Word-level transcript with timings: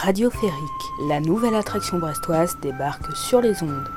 Radioférique, 0.00 0.92
la 1.08 1.18
nouvelle 1.18 1.56
attraction 1.56 1.98
brestoise 1.98 2.56
débarque 2.62 3.16
sur 3.16 3.40
les 3.40 3.64
ondes. 3.64 3.90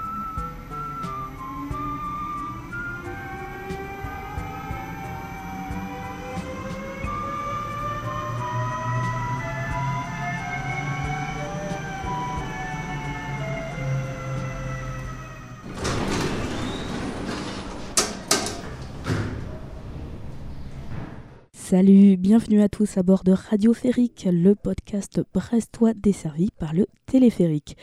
Salut, 21.72 22.18
bienvenue 22.18 22.62
à 22.62 22.68
tous 22.68 22.98
à 22.98 23.02
bord 23.02 23.24
de 23.24 23.32
Radio 23.32 23.74
Férique, 23.74 24.28
le 24.30 24.56
podcast 24.56 25.22
brestois 25.34 25.94
desservi 25.94 26.50
par 26.60 26.74
le 26.74 26.86
téléphérique. 27.06 27.78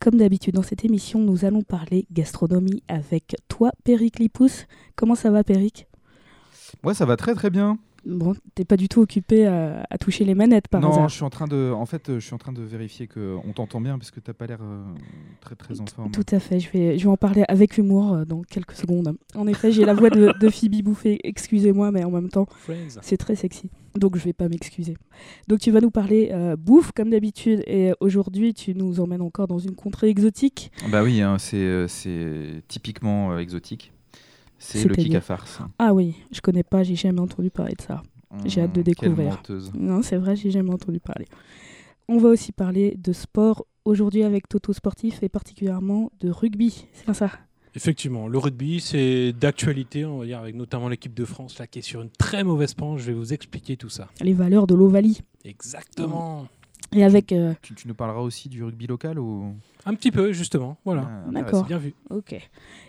Comme 0.00 0.16
d'habitude 0.16 0.54
dans 0.54 0.62
cette 0.62 0.86
émission, 0.86 1.18
nous 1.18 1.44
allons 1.44 1.60
parler 1.60 2.06
gastronomie 2.10 2.82
avec 2.88 3.36
toi, 3.46 3.70
Péric 3.84 4.18
Lipous. 4.18 4.64
Comment 4.96 5.14
ça 5.14 5.30
va, 5.30 5.44
Péric? 5.44 5.88
Ouais, 6.82 6.94
ça 6.94 7.04
va 7.04 7.18
très 7.18 7.34
très 7.34 7.50
bien. 7.50 7.76
Bon, 8.08 8.34
t'es 8.54 8.64
pas 8.64 8.76
du 8.76 8.88
tout 8.88 9.00
occupé 9.00 9.46
à, 9.46 9.86
à 9.90 9.98
toucher 9.98 10.24
les 10.24 10.34
manettes 10.34 10.68
par 10.68 10.80
non, 10.80 10.90
hasard 10.90 11.08
je 11.08 11.14
suis 11.14 11.24
en 11.24 11.30
train 11.30 11.46
de, 11.46 11.72
en 11.74 11.84
fait, 11.86 12.14
je 12.14 12.18
suis 12.20 12.34
en 12.34 12.38
train 12.38 12.52
de 12.52 12.62
vérifier 12.62 13.06
que 13.06 13.36
on 13.46 13.52
t'entend 13.52 13.80
bien 13.80 13.98
parce 13.98 14.10
que 14.10 14.20
t'as 14.20 14.32
pas 14.32 14.46
l'air 14.46 14.60
euh, 14.62 14.82
très 15.40 15.54
très 15.54 15.80
en 15.80 15.86
forme. 15.86 16.10
Tout 16.10 16.24
à 16.32 16.40
fait, 16.40 16.58
je 16.58 16.70
vais, 16.70 16.98
je 16.98 17.04
vais 17.04 17.10
en 17.10 17.16
parler 17.16 17.44
avec 17.48 17.76
humour 17.76 18.14
euh, 18.14 18.24
dans 18.24 18.42
quelques 18.42 18.72
secondes. 18.72 19.16
En 19.34 19.46
effet, 19.46 19.72
j'ai 19.72 19.84
la 19.84 19.94
voix 19.94 20.10
de, 20.10 20.32
de 20.40 20.48
Phoebe 20.48 20.82
Bouffet, 20.82 21.18
excusez-moi, 21.22 21.90
mais 21.92 22.04
en 22.04 22.10
même 22.10 22.30
temps, 22.30 22.46
c'est 23.02 23.18
très 23.18 23.36
sexy. 23.36 23.70
Donc 23.94 24.16
je 24.16 24.24
vais 24.24 24.32
pas 24.32 24.48
m'excuser. 24.48 24.96
Donc 25.48 25.60
tu 25.60 25.70
vas 25.70 25.80
nous 25.80 25.90
parler 25.90 26.30
euh, 26.32 26.56
bouffe 26.56 26.92
comme 26.92 27.10
d'habitude 27.10 27.62
et 27.66 27.92
aujourd'hui 28.00 28.54
tu 28.54 28.74
nous 28.74 29.00
emmènes 29.00 29.22
encore 29.22 29.48
dans 29.48 29.58
une 29.58 29.74
contrée 29.74 30.08
exotique. 30.08 30.70
Bah 30.90 31.02
oui, 31.02 31.20
hein, 31.20 31.36
c'est 31.38 31.56
euh, 31.56 31.88
c'est 31.88 32.62
typiquement 32.68 33.32
euh, 33.32 33.38
exotique. 33.38 33.92
C'est 34.58 34.84
le 34.84 34.94
kick 34.94 35.14
à 35.14 35.20
farce. 35.20 35.60
Ah 35.78 35.94
oui, 35.94 36.16
je 36.32 36.40
connais 36.40 36.62
pas, 36.64 36.82
j'ai 36.82 36.96
jamais 36.96 37.20
entendu 37.20 37.50
parler 37.50 37.74
de 37.76 37.82
ça. 37.82 38.02
J'ai 38.44 38.60
hâte 38.62 38.72
de 38.72 38.82
quelle 38.82 38.94
découvrir. 39.10 39.30
menteuse. 39.30 39.72
Non, 39.74 40.02
c'est 40.02 40.16
vrai, 40.16 40.36
j'ai 40.36 40.50
jamais 40.50 40.72
entendu 40.72 41.00
parler. 41.00 41.26
On 42.08 42.18
va 42.18 42.28
aussi 42.28 42.52
parler 42.52 42.94
de 42.98 43.12
sport 43.12 43.66
aujourd'hui 43.84 44.22
avec 44.22 44.48
Toto 44.48 44.72
Sportif 44.72 45.22
et 45.22 45.28
particulièrement 45.28 46.10
de 46.20 46.30
rugby. 46.30 46.86
C'est 46.92 47.04
bien 47.06 47.14
ça? 47.14 47.30
Effectivement, 47.74 48.28
le 48.28 48.38
rugby, 48.38 48.80
c'est 48.80 49.32
d'actualité, 49.32 50.04
on 50.04 50.18
va 50.18 50.24
dire, 50.26 50.38
avec 50.40 50.54
notamment 50.56 50.88
l'équipe 50.88 51.14
de 51.14 51.24
France 51.24 51.58
là, 51.58 51.66
qui 51.66 51.78
est 51.78 51.82
sur 51.82 52.02
une 52.02 52.10
très 52.10 52.44
mauvaise 52.44 52.74
pente. 52.74 52.98
Je 52.98 53.04
vais 53.04 53.12
vous 53.12 53.32
expliquer 53.32 53.76
tout 53.76 53.88
ça. 53.90 54.08
Les 54.20 54.32
valeurs 54.32 54.66
de 54.66 54.74
l'Ovalie. 54.74 55.20
Exactement. 55.44 56.48
Et 56.92 57.04
avec. 57.04 57.32
euh, 57.32 57.52
Tu, 57.62 57.74
tu 57.74 57.86
nous 57.88 57.94
parleras 57.94 58.20
aussi 58.20 58.48
du 58.48 58.64
rugby 58.64 58.86
local 58.86 59.18
ou? 59.18 59.54
Un 59.84 59.94
petit 59.94 60.10
peu, 60.10 60.32
justement. 60.32 60.78
Voilà. 60.84 61.08
Ah, 61.26 61.30
D'accord. 61.30 61.64
Bien 61.66 61.78
vu. 61.78 61.94
Ok. 62.10 62.34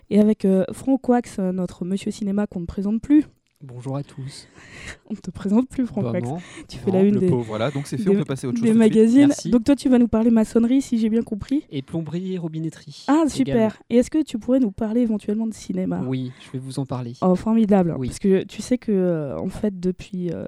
Et 0.10 0.20
avec 0.20 0.46
euh, 0.46 0.64
Franck 0.74 1.08
Wax, 1.08 1.38
notre 1.40 1.86
monsieur 1.86 2.12
cinéma 2.12 2.48
qu'on 2.48 2.62
ne 2.62 2.66
présente 2.66 3.02
plus. 3.02 3.26
Bonjour 3.62 3.98
à 3.98 4.04
tous. 4.04 4.48
On 5.10 5.14
ne 5.16 5.20
te 5.20 5.32
présente 5.32 5.68
plus, 5.68 5.86
Franck 5.86 6.06
Bah 6.06 6.12
Wax. 6.12 6.26
non. 6.30 6.38
Tu 6.70 6.78
fais 6.78 6.92
Non, 6.92 6.98
la 6.98 7.04
une 7.04 7.16
le 7.16 7.20
des, 7.20 7.28
pauvre. 7.28 7.44
Voilà, 7.44 7.70
donc 7.72 7.88
c'est 7.88 7.98
fait, 7.98 8.06
Des- 8.06 8.10
on 8.12 8.20
peut 8.20 8.24
passer 8.26 8.48
à 8.48 8.50
autre 8.50 8.58
chose. 8.60 8.66
des 8.66 8.74
magazines. 8.74 9.28
Merci. 9.28 9.50
Donc 9.50 9.66
toi, 9.66 9.76
tu 9.76 9.90
vas 9.90 10.00
nous 10.00 10.08
parler 10.08 10.32
maçonnerie, 10.32 10.82
si 10.82 10.98
j'ai 10.98 11.10
bien 11.10 11.24
compris. 11.24 11.66
Et 11.70 11.82
plomberie 11.82 12.34
et 12.36 12.38
robinetterie. 12.38 13.04
Ah, 13.10 13.26
super. 13.28 13.56
également. 13.56 13.74
Et 13.90 13.98
est-ce 13.98 14.10
que 14.10 14.24
tu 14.24 14.40
pourrais 14.40 14.60
nous 14.62 14.72
parler 14.72 15.02
éventuellement 15.02 15.46
de 15.46 15.54
cinéma? 15.54 16.02
Oui, 16.08 16.32
je 16.40 16.52
vais 16.54 16.60
vous 16.60 16.80
en 16.80 16.86
parler. 16.86 17.14
Oh, 17.22 17.36
formidable. 17.36 17.94
Oui. 18.00 18.08
Parce 18.08 18.20
que 18.20 18.44
tu 18.46 18.62
sais 18.62 18.78
que, 18.78 18.94
euh, 18.94 19.38
en 19.38 19.50
fait, 19.50 19.78
depuis 19.78 20.32
euh, 20.32 20.46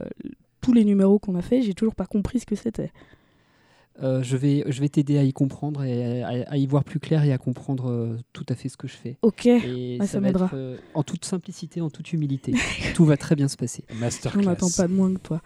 tous 0.62 0.72
les 0.72 0.86
numéros 0.86 1.20
qu'on 1.20 1.36
a 1.36 1.42
fait, 1.42 1.62
j'ai 1.62 1.74
toujours 1.74 1.96
pas 1.96 2.06
compris 2.06 2.40
ce 2.40 2.46
que 2.46 2.56
c'était. 2.56 2.92
Euh, 4.02 4.24
je 4.24 4.38
vais, 4.38 4.64
je 4.68 4.80
vais 4.80 4.90
t'aider 4.90 5.18
à 5.18 5.24
y 5.24 5.34
comprendre 5.34 5.84
et 5.84 6.24
à, 6.24 6.50
à 6.50 6.58
y 6.58 6.66
voir 6.66 6.84
plus 6.84 7.00
clair 7.00 7.24
et 7.24 7.32
à 7.34 7.38
comprendre 7.38 7.90
euh, 7.90 8.18
tout 8.34 8.46
à 8.50 8.56
fait 8.56 8.70
ce 8.70 8.78
que 8.78 8.88
je 8.88 8.96
fais. 8.96 9.18
Ok. 9.22 9.46
Et 9.46 10.00
ça 10.06 10.20
m'aidera. 10.20 10.50
euh, 10.54 10.78
en 10.94 11.04
toute 11.04 11.26
simplicité, 11.26 11.82
en 11.82 11.90
toute 11.90 12.12
humilité. 12.14 12.54
tout 12.96 13.06
va 13.06 13.18
très 13.18 13.36
bien 13.36 13.48
se 13.48 13.58
passer. 13.58 13.84
On 13.92 13.96
Masterclass. 13.96 14.44
n'attend 14.46 14.70
pas 14.76 14.88
de 14.88 14.94
moins 14.94 15.14
que 15.14 15.20
toi. 15.20 15.42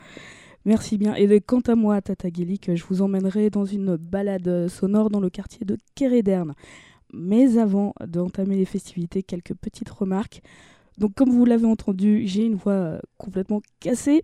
Merci 0.63 0.97
bien. 0.97 1.15
Et 1.15 1.27
de- 1.27 1.39
quant 1.39 1.59
à 1.61 1.75
moi, 1.75 2.01
Tata 2.01 2.29
Guélic, 2.29 2.73
je 2.75 2.83
vous 2.85 3.01
emmènerai 3.01 3.49
dans 3.49 3.65
une 3.65 3.97
balade 3.97 4.67
sonore 4.67 5.09
dans 5.09 5.19
le 5.19 5.29
quartier 5.29 5.65
de 5.65 5.77
Kéréderne. 5.95 6.53
Mais 7.13 7.57
avant 7.57 7.93
d'entamer 8.07 8.55
les 8.57 8.65
festivités, 8.65 9.21
quelques 9.23 9.53
petites 9.55 9.89
remarques. 9.89 10.41
Donc, 10.97 11.13
comme 11.13 11.29
vous 11.29 11.45
l'avez 11.45 11.65
entendu, 11.67 12.23
j'ai 12.25 12.45
une 12.45 12.55
voix 12.55 12.99
complètement 13.17 13.61
cassée 13.79 14.23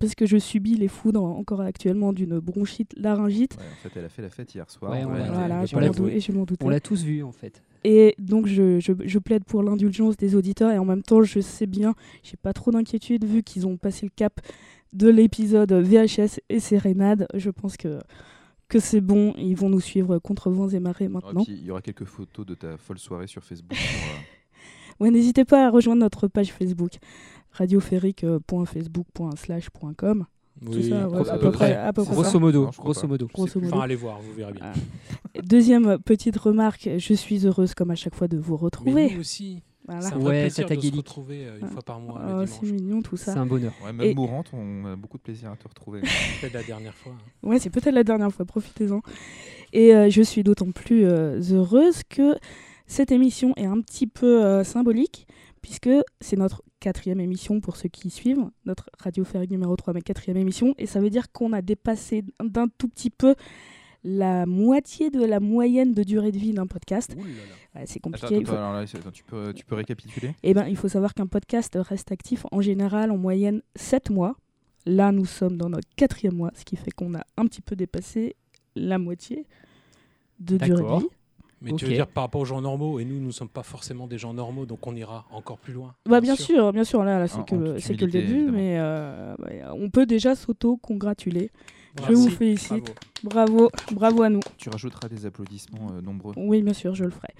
parce 0.00 0.14
que 0.14 0.26
je 0.26 0.36
subis 0.36 0.74
les 0.74 0.88
foudres 0.88 1.22
encore 1.24 1.60
actuellement 1.62 2.12
d'une 2.12 2.38
bronchite 2.40 2.92
laryngite. 2.96 3.56
Ouais, 3.56 3.62
en 3.64 3.88
fait, 3.88 3.98
elle 3.98 4.04
a 4.04 4.08
fait 4.08 4.22
la 4.22 4.30
fête 4.30 4.54
hier 4.54 4.70
soir. 4.70 4.92
Ouais, 4.92 5.04
on 5.04 5.08
l'a- 5.10 5.14
réalité. 5.14 5.34
Voilà, 5.34 5.64
je 5.66 5.76
m'en 5.76 5.80
vu. 5.82 5.90
dou- 5.90 6.08
et 6.08 6.20
je 6.20 6.32
m'en 6.32 6.44
doutais. 6.44 6.64
On 6.64 6.68
l'a 6.68 6.80
tous 6.80 7.02
vu 7.02 7.22
en 7.22 7.32
fait. 7.32 7.62
Et 7.84 8.14
donc, 8.18 8.46
je, 8.46 8.80
je- 8.80 8.92
je 9.04 9.18
plaide 9.18 9.44
pour 9.44 9.62
l'indulgence 9.62 10.16
des 10.16 10.34
auditeurs. 10.34 10.70
Et 10.72 10.78
en 10.78 10.84
même 10.84 11.02
temps, 11.02 11.22
je 11.22 11.40
sais 11.40 11.66
bien, 11.66 11.94
j'ai 12.22 12.36
pas 12.36 12.52
trop 12.52 12.70
d'inquiétude 12.70 13.24
vu 13.24 13.42
qu'ils 13.42 13.66
ont 13.66 13.76
passé 13.76 14.04
le 14.04 14.10
cap 14.14 14.40
de 14.92 15.08
l'épisode 15.08 15.72
VHS 15.72 16.40
et 16.48 16.60
Sérénade. 16.60 17.26
Je 17.34 17.50
pense 17.50 17.76
que, 17.76 17.98
que 18.68 18.80
c'est 18.80 19.00
bon. 19.00 19.32
Ils 19.38 19.54
vont 19.56 19.68
nous 19.70 19.80
suivre 19.80 20.18
contre 20.18 20.50
vents 20.50 20.68
et 20.68 20.80
marées 20.80 21.04
Et 21.04 21.08
maintenant. 21.08 21.44
il 21.46 21.64
y 21.64 21.70
aura 21.70 21.80
quelques 21.80 22.04
photos 22.04 22.44
de 22.44 22.54
ta 22.54 22.76
folle 22.78 22.98
soirée 22.98 23.26
sur 23.26 23.44
Facebook. 23.44 23.68
pour, 23.70 23.78
euh, 23.78 24.20
Ouais, 25.00 25.10
n'hésitez 25.12 25.44
pas 25.44 25.66
à 25.68 25.70
rejoindre 25.70 26.00
notre 26.00 26.26
page 26.26 26.52
Facebook 26.52 26.94
radioférique.facebook.slash.com. 27.58 30.26
Oui, 30.66 30.72
Tout 30.72 30.82
ça, 30.88 31.04
à 31.04 31.08
ouais, 31.08 31.22
peu 31.22 31.30
à 31.30 31.38
peu 31.38 31.52
près. 31.52 31.72
près. 31.72 31.76
à 31.76 31.92
peu 31.92 32.02
près 32.02 32.14
ça. 32.14 32.20
Grosso 32.20 32.40
modo. 32.40 32.64
Non, 32.64 32.70
grosso 32.76 33.06
modo. 33.06 33.28
Grosso 33.32 33.60
modo. 33.60 33.72
Enfin, 33.72 33.84
allez 33.84 33.94
voir, 33.94 34.20
vous 34.20 34.32
verrez 34.32 34.52
bien. 34.52 34.62
Ah. 34.64 34.72
Deuxième 35.44 35.98
petite 36.00 36.36
remarque, 36.36 36.88
je 36.98 37.14
suis 37.14 37.46
heureuse 37.46 37.74
comme 37.74 37.92
à 37.92 37.94
chaque 37.94 38.16
fois 38.16 38.26
de 38.26 38.36
vous 38.38 38.54
Mais 38.56 38.60
retrouver. 38.62 39.10
nous 39.14 39.20
aussi. 39.20 39.62
Voilà. 39.86 40.00
C'est 40.02 40.14
un 40.14 40.20
Ouais, 40.20 40.40
plaisir 40.50 40.66
de 40.68 40.80
se 40.80 40.96
retrouver 40.96 41.46
euh, 41.46 41.58
une 41.60 41.66
Ah. 41.66 41.70
fois 41.70 41.82
par 41.82 42.00
mois, 42.00 42.20
Oh, 42.40 42.44
c'est 42.46 42.62
mignon 42.72 43.02
tout 43.02 43.16
ça. 43.16 43.32
C'est 43.34 43.38
un 43.38 43.46
bonheur. 43.46 43.72
ouais, 43.84 43.92
même 43.92 44.08
Et- 44.08 44.14
mourante, 44.14 44.48
on 44.52 44.84
a 44.84 44.96
beaucoup 44.96 45.16
de 45.16 45.22
plaisir 45.22 45.52
à 45.52 45.56
te 45.56 45.66
retrouver. 45.68 46.00
Peut-être 46.40 46.54
la 46.54 46.64
dernière 46.64 46.94
fois. 46.94 47.12
hein. 47.12 47.48
Ouais, 47.48 47.60
c'est 47.60 47.70
peut-être 47.70 47.94
la 47.94 48.02
dernière 48.04 48.32
fois, 48.32 48.44
profitez-en. 48.44 49.00
Et 49.72 49.94
euh, 49.94 50.10
je 50.10 50.22
suis 50.22 50.42
d'autant 50.42 50.72
plus 50.72 51.04
euh, 51.06 51.40
heureuse 51.52 52.02
que 52.08 52.34
cette 52.86 53.12
émission 53.12 53.52
est 53.56 53.66
un 53.66 53.80
petit 53.80 54.08
peu 54.08 54.44
euh, 54.44 54.64
symbolique, 54.64 55.28
puisque 55.68 55.90
c'est 56.22 56.36
notre 56.38 56.62
quatrième 56.80 57.20
émission 57.20 57.60
pour 57.60 57.76
ceux 57.76 57.90
qui 57.90 58.08
suivent, 58.08 58.42
notre 58.64 58.88
Radio 58.98 59.22
Ferrique 59.22 59.50
numéro 59.50 59.76
3, 59.76 59.92
mais 59.92 60.00
quatrième 60.00 60.38
émission, 60.38 60.74
et 60.78 60.86
ça 60.86 60.98
veut 60.98 61.10
dire 61.10 61.30
qu'on 61.30 61.52
a 61.52 61.60
dépassé 61.60 62.24
d'un 62.42 62.68
tout 62.78 62.88
petit 62.88 63.10
peu 63.10 63.34
la 64.02 64.46
moitié 64.46 65.10
de 65.10 65.22
la 65.22 65.40
moyenne 65.40 65.92
de 65.92 66.02
durée 66.04 66.32
de 66.32 66.38
vie 66.38 66.54
d'un 66.54 66.66
podcast. 66.66 67.14
C'est 67.84 68.00
compliqué. 68.00 68.26
attends, 68.28 68.40
il 68.40 68.46
faut- 68.46 68.54
alors 68.54 68.72
là, 68.72 68.78
attends, 68.80 69.10
tu, 69.10 69.24
peux, 69.24 69.52
tu 69.52 69.66
peux 69.66 69.74
récapituler? 69.74 70.34
Eh 70.42 70.54
ben, 70.54 70.66
il 70.66 70.76
faut 70.76 70.88
savoir 70.88 71.12
qu'un 71.12 71.26
podcast 71.26 71.76
reste 71.78 72.12
actif 72.12 72.46
en 72.50 72.62
général 72.62 73.10
en 73.10 73.18
moyenne 73.18 73.60
7 73.76 74.08
mois. 74.08 74.36
Là, 74.86 75.12
nous 75.12 75.26
sommes 75.26 75.58
dans 75.58 75.68
notre 75.68 75.88
quatrième 75.96 76.34
mois, 76.34 76.50
ce 76.54 76.64
qui 76.64 76.76
fait 76.76 76.92
qu'on 76.92 77.14
a 77.14 77.24
un 77.36 77.44
petit 77.44 77.60
peu 77.60 77.76
dépassé 77.76 78.36
la 78.74 78.96
moitié 78.96 79.44
de 80.40 80.56
durée 80.56 80.80
de 80.82 80.86
vie. 81.00 81.08
Mais 81.60 81.72
tu 81.72 81.86
veux 81.86 81.92
dire 81.92 82.06
par 82.06 82.24
rapport 82.24 82.40
aux 82.40 82.44
gens 82.44 82.60
normaux, 82.60 83.00
et 83.00 83.04
nous, 83.04 83.18
nous 83.18 83.26
ne 83.26 83.32
sommes 83.32 83.48
pas 83.48 83.62
forcément 83.62 84.06
des 84.06 84.18
gens 84.18 84.32
normaux, 84.32 84.66
donc 84.66 84.86
on 84.86 84.94
ira 84.94 85.26
encore 85.30 85.58
plus 85.58 85.72
loin. 85.72 85.94
Bah, 86.06 86.20
bien 86.20 86.36
sûr, 86.36 86.72
bien 86.72 86.84
sûr, 86.84 87.02
là, 87.04 87.18
là 87.18 87.28
c'est 87.28 87.44
que, 87.44 87.78
que 87.80 88.04
le 88.04 88.10
début, 88.10 88.34
évidemment. 88.34 88.52
mais 88.56 88.78
euh, 88.78 89.34
on 89.72 89.90
peut 89.90 90.06
déjà 90.06 90.34
s'auto-congratuler. 90.34 91.50
Je 92.06 92.12
vous 92.12 92.30
félicite. 92.30 92.94
Bravo, 93.24 93.70
bravo 93.92 94.22
à 94.22 94.28
nous. 94.28 94.40
Tu 94.56 94.68
rajouteras 94.68 95.08
des 95.08 95.26
applaudissements 95.26 95.90
euh, 95.92 96.00
nombreux. 96.00 96.34
Oui, 96.36 96.62
bien 96.62 96.74
sûr, 96.74 96.94
je 96.94 97.04
le 97.04 97.10
ferai. 97.10 97.34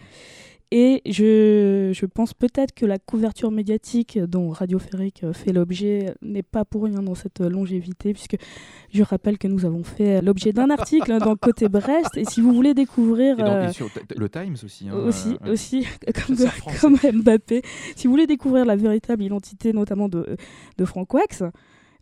Et 0.70 1.00
je, 1.06 1.92
je 1.94 2.04
pense 2.06 2.34
peut-être 2.34 2.74
que 2.74 2.84
la 2.84 2.98
couverture 2.98 3.50
médiatique 3.50 4.18
dont 4.18 4.50
Radio 4.50 4.78
Férique 4.78 5.24
euh, 5.24 5.32
fait 5.32 5.52
l'objet 5.52 6.14
n'est 6.20 6.42
pas 6.42 6.66
pour 6.66 6.84
rien 6.84 7.00
dans 7.02 7.14
cette 7.14 7.40
longévité, 7.40 8.12
puisque 8.12 8.36
je 8.92 9.02
rappelle 9.02 9.38
que 9.38 9.48
nous 9.48 9.64
avons 9.64 9.82
fait 9.82 10.20
l'objet 10.20 10.52
d'un 10.52 10.68
article 10.68 11.18
dans 11.20 11.36
Côté 11.36 11.70
Brest. 11.70 12.16
Et 12.18 12.24
si 12.26 12.42
vous 12.42 12.52
voulez 12.52 12.74
découvrir. 12.74 13.38
Et, 13.40 13.42
dans- 13.42 13.48
euh, 13.52 13.68
et 13.68 13.72
sur 13.72 13.88
le 14.14 14.28
Times 14.28 14.56
aussi. 14.62 14.88
hein, 14.90 14.94
aussi, 15.06 15.36
euh, 15.46 15.52
aussi 15.52 15.86
comme, 16.26 16.36
comme 16.82 17.20
Mbappé. 17.22 17.62
Si 17.96 18.06
vous 18.06 18.12
voulez 18.12 18.26
découvrir 18.26 18.66
la 18.66 18.76
véritable 18.76 19.22
identité, 19.22 19.72
notamment 19.72 20.10
de, 20.10 20.36
de 20.76 20.84
Franck 20.84 21.14
Wax, 21.14 21.42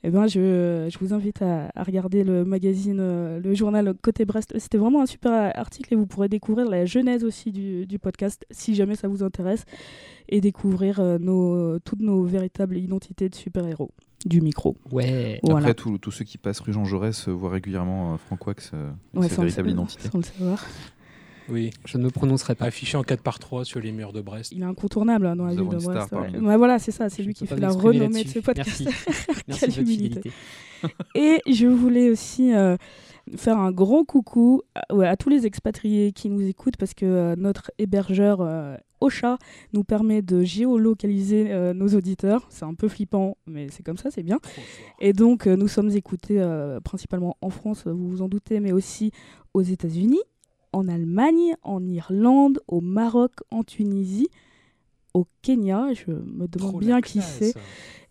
eh 0.06 0.10
ben 0.10 0.26
je, 0.28 0.86
je 0.88 0.98
vous 1.00 1.12
invite 1.12 1.42
à, 1.42 1.70
à 1.74 1.82
regarder 1.82 2.22
le 2.22 2.44
magazine, 2.44 2.98
euh, 3.00 3.40
le 3.40 3.54
journal 3.54 3.92
Côté 4.02 4.24
Brest. 4.24 4.54
C'était 4.58 4.78
vraiment 4.78 5.02
un 5.02 5.06
super 5.06 5.32
article 5.58 5.94
et 5.94 5.96
vous 5.96 6.06
pourrez 6.06 6.28
découvrir 6.28 6.68
la 6.68 6.84
genèse 6.84 7.24
aussi 7.24 7.50
du, 7.50 7.86
du 7.86 7.98
podcast 7.98 8.46
si 8.52 8.74
jamais 8.76 8.94
ça 8.94 9.08
vous 9.08 9.24
intéresse 9.24 9.64
et 10.28 10.40
découvrir 10.40 11.00
euh, 11.00 11.18
nos, 11.18 11.78
toutes 11.80 12.00
nos 12.00 12.22
véritables 12.22 12.76
identités 12.76 13.28
de 13.28 13.34
super-héros 13.34 13.90
du 14.24 14.40
micro. 14.40 14.76
Ouais. 14.92 15.40
Voilà. 15.42 15.58
Après, 15.68 15.74
tous 15.74 15.98
tous 15.98 16.10
ceux 16.10 16.24
qui 16.24 16.38
passent 16.38 16.60
rue 16.60 16.72
Jean 16.72 16.84
Jaurès 16.84 17.28
euh, 17.28 17.32
voient 17.32 17.50
régulièrement 17.50 18.14
euh, 18.14 18.16
Franck 18.16 18.46
Wax, 18.46 18.70
euh, 18.74 18.90
Ouais, 19.14 19.28
sa 19.28 19.42
véritable 19.42 19.70
identité. 19.70 20.08
sans 20.08 20.18
le 20.18 20.24
savoir. 20.24 20.64
Oui, 21.48 21.70
Je 21.84 21.98
ne 21.98 22.04
me 22.04 22.10
prononcerai 22.10 22.54
pas. 22.54 22.66
affiché 22.66 22.96
en 22.96 23.02
4 23.02 23.22
par 23.22 23.38
3 23.38 23.64
sur 23.64 23.80
les 23.80 23.92
murs 23.92 24.12
de 24.12 24.20
Brest. 24.20 24.52
Il 24.52 24.62
est 24.62 24.64
incontournable 24.64 25.26
hein, 25.26 25.36
dans 25.36 25.44
la 25.46 25.54
Nous 25.54 25.64
ville 25.70 25.74
avons 25.78 25.92
de 25.92 26.06
Brest. 26.06 26.12
ouais. 26.12 26.56
voilà, 26.56 26.78
c'est 26.78 26.92
ça, 26.92 27.08
c'est 27.08 27.22
lui 27.22 27.34
qui 27.34 27.46
fait 27.46 27.56
la 27.56 27.70
renommée 27.70 28.24
de 28.24 28.28
ce 28.28 28.38
podcast. 28.40 28.82
Merci. 28.84 28.96
Merci 29.48 29.60
Quelle 29.66 29.80
humilité. 29.82 30.32
Et 31.14 31.40
je 31.50 31.66
voulais 31.66 32.10
aussi 32.10 32.52
euh, 32.54 32.76
faire 33.36 33.58
un 33.58 33.72
grand 33.72 34.04
coucou 34.04 34.62
à, 34.74 34.94
ouais, 34.94 35.06
à 35.08 35.16
tous 35.16 35.28
les 35.28 35.46
expatriés 35.46 36.12
qui 36.12 36.28
nous 36.28 36.42
écoutent 36.46 36.76
parce 36.76 36.94
que 36.94 37.06
euh, 37.06 37.34
notre 37.36 37.70
hébergeur 37.78 38.40
euh, 38.40 38.76
Ocha 39.00 39.38
nous 39.72 39.84
permet 39.84 40.22
de 40.22 40.42
géolocaliser 40.42 41.52
euh, 41.52 41.72
nos 41.72 41.88
auditeurs. 41.88 42.46
C'est 42.50 42.64
un 42.64 42.74
peu 42.74 42.88
flippant, 42.88 43.36
mais 43.46 43.68
c'est 43.70 43.82
comme 43.82 43.96
ça, 43.98 44.10
c'est 44.10 44.22
bien. 44.22 44.38
Et 45.00 45.12
donc, 45.12 45.46
euh, 45.46 45.56
nous 45.56 45.68
sommes 45.68 45.90
écoutés 45.90 46.40
euh, 46.40 46.80
principalement 46.80 47.36
en 47.40 47.50
France, 47.50 47.86
vous 47.86 48.08
vous 48.08 48.22
en 48.22 48.28
doutez, 48.28 48.60
mais 48.60 48.72
aussi 48.72 49.12
aux 49.54 49.62
États-Unis, 49.62 50.20
en 50.76 50.88
Allemagne, 50.88 51.54
en 51.62 51.84
Irlande, 51.86 52.60
au 52.68 52.80
Maroc, 52.80 53.32
en 53.50 53.62
Tunisie, 53.64 54.28
au 55.14 55.26
Kenya. 55.42 55.92
Je 55.94 56.10
me 56.10 56.46
demande 56.46 56.70
Trop 56.72 56.78
bien 56.78 57.00
qui 57.00 57.20
c'est. 57.22 57.54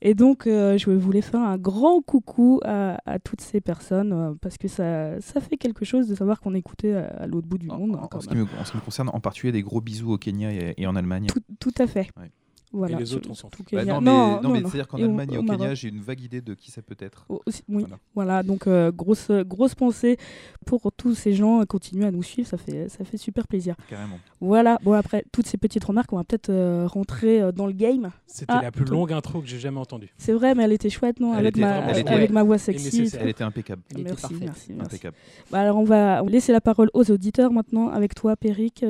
Et 0.02 0.14
donc, 0.14 0.46
euh, 0.46 0.78
je 0.78 0.90
voulais 0.92 1.22
faire 1.22 1.40
un 1.42 1.58
grand 1.58 2.02
coucou 2.02 2.60
à, 2.64 3.00
à 3.06 3.18
toutes 3.20 3.42
ces 3.42 3.62
personnes 3.62 4.14
euh, 4.14 4.34
parce 4.42 4.58
que 4.58 4.68
ça, 4.68 5.20
ça 5.22 5.40
fait 5.42 5.58
quelque 5.58 5.86
chose 5.86 6.08
de 6.08 6.16
savoir 6.16 6.42
qu'on 6.42 6.54
est 6.54 6.60
écouté 6.60 6.94
à, 6.96 7.06
à 7.06 7.28
l'autre 7.28 7.48
bout 7.48 7.58
du 7.58 7.68
monde. 7.68 7.96
en- 7.96 8.20
ce 8.20 8.28
qui 8.28 8.36
me, 8.36 8.44
en 8.44 8.66
ce 8.66 8.72
qui 8.72 8.78
me 8.78 8.82
concerne, 8.82 9.10
en 9.14 9.20
particulier 9.20 9.52
des 9.54 9.64
gros 9.64 9.82
bisous 9.82 10.12
au 10.12 10.18
Kenya 10.18 10.52
et, 10.52 10.74
et 10.78 10.86
en 10.88 10.96
Allemagne. 10.96 11.28
tout, 11.28 11.42
tout 11.60 11.74
à 11.78 11.88
fait. 11.88 12.10
Ouais. 12.20 12.30
Voilà. 12.74 12.98
Et 12.98 13.00
les 13.00 13.14
autres, 13.16 13.30
on 13.30 13.34
s'en 13.34 13.50
fout. 13.50 13.66
Bah 13.72 13.86
non, 13.86 14.02
mais, 14.02 14.12
Non, 14.42 14.50
mais 14.50 14.60
c'est-à-dire 14.62 14.88
qu'en 14.88 14.98
Allemagne 14.98 15.32
et 15.34 15.38
au 15.38 15.42
au 15.42 15.46
Kenya, 15.46 15.74
j'ai 15.76 15.88
une 15.90 16.02
vague 16.02 16.22
idée 16.22 16.42
de 16.42 16.54
qui 16.54 16.72
ça 16.72 16.82
peut 16.82 16.98
être. 17.00 17.26
Oh, 17.30 17.42
aussi- 17.46 17.64
oui, 17.70 17.82
Voilà. 17.84 17.98
voilà. 18.16 18.44
donc 18.44 18.68
euh, 18.68 18.92
grosse, 18.92 19.32
grosse 19.32 19.76
pensée 19.76 20.18
pour 20.66 20.92
tous 20.96 21.16
ces 21.16 21.34
gens. 21.34 21.62
euh, 21.62 21.66
Continuez 21.66 22.06
à 22.06 22.12
nous 22.12 22.24
suivre, 22.24 22.48
ça 22.48 22.58
fait, 22.58 22.90
ça 22.90 23.06
fait 23.06 23.18
super 23.18 23.48
plaisir. 23.48 23.76
Carrément. 23.90 24.20
Voilà, 24.42 24.78
bon 24.84 24.94
après 24.94 25.24
toutes 25.32 25.48
ces 25.48 25.58
petites 25.58 25.84
remarques, 25.86 26.12
on 26.12 26.18
va 26.18 26.24
peut-être 26.24 26.50
euh, 26.50 26.86
rentrer 26.88 27.42
euh, 27.42 27.52
dans 27.52 27.66
le 27.68 27.74
game. 27.74 28.12
C'était 28.28 28.54
Ah, 28.54 28.62
la 28.62 28.72
plus 28.72 28.86
longue 28.86 29.14
intro 29.14 29.40
que 29.42 29.48
j'ai 29.48 29.60
jamais 29.60 29.80
entendue. 29.80 30.14
C'est 30.18 30.34
vrai, 30.34 30.54
mais 30.56 30.64
elle 30.64 30.74
était 30.74 30.90
chouette, 30.90 31.20
non? 31.20 31.34
Elle 31.34 31.40
avec, 31.40 31.56
était 31.58 31.62
ma, 31.62 31.68
vraiment- 31.78 31.88
elle 31.94 32.00
était- 32.00 32.10
avec 32.14 32.30
ma 32.32 32.44
voix 32.44 32.58
sexy. 32.58 33.10
Elle 33.20 33.30
était 33.30 33.44
impeccable. 33.44 33.82
Elle 33.92 34.02
était 34.02 34.10
Merci, 34.10 34.22
parfaite. 34.22 34.40
merci, 34.42 34.74
merci. 34.74 34.82
impeccable. 34.86 35.16
Bah, 35.52 35.60
alors 35.62 35.78
on 35.78 35.84
va 35.86 36.22
laisser 36.24 36.52
la 36.52 36.62
parole 36.62 36.90
aux 36.94 37.10
auditeurs 37.12 37.52
maintenant 37.52 37.90
avec 37.90 38.16
toi, 38.16 38.36
Péric. 38.36 38.84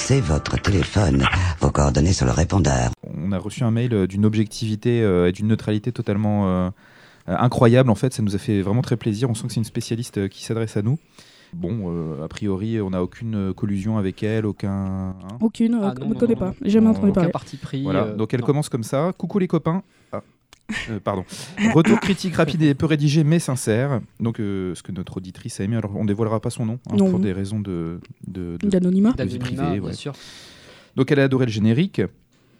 Laissez 0.00 0.20
votre 0.20 0.56
téléphone, 0.62 1.24
vos 1.58 1.72
coordonnées 1.72 2.12
sur 2.12 2.24
le 2.24 2.30
répondeur. 2.30 2.92
On 3.04 3.32
a 3.32 3.36
reçu 3.38 3.64
un 3.64 3.72
mail 3.72 3.92
euh, 3.92 4.06
d'une 4.06 4.24
objectivité 4.24 5.02
euh, 5.02 5.26
et 5.28 5.32
d'une 5.32 5.48
neutralité 5.48 5.90
totalement 5.90 6.46
euh, 6.46 6.70
incroyable. 7.26 7.90
En 7.90 7.96
fait, 7.96 8.14
ça 8.14 8.22
nous 8.22 8.36
a 8.36 8.38
fait 8.38 8.62
vraiment 8.62 8.80
très 8.80 8.96
plaisir. 8.96 9.28
On 9.28 9.34
sent 9.34 9.48
que 9.48 9.52
c'est 9.54 9.58
une 9.58 9.64
spécialiste 9.64 10.28
qui 10.28 10.44
s'adresse 10.44 10.76
à 10.76 10.82
nous. 10.82 11.00
Bon, 11.52 11.90
euh, 11.92 12.24
a 12.24 12.28
priori, 12.28 12.80
on 12.80 12.90
n'a 12.90 13.02
aucune 13.02 13.52
collusion 13.54 13.98
avec 13.98 14.22
elle, 14.22 14.46
aucun. 14.46 14.70
hein? 14.70 15.14
Aucune, 15.40 15.74
Ah, 15.82 15.92
je 15.96 16.00
non, 16.04 16.08
ne 16.10 16.14
non, 16.14 16.34
pas, 16.36 16.46
non. 16.46 16.54
j'ai 16.62 16.70
jamais 16.70 16.88
entendu 16.88 17.06
Aucun 17.08 17.14
parler. 17.14 17.30
parti 17.32 17.56
pris. 17.56 17.82
Voilà, 17.82 18.04
euh, 18.04 18.14
donc 18.16 18.32
elle 18.32 18.40
non. 18.40 18.46
commence 18.46 18.68
comme 18.68 18.84
ça. 18.84 19.12
Coucou 19.18 19.40
les 19.40 19.48
copains. 19.48 19.82
Ah. 20.12 20.22
Euh, 20.90 21.00
pardon. 21.02 21.24
Retour 21.74 21.98
critique 22.00 22.34
rapide 22.34 22.62
et 22.62 22.74
peu 22.74 22.86
rédigé 22.86 23.24
mais 23.24 23.38
sincère. 23.38 24.00
Donc 24.20 24.38
euh, 24.40 24.74
ce 24.74 24.82
que 24.82 24.92
notre 24.92 25.16
auditrice 25.16 25.60
a 25.60 25.64
aimé. 25.64 25.76
Alors 25.76 25.96
on 25.96 26.04
dévoilera 26.04 26.40
pas 26.40 26.50
son 26.50 26.66
nom 26.66 26.78
hein, 26.90 26.96
Non. 26.96 27.10
pour 27.10 27.20
des 27.20 27.32
raisons 27.32 27.60
de, 27.60 28.00
de- 28.26 28.56
de- 28.60 28.68
D'anonymat 28.68 29.12
de 29.12 29.22
vie 29.24 29.38
D'anonymat, 29.38 29.62
privée, 29.64 29.80
bien 29.80 29.88
ouais. 29.88 29.94
sûr. 29.94 30.12
Donc 30.96 31.10
elle 31.10 31.20
a 31.20 31.24
adoré 31.24 31.46
le 31.46 31.52
générique. 31.52 32.02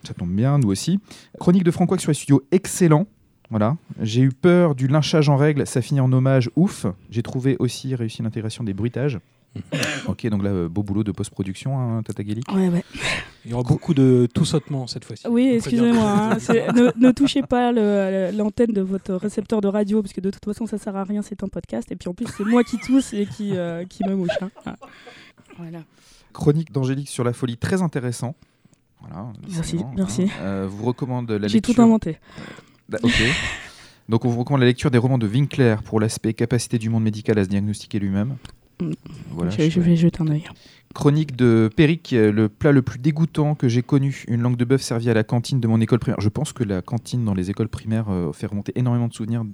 Ça 0.04 0.14
tombe 0.14 0.30
bien, 0.30 0.58
nous 0.58 0.68
aussi. 0.70 1.00
Chronique 1.40 1.64
de 1.64 1.70
Francois 1.70 1.98
sur 1.98 2.10
les 2.10 2.14
studios, 2.14 2.42
excellent. 2.52 3.06
Voilà. 3.50 3.76
J'ai 4.00 4.20
eu 4.22 4.28
peur 4.30 4.74
du 4.74 4.86
lynchage 4.88 5.28
en 5.28 5.36
règle, 5.36 5.66
ça 5.66 5.82
finit 5.82 6.00
en 6.00 6.12
hommage, 6.12 6.50
ouf. 6.54 6.86
J'ai 7.10 7.22
trouvé 7.22 7.56
aussi 7.58 7.94
réussi 7.94 8.22
l'intégration 8.22 8.62
des 8.62 8.74
bruitages. 8.74 9.18
ok, 10.06 10.26
donc 10.28 10.42
là, 10.42 10.50
euh, 10.50 10.68
beau 10.68 10.82
boulot 10.82 11.02
de 11.04 11.10
post-production, 11.12 11.78
hein, 11.78 12.02
Tata 12.02 12.22
Guélic. 12.22 12.50
Ouais, 12.52 12.68
ouais. 12.68 12.84
Il 13.44 13.50
y 13.50 13.54
aura 13.54 13.62
beaucoup 13.62 13.94
de 13.94 14.28
tout 14.32 14.44
sautement 14.44 14.86
cette 14.86 15.04
fois-ci. 15.04 15.26
Oui, 15.28 15.48
excusez-moi. 15.54 16.04
hein, 16.04 16.36
ne, 16.74 16.90
ne 17.06 17.12
touchez 17.12 17.42
pas 17.42 17.72
l'antenne 18.32 18.72
de 18.72 18.80
votre 18.82 19.14
récepteur 19.14 19.60
de 19.60 19.68
radio, 19.68 20.02
parce 20.02 20.12
que 20.12 20.20
de 20.20 20.30
toute 20.30 20.44
façon, 20.44 20.66
ça 20.66 20.78
sert 20.78 20.94
à 20.96 21.04
rien, 21.04 21.22
c'est 21.22 21.42
un 21.42 21.48
podcast. 21.48 21.90
Et 21.90 21.96
puis 21.96 22.08
en 22.08 22.14
plus, 22.14 22.26
c'est 22.36 22.44
moi 22.44 22.62
qui 22.62 22.78
tousse 22.78 23.12
et 23.14 23.26
qui, 23.26 23.56
euh, 23.56 23.84
qui 23.84 24.04
me 24.04 24.14
mouche. 24.14 24.30
hein. 24.42 24.50
Ah. 24.66 24.76
Voilà. 25.56 25.80
Chronique 26.32 26.70
d'Angélique 26.72 27.08
sur 27.08 27.24
la 27.24 27.32
folie, 27.32 27.56
très 27.56 27.82
intéressant. 27.82 28.34
Voilà, 29.00 29.28
Merci, 29.50 29.78
merci. 29.96 30.22
hein. 30.24 30.28
Euh, 30.42 30.66
vous 30.70 30.84
recommande 30.84 31.30
la 31.30 31.48
J'ai 31.48 31.54
lecture. 31.54 31.74
tout 31.74 31.82
inventé. 31.82 32.18
Bah, 32.88 32.98
ok. 33.02 33.22
Donc 34.08 34.24
on 34.24 34.28
vous 34.28 34.40
recommande 34.40 34.60
la 34.60 34.66
lecture 34.66 34.90
des 34.90 34.98
romans 34.98 35.18
de 35.18 35.26
Winkler 35.26 35.76
pour 35.84 36.00
l'aspect 36.00 36.32
capacité 36.34 36.78
du 36.78 36.88
monde 36.90 37.02
médical 37.04 37.38
à 37.38 37.44
se 37.44 37.48
diagnostiquer 37.48 37.98
lui-même. 37.98 38.36
Voilà, 39.32 39.50
je, 39.50 39.62
je 39.62 39.70
je- 39.70 39.80
vais 39.80 39.96
jeter 39.96 40.22
un 40.22 40.28
œil. 40.28 40.44
Chronique 40.94 41.36
de 41.36 41.70
Péric, 41.76 42.12
euh, 42.12 42.32
le 42.32 42.48
plat 42.48 42.72
le 42.72 42.82
plus 42.82 42.98
dégoûtant 42.98 43.54
que 43.54 43.68
j'ai 43.68 43.82
connu, 43.82 44.24
une 44.28 44.40
langue 44.40 44.56
de 44.56 44.64
bœuf 44.64 44.80
servie 44.82 45.10
à 45.10 45.14
la 45.14 45.22
cantine 45.24 45.60
de 45.60 45.68
mon 45.68 45.80
école 45.80 45.98
primaire. 45.98 46.20
Je 46.20 46.28
pense 46.30 46.52
que 46.52 46.64
la 46.64 46.80
cantine 46.82 47.24
dans 47.24 47.34
les 47.34 47.50
écoles 47.50 47.68
primaires 47.68 48.06
euh, 48.08 48.32
fait 48.32 48.46
remonter 48.46 48.72
énormément 48.76 49.08
de 49.08 49.12
souvenirs 49.14 49.44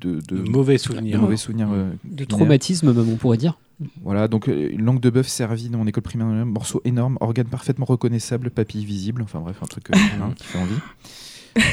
de, 0.00 0.14
de- 0.28 0.42
De 0.42 0.50
mauvais 0.50 0.74
de 0.74 0.80
souvenirs. 0.80 1.20
mauvais 1.20 1.36
souvenirs. 1.36 1.68
euh, 1.72 1.90
De 2.04 2.24
traumatisme, 2.24 2.92
même, 2.92 3.08
on 3.08 3.16
pourrait 3.16 3.36
dire. 3.38 3.58
Voilà, 4.02 4.28
donc 4.28 4.48
euh, 4.48 4.68
une 4.72 4.84
langue 4.84 5.00
de 5.00 5.08
bœuf 5.10 5.28
servie 5.28 5.68
dans 5.70 5.78
mon 5.78 5.86
école 5.86 6.02
primaire, 6.02 6.26
un 6.26 6.44
morceau 6.44 6.82
énorme, 6.84 7.16
organe 7.20 7.46
parfaitement 7.46 7.86
reconnaissable, 7.86 8.50
papille 8.50 8.84
visible, 8.84 9.22
enfin 9.22 9.40
bref, 9.40 9.58
un 9.62 9.66
truc 9.66 9.90
euh, 9.90 9.94
hein, 10.22 10.32
qui 10.36 10.44
fait 10.44 10.58
envie. 10.58 10.74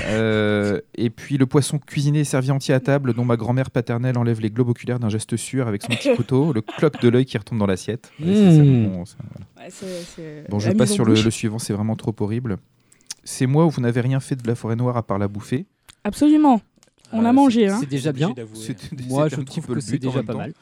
Euh, 0.07 0.79
et 0.95 1.09
puis 1.09 1.38
le 1.38 1.45
poisson 1.45 1.77
cuisiné 1.79 2.19
et 2.19 2.24
servi 2.24 2.51
entier 2.51 2.74
à 2.74 2.79
table, 2.79 3.13
dont 3.13 3.25
ma 3.25 3.35
grand-mère 3.38 3.69
paternelle 3.71 4.18
enlève 4.18 4.39
les 4.41 4.50
globes 4.50 4.69
oculaires 4.69 5.00
d'un 5.00 5.09
geste 5.09 5.35
sûr 5.38 5.68
avec 5.68 5.81
son 5.83 5.89
petit 5.89 6.13
couteau, 6.15 6.53
le 6.53 6.62
cloque 6.62 7.01
de 7.01 7.09
l'œil 7.09 7.25
qui 7.25 7.38
retombe 7.38 7.59
dans 7.59 7.65
l'assiette. 7.68 8.12
Mmh. 8.19 8.88
bon, 8.88 9.06
ça, 9.06 9.18
voilà. 9.31 9.69
Euh, 10.19 10.44
Bon, 10.50 10.59
je 10.59 10.71
passe 10.71 10.91
sur 10.94 11.06
le, 11.06 11.13
le 11.13 11.31
suivant, 11.31 11.59
c'est 11.59 11.74
vraiment 11.74 11.95
trop 11.95 12.15
horrible. 12.19 12.57
C'est 13.24 13.45
moi 13.45 13.65
où 13.65 13.69
vous 13.69 13.81
n'avez 13.81 14.01
rien 14.01 14.19
fait 14.19 14.35
de 14.35 14.47
la 14.47 14.56
forêt 14.56 14.75
noire 14.75 14.97
à 14.97 15.03
part 15.03 15.18
la 15.18 15.27
bouffer. 15.27 15.65
Absolument. 16.03 16.62
On 17.13 17.24
Euh, 17.24 17.29
a 17.29 17.33
mangé. 17.33 17.68
Hein. 17.69 17.77
C'est 17.79 17.89
déjà 17.89 18.12
bien. 18.12 18.33
C'était- 18.53 18.88
Moi, 19.07 19.29
je 19.29 19.38
trouve 19.41 19.65
que 19.65 19.79
c'est 19.79 19.97
déjà 19.97 20.18
même 20.18 20.25
pas 20.25 20.33
temps. 20.33 20.39
mal. 20.39 20.53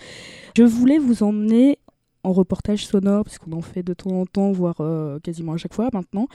Je 0.57 0.65
voulais 0.65 0.99
vous 0.99 1.23
emmener 1.23 1.79
en 2.23 2.33
reportage 2.33 2.87
sonore 2.87 3.25
parce 3.25 3.39
qu'on 3.39 3.53
en 3.53 3.61
fait 3.61 3.83
de 3.83 3.95
temps 3.95 4.11
en 4.11 4.27
temps 4.27 4.53
voire 4.53 4.77
euh, 4.81 5.19
quasiment 5.21 5.55
à 5.55 5.57
chaque 5.57 5.75
fois 5.75 5.89
maintenant 5.93 6.29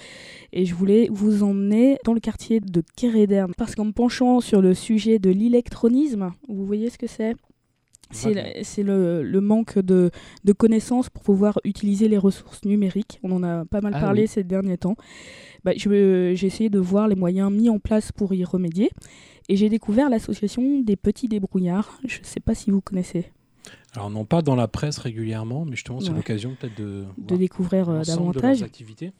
et 0.51 0.65
je 0.65 0.73
voulais 0.73 1.07
vous 1.11 1.43
emmener 1.43 1.97
dans 2.03 2.13
le 2.13 2.19
quartier 2.19 2.59
de 2.59 2.83
Kéréderne 2.95 3.53
parce 3.57 3.75
qu'en 3.75 3.85
me 3.85 3.91
penchant 3.91 4.39
sur 4.41 4.61
le 4.61 4.73
sujet 4.73 5.19
de 5.19 5.29
l'électronisme, 5.29 6.31
vous 6.47 6.65
voyez 6.65 6.89
ce 6.89 6.97
que 6.97 7.07
c'est? 7.07 7.35
C'est 8.11 8.83
le, 8.83 9.39
manque 9.39 9.79
de, 9.79 10.11
de 10.43 10.53
connaissances 10.53 11.09
pour 11.09 11.23
pouvoir 11.23 11.59
utiliser 11.63 12.07
les 12.07 12.17
ressources 12.17 12.63
numériques. 12.63 13.19
On 13.23 13.31
en 13.31 13.43
a 13.43 13.65
pas 13.65 13.81
mal 13.81 13.93
Ah 13.95 13.99
parlé 13.99 14.21
oui. 14.23 14.27
ces 14.27 14.43
derniers 14.43 14.77
temps. 14.77 14.95
Bah, 15.63 15.71
j'ai 15.75 16.33
essayé 16.33 16.69
de 16.69 16.79
voir 16.79 17.07
les 17.07 17.15
moyens 17.15 17.51
mis 17.51 17.69
en 17.69 17.79
place 17.79 18.11
pour 18.11 18.33
y 18.33 18.43
remédier. 18.43 18.91
Et 19.49 19.55
j'ai 19.55 19.69
découvert 19.69 20.09
l'association 20.09 20.81
des 20.81 20.95
petits 20.95 21.27
débrouillards. 21.27 21.99
Je 22.05 22.19
ne 22.19 22.25
sais 22.25 22.39
pas 22.39 22.55
si 22.55 22.71
vous 22.71 22.81
connaissez. 22.81 23.31
Alors 23.95 24.09
non 24.09 24.25
pas 24.25 24.41
dans 24.41 24.55
la 24.55 24.67
presse 24.67 24.97
régulièrement, 24.97 25.65
mais 25.65 25.75
justement 25.75 25.99
c'est 25.99 26.09
Ouais. 26.09 26.15
l'occasion 26.15 26.55
peut-être 26.59 26.77
de, 26.77 27.05
découvrir 27.37 27.89
euh, 27.89 28.01
de 28.01 28.05
davantage. 28.05 28.61
activités. 28.63 29.11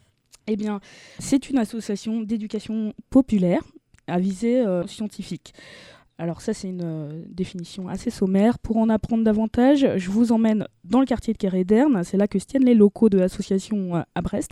Eh 0.47 0.55
bien, 0.57 0.79
c'est 1.19 1.49
une 1.49 1.57
association 1.57 2.21
d'éducation 2.21 2.93
populaire 3.09 3.61
à 4.07 4.19
visée 4.19 4.59
euh, 4.61 4.85
scientifique. 4.85 5.53
Alors 6.17 6.39
ça, 6.39 6.53
c'est 6.53 6.69
une 6.69 6.83
euh, 6.83 7.23
définition 7.27 7.89
assez 7.89 8.09
sommaire. 8.09 8.59
Pour 8.59 8.77
en 8.77 8.87
apprendre 8.89 9.23
davantage, 9.23 9.85
je 9.97 10.09
vous 10.09 10.31
emmène 10.31 10.65
dans 10.85 10.99
le 10.99 11.05
quartier 11.05 11.33
de 11.33 11.37
Kéréderne. 11.37 12.03
C'est 12.03 12.15
là 12.15 12.27
que 12.27 12.39
se 12.39 12.45
tiennent 12.45 12.63
les 12.63 12.75
locaux 12.75 13.09
de 13.09 13.17
l'association 13.17 13.95
à 13.95 14.21
Brest. 14.21 14.51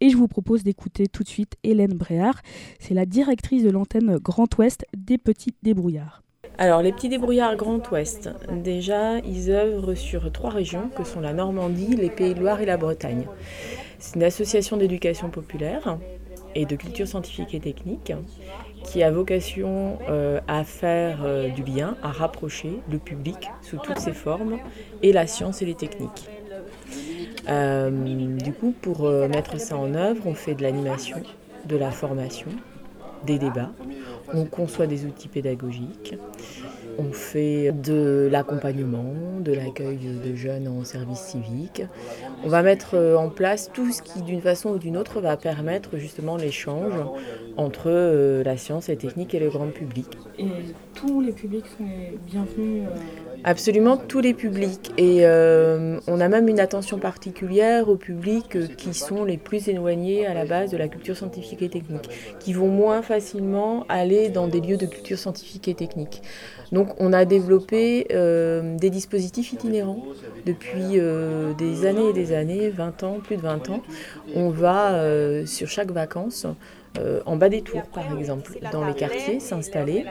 Et 0.00 0.10
je 0.10 0.16
vous 0.16 0.28
propose 0.28 0.62
d'écouter 0.62 1.06
tout 1.06 1.22
de 1.22 1.28
suite 1.28 1.54
Hélène 1.62 1.94
Bréard. 1.94 2.42
C'est 2.80 2.92
la 2.94 3.06
directrice 3.06 3.62
de 3.62 3.70
l'antenne 3.70 4.18
Grand 4.18 4.52
Ouest 4.58 4.84
des 4.96 5.16
Petits 5.16 5.54
Débrouillards. 5.62 6.22
Alors, 6.58 6.82
les 6.82 6.92
petits 6.92 7.08
débrouillards 7.08 7.56
Grand 7.56 7.90
Ouest, 7.90 8.30
déjà, 8.52 9.18
ils 9.18 9.50
œuvrent 9.50 9.94
sur 9.94 10.30
trois 10.30 10.50
régions 10.50 10.90
que 10.94 11.04
sont 11.04 11.20
la 11.20 11.32
Normandie, 11.32 11.96
les 11.96 12.10
Pays 12.10 12.34
de 12.34 12.40
Loire 12.40 12.60
et 12.60 12.66
la 12.66 12.76
Bretagne. 12.76 13.26
C'est 13.98 14.16
une 14.16 14.24
association 14.24 14.76
d'éducation 14.76 15.30
populaire 15.30 15.98
et 16.54 16.66
de 16.66 16.76
culture 16.76 17.06
scientifique 17.06 17.54
et 17.54 17.60
technique 17.60 18.12
qui 18.84 19.02
a 19.02 19.10
vocation 19.10 19.98
euh, 20.08 20.40
à 20.48 20.64
faire 20.64 21.20
euh, 21.22 21.48
du 21.48 21.62
lien, 21.62 21.96
à 22.02 22.10
rapprocher 22.10 22.80
le 22.90 22.98
public 22.98 23.50
sous 23.62 23.76
toutes 23.76 23.98
ses 23.98 24.12
formes 24.12 24.58
et 25.02 25.12
la 25.12 25.26
science 25.26 25.62
et 25.62 25.66
les 25.66 25.74
techniques. 25.74 26.28
Euh, 27.48 27.90
du 28.36 28.52
coup, 28.52 28.74
pour 28.80 29.08
mettre 29.08 29.58
ça 29.58 29.76
en 29.76 29.94
œuvre, 29.94 30.26
on 30.26 30.34
fait 30.34 30.54
de 30.54 30.62
l'animation, 30.62 31.22
de 31.66 31.76
la 31.76 31.90
formation, 31.90 32.48
des 33.26 33.38
débats, 33.38 33.72
on 34.34 34.44
conçoit 34.44 34.86
des 34.86 35.04
outils 35.06 35.28
pédagogiques, 35.28 36.16
on 36.98 37.12
fait 37.12 37.72
de 37.72 38.28
l'accompagnement, 38.30 39.14
de 39.40 39.52
l'accueil 39.52 39.98
de 39.98 40.34
jeunes 40.34 40.68
en 40.68 40.84
service 40.84 41.18
civique. 41.20 41.82
On 42.44 42.48
va 42.48 42.62
mettre 42.62 42.94
euh, 42.94 43.16
en 43.16 43.28
place 43.28 43.70
tout 43.72 43.90
ce 43.90 44.02
qui, 44.02 44.22
d'une 44.22 44.40
façon 44.40 44.70
ou 44.70 44.78
d'une 44.78 44.96
autre, 44.96 45.20
va 45.20 45.36
permettre 45.36 45.96
justement 45.96 46.36
l'échange 46.36 46.94
entre 47.56 47.84
euh, 47.86 48.42
la 48.42 48.56
science, 48.56 48.88
la 48.88 48.96
technique 48.96 49.34
et 49.34 49.38
le 49.38 49.48
grand 49.48 49.68
public. 49.68 50.06
Et 50.38 50.46
tous 50.94 51.20
les 51.20 51.32
publics 51.32 51.66
sont 51.78 51.84
bienvenus 52.26 52.84
euh, 52.86 53.29
Absolument 53.44 53.96
tous 53.96 54.20
les 54.20 54.34
publics. 54.34 54.92
Et 54.98 55.24
on 55.26 56.20
a 56.20 56.28
même 56.28 56.48
une 56.48 56.60
attention 56.60 56.98
particulière 56.98 57.88
aux 57.88 57.96
publics 57.96 58.76
qui 58.76 58.94
sont 58.94 59.24
les 59.24 59.36
plus 59.36 59.68
éloignés 59.68 60.26
à 60.26 60.34
la 60.34 60.44
base 60.44 60.70
de 60.70 60.76
la 60.76 60.88
culture 60.88 61.16
scientifique 61.16 61.62
et 61.62 61.68
technique, 61.68 62.08
qui 62.38 62.52
vont 62.52 62.68
moins 62.68 63.02
facilement 63.02 63.84
aller 63.88 64.28
dans 64.28 64.48
des 64.48 64.60
lieux 64.60 64.76
de 64.76 64.86
culture 64.86 65.18
scientifique 65.18 65.68
et 65.68 65.74
technique. 65.74 66.22
Donc 66.72 66.94
on 67.00 67.12
a 67.12 67.24
développé 67.24 68.06
euh, 68.12 68.76
des 68.76 68.90
dispositifs 68.90 69.52
itinérants 69.52 70.04
depuis 70.46 70.98
euh, 70.98 71.52
des 71.54 71.86
années 71.86 72.10
et 72.10 72.12
des 72.12 72.32
années, 72.32 72.70
20 72.70 73.02
ans, 73.02 73.18
plus 73.22 73.36
de 73.36 73.42
20 73.42 73.70
ans. 73.70 73.82
On 74.34 74.50
va 74.50 74.94
euh, 74.94 75.46
sur 75.46 75.68
chaque 75.68 75.90
vacances 75.90 76.46
euh, 76.98 77.20
en 77.24 77.36
bas 77.36 77.48
des 77.48 77.62
tours, 77.62 77.82
par 77.82 78.18
exemple, 78.18 78.58
dans 78.72 78.84
les 78.84 78.94
quartiers, 78.94 79.40
s'installer. 79.40 80.04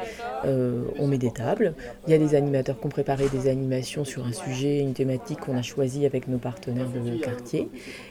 Euh, 0.45 0.83
on 0.97 1.07
met 1.07 1.17
des 1.17 1.31
tables. 1.31 1.73
Il 2.07 2.11
y 2.11 2.13
a 2.13 2.17
des 2.17 2.35
animateurs 2.35 2.79
qui 2.79 2.85
ont 2.85 2.89
préparé 2.89 3.25
des 3.29 3.49
animations 3.49 4.05
sur 4.05 4.25
un 4.25 4.31
sujet, 4.31 4.79
une 4.79 4.93
thématique 4.93 5.41
qu'on 5.41 5.57
a 5.57 5.61
choisi 5.61 6.05
avec 6.05 6.27
nos 6.27 6.37
partenaires 6.37 6.87
de 6.89 7.17
quartier. 7.17 7.69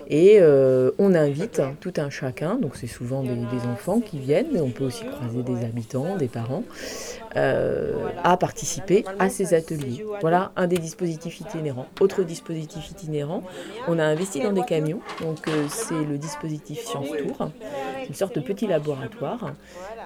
Et 0.08 0.38
euh, 0.40 0.90
on 0.98 1.14
invite 1.14 1.62
tout 1.80 1.94
un 1.96 2.10
chacun, 2.10 2.56
donc 2.56 2.76
c'est 2.76 2.86
souvent 2.86 3.22
des, 3.22 3.38
enfants 3.72 4.00
qui 4.00 4.18
viennent, 4.18 4.48
mais 4.52 4.60
on 4.60 4.70
peut 4.70 4.84
aussi 4.84 5.04
croiser 5.04 5.42
des 5.42 5.64
habitants, 5.64 6.16
des 6.16 6.28
parents, 6.28 6.62
à 7.34 8.36
participer 8.36 9.04
à 9.18 9.28
ces 9.28 9.54
ateliers. 9.54 10.04
Voilà 10.20 10.52
un 10.56 10.66
des 10.66 10.78
dispositifs 10.78 11.40
itinérants. 11.40 11.86
Autre 12.00 12.22
dispositif 12.22 12.90
itinérant, 12.90 13.42
on 13.86 13.98
a 13.98 14.04
investi 14.04 14.40
dans 14.40 14.52
des 14.52 14.62
camions, 14.62 15.00
donc 15.20 15.48
c'est 15.68 16.04
le 16.04 16.18
dispositif 16.18 16.80
Science 16.80 17.08
Tour, 17.08 17.50
une 18.08 18.14
sorte 18.14 18.34
de 18.36 18.40
petit 18.40 18.66
laboratoire. 18.66 19.52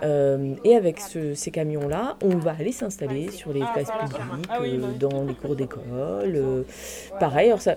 Euh, 0.03 0.55
et 0.65 0.77
avec 0.77 0.99
ces 1.01 1.51
camions-là, 1.51 2.17
on 2.23 2.37
va 2.37 2.55
aller 2.59 2.73
s'installer 2.73 3.31
sur 3.31 3.53
les 3.53 3.61
places 3.73 3.91
publiques, 3.91 4.51
euh, 4.61 4.93
dans 4.99 5.23
les 5.23 5.35
cours 5.35 5.55
d'école. 5.55 5.83
Euh, 6.35 6.63
pareil, 7.21 7.49
alors 7.49 7.61
ça, 7.61 7.77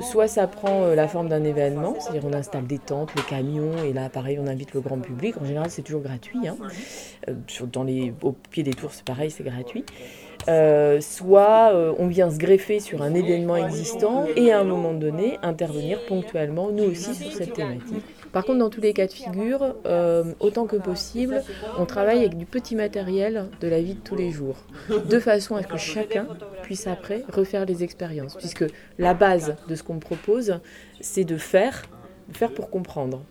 soit 0.00 0.28
ça 0.28 0.46
prend 0.46 0.88
la 0.88 1.08
forme 1.08 1.28
d'un 1.28 1.42
événement, 1.42 1.96
c'est-à-dire 1.98 2.24
on 2.24 2.32
installe 2.32 2.66
des 2.66 2.78
tentes, 2.78 3.10
les 3.16 3.22
camions, 3.22 3.72
et 3.84 3.92
là, 3.92 4.08
pareil, 4.08 4.38
on 4.40 4.46
invite 4.46 4.72
le 4.74 4.80
grand 4.80 4.98
public. 4.98 5.36
En 5.40 5.44
général, 5.44 5.70
c'est 5.70 5.82
toujours 5.82 6.02
gratuit. 6.02 6.46
Hein. 6.46 6.56
dans 7.72 7.84
les, 7.84 8.12
au 8.22 8.32
pied 8.32 8.62
des 8.62 8.74
tours, 8.74 8.83
c'est 8.92 9.04
pareil, 9.04 9.30
c'est 9.30 9.44
gratuit. 9.44 9.84
soit 11.00 11.72
on 11.98 12.06
vient 12.06 12.30
se 12.30 12.38
greffer 12.38 12.80
sur 12.80 13.02
un 13.02 13.14
événement 13.14 13.56
existant 13.56 14.26
et 14.36 14.52
à 14.52 14.60
un 14.60 14.64
moment 14.64 14.94
donné 14.94 15.38
intervenir 15.42 16.04
ponctuellement, 16.06 16.70
nous 16.70 16.84
aussi, 16.84 17.14
sur 17.14 17.32
cette 17.32 17.54
thématique. 17.54 18.04
Par 18.34 18.44
contre, 18.44 18.58
dans 18.58 18.68
tous 18.68 18.80
les 18.80 18.92
cas 18.92 19.06
de 19.06 19.12
figure, 19.12 19.76
euh, 19.86 20.24
autant 20.40 20.66
que 20.66 20.74
possible, 20.74 21.44
on 21.78 21.86
travaille 21.86 22.18
avec 22.18 22.36
du 22.36 22.46
petit 22.46 22.74
matériel 22.74 23.46
de 23.60 23.68
la 23.68 23.80
vie 23.80 23.94
de 23.94 24.00
tous 24.00 24.16
les 24.16 24.32
jours, 24.32 24.56
de 24.88 25.20
façon 25.20 25.54
à 25.54 25.62
ce 25.62 25.68
que 25.68 25.76
chacun 25.76 26.26
puisse 26.64 26.88
après 26.88 27.22
refaire 27.32 27.64
les 27.64 27.84
expériences, 27.84 28.34
puisque 28.34 28.64
la 28.98 29.14
base 29.14 29.54
de 29.68 29.76
ce 29.76 29.84
qu'on 29.84 30.00
propose, 30.00 30.58
c'est 31.00 31.22
de 31.22 31.36
faire, 31.36 31.82
de 32.28 32.36
faire 32.36 32.52
pour 32.52 32.70
comprendre. 32.70 33.22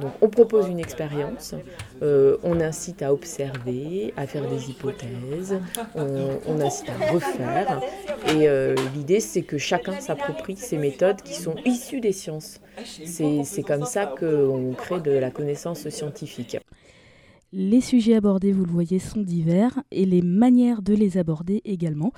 Donc 0.00 0.12
on 0.20 0.28
propose 0.28 0.68
une 0.68 0.80
expérience, 0.80 1.54
euh, 2.02 2.36
on 2.42 2.60
incite 2.60 3.02
à 3.02 3.12
observer, 3.12 4.14
à 4.16 4.26
faire 4.26 4.48
des 4.48 4.70
hypothèses, 4.70 5.60
on, 5.94 6.60
incite 6.60 6.88
à 6.88 7.12
refaire. 7.12 7.80
Et 8.28 8.48
euh, 8.48 8.74
l'idée, 8.94 9.20
c'est 9.20 9.42
que 9.42 9.58
chacun 9.58 10.00
s'approprie 10.00 10.56
ces 10.56 10.78
méthodes 10.78 11.20
qui 11.22 11.34
sont 11.34 11.54
issues 11.64 12.00
des 12.00 12.12
sciences. 12.12 12.60
C'est 12.84 13.62
comme 13.62 13.84
ça 13.84 14.06
qu'on 14.06 14.72
crée 14.76 15.00
de 15.00 15.12
la 15.12 15.30
connaissance 15.30 15.88
scientifique. 15.88 16.56
Les 17.52 17.80
sujets 17.80 18.14
abordés, 18.14 18.52
vous 18.52 18.64
le 18.64 18.70
voyez, 18.70 19.00
sont 19.00 19.20
divers 19.20 19.82
et 19.90 20.04
les 20.04 20.22
manières 20.22 20.82
de 20.82 20.94
les 20.94 21.18
aborder 21.18 21.60
également. 21.64 22.12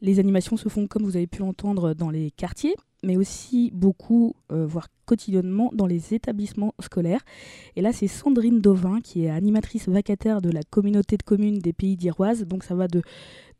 Les 0.00 0.18
animations 0.18 0.56
se 0.56 0.70
font, 0.70 0.86
comme 0.86 1.02
vous 1.02 1.16
avez 1.16 1.26
pu 1.26 1.40
l'entendre, 1.40 1.92
dans 1.92 2.08
les 2.08 2.30
quartiers, 2.30 2.74
mais 3.02 3.16
aussi 3.16 3.70
beaucoup, 3.72 4.34
euh, 4.52 4.66
voire 4.66 4.88
quotidiennement, 5.06 5.70
dans 5.72 5.86
les 5.86 6.14
établissements 6.14 6.74
scolaires. 6.80 7.24
Et 7.76 7.80
là, 7.80 7.92
c'est 7.92 8.08
Sandrine 8.08 8.60
Dauvin, 8.60 9.00
qui 9.00 9.24
est 9.24 9.30
animatrice 9.30 9.88
vacataire 9.88 10.42
de 10.42 10.50
la 10.50 10.62
communauté 10.62 11.16
de 11.16 11.22
communes 11.22 11.58
des 11.58 11.72
Pays 11.72 11.96
d'Iroise. 11.96 12.44
Donc 12.44 12.64
ça 12.64 12.74
va 12.74 12.88
de, 12.88 13.02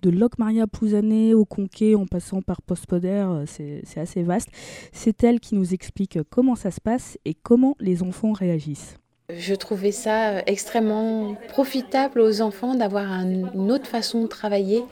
de 0.03 0.11
Locmaria 0.11 0.67
Pouzané 0.67 1.35
au 1.35 1.45
Conquet, 1.45 1.95
en 1.95 2.07
passant 2.07 2.43
par 2.43 2.63
Postpoder, 2.63 3.27
euh, 3.29 3.45
c'est 3.47 4.01
assez 4.01 4.23
vaste. 4.23 4.49
C'est 4.93 5.23
elle 5.25 5.41
qui 5.41 5.55
nous 5.55 5.73
explique 5.73 6.19
comment 6.31 6.55
ça 6.55 6.71
se 6.71 6.81
passe 6.81 7.19
et 7.25 7.35
comment 7.35 7.77
les 7.81 8.03
enfants 8.03 8.33
réagissent. 8.33 8.97
Je 9.31 9.55
trouvais 9.55 9.93
ça 9.93 10.31
euh, 10.31 10.41
extrêmement 10.47 11.37
profitable 11.49 12.21
aux 12.21 12.41
enfants 12.41 12.75
d'avoir 12.75 13.13
une 13.13 13.71
autre 13.71 13.87
façon 13.87 14.23
de 14.23 14.27
travailler 14.27 14.83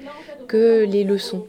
que 0.46 0.84
les 0.84 1.04
leçons. 1.04 1.46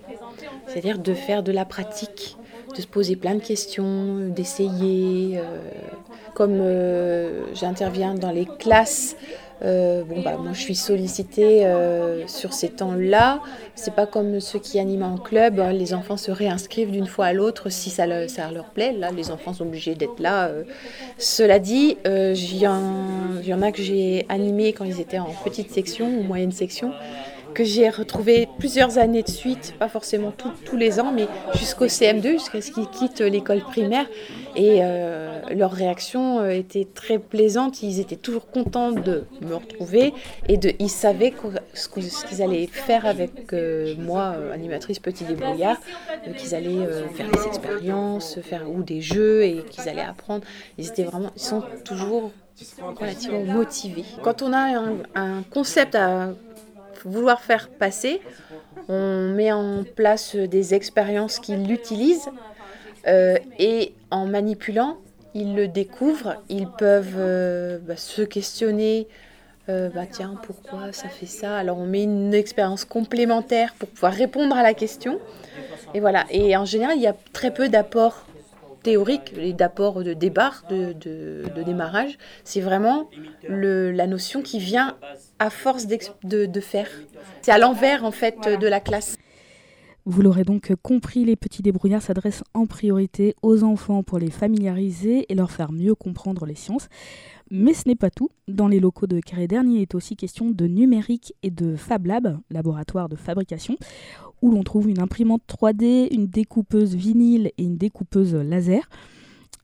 C'est-à-dire 0.67 0.99
de 0.99 1.13
faire 1.13 1.43
de 1.43 1.51
la 1.51 1.65
pratique, 1.65 2.37
de 2.75 2.81
se 2.81 2.87
poser 2.87 3.15
plein 3.15 3.35
de 3.35 3.41
questions, 3.41 4.29
d'essayer. 4.29 5.37
Euh, 5.37 5.43
comme 6.33 6.59
euh, 6.61 7.45
j'interviens 7.55 8.13
dans 8.13 8.29
les 8.29 8.45
classes, 8.45 9.15
euh, 9.63 10.03
bon 10.03 10.21
bah 10.21 10.37
moi 10.37 10.51
je 10.53 10.61
suis 10.61 10.75
sollicitée 10.75 11.65
sur 12.27 12.53
ces 12.53 12.69
temps-là. 12.69 13.41
C'est 13.73 13.95
pas 13.95 14.05
comme 14.05 14.39
ceux 14.39 14.59
qui 14.59 14.79
animent 14.79 15.03
en 15.03 15.17
club. 15.17 15.59
Hein. 15.59 15.73
les 15.73 15.95
enfants 15.95 16.17
se 16.17 16.29
réinscrivent 16.29 16.91
d'une 16.91 17.07
fois 17.07 17.25
à 17.25 17.33
l'autre 17.33 17.69
si 17.69 17.89
ça, 17.89 18.27
ça, 18.27 18.51
leur 18.51 18.65
plaît. 18.65 18.93
Là, 18.93 19.09
les 19.11 19.31
enfants 19.31 19.53
sont 19.53 19.65
obligés 19.65 19.95
d'être 19.95 20.19
là. 20.19 20.51
Cela 21.17 21.57
dit, 21.57 21.97
il 22.05 22.57
y, 22.57 22.67
en 22.67 23.61
a 23.63 23.71
que 23.71 23.81
j'ai 23.81 24.27
animé 24.29 24.73
quand 24.73 24.85
ils 24.85 25.01
étaient 25.01 25.19
en 25.19 25.33
petite 25.43 25.71
section 25.71 26.07
ou 26.07 26.21
moyenne 26.21 26.51
section 26.51 26.91
que 27.57 27.63
j'ai 27.63 27.89
retrouvé 27.89 28.47
plusieurs 28.59 28.99
années 28.99 29.23
de 29.23 29.31
suite, 29.31 29.73
pas 29.79 29.89
forcément 29.89 30.31
tous 30.31 30.77
les 30.77 30.99
ans, 30.99 31.11
mais 31.11 31.27
jusqu'au 31.55 31.87
CM2, 31.87 32.33
jusqu'à 32.33 32.61
ce 32.61 32.69
qu'ils 32.69 32.87
quittent 32.87 33.21
l'école 33.21 33.61
primaire. 33.61 34.05
Et 34.55 34.81
euh, 34.83 35.39
leur 35.55 35.71
réaction 35.71 36.37
euh, 36.37 36.49
était 36.51 36.85
très 36.85 37.17
plaisante. 37.17 37.81
Ils 37.81 37.99
étaient 37.99 38.15
toujours 38.15 38.51
contents 38.51 38.91
de 38.91 39.23
me 39.41 39.55
retrouver 39.55 40.13
et 40.47 40.57
de, 40.57 40.71
ils 40.77 40.89
savaient 40.89 41.33
ce 41.73 41.87
qu'ils 41.89 42.43
allaient 42.43 42.67
faire 42.67 43.07
avec 43.07 43.51
euh, 43.53 43.95
moi, 43.97 44.35
animatrice 44.53 44.99
Petit 44.99 45.23
Débrouillard, 45.23 45.77
qu'ils 46.37 46.53
allaient 46.53 46.87
faire 47.15 47.31
des 47.31 47.47
expériences, 47.47 48.39
faire 48.41 48.69
ou 48.69 48.83
des 48.83 49.01
jeux 49.01 49.43
et 49.43 49.63
qu'ils 49.67 49.89
allaient 49.89 50.01
apprendre. 50.01 50.45
Ils 50.77 50.89
étaient 50.89 51.05
vraiment, 51.05 51.31
ils 51.35 51.41
sont 51.41 51.63
toujours 51.83 52.29
relativement 52.99 53.45
motivés. 53.45 54.05
Quand 54.21 54.43
on 54.43 54.53
a 54.53 54.79
un 55.15 55.41
concept 55.41 55.95
à 55.95 56.33
vouloir 57.05 57.41
faire 57.41 57.69
passer, 57.69 58.21
on 58.89 59.29
met 59.29 59.51
en 59.51 59.83
place 59.83 60.35
des 60.35 60.73
expériences 60.73 61.39
qui 61.39 61.55
l'utilisent 61.55 62.29
euh, 63.07 63.37
et 63.59 63.93
en 64.11 64.25
manipulant, 64.25 64.97
ils 65.33 65.55
le 65.55 65.67
découvrent, 65.67 66.35
ils 66.49 66.67
peuvent 66.67 67.15
euh, 67.17 67.77
bah, 67.81 67.95
se 67.95 68.21
questionner. 68.21 69.07
Euh, 69.69 69.89
bah 69.89 70.05
tiens, 70.09 70.39
pourquoi 70.43 70.93
ça 70.93 71.09
fait 71.09 71.25
ça? 71.25 71.57
Alors 71.57 71.77
on 71.77 71.85
met 71.85 72.03
une 72.03 72.33
expérience 72.33 72.85
complémentaire 72.85 73.73
pour 73.77 73.89
pouvoir 73.89 74.13
répondre 74.13 74.55
à 74.55 74.63
la 74.63 74.73
question. 74.73 75.19
Et 75.93 75.99
voilà. 75.99 76.25
Et 76.31 76.55
en 76.55 76.65
général, 76.65 76.95
il 76.95 77.01
y 77.01 77.07
a 77.07 77.15
très 77.33 77.53
peu 77.53 77.67
d'apports 77.67 78.25
théorique 78.87 79.33
et 79.37 79.51
d'apport 79.51 80.01
de 80.01 80.13
départ, 80.13 80.63
de, 80.69 81.43
démarrage. 81.65 82.17
C'est 82.45 82.61
vraiment 82.61 83.09
la 83.49 84.07
notion 84.07 84.41
qui 84.41 84.59
vient 84.59 84.95
à 85.39 85.49
force 85.49 85.87
de 85.87 86.61
faire. 86.61 86.89
C'est 87.41 87.51
à 87.51 87.57
l'envers 87.57 88.05
en 88.05 88.11
fait 88.11 88.47
de 88.47 88.67
la 88.67 88.79
classe. 88.79 89.17
Vous 90.09 90.21
l'aurez 90.21 90.45
donc 90.45 90.73
compris, 90.83 91.25
les 91.25 91.35
petits 91.35 91.61
débrouillards 91.61 92.01
s'adressent 92.01 92.45
en 92.53 92.65
priorité 92.65 93.35
aux 93.41 93.65
enfants 93.65 94.03
pour 94.03 94.19
les 94.19 94.31
familiariser 94.31 95.25
et 95.27 95.35
leur 95.35 95.51
faire 95.51 95.73
mieux 95.73 95.95
comprendre 95.95 96.45
les 96.45 96.55
sciences. 96.55 96.87
Mais 97.51 97.73
ce 97.73 97.89
n'est 97.89 97.95
pas 97.97 98.09
tout. 98.09 98.29
Dans 98.47 98.69
les 98.69 98.79
locaux 98.79 99.05
de 99.05 99.19
Carré 99.19 99.49
Dernier, 99.49 99.75
il 99.75 99.81
est 99.81 99.95
aussi 99.95 100.15
question 100.15 100.49
de 100.49 100.65
numérique 100.65 101.33
et 101.43 101.51
de 101.51 101.75
Fab 101.75 102.05
Lab, 102.05 102.39
laboratoire 102.49 103.09
de 103.09 103.17
fabrication, 103.17 103.75
où 104.41 104.49
l'on 104.49 104.63
trouve 104.63 104.89
une 104.89 105.01
imprimante 105.01 105.41
3D, 105.45 106.07
une 106.13 106.27
découpeuse 106.27 106.95
vinyle 106.95 107.51
et 107.57 107.63
une 107.63 107.75
découpeuse 107.75 108.33
laser. 108.33 108.87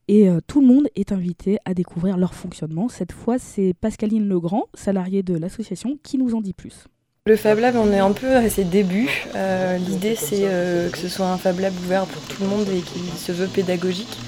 Et 0.09 0.29
euh, 0.29 0.41
tout 0.45 0.59
le 0.59 0.67
monde 0.67 0.89
est 0.97 1.13
invité 1.13 1.57
à 1.63 1.73
découvrir 1.73 2.17
leur 2.17 2.33
fonctionnement. 2.33 2.89
Cette 2.89 3.13
fois, 3.13 3.39
c'est 3.39 3.73
Pascaline 3.79 4.27
Legrand, 4.27 4.65
salariée 4.73 5.23
de 5.23 5.37
l'association, 5.37 5.97
qui 6.03 6.17
nous 6.17 6.35
en 6.35 6.41
dit 6.41 6.51
plus. 6.51 6.89
Le 7.25 7.37
Fab 7.37 7.57
Lab, 7.59 7.77
on 7.77 7.93
est 7.93 7.99
un 7.99 8.11
peu 8.11 8.35
à 8.35 8.49
ses 8.49 8.65
débuts. 8.65 9.23
Euh, 9.33 9.77
l'idée, 9.77 10.17
c'est 10.17 10.41
euh, 10.41 10.89
que 10.89 10.97
ce 10.97 11.07
soit 11.07 11.27
un 11.27 11.37
Fab 11.37 11.57
Lab 11.57 11.71
ouvert 11.85 12.05
pour 12.05 12.21
tout 12.23 12.43
le 12.43 12.49
monde 12.49 12.67
et 12.67 12.81
qui 12.81 13.17
se 13.17 13.31
veut 13.31 13.47
pédagogique. 13.47 14.19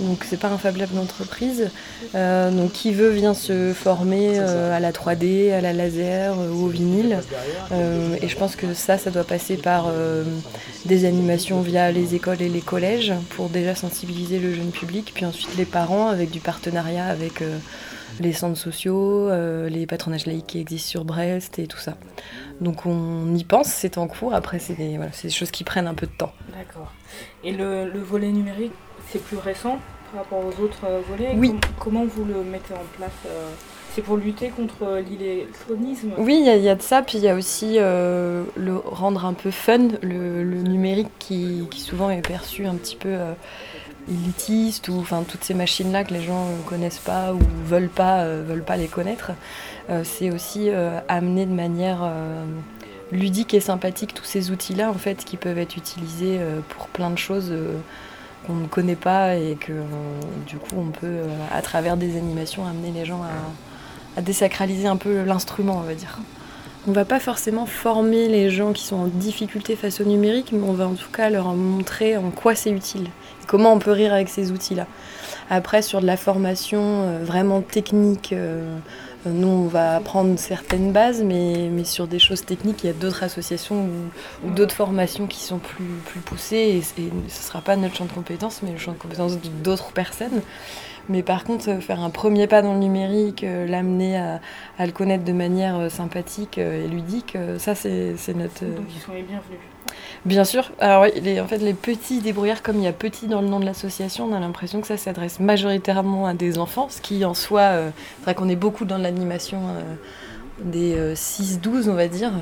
Donc 0.00 0.24
c'est 0.28 0.40
pas 0.40 0.48
un 0.48 0.58
Fab 0.58 0.76
Lab 0.76 0.92
d'entreprise. 0.92 1.70
Euh, 2.16 2.50
donc 2.50 2.72
qui 2.72 2.92
veut 2.92 3.10
vient 3.10 3.34
se 3.34 3.72
former 3.72 4.40
à 4.40 4.80
la 4.80 4.90
3D, 4.90 5.52
à 5.52 5.60
la 5.60 5.72
laser 5.72 6.34
ou 6.36 6.64
au 6.64 6.66
vinyle. 6.66 7.20
et 8.20 8.26
je 8.26 8.36
pense 8.36 8.56
que 8.56 8.74
ça, 8.74 8.98
ça 8.98 9.12
doit 9.12 9.22
passer 9.22 9.56
par 9.56 9.92
des 10.86 11.04
animations 11.04 11.60
via 11.60 11.92
les 11.92 12.16
écoles 12.16 12.42
et 12.42 12.48
les 12.48 12.62
collèges 12.62 13.12
pour 13.36 13.48
déjà 13.48 13.76
sensibiliser 13.76 14.40
le 14.40 14.52
jeune 14.52 14.72
public, 14.72 15.12
puis 15.14 15.24
ensuite 15.24 15.56
les 15.56 15.66
parents 15.66 16.08
avec 16.08 16.32
du 16.32 16.40
partenariat 16.40 17.06
avec 17.06 17.44
les 18.20 18.32
centres 18.32 18.58
sociaux, 18.58 19.28
euh, 19.28 19.68
les 19.68 19.86
patronages 19.86 20.26
laïcs 20.26 20.46
qui 20.46 20.60
existent 20.60 20.88
sur 20.88 21.04
Brest 21.04 21.58
et 21.58 21.66
tout 21.66 21.78
ça. 21.78 21.96
Donc 22.60 22.86
on 22.86 23.34
y 23.34 23.44
pense, 23.44 23.68
c'est 23.68 23.98
en 23.98 24.06
cours. 24.06 24.34
Après, 24.34 24.58
c'est 24.58 24.74
des, 24.74 24.98
choses 25.30 25.50
qui 25.50 25.64
prennent 25.64 25.86
un 25.86 25.94
peu 25.94 26.06
de 26.06 26.12
temps. 26.12 26.32
D'accord. 26.56 26.92
Et 27.42 27.52
le, 27.52 27.90
volet 28.00 28.28
numérique, 28.28 28.72
c'est 29.10 29.22
plus 29.22 29.36
récent 29.36 29.78
par 30.12 30.22
rapport 30.22 30.44
aux 30.44 30.62
autres 30.62 30.84
euh, 30.84 31.00
volets? 31.08 31.32
Oui. 31.36 31.54
comment 31.80 32.04
vous 32.04 32.24
le 32.24 32.42
mettez 32.44 32.74
en 32.74 32.96
place 32.96 33.10
euh, 33.26 33.50
c'est 33.94 34.02
pour 34.02 34.16
lutter 34.16 34.48
contre 34.48 35.00
l'électronisme 35.08 36.14
Oui, 36.18 36.42
il 36.44 36.60
y, 36.60 36.68
a 36.68 36.74
de 36.74 36.82
ça, 36.82 37.02
puis 37.02 37.18
il 37.18 37.22
y 37.22 37.28
a 37.28 37.36
aussi 37.36 37.76
le 37.78 38.76
rendre 38.84 39.24
un 39.24 39.34
peu 39.34 39.52
fun, 39.52 39.86
le, 40.02 40.42
numérique 40.42 41.10
qui, 41.20 41.64
souvent 41.70 42.10
est 42.10 42.26
perçu 42.26 42.66
un 42.66 42.74
petit 42.74 42.96
peu 42.96 43.16
élitistes 44.08 44.88
ou 44.88 44.98
enfin 44.98 45.24
toutes 45.26 45.44
ces 45.44 45.54
machines 45.54 45.92
là 45.92 46.04
que 46.04 46.12
les 46.12 46.22
gens 46.22 46.46
ne 46.46 46.62
connaissent 46.68 46.98
pas 46.98 47.32
ou 47.32 47.38
veulent 47.64 47.88
pas 47.88 48.20
euh, 48.20 48.42
veulent 48.46 48.64
pas 48.64 48.76
les 48.76 48.88
connaître 48.88 49.32
euh, 49.90 50.02
c'est 50.04 50.30
aussi 50.30 50.70
euh, 50.70 51.00
amener 51.08 51.46
de 51.46 51.52
manière 51.52 52.10
ludique 53.12 53.54
et 53.54 53.60
sympathique 53.60 54.14
tous 54.14 54.24
ces 54.24 54.50
outils 54.50 54.74
là 54.74 54.90
en 54.90 54.94
fait 54.94 55.24
qui 55.24 55.36
peuvent 55.36 55.58
être 55.58 55.76
utilisés 55.76 56.40
pour 56.68 56.88
plein 56.88 57.10
de 57.10 57.18
choses 57.18 57.54
qu'on 58.46 58.54
ne 58.54 58.66
connaît 58.66 58.96
pas 58.96 59.36
et 59.36 59.56
que 59.60 59.72
du 60.46 60.56
coup 60.56 60.76
on 60.76 60.90
peut 60.90 61.20
à 61.52 61.62
travers 61.62 61.96
des 61.96 62.16
animations 62.16 62.66
amener 62.66 62.90
les 62.90 63.04
gens 63.04 63.22
à, 63.22 64.18
à 64.18 64.22
désacraliser 64.22 64.86
un 64.86 64.96
peu 64.96 65.22
l'instrument 65.22 65.76
on 65.78 65.86
va 65.86 65.94
dire. 65.94 66.18
On 66.86 66.92
va 66.92 67.06
pas 67.06 67.18
forcément 67.18 67.64
former 67.64 68.28
les 68.28 68.50
gens 68.50 68.74
qui 68.74 68.84
sont 68.84 68.96
en 68.96 69.06
difficulté 69.06 69.74
face 69.74 70.02
au 70.02 70.04
numérique, 70.04 70.50
mais 70.52 70.68
on 70.68 70.74
va 70.74 70.86
en 70.86 70.92
tout 70.92 71.10
cas 71.10 71.30
leur 71.30 71.54
montrer 71.54 72.18
en 72.18 72.30
quoi 72.30 72.54
c'est 72.54 72.70
utile 72.70 73.08
comment 73.46 73.72
on 73.72 73.78
peut 73.78 73.92
rire 73.92 74.12
avec 74.12 74.28
ces 74.28 74.52
outils-là. 74.52 74.86
Après, 75.50 75.82
sur 75.82 76.00
de 76.00 76.06
la 76.06 76.16
formation 76.16 76.80
euh, 76.82 77.18
vraiment 77.22 77.60
technique, 77.60 78.32
euh, 78.32 78.76
nous, 79.26 79.48
on 79.48 79.66
va 79.66 79.96
apprendre 79.96 80.38
certaines 80.38 80.92
bases, 80.92 81.22
mais, 81.22 81.68
mais 81.70 81.84
sur 81.84 82.06
des 82.06 82.18
choses 82.18 82.44
techniques, 82.44 82.84
il 82.84 82.86
y 82.88 82.90
a 82.90 82.94
d'autres 82.94 83.22
associations 83.22 83.88
ou, 84.44 84.50
d'autres 84.50 84.74
formations 84.74 85.26
qui 85.26 85.40
sont 85.40 85.58
plus, 85.58 85.84
plus 86.06 86.20
poussées, 86.20 86.56
et, 86.56 86.82
ce 86.82 87.00
ne 87.00 87.28
sera 87.28 87.60
pas 87.60 87.76
notre 87.76 87.94
champ 87.96 88.06
de 88.06 88.12
compétences, 88.12 88.62
mais 88.62 88.72
le 88.72 88.78
champ 88.78 88.92
de 88.92 88.98
compétences 88.98 89.38
d'autres 89.62 89.92
personnes. 89.92 90.40
Mais 91.10 91.22
par 91.22 91.44
contre, 91.44 91.68
euh, 91.68 91.80
faire 91.80 92.00
un 92.00 92.10
premier 92.10 92.46
pas 92.46 92.62
dans 92.62 92.72
le 92.72 92.78
numérique, 92.78 93.42
l'amener 93.42 94.16
à, 94.16 94.40
le 94.86 94.92
connaître 94.92 95.24
de 95.24 95.32
manière 95.32 95.90
sympathique 95.90 96.56
et 96.56 96.86
ludique, 96.88 97.36
ça, 97.58 97.74
c'est 97.74 98.14
notre... 98.34 98.64
Donc, 98.64 98.86
ils 98.94 99.00
sont 99.00 99.12
les 99.12 99.22
bienvenus. 99.22 99.58
Bien 100.24 100.44
sûr. 100.44 100.72
Alors 100.78 101.02
oui, 101.02 101.38
en 101.38 101.46
fait, 101.46 101.58
les 101.58 101.74
petits 101.74 102.20
débrouillards, 102.20 102.62
comme 102.62 102.76
il 102.76 102.84
y 102.84 102.88
a 102.88 102.92
petit 102.92 103.26
dans 103.26 103.42
le 103.42 103.48
nom 103.48 103.60
de 103.60 103.66
l'association, 103.66 104.24
on 104.24 104.34
a 104.34 104.40
l'impression 104.40 104.80
que 104.80 104.86
ça 104.86 104.96
s'adresse 104.96 105.38
majoritairement 105.38 106.26
à 106.26 106.32
des 106.32 106.58
enfants, 106.58 106.88
ce 106.88 107.02
qui 107.02 107.24
en 107.26 107.34
soi, 107.34 107.60
euh, 107.60 107.90
c'est 108.18 108.24
vrai 108.24 108.34
qu'on 108.34 108.48
est 108.48 108.56
beaucoup 108.56 108.86
dans 108.86 108.96
l'animation 108.96 109.60
euh, 109.68 109.94
des 110.64 111.14
6-12, 111.14 111.88
euh, 111.88 111.92
on 111.92 111.94
va 111.94 112.08
dire. 112.08 112.32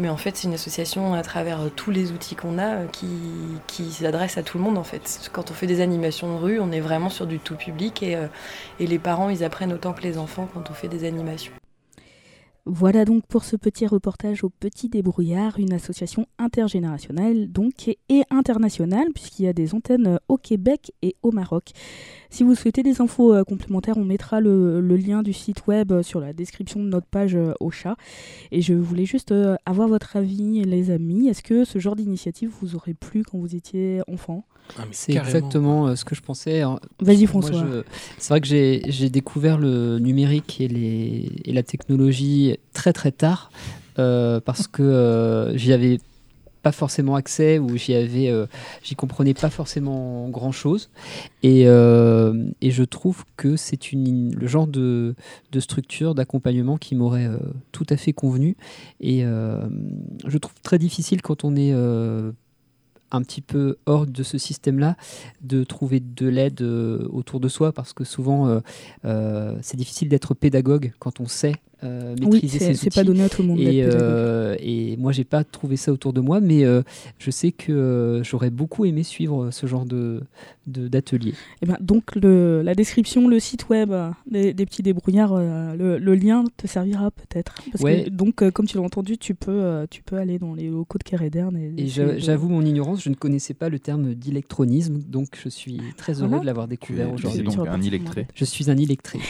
Mais 0.00 0.08
en 0.08 0.16
fait, 0.16 0.36
c'est 0.36 0.48
une 0.48 0.54
association 0.54 1.14
à 1.14 1.22
travers 1.22 1.60
tous 1.76 1.92
les 1.92 2.10
outils 2.10 2.34
qu'on 2.34 2.58
a 2.58 2.86
qui, 2.90 3.92
s'adresse 3.92 4.36
à 4.36 4.42
tout 4.42 4.58
le 4.58 4.64
monde, 4.64 4.76
en 4.76 4.84
fait. 4.84 5.30
Quand 5.32 5.52
on 5.52 5.54
fait 5.54 5.68
des 5.68 5.80
animations 5.80 6.34
de 6.34 6.40
rue, 6.40 6.60
on 6.60 6.72
est 6.72 6.80
vraiment 6.80 7.10
sur 7.10 7.26
du 7.28 7.38
tout 7.38 7.54
public 7.54 8.02
et 8.02 8.16
les 8.80 8.98
parents, 8.98 9.28
ils 9.28 9.44
apprennent 9.44 9.72
autant 9.72 9.92
que 9.92 10.02
les 10.02 10.18
enfants 10.18 10.48
quand 10.52 10.70
on 10.70 10.74
fait 10.74 10.88
des 10.88 11.06
animations. 11.06 11.52
Voilà 12.70 13.06
donc 13.06 13.24
pour 13.26 13.44
ce 13.44 13.56
petit 13.56 13.86
reportage 13.86 14.44
au 14.44 14.50
Petit 14.50 14.90
Débrouillard, 14.90 15.58
une 15.58 15.72
association 15.72 16.26
intergénérationnelle 16.38 17.50
donc 17.50 17.88
et 17.88 18.22
internationale 18.28 19.06
puisqu'il 19.14 19.46
y 19.46 19.48
a 19.48 19.54
des 19.54 19.74
antennes 19.74 20.06
euh, 20.06 20.16
au 20.28 20.36
Québec 20.36 20.92
et 21.00 21.16
au 21.22 21.32
Maroc. 21.32 21.70
Si 22.28 22.42
vous 22.42 22.54
souhaitez 22.54 22.82
des 22.82 23.00
infos 23.00 23.32
euh, 23.32 23.42
complémentaires, 23.42 23.96
on 23.96 24.04
mettra 24.04 24.40
le, 24.40 24.80
lien 24.82 25.22
du 25.22 25.32
site 25.32 25.66
web 25.66 25.92
euh, 25.92 26.02
sur 26.02 26.20
la 26.20 26.34
description 26.34 26.80
de 26.80 26.90
notre 26.90 27.06
page 27.06 27.38
au 27.58 27.70
chat. 27.70 27.96
Et 28.52 28.60
je 28.60 28.74
voulais 28.74 29.06
juste 29.06 29.32
avoir 29.64 29.88
votre 29.88 30.16
avis, 30.16 30.62
les 30.62 30.90
amis. 30.90 31.28
Est-ce 31.28 31.42
que 31.42 31.64
ce 31.64 31.78
genre 31.78 31.96
d'initiative 31.96 32.52
vous 32.60 32.76
aurait 32.76 32.92
plu 32.92 33.22
quand 33.22 33.38
vous 33.38 33.56
étiez 33.56 34.02
enfant? 34.08 34.44
Ah, 34.78 34.82
c'est 34.90 35.14
exactement 35.14 35.94
ce 35.96 36.04
que 36.04 36.14
je 36.14 36.20
pensais. 36.20 36.62
Vas-y 37.00 37.26
François. 37.26 37.64
C'est 38.18 38.28
vrai 38.28 38.40
que 38.40 38.46
j'ai 38.46 39.10
découvert 39.10 39.58
le 39.58 39.98
numérique 39.98 40.60
et, 40.60 40.68
les, 40.68 41.30
et, 41.44 41.52
la 41.52 41.62
technologie 41.62 42.56
très 42.72 42.92
très 42.92 43.12
tard 43.12 43.50
parce 43.96 44.68
que 44.68 45.52
j'y 45.56 45.72
avais 45.72 45.98
pas 46.62 46.72
forcément 46.72 47.14
accès 47.14 47.58
ou 47.58 47.76
j'y 47.76 47.94
avais 47.94 48.28
euh, 48.28 48.46
j'y 48.82 48.94
comprenais 48.94 49.34
pas 49.34 49.50
forcément 49.50 50.28
grand 50.28 50.52
chose 50.52 50.90
et, 51.42 51.64
euh, 51.66 52.44
et 52.60 52.70
je 52.70 52.84
trouve 52.84 53.24
que 53.36 53.56
c'est 53.56 53.92
une 53.92 54.34
le 54.34 54.46
genre 54.46 54.66
de, 54.66 55.14
de 55.52 55.60
structure 55.60 56.14
d'accompagnement 56.14 56.76
qui 56.76 56.94
m'aurait 56.94 57.26
euh, 57.26 57.38
tout 57.72 57.86
à 57.90 57.96
fait 57.96 58.12
convenu 58.12 58.56
et 59.00 59.20
je 59.20 60.38
trouve 60.38 60.54
très 60.62 60.78
difficile 60.78 61.22
quand 61.22 61.44
on 61.44 61.56
est 61.56 61.72
un 63.10 63.22
petit 63.22 63.40
peu 63.40 63.76
hors 63.86 64.06
de 64.06 64.22
ce 64.22 64.38
système-là, 64.38 64.96
de 65.40 65.64
trouver 65.64 66.00
de 66.00 66.28
l'aide 66.28 66.62
autour 66.62 67.40
de 67.40 67.48
soi, 67.48 67.72
parce 67.72 67.92
que 67.92 68.04
souvent, 68.04 68.60
c'est 69.04 69.76
difficile 69.76 70.08
d'être 70.08 70.34
pédagogue 70.34 70.92
quand 70.98 71.20
on 71.20 71.26
sait 71.26 71.54
euh, 71.84 72.16
maîtriser 72.20 72.68
oui, 72.68 72.76
c'est 72.76 72.94
pas 72.94 73.04
donné 73.04 73.22
à 73.22 73.28
tout 73.28 73.42
le 73.42 73.48
monde. 73.48 73.60
Et, 73.60 73.84
euh, 73.84 74.56
et 74.58 74.96
moi, 74.96 75.12
j'ai 75.12 75.24
pas 75.24 75.44
trouvé 75.44 75.76
ça 75.76 75.92
autour 75.92 76.12
de 76.12 76.20
moi, 76.20 76.40
mais 76.40 76.64
euh, 76.64 76.82
je 77.18 77.30
sais 77.30 77.52
que 77.52 77.72
euh, 77.72 78.24
j'aurais 78.24 78.50
beaucoup 78.50 78.84
aimé 78.84 79.02
suivre 79.02 79.50
ce 79.50 79.66
genre 79.66 79.84
de 79.84 80.22
d'atelier. 80.66 81.30
Et 81.30 81.34
eh 81.62 81.66
ben, 81.66 81.78
donc 81.80 82.14
le, 82.14 82.60
la 82.60 82.74
description, 82.74 83.26
le 83.26 83.40
site 83.40 83.70
web 83.70 83.90
des, 84.30 84.52
petits 84.52 84.82
débrouillards, 84.82 85.38
le, 85.38 85.96
le, 85.96 86.14
lien 86.14 86.44
te 86.58 86.66
servira 86.66 87.10
peut-être. 87.10 87.54
Ouais. 87.80 88.10
donc, 88.10 88.46
comme 88.50 88.66
tu 88.66 88.76
l'as 88.76 88.82
entendu, 88.82 89.16
tu 89.16 89.34
peux 89.34 89.86
tu 89.88 90.02
peux 90.02 90.16
aller 90.16 90.38
dans 90.38 90.54
les 90.54 90.68
locaux 90.68 90.98
de 90.98 91.04
Kéréderne. 91.04 91.56
Et, 91.56 91.84
et 91.84 91.88
j'avoue 91.88 92.50
mon 92.50 92.60
ignorance, 92.66 93.02
je 93.02 93.08
ne 93.08 93.14
connaissais 93.14 93.54
pas 93.54 93.70
le 93.70 93.78
terme 93.78 94.14
d'électronisme, 94.14 94.98
donc 94.98 95.28
je 95.42 95.48
suis 95.48 95.80
très 95.96 96.20
heureux 96.20 96.40
de 96.40 96.44
l'avoir 96.44 96.68
découvert 96.68 97.14
aujourd'hui. 97.14 97.44
donc 97.44 97.66
un 97.66 97.80
illettré. 97.80 98.26
Je 98.34 98.44
suis 98.44 98.70
un 98.70 98.76
illettré. 98.76 99.20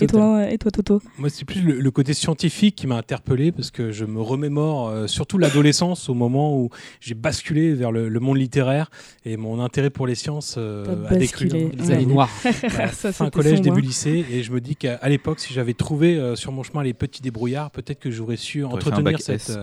et 0.00 0.06
toi, 0.06 0.50
et 0.50 0.56
toi, 0.56 0.70
Toto? 0.70 1.02
C'est 1.40 1.46
plus 1.46 1.62
le, 1.62 1.90
côté 1.90 2.12
scientifique 2.12 2.76
qui 2.76 2.86
m'a 2.86 2.96
interpellé 2.96 3.50
parce 3.50 3.70
que 3.70 3.92
je 3.92 4.04
me 4.04 4.20
remémore 4.20 4.88
euh, 4.88 5.06
surtout 5.06 5.38
l'adolescence 5.38 6.10
au 6.10 6.14
moment 6.14 6.54
où 6.54 6.68
j'ai 7.00 7.14
basculé 7.14 7.72
vers 7.72 7.92
le, 7.92 8.20
monde 8.20 8.36
littéraire 8.36 8.90
et 9.24 9.38
mon 9.38 9.58
intérêt 9.58 9.88
pour 9.88 10.06
les 10.06 10.14
sciences 10.14 10.56
euh, 10.58 11.08
a 11.08 11.14
décru. 11.14 11.48
Les 11.48 11.90
années 11.92 12.04
noires. 12.04 12.28
fin 12.92 13.30
collège, 13.30 13.62
début 13.62 13.80
lycée 13.80 14.26
et 14.30 14.42
je 14.42 14.52
me 14.52 14.60
dis 14.60 14.76
qu'à 14.76 15.08
l'époque, 15.08 15.40
si 15.40 15.54
j'avais 15.54 15.72
trouvé 15.72 16.16
euh, 16.16 16.36
sur 16.36 16.52
mon 16.52 16.62
chemin 16.62 16.82
les 16.82 16.92
petits 16.92 17.22
débrouillards, 17.22 17.70
peut-être 17.70 18.00
que 18.00 18.10
j'aurais 18.10 18.36
su 18.36 18.62
entretenir 18.62 19.18
cette, 19.18 19.58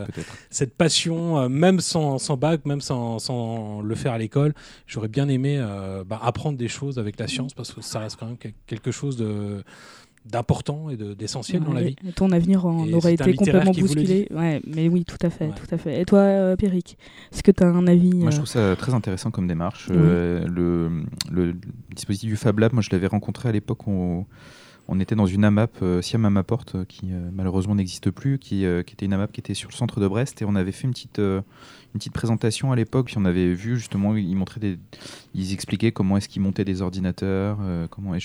cette 0.49 0.73
passion, 0.73 1.47
même 1.47 1.79
sans, 1.79 2.17
sans, 2.17 2.37
bac, 2.37 2.65
même 2.65 2.81
sans, 2.81 3.19
sans 3.19 3.81
le 3.81 3.93
faire 3.93 4.13
à 4.13 4.17
l'école. 4.17 4.55
J'aurais 4.87 5.09
bien 5.09 5.29
aimé 5.29 5.63
bah, 6.07 6.19
apprendre 6.23 6.57
des 6.57 6.69
choses 6.69 6.97
avec 6.97 7.19
la 7.19 7.27
science 7.27 7.53
parce 7.53 7.71
que 7.71 7.81
ça 7.81 7.99
reste 7.99 8.17
quand 8.19 8.25
même 8.25 8.37
quelque 8.65 8.89
chose 8.89 9.15
de 9.15 9.63
d'important 10.29 10.89
et 10.89 10.97
d'essentiel 10.97 11.63
dans 11.63 11.73
la 11.73 11.81
vie. 11.81 11.95
ton 12.15 12.31
avenir 12.31 12.65
en 12.65 12.91
aurait 12.93 13.13
été 13.13 13.33
complètement 13.33 13.71
bousculé. 13.71 14.27
Ouais, 14.31 14.61
mais 14.65 14.89
oui, 14.89 15.05
tout 15.05 15.17
à 15.21 15.29
fait, 15.29 15.49
tout 15.49 15.73
à 15.73 15.77
fait. 15.77 16.01
Et 16.01 16.05
toi, 16.05 16.19
euh, 16.19 16.55
Péric, 16.55 16.97
est-ce 17.31 17.43
que 17.43 17.51
tu 17.51 17.63
as 17.63 17.67
un 17.67 17.87
avis 17.87 18.13
Moi, 18.13 18.31
je 18.31 18.35
euh, 18.35 18.39
trouve 18.39 18.47
ça 18.47 18.75
très 18.75 18.93
intéressant 18.93 19.31
comme 19.31 19.47
démarche. 19.47 19.89
Euh, 19.91 20.45
le, 20.47 21.03
le 21.31 21.55
dispositif 21.95 22.29
du 22.29 22.37
Fab 22.37 22.59
Lab, 22.59 22.73
moi 22.73 22.81
je 22.81 22.89
l'avais 22.91 23.07
rencontré 23.07 23.49
à 23.49 23.51
l'époque. 23.51 23.87
On, 23.87 24.25
on 24.87 24.99
était 24.99 25.15
dans 25.15 25.25
une 25.25 25.43
AMAP, 25.43 25.81
euh, 25.81 26.01
Siam 26.01 26.25
Amaport, 26.25 26.65
qui 26.87 27.07
malheureusement 27.33 27.75
n'existe 27.75 28.11
plus, 28.11 28.39
qui, 28.39 28.63
était 28.65 29.05
une 29.05 29.13
AMAP 29.13 29.31
qui 29.31 29.39
était 29.39 29.53
sur 29.53 29.69
le 29.69 29.75
centre 29.75 29.99
de 29.99 30.07
Brest, 30.07 30.41
et 30.41 30.45
on 30.45 30.55
avait 30.55 30.71
fait 30.71 30.85
une 30.85 30.93
petite, 30.93 31.19
une 31.19 31.43
petite 31.93 32.13
présentation 32.13 32.71
à 32.71 32.75
l'époque. 32.75 33.13
On 33.15 33.25
avait 33.25 33.53
vu 33.53 33.77
justement, 33.77 34.15
ils 34.15 34.35
montraient 34.35 34.77
ils 35.33 35.53
expliquaient 35.53 35.91
comment 35.91 36.17
est-ce 36.17 36.27
qu'ils 36.27 36.41
montaient 36.41 36.65
des 36.65 36.81
ordinateurs, 36.81 37.59
euh, 37.61 37.87
comment. 37.87 38.15
Et 38.15 38.19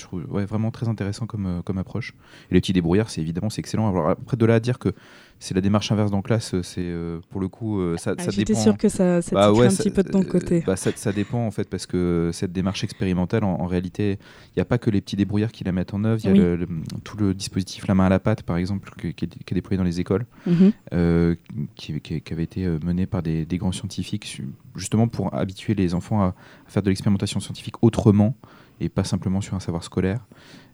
vraiment 0.47 0.71
très 0.71 0.89
intéressant 0.89 1.27
comme, 1.27 1.47
euh, 1.47 1.63
comme 1.63 1.79
approche. 1.79 2.15
Et 2.51 2.55
les 2.55 2.61
petits 2.61 2.73
débrouillards, 2.73 3.11
c'est 3.11 3.21
évidemment, 3.21 3.51
c'est 3.51 3.61
excellent. 3.61 3.89
Alors 3.89 4.11
après 4.11 4.37
de 4.37 4.47
là 4.47 4.57
à 4.57 4.61
dire 4.61 4.79
que 4.79 4.95
c'est 5.43 5.55
la 5.55 5.61
démarche 5.61 5.91
inverse 5.91 6.11
dans 6.11 6.23
classe, 6.23 6.55
c'est 6.63 6.81
euh, 6.81 7.19
pour 7.31 7.41
le 7.41 7.49
coup, 7.49 7.81
ça, 7.97 8.15
ah, 8.17 8.23
ça 8.23 8.31
J'étais 8.31 8.55
sûr 8.55 8.77
que 8.77 8.89
ça, 8.89 9.21
ça 9.23 9.35
bah, 9.35 9.49
un 9.49 9.69
petit 9.69 9.91
peu 9.91 10.03
de 10.03 10.09
ton 10.09 10.23
côté. 10.23 10.63
Bah, 10.67 10.77
ça, 10.77 11.13
dépend 11.13 11.45
en 11.45 11.51
fait, 11.51 11.69
parce 11.69 11.87
que 11.87 12.31
cette 12.33 12.53
démarche 12.53 12.85
expérimentale, 12.85 13.43
en, 13.45 13.67
réalité, 13.67 14.19
il 14.49 14.59
n'y 14.59 14.63
a 14.63 14.65
pas 14.65 14.79
que 14.79 14.89
les 14.89 15.01
petits 15.01 15.17
débrouillards 15.17 15.53
qui 15.53 15.65
la 15.65 15.73
mettent 15.73 15.95
en 15.95 16.05
œuvre. 16.05 16.21
Il 16.25 16.37
y 16.37 16.41
a 16.41 16.57
tout 17.03 17.17
le 17.17 17.35
dispositif 17.35 17.89
La 17.89 17.95
main 17.95 18.07
à 18.07 18.09
la 18.09 18.21
pâte, 18.21 18.43
par 18.43 18.57
exemple, 18.57 18.93
qui, 19.15 19.25
est, 19.25 19.55
déployé 19.55 19.77
dans 19.77 19.85
les 19.85 20.01
écoles, 20.01 20.27
mhm. 20.47 21.37
qui, 21.75 22.01
qui, 22.01 22.33
avait 22.33 22.45
été 22.45 22.67
mené 22.85 23.07
par 23.07 23.23
des, 23.23 23.45
des 23.45 23.59
grands 23.59 23.73
scientifiques 23.73 24.41
justement 24.77 25.09
pour 25.09 25.35
habituer 25.35 25.75
les 25.75 25.95
enfants 25.95 26.23
à, 26.23 26.35
faire 26.67 26.83
de 26.83 26.89
l'expérimentation 26.89 27.41
scientifique 27.41 27.83
autrement 27.83 28.35
et 28.81 28.89
pas 28.89 29.05
simplement 29.05 29.41
sur 29.41 29.55
un 29.55 29.61
savoir 29.61 29.85
scolaire. 29.85 30.25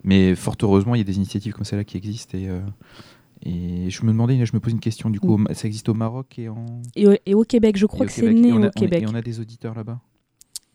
Mais 0.04 0.34
fort 0.34 0.56
heureusement, 0.62 0.94
il 0.94 0.98
y 0.98 1.00
a 1.00 1.04
des 1.04 1.16
initiatives 1.16 1.52
comme 1.52 1.64
celle-là 1.64 1.84
qui 1.84 1.96
existent 1.96 2.38
et, 2.38 2.48
euh, 2.48 2.60
et 3.42 3.90
je 3.90 4.04
me 4.04 4.12
demandais, 4.12 4.44
je 4.44 4.54
me 4.54 4.60
pose 4.60 4.72
une 4.72 4.80
question, 4.80 5.10
du 5.10 5.20
coup, 5.20 5.36
mm. 5.36 5.48
ça 5.52 5.66
existe 5.66 5.88
au 5.88 5.94
Maroc 5.94 6.38
et, 6.38 6.48
en... 6.48 6.66
et, 6.96 7.34
au, 7.34 7.44
Québec, 7.44 7.76
je 7.76 7.86
crois 7.86 8.06
que 8.06 8.12
c'est 8.12 8.32
né 8.32 8.52
au 8.52 8.70
Québec. 8.70 9.02
Et 9.02 9.06
on 9.06 9.14
a 9.14 9.22
des 9.22 9.40
auditeurs 9.40 9.74
là-bas 9.74 10.00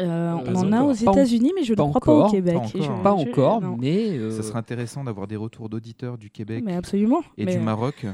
euh, 0.01 0.33
on 0.47 0.55
en 0.55 0.71
a 0.71 0.81
aux 0.81 0.93
États-Unis, 0.93 1.51
mais 1.55 1.63
je 1.63 1.73
ne 1.73 1.77
crois 1.77 2.01
pas 2.01 2.27
au 2.27 2.31
Québec. 2.31 2.57
Pas 3.03 3.13
encore, 3.13 3.61
mais. 3.79 4.31
Ça 4.31 4.43
serait 4.43 4.59
intéressant 4.59 5.03
d'avoir 5.03 5.27
des 5.27 5.35
retours 5.35 5.69
d'auditeurs 5.69 6.17
du 6.17 6.29
Québec 6.29 6.63
mais 6.65 6.75
absolument. 6.75 7.21
et 7.37 7.45
du 7.45 7.59
Maroc. 7.59 8.05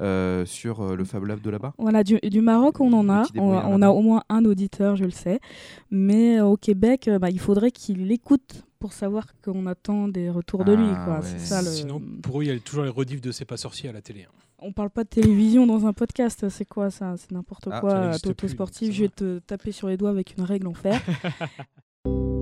Euh, 0.00 0.44
sur 0.46 0.80
euh, 0.80 0.94
le 0.94 1.02
Fab 1.02 1.24
Lab 1.24 1.40
de 1.40 1.50
là-bas 1.50 1.74
Voilà, 1.76 2.04
du, 2.04 2.40
Maroc, 2.40 2.80
on 2.80 2.92
en 2.92 3.08
a. 3.08 3.24
On, 3.34 3.82
a 3.82 3.90
au 3.90 4.00
moins 4.00 4.22
un 4.28 4.44
auditeur, 4.44 4.94
je 4.94 5.02
le 5.02 5.10
sais. 5.10 5.40
Mais 5.90 6.38
euh, 6.38 6.44
au 6.44 6.56
Québec, 6.56 7.10
bah, 7.20 7.30
il 7.30 7.40
faudrait 7.40 7.72
qu'il 7.72 8.12
écoute 8.12 8.64
pour 8.78 8.92
savoir 8.92 9.26
qu'on 9.42 9.66
attend 9.66 10.08
des 10.08 10.30
retours 10.30 10.64
de 10.64 10.72
lui. 10.72 10.88
Ah, 10.90 11.20
ça, 11.22 11.62
Sinon, 11.62 12.00
pour 12.22 12.40
eux, 12.40 12.44
il 12.44 12.48
y 12.48 12.56
a 12.56 12.58
toujours 12.58 12.84
les 12.84 12.90
rediffs 12.90 13.20
de 13.20 13.32
C'est 13.32 13.44
pas 13.44 13.56
sorcier 13.56 13.88
à 13.88 13.92
la 13.92 14.00
télé. 14.00 14.24
Hein. 14.24 14.32
On 14.60 14.72
parle 14.72 14.90
pas 14.90 15.04
de 15.04 15.08
télévision 15.08 15.66
dans 15.66 15.86
un 15.86 15.92
podcast, 15.92 16.48
c'est 16.48 16.64
quoi 16.64 16.90
ça? 16.90 17.14
C'est 17.16 17.30
n'importe 17.30 17.68
ah, 17.70 17.80
quoi. 17.80 18.18
Toto 18.18 18.48
sportif, 18.48 18.92
je 18.92 19.04
vais 19.04 19.08
te 19.08 19.38
taper 19.40 19.72
sur 19.72 19.88
les 19.88 19.96
doigts 19.96 20.10
avec 20.10 20.36
une 20.36 20.44
règle 20.44 20.66
en 20.66 20.74
fer. 20.74 21.00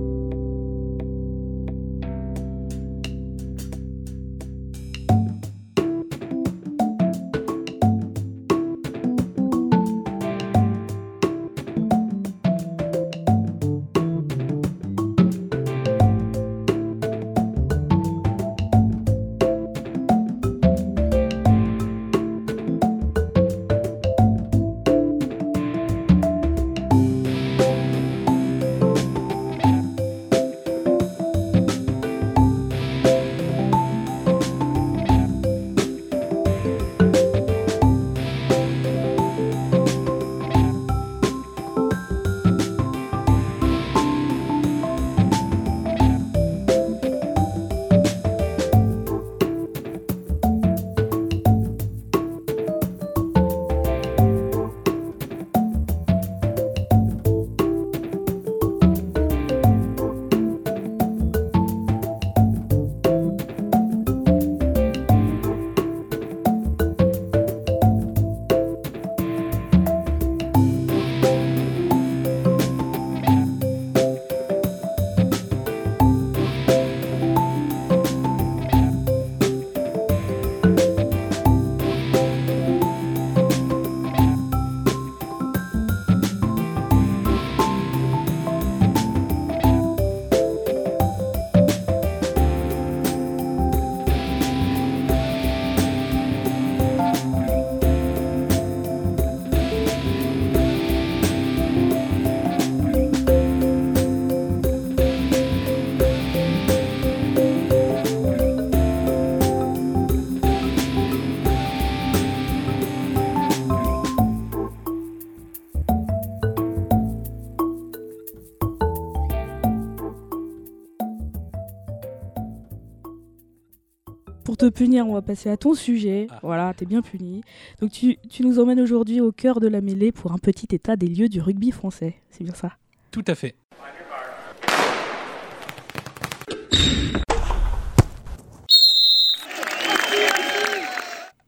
te 124.57 124.69
punir, 124.69 125.07
on 125.07 125.15
va 125.15 125.23
passer 125.23 125.51
à 125.51 125.57
ton 125.57 125.75
sujet. 125.75 126.27
Ah. 126.31 126.41
Voilà, 126.43 126.75
t'es 126.75 126.87
bien 126.87 127.03
puni. 127.03 127.43
Donc 127.81 127.93
tu, 127.93 128.17
tu 128.29 128.43
nous 128.43 128.59
emmènes 128.59 128.81
aujourd'hui 128.81 129.21
au 129.21 129.33
cœur 129.33 129.61
de 129.61 129.69
la 129.69 129.81
mêlée 129.81 130.13
pour 130.13 130.33
un 130.33 130.39
petit 130.39 130.75
état 130.75 130.97
des 130.97 131.09
lieux 131.09 131.29
du 131.29 131.41
rugby 131.41 131.71
français. 131.71 132.15
C'est 132.31 132.45
bien 132.45 132.55
ça? 132.55 132.73
Tout 133.11 133.25
à 133.27 133.35
fait. 133.35 133.55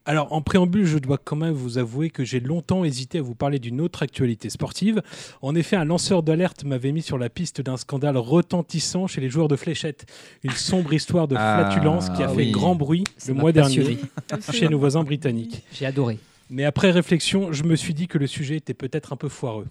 Alors, 0.09 0.33
en 0.33 0.41
préambule, 0.41 0.87
je 0.87 0.97
dois 0.97 1.19
quand 1.23 1.35
même 1.35 1.53
vous 1.53 1.77
avouer 1.77 2.09
que 2.09 2.25
j'ai 2.25 2.39
longtemps 2.39 2.83
hésité 2.83 3.19
à 3.19 3.21
vous 3.21 3.35
parler 3.35 3.59
d'une 3.59 3.79
autre 3.79 4.01
actualité 4.01 4.49
sportive. 4.49 5.03
En 5.43 5.53
effet, 5.53 5.75
un 5.75 5.85
lanceur 5.85 6.23
d'alerte 6.23 6.63
m'avait 6.63 6.91
mis 6.91 7.03
sur 7.03 7.19
la 7.19 7.29
piste 7.29 7.61
d'un 7.61 7.77
scandale 7.77 8.17
retentissant 8.17 9.05
chez 9.05 9.21
les 9.21 9.29
joueurs 9.29 9.47
de 9.47 9.55
fléchettes. 9.55 10.07
Une 10.41 10.49
sombre 10.49 10.93
histoire 10.93 11.27
de 11.27 11.35
ah, 11.37 11.59
flatulence 11.59 12.09
qui 12.09 12.23
a 12.23 12.27
fait 12.27 12.49
grand 12.49 12.73
bruit 12.73 13.03
le 13.27 13.35
mois 13.35 13.51
dernier 13.51 13.99
chez 14.51 14.67
nos 14.67 14.79
voisins 14.79 15.03
britanniques. 15.03 15.61
J'ai 15.71 15.85
adoré. 15.85 16.17
Mais 16.49 16.65
après 16.65 16.89
réflexion, 16.89 17.53
je 17.53 17.61
me 17.63 17.75
suis 17.75 17.93
dit 17.93 18.07
que 18.07 18.17
le 18.17 18.25
sujet 18.25 18.55
était 18.55 18.73
peut-être 18.73 19.13
un 19.13 19.15
peu 19.15 19.29
foireux. 19.29 19.67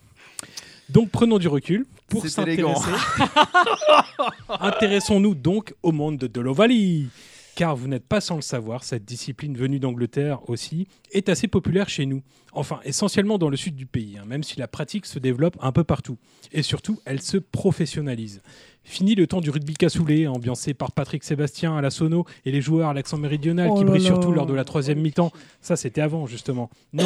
Donc 0.89 1.11
prenons 1.11 1.39
du 1.39 1.49
recul 1.49 1.85
pour 2.09 2.25
s'intéresser. 2.25 2.93
Intéressons-nous 4.61 5.35
donc 5.35 5.75
au 5.83 5.91
monde 5.91 6.19
de 6.19 6.41
l'Ovalie 6.41 7.09
car 7.59 7.75
vous 7.75 7.89
n'êtes 7.89 8.07
pas 8.07 8.21
sans 8.21 8.37
le 8.37 8.41
savoir, 8.41 8.85
cette 8.85 9.05
discipline 9.05 9.57
venue 9.57 9.81
d'Angleterre 9.81 10.49
aussi 10.49 10.87
est 11.11 11.29
assez 11.29 11.49
populaire 11.49 11.89
chez 11.89 12.07
nous. 12.07 12.23
Enfin, 12.53 12.79
essentiellement 12.85 13.37
dans 13.37 13.49
le 13.49 13.57
sud 13.57 13.75
du 13.75 13.85
pays, 13.85 14.17
hein, 14.17 14.25
même 14.25 14.45
si 14.45 14.61
la 14.61 14.69
pratique 14.69 15.07
se 15.07 15.19
développe 15.19 15.57
un 15.61 15.73
peu 15.73 15.83
partout. 15.83 16.19
Et 16.53 16.63
surtout, 16.63 17.01
elle 17.05 17.21
se 17.21 17.37
professionnalise. 17.37 18.43
Fini 18.89 19.15
le 19.15 19.27
temps 19.27 19.43
du 19.43 19.51
rugby 19.51 19.75
cassoulet, 19.75 20.27
ambiancé 20.27 20.73
par 20.73 20.93
Patrick 20.93 21.23
Sébastien 21.23 21.77
à 21.77 21.83
la 21.83 21.91
sono 21.91 22.25
et 22.47 22.51
les 22.51 22.63
joueurs 22.63 22.89
à 22.89 22.95
l'accent 22.95 23.19
méridional 23.19 23.69
qui 23.75 23.83
oh 23.83 23.85
brillent 23.85 24.07
surtout 24.07 24.33
lors 24.33 24.47
de 24.47 24.55
la 24.55 24.65
troisième 24.65 24.99
mi-temps. 24.99 25.31
Ça, 25.61 25.77
c'était 25.77 26.01
avant, 26.01 26.27
justement. 26.27 26.71
Non, 26.95 27.05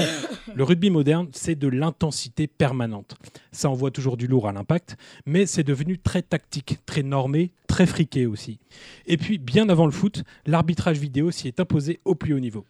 le 0.54 0.62
rugby 0.62 0.90
moderne, 0.90 1.26
c'est 1.32 1.56
de 1.56 1.66
l'intensité 1.66 2.46
permanente. 2.46 3.16
Ça 3.50 3.68
envoie 3.68 3.90
toujours 3.90 4.16
du 4.16 4.28
lourd 4.28 4.46
à 4.46 4.52
l'impact, 4.52 4.96
mais 5.26 5.44
c'est 5.44 5.64
devenu 5.64 5.98
très 5.98 6.22
tactique, 6.22 6.78
très 6.86 7.02
normé, 7.02 7.50
très 7.66 7.86
friqué 7.86 8.26
aussi. 8.26 8.60
Et 9.06 9.16
puis, 9.16 9.38
bien 9.38 9.68
avant 9.68 9.86
le 9.86 9.92
foot, 9.92 10.22
l'arbitrage 10.46 10.98
vidéo 10.98 11.32
s'y 11.32 11.48
est 11.48 11.58
imposé 11.58 11.98
au 12.04 12.14
plus 12.14 12.32
haut 12.32 12.40
niveau. 12.40 12.64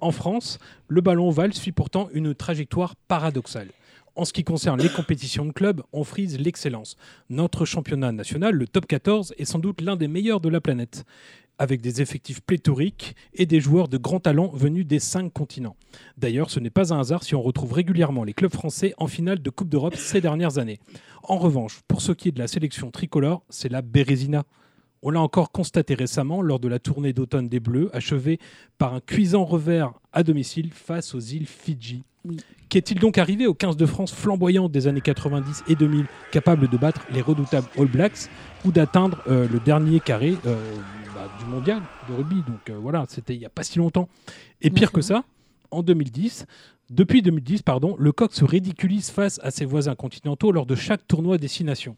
En 0.00 0.12
France, 0.12 0.60
le 0.86 1.00
ballon 1.00 1.28
ovale 1.28 1.52
suit 1.52 1.72
pourtant 1.72 2.08
une 2.12 2.32
trajectoire 2.32 2.94
paradoxale. 3.08 3.70
En 4.16 4.24
ce 4.24 4.32
qui 4.32 4.44
concerne 4.44 4.80
les 4.80 4.88
compétitions 4.88 5.44
de 5.44 5.52
club, 5.52 5.82
on 5.92 6.02
frise 6.02 6.40
l'excellence. 6.40 6.96
Notre 7.28 7.66
championnat 7.66 8.12
national, 8.12 8.54
le 8.54 8.66
top 8.66 8.86
14, 8.86 9.34
est 9.36 9.44
sans 9.44 9.58
doute 9.58 9.82
l'un 9.82 9.94
des 9.96 10.08
meilleurs 10.08 10.40
de 10.40 10.48
la 10.48 10.62
planète 10.62 11.04
avec 11.58 11.82
des 11.82 12.00
effectifs 12.00 12.40
pléthoriques 12.40 13.14
et 13.34 13.44
des 13.44 13.60
joueurs 13.60 13.88
de 13.88 13.98
grand 13.98 14.20
talent 14.20 14.48
venus 14.48 14.86
des 14.86 15.00
cinq 15.00 15.32
continents. 15.32 15.76
D'ailleurs, 16.16 16.50
ce 16.50 16.60
n'est 16.60 16.70
pas 16.70 16.94
un 16.94 17.00
hasard 17.00 17.24
si 17.24 17.34
on 17.34 17.42
retrouve 17.42 17.74
régulièrement 17.74 18.24
les 18.24 18.32
clubs 18.32 18.52
français 18.52 18.94
en 18.96 19.06
finale 19.06 19.40
de 19.40 19.50
Coupe 19.50 19.68
d'Europe 19.68 19.96
ces 19.96 20.22
dernières 20.22 20.58
années. 20.58 20.80
En 21.22 21.36
revanche, 21.36 21.82
pour 21.86 22.00
ce 22.00 22.12
qui 22.12 22.28
est 22.28 22.32
de 22.32 22.38
la 22.38 22.48
sélection 22.48 22.90
tricolore, 22.90 23.42
c'est 23.50 23.70
la 23.70 23.82
Bérésina. 23.82 24.44
On 25.02 25.10
l'a 25.10 25.20
encore 25.20 25.52
constaté 25.52 25.94
récemment 25.94 26.40
lors 26.40 26.58
de 26.58 26.68
la 26.68 26.78
tournée 26.78 27.12
d'automne 27.12 27.48
des 27.48 27.60
Bleus, 27.60 27.90
achevée 27.94 28.38
par 28.78 28.94
un 28.94 29.00
cuisant 29.00 29.44
revers 29.44 29.92
à 30.12 30.22
domicile 30.22 30.72
face 30.72 31.14
aux 31.14 31.20
îles 31.20 31.46
Fidji. 31.46 32.02
Qu'est-il 32.68 32.98
donc 32.98 33.18
arrivé 33.18 33.46
aux 33.46 33.54
15 33.54 33.76
de 33.76 33.86
France 33.86 34.12
flamboyantes 34.12 34.72
des 34.72 34.86
années 34.86 35.00
90 35.00 35.64
et 35.68 35.76
2000, 35.76 36.06
capables 36.32 36.68
de 36.68 36.76
battre 36.76 37.06
les 37.12 37.20
redoutables 37.20 37.68
All 37.78 37.86
Blacks 37.86 38.28
ou 38.64 38.72
d'atteindre 38.72 39.22
euh, 39.28 39.46
le 39.48 39.60
dernier 39.60 40.00
carré 40.00 40.36
euh, 40.46 40.56
bah, 41.14 41.28
du 41.38 41.44
mondial 41.46 41.80
de 42.08 42.14
rugby? 42.14 42.36
Donc 42.36 42.68
euh, 42.70 42.76
voilà, 42.80 43.04
c'était 43.08 43.34
il 43.34 43.38
n'y 43.38 43.46
a 43.46 43.50
pas 43.50 43.62
si 43.62 43.78
longtemps. 43.78 44.08
Et 44.62 44.70
pire 44.70 44.90
que 44.90 45.00
ça, 45.00 45.24
en 45.70 45.82
2010, 45.82 46.46
depuis 46.90 47.22
2010, 47.22 47.62
pardon, 47.62 47.96
le 47.98 48.12
coq 48.12 48.34
se 48.34 48.44
ridiculise 48.44 49.10
face 49.10 49.38
à 49.42 49.50
ses 49.50 49.64
voisins 49.64 49.94
continentaux 49.94 50.50
lors 50.50 50.66
de 50.66 50.74
chaque 50.74 51.06
tournoi 51.06 51.38
destination. 51.38 51.96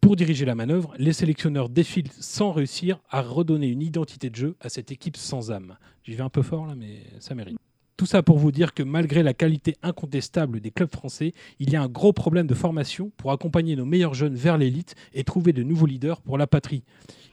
Pour 0.00 0.16
diriger 0.16 0.46
la 0.46 0.54
manœuvre, 0.54 0.94
les 0.98 1.12
sélectionneurs 1.12 1.68
défilent 1.68 2.10
sans 2.18 2.52
réussir 2.52 3.00
à 3.10 3.20
redonner 3.20 3.68
une 3.68 3.82
identité 3.82 4.30
de 4.30 4.36
jeu 4.36 4.56
à 4.60 4.68
cette 4.68 4.90
équipe 4.90 5.16
sans 5.16 5.50
âme. 5.50 5.76
J'y 6.04 6.14
vais 6.14 6.22
un 6.22 6.30
peu 6.30 6.42
fort 6.42 6.66
là, 6.66 6.74
mais 6.74 7.02
ça 7.18 7.34
mérite. 7.34 7.58
Tout 8.00 8.06
ça 8.06 8.22
pour 8.22 8.38
vous 8.38 8.50
dire 8.50 8.72
que 8.72 8.82
malgré 8.82 9.22
la 9.22 9.34
qualité 9.34 9.76
incontestable 9.82 10.60
des 10.60 10.70
clubs 10.70 10.90
français, 10.90 11.34
il 11.58 11.68
y 11.68 11.76
a 11.76 11.82
un 11.82 11.88
gros 11.88 12.14
problème 12.14 12.46
de 12.46 12.54
formation 12.54 13.12
pour 13.18 13.30
accompagner 13.30 13.76
nos 13.76 13.84
meilleurs 13.84 14.14
jeunes 14.14 14.36
vers 14.36 14.56
l'élite 14.56 14.94
et 15.12 15.22
trouver 15.22 15.52
de 15.52 15.62
nouveaux 15.62 15.84
leaders 15.84 16.22
pour 16.22 16.38
la 16.38 16.46
patrie. 16.46 16.82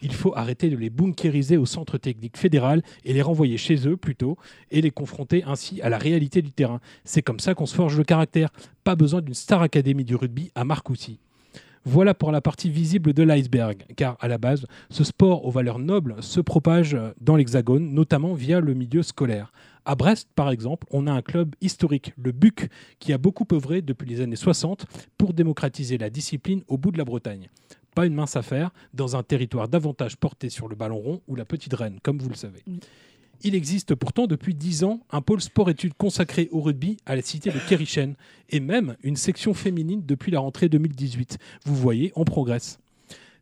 Il 0.01 0.13
faut 0.13 0.35
arrêter 0.35 0.69
de 0.69 0.75
les 0.75 0.89
bunkériser 0.89 1.55
au 1.55 1.65
centre 1.65 1.97
technique 1.97 2.35
fédéral 2.35 2.81
et 3.05 3.13
les 3.13 3.21
renvoyer 3.21 3.55
chez 3.55 3.87
eux 3.87 3.95
plutôt 3.95 4.37
et 4.69 4.81
les 4.81 4.91
confronter 4.91 5.41
ainsi 5.45 5.81
à 5.81 5.87
la 5.87 5.97
réalité 5.97 6.41
du 6.41 6.51
terrain. 6.51 6.81
C'est 7.05 7.21
comme 7.21 7.39
ça 7.39 7.53
qu'on 7.53 7.65
se 7.65 7.73
forge 7.73 7.97
le 7.97 8.03
caractère. 8.03 8.49
Pas 8.83 8.97
besoin 8.97 9.21
d'une 9.21 9.35
star 9.35 9.61
académie 9.61 10.03
du 10.03 10.15
rugby 10.15 10.51
à 10.53 10.65
Marcoussis. 10.65 11.17
Voilà 11.85 12.13
pour 12.13 12.33
la 12.33 12.41
partie 12.41 12.69
visible 12.69 13.13
de 13.13 13.23
l'iceberg, 13.23 13.85
car 13.95 14.17
à 14.19 14.27
la 14.27 14.37
base, 14.37 14.65
ce 14.89 15.05
sport 15.05 15.45
aux 15.45 15.51
valeurs 15.51 15.79
nobles 15.79 16.17
se 16.19 16.41
propage 16.41 16.97
dans 17.21 17.37
l'Hexagone, 17.37 17.93
notamment 17.93 18.33
via 18.33 18.59
le 18.59 18.73
milieu 18.73 19.03
scolaire. 19.03 19.53
À 19.89 19.95
Brest, 19.95 20.27
par 20.35 20.51
exemple, 20.51 20.85
on 20.91 21.07
a 21.07 21.13
un 21.13 21.21
club 21.21 21.55
historique, 21.61 22.11
le 22.17 22.33
BUC, 22.33 22.69
qui 22.99 23.13
a 23.13 23.17
beaucoup 23.17 23.47
œuvré 23.53 23.81
depuis 23.81 24.05
les 24.05 24.19
années 24.19 24.35
60 24.35 24.85
pour 25.17 25.33
démocratiser 25.33 25.97
la 25.97 26.09
discipline 26.09 26.61
au 26.67 26.77
bout 26.77 26.91
de 26.91 26.97
la 26.97 27.05
Bretagne. 27.05 27.47
Pas 27.95 28.05
une 28.05 28.13
mince 28.13 28.35
affaire, 28.35 28.71
dans 28.93 29.15
un 29.15 29.23
territoire 29.23 29.69
davantage 29.69 30.17
porté 30.17 30.49
sur 30.49 30.67
le 30.67 30.75
ballon 30.75 30.97
rond 30.97 31.21
ou 31.29 31.37
la 31.37 31.45
petite 31.45 31.73
reine, 31.73 31.99
comme 32.03 32.17
vous 32.17 32.27
le 32.27 32.35
savez. 32.35 32.65
Il 33.43 33.55
existe 33.55 33.95
pourtant 33.95 34.27
depuis 34.27 34.53
10 34.53 34.83
ans 34.83 34.99
un 35.09 35.21
pôle 35.21 35.39
sport-études 35.39 35.93
consacré 35.93 36.49
au 36.51 36.59
rugby 36.59 36.97
à 37.05 37.15
la 37.15 37.21
cité 37.21 37.49
de 37.49 37.59
Kerichen 37.69 38.15
et 38.49 38.59
même 38.59 38.97
une 39.03 39.15
section 39.15 39.53
féminine 39.53 40.03
depuis 40.05 40.33
la 40.33 40.41
rentrée 40.41 40.67
2018. 40.67 41.37
Vous 41.63 41.75
voyez, 41.75 42.11
on 42.17 42.25
progresse. 42.25 42.77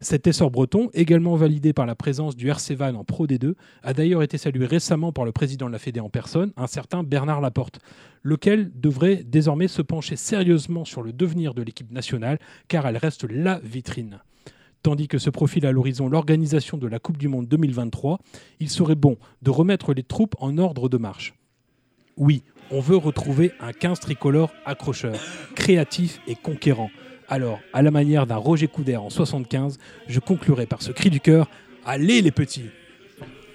Cet 0.05 0.27
essor 0.27 0.51
breton, 0.51 0.91
également 0.93 1.35
validé 1.35 1.73
par 1.73 1.87
la 1.87 1.95
présence 1.95 2.35
du 2.35 2.47
RC 2.47 2.75
Van 2.75 2.93
en 2.93 3.03
Pro 3.03 3.25
D2, 3.25 3.55
a 3.81 3.93
d'ailleurs 3.93 4.21
été 4.21 4.37
salué 4.37 4.67
récemment 4.67 5.11
par 5.11 5.25
le 5.25 5.31
président 5.31 5.65
de 5.65 5.71
la 5.71 5.79
Fédé 5.79 5.99
en 5.99 6.11
personne, 6.11 6.53
un 6.57 6.67
certain 6.67 7.01
Bernard 7.01 7.41
Laporte, 7.41 7.79
lequel 8.21 8.69
devrait 8.75 9.23
désormais 9.25 9.67
se 9.67 9.81
pencher 9.81 10.15
sérieusement 10.15 10.85
sur 10.85 11.01
le 11.01 11.11
devenir 11.11 11.55
de 11.55 11.63
l'équipe 11.63 11.91
nationale, 11.91 12.37
car 12.67 12.85
elle 12.85 12.97
reste 12.97 13.23
la 13.23 13.57
vitrine 13.57 14.19
tandis 14.83 15.07
que 15.07 15.17
se 15.17 15.31
profile 15.31 15.65
à 15.65 15.71
l'horizon 15.71 16.07
l'organisation 16.07 16.77
de 16.77 16.85
la 16.85 16.99
Coupe 16.99 17.17
du 17.17 17.27
Monde 17.27 17.47
2023, 17.47 18.19
il 18.59 18.69
serait 18.69 18.93
bon 18.93 19.17
de 19.41 19.49
remettre 19.49 19.95
les 19.95 20.03
troupes 20.03 20.35
en 20.39 20.59
ordre 20.59 20.87
de 20.87 20.97
marche. 20.97 21.33
Oui, 22.15 22.43
on 22.69 22.79
veut 22.79 22.95
retrouver 22.95 23.53
un 23.59 23.73
15 23.73 23.99
tricolore 24.01 24.51
accrocheur, 24.67 25.15
créatif 25.55 26.21
et 26.27 26.35
conquérant. 26.35 26.91
Alors, 27.27 27.59
à 27.73 27.81
la 27.81 27.91
manière 27.91 28.27
d'un 28.27 28.35
Roger 28.35 28.67
Coudert 28.67 29.03
en 29.03 29.09
75, 29.09 29.77
je 30.07 30.19
conclurai 30.19 30.65
par 30.65 30.81
ce 30.81 30.91
cri 30.91 31.09
du 31.09 31.19
cœur 31.19 31.49
Allez 31.85 32.21
les 32.21 32.31
petits 32.31 32.65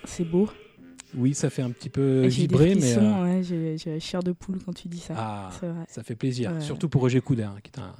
C'est 0.04 0.24
beau. 0.24 0.48
Oui, 1.16 1.34
ça 1.34 1.50
fait 1.50 1.62
un 1.62 1.70
petit 1.70 1.88
peu 1.88 2.26
vibrer, 2.26 2.76
mais. 2.76 2.96
Euh... 2.96 3.42
j'ai 3.42 3.90
la 3.90 3.98
chair 3.98 4.22
de 4.22 4.32
poule 4.32 4.58
quand 4.64 4.72
tu 4.72 4.88
dis 4.88 5.00
ça. 5.00 5.14
Ah, 5.16 5.50
ça 5.88 6.02
fait 6.02 6.14
plaisir. 6.14 6.52
Surtout 6.60 6.88
pour 6.88 7.02
Roger 7.02 7.20
Coudert, 7.20 7.50
hein, 7.50 7.60
qui 7.62 7.72
est 7.74 7.80
un, 7.80 7.94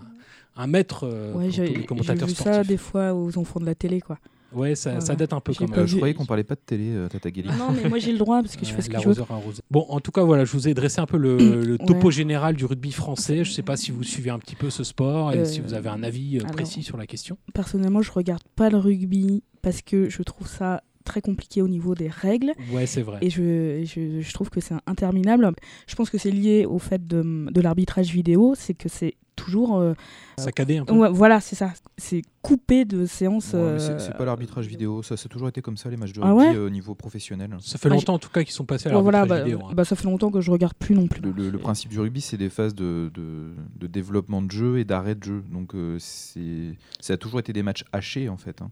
un 0.56 0.66
maître 0.66 1.04
euh, 1.04 1.32
ouais, 1.34 1.50
j'ai 1.50 1.66
vu 1.66 2.34
ça 2.34 2.62
des 2.62 2.76
fois 2.76 3.14
aux 3.14 3.36
enfants 3.38 3.60
de 3.60 3.66
la 3.66 3.74
télé, 3.74 4.00
quoi. 4.00 4.18
Ouais, 4.52 4.74
ça, 4.74 5.00
ça 5.00 5.14
date 5.14 5.32
un 5.32 5.40
peu 5.40 5.52
quand 5.54 5.68
même. 5.68 5.86
Je 5.86 5.96
croyais 5.96 6.14
qu'on 6.14 6.26
parlait 6.26 6.44
pas 6.44 6.54
de 6.54 6.60
télé, 6.60 6.90
euh, 6.90 7.08
Tata 7.08 7.30
Guéli. 7.30 7.48
Non, 7.58 7.72
mais 7.72 7.88
moi 7.88 7.98
j'ai 7.98 8.12
le 8.12 8.18
droit 8.18 8.42
parce 8.42 8.56
que 8.56 8.64
je 8.64 8.72
fais 8.72 8.82
ce 8.82 8.90
que 8.90 9.00
je 9.00 9.08
veux. 9.08 9.24
Bon, 9.70 9.86
en 9.88 10.00
tout 10.00 10.10
cas, 10.10 10.22
voilà, 10.22 10.44
je 10.44 10.52
vous 10.52 10.68
ai 10.68 10.74
dressé 10.74 11.00
un 11.00 11.06
peu 11.06 11.16
le, 11.16 11.78
topo 11.86 12.10
général 12.10 12.56
du 12.56 12.64
rugby 12.64 12.92
français. 12.92 13.44
Je 13.44 13.52
sais 13.52 13.62
pas 13.62 13.76
si 13.76 13.90
vous 13.90 14.02
suivez 14.02 14.30
un 14.30 14.38
petit 14.38 14.56
peu 14.56 14.70
ce 14.70 14.84
sport 14.84 15.32
et 15.32 15.44
si 15.44 15.60
vous 15.60 15.74
avez 15.74 15.88
un 15.88 16.02
avis 16.02 16.38
euh, 16.38 16.44
précis 16.44 16.82
sur 16.82 16.96
la 16.96 17.06
question. 17.06 17.38
Personnellement, 17.54 18.02
je 18.02 18.12
regarde 18.12 18.42
pas 18.56 18.70
le 18.70 18.78
rugby 18.78 19.42
parce 19.62 19.82
que 19.82 20.08
je 20.08 20.22
trouve 20.22 20.48
ça 20.48 20.82
très 21.04 21.20
compliqué 21.20 21.62
au 21.62 21.68
niveau 21.68 21.94
des 21.94 22.08
règles. 22.08 22.52
Ouais, 22.72 22.86
c'est 22.86 23.02
vrai. 23.02 23.18
Et 23.22 23.30
je, 23.30 23.82
je, 23.84 24.20
je 24.20 24.32
trouve 24.32 24.50
que 24.50 24.60
c'est 24.60 24.74
interminable. 24.86 25.50
Je 25.86 25.94
pense 25.94 26.10
que 26.10 26.18
c'est 26.18 26.30
lié 26.30 26.66
au 26.66 26.78
fait 26.78 27.06
de, 27.06 27.50
de 27.50 27.60
l'arbitrage 27.60 28.12
vidéo, 28.12 28.54
c'est 28.56 28.74
que 28.74 28.88
c'est 28.88 29.14
toujours. 29.40 29.78
Euh, 29.78 29.94
Saccadé 30.36 30.78
un 30.78 30.84
peu. 30.84 31.08
voilà, 31.08 31.40
c'est 31.40 31.56
ça. 31.56 31.72
C'est 31.98 32.22
coupé 32.42 32.84
de 32.84 33.06
séances. 33.06 33.52
Euh, 33.54 33.78
c'est 33.98 34.16
pas 34.16 34.24
l'arbitrage 34.24 34.66
vidéo, 34.66 35.02
ça, 35.02 35.14
a 35.14 35.28
toujours 35.28 35.48
été 35.48 35.60
comme 35.60 35.76
ça, 35.76 35.90
les 35.90 35.96
matchs 35.96 36.12
de 36.12 36.20
ah 36.22 36.32
rugby 36.32 36.56
au 36.58 36.70
niveau 36.70 36.94
professionnel. 36.94 37.56
Ça 37.60 37.78
fait 37.78 37.88
longtemps 37.88 38.14
en 38.14 38.18
tout 38.18 38.30
cas 38.30 38.42
qu'ils 38.42 38.52
sont 38.52 38.64
passés 38.64 38.88
à 38.88 38.92
l'arbitrage 38.92 39.28
voilà, 39.28 39.44
vidéo. 39.44 39.60
Hein. 39.64 39.72
Bah, 39.74 39.84
ça 39.84 39.96
fait 39.96 40.04
longtemps 40.04 40.30
que 40.30 40.40
je 40.40 40.50
regarde 40.50 40.74
plus 40.74 40.94
non 40.94 41.06
plus. 41.06 41.20
Le, 41.20 41.58
principe 41.58 41.90
du 41.90 42.00
rugby, 42.00 42.20
c'est 42.20 42.36
des 42.36 42.48
phases 42.50 42.74
de, 42.74 43.10
de, 43.14 43.86
développement 43.86 44.40
de 44.40 44.50
jeu 44.50 44.78
et 44.78 44.84
d'arrêt 44.84 45.14
de 45.14 45.24
jeu. 45.24 45.44
Donc 45.50 45.74
euh, 45.74 45.96
c'est 45.98 46.76
ça 47.00 47.14
a 47.14 47.16
toujours 47.16 47.40
été 47.40 47.52
des 47.52 47.62
matchs 47.62 47.84
hachés 47.92 48.28
en 48.28 48.36
fait. 48.36 48.62
Hein. 48.62 48.70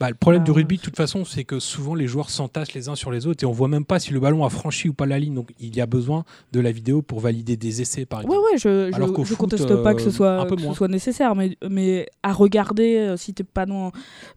Bah, 0.00 0.08
le 0.08 0.14
problème 0.14 0.44
du 0.44 0.52
ah, 0.52 0.54
rugby, 0.54 0.76
de 0.76 0.82
toute 0.82 0.96
façon, 0.96 1.24
c'est 1.24 1.42
que 1.42 1.58
souvent 1.58 1.96
les 1.96 2.06
joueurs 2.06 2.30
s'entassent 2.30 2.72
les 2.72 2.88
uns 2.88 2.94
sur 2.94 3.10
les 3.10 3.26
autres 3.26 3.42
et 3.42 3.46
on 3.46 3.52
voit 3.52 3.66
même 3.66 3.84
pas 3.84 3.98
si 3.98 4.12
le 4.12 4.20
ballon 4.20 4.44
a 4.44 4.50
franchi 4.50 4.88
ou 4.88 4.94
pas 4.94 5.06
la 5.06 5.18
ligne. 5.18 5.34
Donc 5.34 5.50
il 5.58 5.74
y 5.74 5.80
a 5.80 5.86
besoin 5.86 6.24
de 6.52 6.60
la 6.60 6.70
vidéo 6.70 7.02
pour 7.02 7.18
valider 7.18 7.56
des 7.56 7.80
essais, 7.80 8.06
par 8.06 8.20
exemple. 8.20 8.38
Ouais, 8.38 8.44
ouais, 8.52 8.58
je, 8.58 8.92
je, 9.24 9.34
conteste 9.34 9.74
pas 9.82 9.94
que 9.94 10.02
ce 10.02 10.10
soit, 10.10 10.46
soit 10.74 10.88
nécessaire, 10.88 11.34
mais, 11.34 11.56
mais 11.68 12.06
à 12.22 12.32
regarder 12.32 12.96
euh, 12.96 13.16
si 13.16 13.34
tu 13.34 13.42
n'es 13.42 13.48
pas 13.52 13.66
dans, 13.66 13.90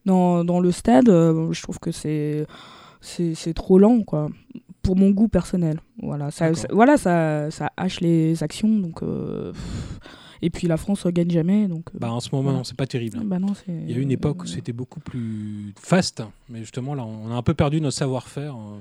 dans, 0.06 0.43
dans, 0.43 0.60
le 0.60 0.71
stade, 0.71 1.10
euh, 1.10 1.52
je 1.52 1.62
trouve 1.62 1.80
que 1.80 1.91
c'est 1.91 2.47
c'est 3.02 3.54
trop 3.54 3.78
lent, 3.78 4.02
quoi. 4.02 4.30
Pour 4.82 4.95
mon 4.95 5.12
goût 5.12 5.28
personnel. 5.28 5.80
Voilà, 6.02 6.32
ça, 6.32 6.52
voilà, 6.71 6.97
ça, 6.97 7.52
ça 7.52 7.71
hache 7.78 8.00
les 8.00 8.41
actions, 8.41 8.80
donc. 8.80 9.04
Euh, 9.04 9.54
et 10.41 10.49
puis 10.49 10.67
la 10.67 10.77
France 10.77 11.06
ne 11.06 11.12
gagne 11.12 11.30
jamais. 11.30 11.67
Donc, 11.67 11.89
euh, 11.93 11.99
bah, 11.99 12.12
en 12.12 12.19
ce 12.19 12.30
moment, 12.34 12.51
non, 12.51 12.63
c'est 12.63 12.75
pas 12.75 12.88
terrible. 12.88 13.19
Bah 13.23 13.39
non, 13.39 13.54
Il 13.67 13.91
y 13.91 13.93
a 13.93 13.97
eu 13.97 14.01
une 14.01 14.12
époque 14.12 14.43
où 14.43 14.47
c'était 14.47 14.73
beaucoup 14.73 14.99
plus 14.99 15.73
fast, 15.80 16.23
mais 16.49 16.60
justement, 16.60 16.95
là, 16.95 17.06
on 17.06 17.32
a 17.32 17.36
un 17.36 17.43
peu 17.43 17.54
perdu 17.54 17.80
notre 17.82 17.97
savoir-faire 17.97 18.56
euh, 18.56 18.80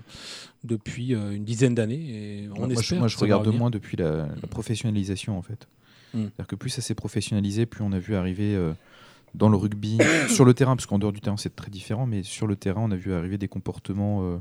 depuis 0.64 1.14
euh, 1.14 1.32
une 1.32 1.44
dizaine 1.44 1.74
d'années. 1.74 2.48
moi, 2.56 2.68
je, 2.80 2.94
moi, 2.94 3.08
je 3.08 3.18
regarde 3.18 3.46
moins 3.48 3.70
depuis 3.70 3.96
la, 3.96 4.26
professionnalisation, 4.50 5.36
en 5.36 5.42
fait. 5.42 5.68
Hmm. 6.14 6.22
C'est-à-dire 6.22 6.46
que 6.46 6.56
plus 6.56 6.70
ça 6.70 6.82
s'est 6.82 6.94
professionnalisé, 6.94 7.66
plus 7.66 7.84
on 7.84 7.92
a 7.92 7.98
vu 7.98 8.16
arriver 8.16 8.58
dans 9.34 9.48
le 9.48 9.56
rugby, 9.56 9.98
sur 10.28 10.44
le 10.44 10.54
terrain, 10.54 10.76
parce 10.76 10.86
qu'en 10.86 10.98
dehors 10.98 11.12
du 11.12 11.20
terrain, 11.20 11.36
c'est 11.36 11.54
très 11.54 11.70
différent, 11.70 12.06
mais 12.06 12.22
sur 12.22 12.46
le 12.46 12.56
terrain, 12.56 12.82
on 12.84 12.90
a 12.90 12.96
vu 12.96 13.12
arriver 13.12 13.38
des 13.38 13.48
comportements 13.48 14.40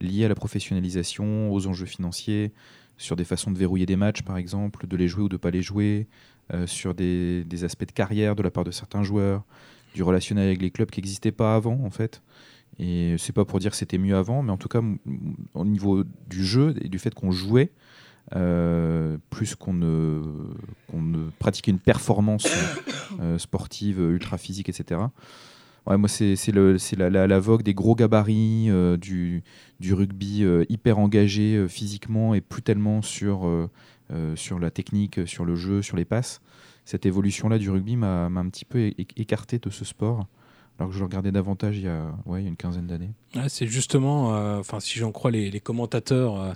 liés 0.00 0.24
à 0.24 0.28
la 0.28 0.34
professionnalisation, 0.34 1.52
aux 1.52 1.66
enjeux 1.66 1.86
financiers, 1.86 2.52
sur 2.96 3.16
des 3.16 3.24
façons 3.24 3.50
de 3.50 3.58
verrouiller 3.58 3.86
des 3.86 3.96
matchs, 3.96 4.22
par 4.22 4.36
exemple, 4.36 4.86
de 4.86 4.96
les 4.96 5.08
jouer 5.08 5.24
ou 5.24 5.28
de 5.28 5.34
ne 5.34 5.38
pas 5.38 5.50
les 5.50 5.62
jouer, 5.62 6.06
euh, 6.52 6.66
sur 6.66 6.94
des, 6.94 7.64
aspects 7.64 7.86
de 7.86 7.92
carrière 7.92 8.36
de 8.36 8.42
la 8.42 8.50
part 8.50 8.64
de 8.64 8.70
certains 8.70 9.02
joueurs, 9.02 9.44
du 9.94 10.02
relationnel 10.02 10.46
avec 10.46 10.60
les 10.60 10.70
clubs 10.70 10.90
qui 10.90 11.00
n'existaient 11.00 11.32
pas 11.32 11.54
avant, 11.54 11.80
en 11.82 11.90
fait. 11.90 12.22
Et 12.78 13.14
c'est 13.18 13.32
pas 13.32 13.46
pour 13.46 13.60
dire 13.60 13.70
que 13.70 13.76
c'était 13.76 13.96
mieux 13.96 14.14
avant, 14.14 14.42
mais 14.42 14.52
en 14.52 14.58
tout 14.58 14.68
cas, 14.68 14.82
au 15.54 15.64
niveau 15.64 16.04
du 16.28 16.44
jeu 16.44 16.74
et 16.82 16.88
du 16.88 16.98
fait 16.98 17.14
qu'on 17.14 17.30
jouait, 17.30 17.70
euh, 18.36 19.16
plus 19.30 19.54
qu'on 19.54 19.72
ne, 19.72 20.20
pratiquait 21.38 21.70
une 21.70 21.78
performance 21.78 22.46
euh, 23.20 23.38
sportive, 23.38 24.00
ultra 24.00 24.36
physique, 24.36 24.68
etc. 24.68 25.00
Moi, 25.86 26.08
c'est 26.08 26.36
la, 26.96 27.10
la, 27.10 27.26
la, 27.26 27.38
vogue 27.38 27.62
des 27.62 27.74
gros 27.74 27.94
gabarits, 27.94 28.70
du, 28.98 29.42
du, 29.80 29.94
rugby 29.94 30.44
hyper 30.68 30.98
engagé 30.98 31.66
physiquement 31.68 32.34
et 32.34 32.40
plus 32.40 32.62
tellement 32.62 33.02
sur 33.02 33.68
sur 34.34 34.58
la 34.58 34.70
technique, 34.70 35.26
sur 35.26 35.44
le 35.44 35.56
jeu, 35.56 35.82
sur 35.82 35.96
les 35.96 36.04
passes. 36.04 36.40
Cette 36.84 37.06
évolution-là 37.06 37.58
du 37.58 37.70
rugby 37.70 37.96
m'a 37.96 38.26
un 38.26 38.48
petit 38.48 38.64
peu 38.64 38.92
écarté 39.16 39.58
de 39.58 39.70
ce 39.70 39.84
sport. 39.84 40.26
Alors 40.78 40.88
que 40.90 40.94
je 40.94 40.98
le 41.00 41.06
regardais 41.06 41.32
davantage 41.32 41.78
il 41.78 41.84
y 41.84 41.88
a, 41.88 42.06
ouais, 42.26 42.40
il 42.40 42.44
y 42.44 42.46
a 42.46 42.48
une 42.48 42.56
quinzaine 42.56 42.86
d'années. 42.86 43.12
c'est 43.48 43.66
justement, 43.66 44.30
enfin 44.58 44.80
si 44.80 44.98
j'en 44.98 45.12
crois 45.12 45.30
les, 45.30 45.50
les 45.50 45.60
commentateurs 45.60 46.54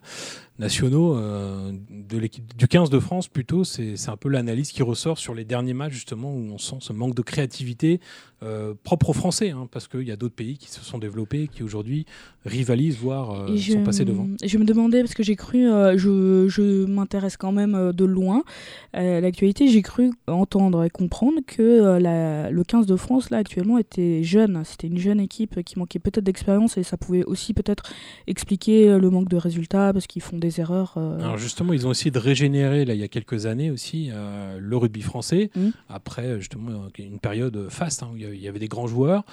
nationaux 0.59 1.17
euh, 1.17 1.73
de 1.91 2.19
l'équipe 2.19 2.57
du 2.57 2.67
15 2.67 2.91
de 2.91 2.99
France 2.99 3.29
plutôt 3.29 3.65
c'est 3.65 3.95
un 4.09 4.17
peu 4.17 4.29
l'analyse 4.29 4.73
qui 4.73 4.83
ressort 4.83 5.19
sur 5.19 5.35
les 5.35 5.45
derniers 5.45 5.75
matchs 5.75 5.93
justement 5.93 6.33
où 6.33 6.51
on 6.53 6.59
sent 6.59 6.77
ce 6.81 6.93
manque 6.93 7.15
de 7.15 7.23
créativité 7.23 8.01
euh, 8.43 8.75
propre 8.83 9.11
aux 9.11 9.13
Français 9.13 9.51
hein, 9.51 9.69
parce 9.71 9.89
qu'il 9.89 10.03
y 10.03 10.11
a 10.11 10.17
d'autres 10.17 10.35
pays 10.35 10.59
qui 10.59 10.71
se 10.71 10.81
sont 10.81 10.99
développés 10.99 11.49
qui 11.49 11.63
aujourd'hui 11.63 12.07
rivalisent 12.45 12.99
voire 12.99 13.49
euh, 13.49 13.57
sont 13.57 13.85
passés 13.85 14.05
devant. 14.05 14.27
Je 14.45 14.59
me 14.59 14.65
demandais 14.65 15.01
parce 15.01 15.15
que 15.15 15.23
j'ai 15.23 15.37
cru 15.37 15.65
je, 15.97 16.47
je 16.49 16.85
m'intéresse 16.87 17.37
quand 17.37 17.53
même 17.53 17.93
de 17.93 18.05
loin 18.05 18.43
à 18.93 19.21
l'actualité 19.21 19.69
j'ai 19.69 19.83
cru 19.83 20.11
entendre 20.27 20.85
et 20.85 20.91
comprendre 20.91 21.39
que 21.47 21.99
la, 21.99 22.51
le 22.51 22.65
15 22.65 22.87
de 22.87 22.97
France 22.97 23.31
là 23.31 23.39
actuellement 23.39 23.79
était 23.79 24.08
jeune 24.23 24.63
c'était 24.65 24.87
une 24.87 24.99
jeune 24.99 25.21
équipe 25.21 25.63
qui 25.63 25.79
manquait 25.79 25.99
peut-être 25.99 26.25
d'expérience 26.25 26.77
et 26.77 26.83
ça 26.83 26.97
pouvait 26.97 27.25
aussi 27.25 27.55
peut-être 27.55 27.85
expliquer 28.27 28.99
le 28.99 29.11
manque 29.11 29.29
de 29.29 29.37
résultats 29.37 29.93
parce 29.93 30.07
qu'ils 30.07 30.23
font 30.23 30.39
des 30.39 30.61
erreurs. 30.61 30.95
Euh. 30.97 31.19
Alors 31.21 31.39
justement, 31.39 31.73
ils 31.73 31.87
ont 31.87 31.91
essayé 31.91 32.11
de 32.11 32.19
régénérer 32.19 32.85
là 32.85 32.95
il 32.95 33.01
y 33.01 33.05
a 33.05 33.09
quelques 33.09 33.47
années 33.47 33.71
aussi 33.71 34.11
euh, 34.13 34.59
le 34.61 34.77
rugby 34.77 35.03
français 35.03 35.51
mmh. 35.55 35.69
après 35.89 36.41
justement 36.41 36.89
une 36.99 37.19
période 37.19 37.69
faste 37.69 38.03
hein, 38.03 38.11
où 38.13 38.17
il 38.17 38.41
y 38.41 38.49
avait 38.49 38.59
des 38.59 38.69
grands 38.69 38.87
joueurs 38.87 39.25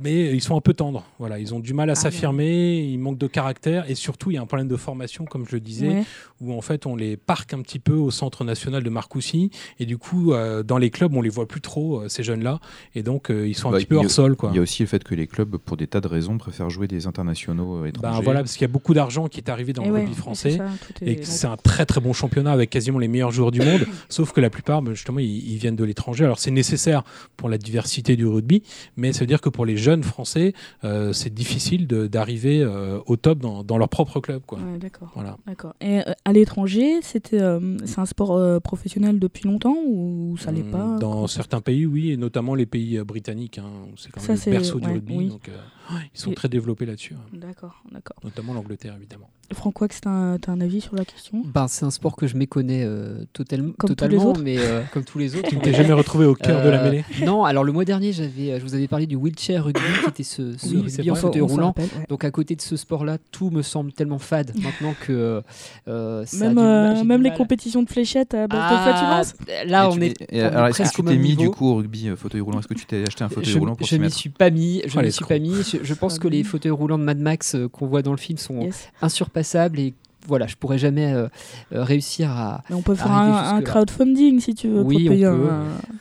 mais 0.00 0.34
ils 0.34 0.42
sont 0.42 0.56
un 0.56 0.60
peu 0.60 0.74
tendres. 0.74 1.04
Voilà, 1.18 1.38
ils 1.38 1.54
ont 1.54 1.60
du 1.60 1.72
mal 1.72 1.88
à 1.88 1.92
ah, 1.92 1.96
s'affirmer, 1.96 2.80
ils 2.80 2.98
manquent 2.98 3.18
de 3.18 3.26
caractère 3.26 3.90
et 3.90 3.94
surtout 3.94 4.30
il 4.30 4.34
y 4.34 4.36
a 4.36 4.42
un 4.42 4.46
problème 4.46 4.68
de 4.68 4.76
formation, 4.76 5.24
comme 5.24 5.46
je 5.46 5.52
le 5.52 5.60
disais, 5.60 6.04
où 6.40 6.52
en 6.52 6.60
fait 6.60 6.86
on 6.86 6.94
les 6.94 7.16
parque 7.16 7.54
un 7.54 7.62
petit 7.62 7.78
peu 7.78 7.94
au 7.94 8.10
centre 8.10 8.44
national 8.44 8.82
de 8.82 8.90
Marcoussis 8.90 9.50
et 9.78 9.86
du 9.86 9.96
coup 9.96 10.32
euh, 10.32 10.62
dans 10.62 10.78
les 10.78 10.90
clubs 10.90 11.14
on 11.14 11.22
les 11.22 11.30
voit 11.30 11.48
plus 11.48 11.60
trop 11.60 12.00
euh, 12.00 12.08
ces 12.08 12.22
jeunes-là 12.22 12.60
et 12.94 13.02
donc 13.02 13.30
euh, 13.30 13.48
ils 13.48 13.54
sont 13.54 13.68
un 13.68 13.72
bah, 13.72 13.78
petit 13.78 13.86
peu 13.86 13.96
hors 13.96 14.10
sol. 14.10 14.36
Quoi. 14.36 14.50
Il 14.52 14.56
y 14.56 14.58
a 14.58 14.62
aussi 14.62 14.82
le 14.82 14.88
fait 14.88 15.02
que 15.02 15.14
les 15.14 15.26
clubs, 15.26 15.56
pour 15.56 15.76
des 15.76 15.86
tas 15.86 16.00
de 16.00 16.08
raisons, 16.08 16.36
préfèrent 16.36 16.70
jouer 16.70 16.86
des 16.86 17.06
internationaux 17.06 17.80
ben, 17.80 17.86
étrangers. 17.86 18.22
voilà, 18.22 18.40
parce 18.40 18.52
qu'il 18.52 18.62
y 18.62 18.70
a 18.70 18.72
beaucoup 18.72 18.94
d'argent 18.94 19.28
qui 19.28 19.40
est 19.40 19.48
arrivé 19.48 19.72
dans 19.72 19.84
le 19.84 19.92
rugby 19.92 20.14
français 20.14 20.58
et 21.00 21.22
c'est 21.22 21.46
un 21.46 21.56
très 21.56 21.86
très 21.86 22.00
bon 22.00 22.12
championnat 22.12 22.52
avec 22.52 22.70
quasiment 22.70 22.98
les 22.98 23.08
meilleurs 23.08 23.32
joueurs 23.32 23.50
du 23.50 23.60
monde, 23.60 23.86
sauf 24.08 24.32
que 24.32 24.40
la 24.40 24.50
plupart 24.50 24.82
ben, 24.82 24.92
justement 24.92 25.18
ils, 25.18 25.52
ils 25.52 25.56
viennent 25.56 25.76
de 25.76 25.84
l'étranger. 25.84 26.24
Alors 26.24 26.38
c'est 26.38 26.50
nécessaire 26.50 27.04
pour 27.36 27.48
la 27.48 27.56
diversité 27.56 28.16
du 28.16 28.26
rugby, 28.26 28.62
mais 28.96 29.12
ça 29.14 29.20
veut 29.20 29.26
dire 29.26 29.40
que 29.40 29.48
pour 29.48 29.64
les 29.64 29.77
jeunes 29.78 30.02
français, 30.02 30.52
euh, 30.84 31.12
c'est 31.12 31.32
difficile 31.32 31.86
d'arriver 31.86 32.62
euh, 32.62 32.98
au 33.06 33.16
top 33.16 33.38
dans, 33.38 33.64
dans, 33.64 33.78
leur 33.78 33.88
propre 33.88 34.20
club. 34.20 34.42
Quoi. 34.46 34.58
d'accord. 34.78 35.10
Voilà. 35.14 35.36
d'accord. 35.46 35.74
Et 35.80 36.00
euh, 36.00 36.12
à 36.24 36.32
l'étranger, 36.32 37.00
c'était 37.02 37.40
c'est 37.84 37.98
un 37.98 38.06
sport 38.06 38.60
professionnel 38.62 39.18
depuis 39.18 39.44
longtemps 39.48 39.76
ou 39.86 40.36
ça 40.38 40.52
l'est 40.52 40.62
pas? 40.62 40.96
Dans 40.98 41.26
certains 41.26 41.60
pays, 41.60 41.86
oui, 41.86 42.10
et 42.10 42.16
notamment 42.16 42.54
les 42.54 42.66
pays 42.66 42.98
britanniques. 42.98 43.58
Hein, 43.58 43.70
c'est 43.96 44.10
quand 44.10 44.26
même 44.26 44.38
le 44.44 44.50
berceau 44.50 44.80
du 44.80 44.88
rugby. 44.88 45.28
Donc, 45.28 45.50
ils 46.14 46.20
sont 46.20 46.32
très 46.32 46.48
développés 46.48 46.86
là-dessus. 46.86 47.14
Hein. 47.14 47.24
D'accord, 47.32 47.82
d'accord. 47.92 48.16
Notamment 48.24 48.54
l'Angleterre, 48.54 48.94
évidemment. 48.96 49.30
Franck, 49.54 49.76
tu 49.88 50.06
as, 50.06 50.38
un 50.46 50.60
avis 50.60 50.82
sur 50.82 50.94
la 50.94 51.06
question? 51.06 51.42
Ben, 51.42 51.68
C'est 51.68 51.86
un 51.86 51.90
sport 51.90 52.16
que 52.16 52.26
je 52.26 52.36
méconnais 52.36 52.86
totalement, 53.32 53.72
comme 53.78 53.88
totalement, 53.88 54.34
mais 54.34 54.58
comme 54.92 55.04
tous 55.04 55.18
les 55.18 55.36
autres. 55.36 55.48
tu 55.48 55.56
ne 55.56 55.62
t'es 55.62 55.72
jamais 55.72 55.94
retrouvé 55.94 56.26
au 56.26 56.34
cœur 56.34 56.62
de 56.62 56.68
la 56.68 56.82
mêlée? 56.82 57.04
Non, 57.24 57.44
alors 57.44 57.64
le 57.64 57.72
mois 57.72 57.86
dernier, 57.86 58.12
je 58.12 58.62
vous 58.62 58.74
avais 58.74 58.88
parlé 58.88 59.06
du 59.06 59.16
wheelchair 59.16 59.64
rugby 59.64 59.80
qui 60.02 60.08
était 60.10 60.22
ce, 60.22 60.56
ce 60.58 60.76
rugby 60.76 61.10
en 61.10 61.14
fauteuil 61.14 61.40
roulant. 61.40 61.74
Donc 62.10 62.24
à 62.24 62.30
côté 62.30 62.56
de 62.56 62.60
ce 62.60 62.76
sport-là, 62.76 63.16
tout 63.32 63.48
me 63.50 63.62
semble 63.62 63.92
tellement 63.92 64.18
fade 64.18 64.52
maintenant 64.60 64.94
que 65.00 65.42
euh, 65.88 66.24
même, 66.38 66.58
euh, 66.58 67.04
même 67.04 67.22
les 67.22 67.32
compétitions 67.32 67.82
de 67.82 67.88
fléchettes 67.88 68.34
à 68.34 68.46
base 68.46 69.34
ah, 69.40 69.64
de 69.64 69.70
Là, 69.70 69.90
on 69.90 70.00
est. 70.00 70.32
alors 70.40 70.68
est-ce 70.68 70.92
que 70.92 70.96
tu 70.96 71.04
t'es 71.04 71.16
mis 71.16 71.36
du 71.36 71.50
coup 71.50 71.66
au 71.66 71.76
rugby 71.76 72.08
euh, 72.08 72.16
fauteuil 72.16 72.40
roulant? 72.40 72.60
Est-ce 72.60 72.68
que 72.68 72.74
tu 72.74 72.86
t'es 72.86 73.02
acheté 73.06 73.24
un 73.24 73.28
fauteuil 73.28 73.54
roulant 73.54 73.74
pour 73.74 73.86
Je 73.86 73.96
m'y 73.96 74.10
suis 74.10 74.30
pas 74.30 74.50
mis. 74.50 74.82
Je 74.86 74.98
m'y 74.98 75.12
suis 75.12 75.24
pas 75.24 75.38
mis. 75.38 75.54
Je, 75.82 75.94
pense 75.94 76.18
que 76.18 76.28
les 76.28 76.44
fauteuils 76.44 76.70
roulants 76.70 76.98
de 76.98 77.04
Mad 77.04 77.18
Max 77.18 77.56
qu'on 77.72 77.86
voit 77.86 78.02
dans 78.02 78.12
le 78.12 78.18
film 78.18 78.38
sont 78.38 78.68
insurpassables 79.00 79.78
et 79.78 79.94
voilà, 80.28 80.46
je 80.46 80.56
pourrais 80.56 80.78
jamais 80.78 81.12
euh, 81.12 81.28
euh, 81.72 81.82
réussir 81.82 82.30
à. 82.30 82.62
on 82.70 82.82
peut 82.82 82.94
faire 82.94 83.10
un, 83.10 83.62
crowdfunding 83.62 84.40
si 84.40 84.54
tu 84.54 84.68
veux. 84.68 84.82
Oui, 84.82 85.08
on, 85.26 85.30
peut, 85.30 85.50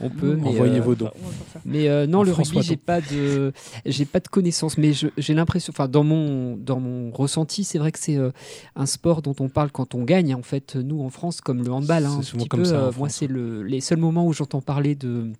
on 0.01 0.09
peut. 0.09 0.37
Envoyez 0.43 0.79
euh, 0.79 0.81
vos 0.81 0.95
dons. 0.95 1.11
Mais 1.65 2.07
non, 2.07 2.23
le 2.23 2.31
rugby, 2.33 2.61
j'ai 2.61 2.77
pas 2.77 2.99
de, 2.99 3.53
j'ai 3.85 4.05
pas 4.05 4.19
de 4.19 4.27
connaissances, 4.27 4.77
mais 4.77 4.91
j'ai 4.93 5.33
l'impression, 5.33 5.71
enfin 5.73 5.87
dans 5.87 6.03
mon 6.03 6.57
dans 6.57 6.79
mon 6.79 7.11
ressenti, 7.11 7.63
c'est 7.63 7.77
vrai 7.77 7.91
que 7.91 7.99
c'est 7.99 8.17
un 8.75 8.85
sport 8.85 9.21
dont 9.21 9.35
on 9.39 9.49
parle 9.49 9.71
quand 9.71 9.95
on 9.95 10.03
gagne. 10.03 10.35
En 10.35 10.43
fait, 10.43 10.75
nous 10.75 11.01
en 11.01 11.09
France, 11.09 11.39
comme 11.39 11.63
le 11.63 11.71
handball, 11.71 12.05
hein, 12.05 12.19
un 12.19 12.37
petit 12.37 12.49
peu. 12.49 12.63
moi, 12.97 13.09
c'est 13.09 13.27
le, 13.27 13.63
les 13.63 13.79
seuls 13.79 13.99
moments 13.99 14.25
où 14.25 14.33
j'entends 14.33 14.61
parler 14.61 14.95
de 14.95 15.31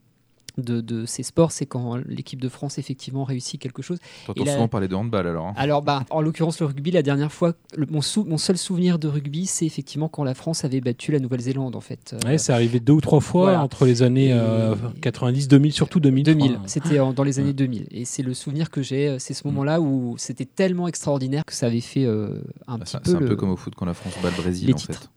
de, 0.57 1.05
ces 1.05 1.23
sports, 1.23 1.51
c'est 1.51 1.65
quand 1.65 1.97
l'équipe 2.07 2.41
de 2.41 2.49
France 2.49 2.77
effectivement 2.77 3.23
réussit 3.23 3.59
quelque 3.59 3.81
chose. 3.81 3.97
T'entends 4.25 4.45
souvent 4.45 4.67
parler 4.67 4.87
de 4.87 4.95
handball 4.95 5.27
alors. 5.27 5.47
Hein. 5.47 5.53
Alors, 5.55 5.81
bah, 5.81 6.05
en 6.09 6.21
l'occurrence, 6.21 6.59
le 6.59 6.67
rugby, 6.67 6.91
la 6.91 7.01
dernière 7.01 7.31
fois, 7.31 7.53
mon, 7.89 8.01
mon, 8.25 8.37
seul 8.37 8.57
souvenir 8.57 8.99
de 8.99 9.07
rugby, 9.07 9.45
c'est 9.45 9.65
effectivement 9.65 10.09
quand 10.09 10.23
la 10.23 10.33
France 10.33 10.65
avait 10.65 10.81
battu 10.81 11.11
la 11.11 11.19
Nouvelle-Zélande 11.19 11.75
en 11.75 11.81
fait. 11.81 12.15
Ouais, 12.25 12.37
c'est 12.37 12.53
arrivé 12.53 12.79
deux 12.79 12.93
ou 12.93 13.01
trois 13.01 13.19
fois 13.19 13.57
entre 13.57 13.85
les 13.85 14.01
années 14.01 14.35
90, 15.01 15.45
euh, 15.45 15.49
2000, 15.49 15.73
surtout 15.73 15.99
2000. 15.99 16.23
2000, 16.23 16.59
c'était 16.65 16.97
dans 16.97 17.23
les 17.23 17.39
années 17.39 17.53
2000. 17.53 17.87
Et 17.91 18.05
c'est 18.05 18.23
le 18.23 18.33
souvenir 18.33 18.69
que 18.69 18.81
j'ai, 18.81 19.07
euh, 19.07 19.19
c'est 19.19 19.33
ce 19.33 19.47
mm. 19.47 19.51
moment-là 19.51 19.81
où 19.81 20.15
c'était 20.17 20.45
tellement 20.45 20.87
extraordinaire 20.87 21.45
que 21.45 21.53
ça 21.53 21.67
avait 21.67 21.81
fait 21.81 22.05
euh, 22.05 22.41
un 22.67 22.77
bah, 22.77 22.85
petit 22.85 22.97
peu. 22.97 23.11
C'est 23.11 23.17
un 23.17 23.27
peu 23.27 23.35
comme 23.35 23.51
au 23.51 23.57
foot 23.57 23.73
quand 23.75 23.85
la 23.85 23.93
France 23.93 24.13
bat 24.21 24.29
le 24.29 24.41
Brésil 24.41 24.73
en 24.73 24.77
fait 24.77 25.09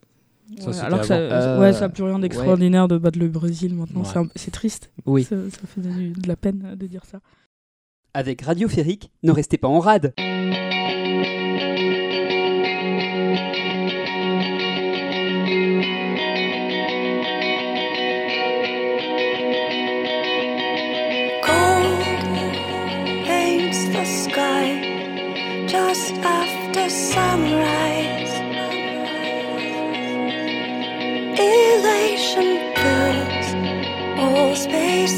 alors 0.83 1.01
que 1.01 1.07
ça, 1.07 1.59
ouais, 1.61 1.73
ça 1.73 1.81
n'a 1.81 1.89
plus 1.89 2.03
rien 2.03 2.19
d'extraordinaire 2.19 2.89
de 2.89 2.99
battre 2.99 3.19
le 3.19 3.29
Brésil 3.29 3.75
maintenant. 3.75 4.03
C'est 4.37 4.51
triste. 4.51 4.91
Oui. 5.07 5.25
Ça, 5.25 5.37
fait 5.67 5.81
de, 5.81 6.27
la 6.27 6.37
peine 6.37 6.77
de 6.79 6.87
dire 6.87 7.05
ça. 7.05 7.21
Avec 8.13 8.43
Radio 8.43 8.69
Férique, 8.69 9.11
ne 9.23 9.31
restez 9.31 9.57
pas 9.57 9.69
en 9.69 9.79
rade. 9.79 10.13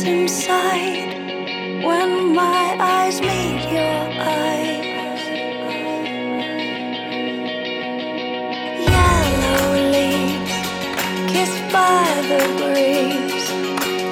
Inside 0.05 1.15
when 1.85 2.35
my 2.35 2.77
eyes 2.79 3.21
meet 3.21 3.63
your 3.71 4.03
eyes. 4.19 5.23
Yellow 8.95 9.91
leaves 9.95 10.55
kissed 11.33 11.65
by 11.73 12.05
the 12.31 12.43
breeze 12.61 13.49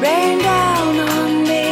rain 0.00 0.38
down 0.38 0.98
on 1.14 1.42
me. 1.50 1.68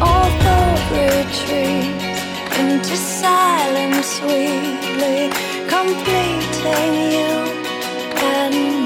All 0.00 0.30
thought 0.42 0.84
retreats 0.92 2.22
into 2.58 2.96
silence 2.96 4.06
sweetly 4.18 5.30
completing 5.68 6.94
you 7.16 7.32
and 8.34 8.85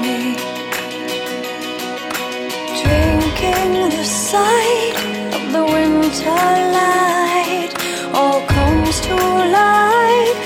Drinking 3.41 3.89
the 3.89 4.03
sight 4.03 4.95
of 5.33 5.51
the 5.51 5.65
winter 5.65 6.29
light 6.77 7.71
all 8.13 8.45
comes 8.45 9.01
to 9.01 9.15
life 9.15 10.41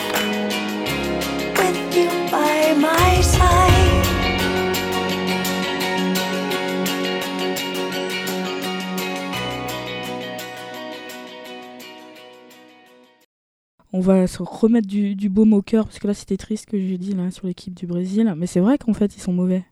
with 1.57 1.95
you 1.97 2.09
by 2.31 2.73
my 2.79 3.21
side. 3.21 4.05
on 13.91 13.99
va 14.01 14.27
se 14.27 14.41
remettre 14.41 14.87
du, 14.87 15.15
du 15.15 15.29
baume 15.29 15.53
au 15.53 15.61
cœur, 15.61 15.85
parce 15.85 15.99
que 15.99 16.07
là 16.07 16.13
c'était 16.13 16.37
triste 16.37 16.65
que 16.67 16.77
j'ai 16.77 16.97
dit 16.97 17.13
là, 17.13 17.31
sur 17.31 17.47
l'équipe 17.47 17.73
du 17.73 17.87
Brésil, 17.87 18.33
mais 18.37 18.45
c'est 18.45 18.59
vrai 18.61 18.77
qu'en 18.77 18.93
fait 18.93 19.15
ils 19.17 19.21
sont 19.21 19.33
mauvais. 19.33 19.65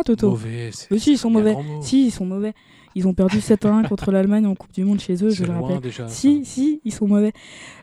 Ah 0.00 0.04
Toto 0.04 0.30
Mauvais, 0.30 0.70
mais 0.92 0.98
si, 0.98 1.14
ils 1.14 1.18
sont 1.18 1.28
mauvais. 1.28 1.56
Si, 1.80 2.06
ils 2.06 2.10
sont 2.12 2.24
mauvais. 2.24 2.54
Ils 2.94 3.08
ont 3.08 3.14
perdu 3.14 3.38
7-1 3.38 3.88
contre 3.88 4.12
l'Allemagne 4.12 4.46
en 4.46 4.54
Coupe 4.54 4.72
du 4.72 4.84
Monde 4.84 5.00
chez 5.00 5.24
eux, 5.24 5.30
je 5.30 5.44
le 5.44 5.50
rappelle. 5.50 5.80
Déjà, 5.80 6.06
si, 6.06 6.44
si, 6.44 6.80
ils 6.84 6.92
sont 6.92 7.08
mauvais. 7.08 7.32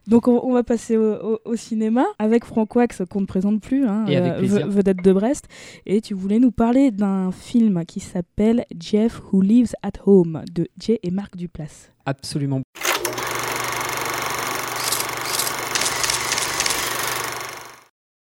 Donc 0.07 0.29
on, 0.29 0.53
va 0.53 0.63
passer 0.63 0.95
au, 0.95 1.55
cinéma 1.55 2.05
avec 2.17 2.45
Franck 2.45 2.73
Wax 2.73 3.01
qu'on 3.09 3.19
ne 3.19 3.25
présente 3.25 3.59
plus, 3.59 3.85
hein, 3.85 4.05
euh, 4.07 4.65
vedette 4.65 5.03
de 5.03 5.11
Brest. 5.11 5.49
Et 5.85 5.99
tu 5.99 6.13
voulais 6.13 6.39
nous 6.39 6.51
parler 6.51 6.91
d'un 6.91 7.33
film 7.33 7.83
qui 7.83 7.99
s'appelle 7.99 8.63
Jeff 8.79 9.21
Who 9.33 9.41
Lives 9.41 9.73
at 9.83 9.99
Home 10.05 10.41
de 10.53 10.69
Jay 10.79 11.01
et 11.03 11.11
Marc 11.11 11.35
Duplass. 11.35 11.91
Absolument. 12.05 12.61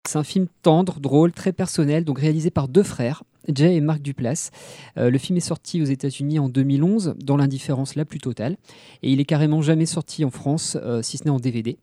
C'est 0.09 0.19
un 0.19 0.25
film 0.25 0.47
tendre, 0.63 0.99
drôle, 0.99 1.31
très 1.31 1.53
personnel, 1.53 2.05
donc 2.05 2.19
réalisé 2.19 2.51
par 2.51 2.67
deux 2.67 2.83
frères. 2.83 3.23
Jay 3.53 3.77
et 3.77 3.81
Marc 3.81 4.03
Duplass. 4.03 4.51
le 4.97 5.19
film 5.19 5.37
est 5.37 5.41
sorti 5.41 5.83
aux 5.83 5.87
États-Unis 5.87 6.39
en 6.39 6.49
2011, 6.49 7.15
dans 7.23 7.37
l'indifférence 7.37 7.95
la 7.95 8.05
plus 8.05 8.19
totale, 8.19 8.57
et 9.03 9.13
il 9.13 9.21
est 9.21 9.25
carrément 9.25 9.63
jamais 9.63 9.87
sorti 9.87 10.25
en 10.25 10.31
France, 10.31 10.77
si 11.03 11.19
ce 11.19 11.25
n'est 11.25 11.31
en 11.31 11.39
DVD. 11.39 11.77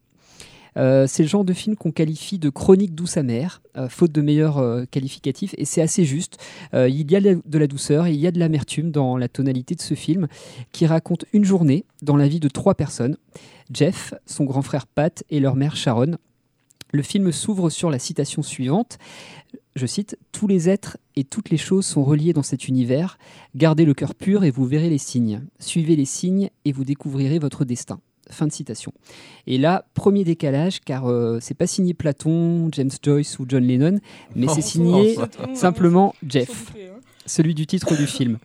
Euh, 0.76 1.06
c'est 1.06 1.22
le 1.22 1.28
genre 1.28 1.44
de 1.44 1.52
film 1.52 1.76
qu'on 1.76 1.90
qualifie 1.90 2.38
de 2.38 2.48
chronique 2.48 2.94
douce 2.94 3.16
amère, 3.16 3.62
euh, 3.76 3.88
faute 3.88 4.12
de 4.12 4.22
meilleurs 4.22 4.58
euh, 4.58 4.84
qualificatifs, 4.90 5.54
et 5.58 5.64
c'est 5.64 5.82
assez 5.82 6.04
juste. 6.04 6.38
il 6.72 7.10
y 7.10 7.16
a 7.16 7.20
de 7.20 7.58
la 7.58 7.66
douceur 7.66 8.06
et 8.06 8.12
il 8.12 8.20
y 8.20 8.26
a 8.26 8.30
de 8.30 8.38
l'amertume 8.38 8.90
dans 8.90 9.16
la 9.16 9.28
tonalité 9.28 9.74
de 9.74 9.80
ce 9.80 9.94
film, 9.94 10.28
qui 10.72 10.86
raconte 10.86 11.24
une 11.32 11.44
journée 11.44 11.84
dans 12.02 12.16
la 12.16 12.28
vie 12.28 12.40
de 12.40 12.48
trois 12.48 12.74
personnes 12.74 13.16
Jeff, 13.72 14.14
son 14.26 14.44
grand 14.44 14.62
frère 14.62 14.86
Pat 14.86 15.24
et 15.30 15.40
leur 15.40 15.56
mère 15.56 15.76
Sharon. 15.76 16.16
Le 16.92 17.02
film 17.02 17.32
s'ouvre 17.32 17.70
sur 17.70 17.90
la 17.90 17.98
citation 17.98 18.42
suivante. 18.42 18.98
Je 19.74 19.86
cite 19.86 20.18
Tous 20.30 20.46
les 20.46 20.68
êtres 20.68 20.98
et 21.16 21.24
toutes 21.24 21.48
les 21.48 21.56
choses 21.56 21.86
sont 21.86 22.04
reliés 22.04 22.34
dans 22.34 22.42
cet 22.42 22.68
univers. 22.68 23.18
Gardez 23.56 23.86
le 23.86 23.94
cœur 23.94 24.14
pur 24.14 24.44
et 24.44 24.50
vous 24.50 24.66
verrez 24.66 24.90
les 24.90 24.98
signes. 24.98 25.42
Suivez 25.58 25.96
les 25.96 26.04
signes 26.04 26.50
et 26.66 26.72
vous 26.72 26.84
découvrirez 26.84 27.38
votre 27.38 27.64
destin. 27.64 28.00
Fin 28.30 28.46
de 28.46 28.52
citation. 28.52 28.92
Et 29.46 29.56
là, 29.56 29.86
premier 29.94 30.22
décalage, 30.22 30.80
car 30.80 31.06
euh, 31.06 31.38
c'est 31.40 31.54
pas 31.54 31.66
signé 31.66 31.94
Platon, 31.94 32.68
James 32.72 32.90
Joyce 33.02 33.38
ou 33.38 33.46
John 33.48 33.66
Lennon, 33.66 33.98
mais 34.36 34.46
c'est 34.54 34.62
signé 34.62 35.16
simplement 35.54 36.14
Jeff, 36.26 36.72
celui 37.26 37.54
du 37.54 37.66
titre 37.66 37.96
du 37.96 38.06
film. 38.06 38.38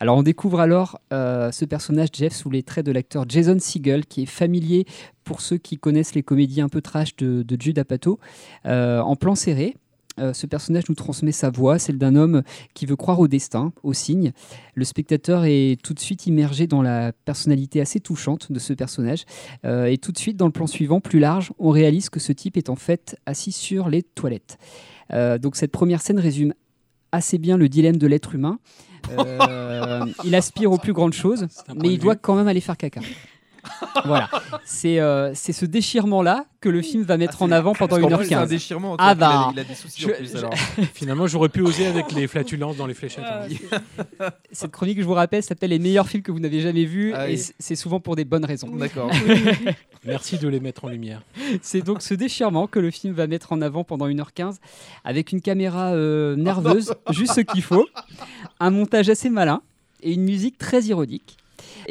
Alors 0.00 0.16
on 0.16 0.22
découvre 0.22 0.60
alors 0.60 1.00
euh, 1.12 1.52
ce 1.52 1.64
personnage 1.64 2.08
Jeff 2.12 2.34
sous 2.34 2.50
les 2.50 2.62
traits 2.62 2.86
de 2.86 2.92
l'acteur 2.92 3.24
Jason 3.28 3.58
Segel, 3.58 4.06
qui 4.06 4.22
est 4.22 4.26
familier 4.26 4.86
pour 5.24 5.40
ceux 5.40 5.58
qui 5.58 5.78
connaissent 5.78 6.14
les 6.14 6.22
comédies 6.22 6.60
un 6.60 6.68
peu 6.68 6.80
trash 6.80 7.16
de, 7.16 7.42
de 7.42 7.56
Jude 7.60 7.78
Apatow, 7.78 8.18
euh, 8.66 9.00
en 9.00 9.16
plan 9.16 9.34
serré. 9.34 9.76
Euh, 10.18 10.34
ce 10.34 10.46
personnage 10.46 10.84
nous 10.90 10.94
transmet 10.94 11.32
sa 11.32 11.48
voix, 11.48 11.78
celle 11.78 11.96
d'un 11.96 12.16
homme 12.16 12.42
qui 12.74 12.84
veut 12.84 12.96
croire 12.96 13.18
au 13.18 13.28
destin, 13.28 13.72
au 13.82 13.94
signe. 13.94 14.32
Le 14.74 14.84
spectateur 14.84 15.44
est 15.46 15.80
tout 15.82 15.94
de 15.94 16.00
suite 16.00 16.26
immergé 16.26 16.66
dans 16.66 16.82
la 16.82 17.12
personnalité 17.24 17.80
assez 17.80 17.98
touchante 17.98 18.52
de 18.52 18.58
ce 18.58 18.74
personnage. 18.74 19.24
Et 19.64 19.96
tout 19.96 20.12
de 20.12 20.18
suite, 20.18 20.36
dans 20.36 20.44
le 20.44 20.52
plan 20.52 20.66
suivant, 20.66 21.00
plus 21.00 21.18
large, 21.18 21.52
on 21.58 21.70
réalise 21.70 22.10
que 22.10 22.20
ce 22.20 22.32
type 22.32 22.58
est 22.58 22.68
en 22.68 22.76
fait 22.76 23.16
assis 23.24 23.52
sur 23.52 23.88
les 23.88 24.02
toilettes. 24.02 24.58
Donc 25.10 25.56
cette 25.56 25.72
première 25.72 26.02
scène 26.02 26.18
résume 26.18 26.52
assez 27.12 27.38
bien 27.38 27.56
le 27.56 27.68
dilemme 27.68 27.96
de 27.96 28.06
l'être 28.06 28.34
humain. 28.34 28.58
il 30.24 30.34
aspire 30.34 30.72
aux 30.72 30.78
plus 30.78 30.92
grandes 30.92 31.12
choses, 31.12 31.46
mais 31.76 31.92
il 31.92 31.98
doit 31.98 32.16
quand 32.16 32.34
même 32.34 32.48
aller 32.48 32.60
faire 32.60 32.76
caca. 32.76 33.00
voilà. 34.04 34.28
C'est 34.64 35.00
euh, 35.00 35.32
c'est 35.34 35.52
ce 35.52 35.66
déchirement-là 35.66 36.46
que 36.60 36.68
le 36.68 36.82
film 36.82 37.02
va 37.02 37.16
mettre 37.16 37.38
ah, 37.40 37.44
en 37.44 37.50
avant 37.50 37.74
pendant 37.74 37.98
1h15. 37.98 38.26
C'est 38.26 38.34
un 38.34 38.46
déchirement. 38.46 38.96
Ah 38.98 39.14
bah. 39.14 39.50
Il 39.52 39.60
a, 39.60 39.64
des 39.64 39.74
soucis 39.74 40.06
en 40.06 40.08
plus, 40.10 40.36
alors. 40.36 40.54
Finalement, 40.94 41.26
j'aurais 41.26 41.48
pu 41.48 41.60
oser 41.60 41.86
avec 41.86 42.12
les 42.12 42.26
flatulences 42.26 42.76
dans 42.76 42.86
les 42.86 42.94
fléchettes. 42.94 43.24
Hein. 43.24 44.28
Cette 44.52 44.70
chronique, 44.70 45.00
je 45.00 45.04
vous 45.04 45.14
rappelle, 45.14 45.42
s'appelle 45.42 45.70
Les 45.70 45.78
meilleurs 45.78 46.08
films 46.08 46.22
que 46.22 46.32
vous 46.32 46.40
n'avez 46.40 46.60
jamais 46.60 46.84
vus. 46.84 47.12
Ah 47.14 47.28
et 47.28 47.36
c'est 47.36 47.76
souvent 47.76 48.00
pour 48.00 48.16
des 48.16 48.24
bonnes 48.24 48.44
raisons. 48.44 48.68
D'accord. 48.68 49.10
Merci 50.04 50.38
de 50.38 50.48
les 50.48 50.60
mettre 50.60 50.84
en 50.84 50.88
lumière. 50.88 51.22
C'est 51.62 51.82
donc 51.82 52.02
ce 52.02 52.14
déchirement 52.14 52.66
que 52.66 52.78
le 52.78 52.90
film 52.90 53.14
va 53.14 53.26
mettre 53.26 53.52
en 53.52 53.60
avant 53.60 53.84
pendant 53.84 54.08
1h15 54.08 54.56
avec 55.04 55.32
une 55.32 55.40
caméra 55.40 55.92
euh, 55.92 56.36
nerveuse, 56.36 56.94
juste 57.10 57.34
ce 57.34 57.40
qu'il 57.40 57.62
faut, 57.62 57.86
un 58.60 58.70
montage 58.70 59.08
assez 59.08 59.30
malin 59.30 59.62
et 60.02 60.12
une 60.12 60.24
musique 60.24 60.58
très 60.58 60.82
ironique. 60.82 61.36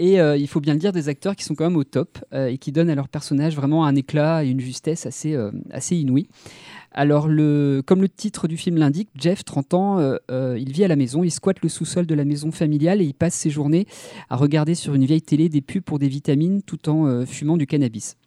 Et 0.02 0.20
euh, 0.20 0.36
il 0.36 0.48
faut 0.48 0.60
bien 0.60 0.74
le 0.74 0.80
dire, 0.80 0.92
des 0.92 1.10
acteurs 1.10 1.36
qui 1.36 1.44
sont 1.44 1.54
quand 1.54 1.64
même 1.64 1.78
au 1.78 1.84
top 1.84 2.18
euh, 2.34 2.48
et 2.48 2.58
qui 2.58 2.72
donnent 2.72 2.90
à 2.90 2.96
leur 2.96 3.08
personnage 3.08 3.56
vraiment 3.56 3.86
un 3.86 3.96
éclat 3.96 4.44
et 4.44 4.50
une 4.50 4.60
justesse 4.60 5.06
assez, 5.06 5.36
euh, 5.36 5.52
assez 5.70 5.96
inouïe. 5.96 6.28
Alors, 6.92 7.28
le, 7.28 7.84
comme 7.86 8.02
le 8.02 8.10
titre 8.10 8.48
du 8.48 8.58
film 8.58 8.78
l'indique, 8.78 9.10
Jeff, 9.16 9.46
30 9.46 9.74
ans, 9.76 10.16
il 10.30 10.74
vit 10.74 10.84
à 10.84 10.90
la 10.90 10.98
maison, 10.98 11.24
il 11.24 11.30
squatte 11.30 11.62
le 11.62 11.70
sous-sol 11.70 12.06
de 12.06 12.16
la 12.16 12.26
maison 12.26 12.52
familiale 12.52 13.00
et 13.00 13.06
il 13.06 13.14
passe 13.14 13.36
ses 13.36 13.50
journées 13.50 13.86
à 14.30 14.36
regarder 14.36 14.76
sur 14.76 14.96
une 14.96 15.06
vieille 15.06 15.22
télé 15.22 15.48
des 15.48 15.62
pubs 15.62 15.84
pour 15.84 16.00
des 16.00 16.10
vitamines 16.10 16.64
tout 16.64 16.90
en 16.90 17.26
fumant 17.26 17.56
du 17.56 17.66
cannabis. 17.66 18.18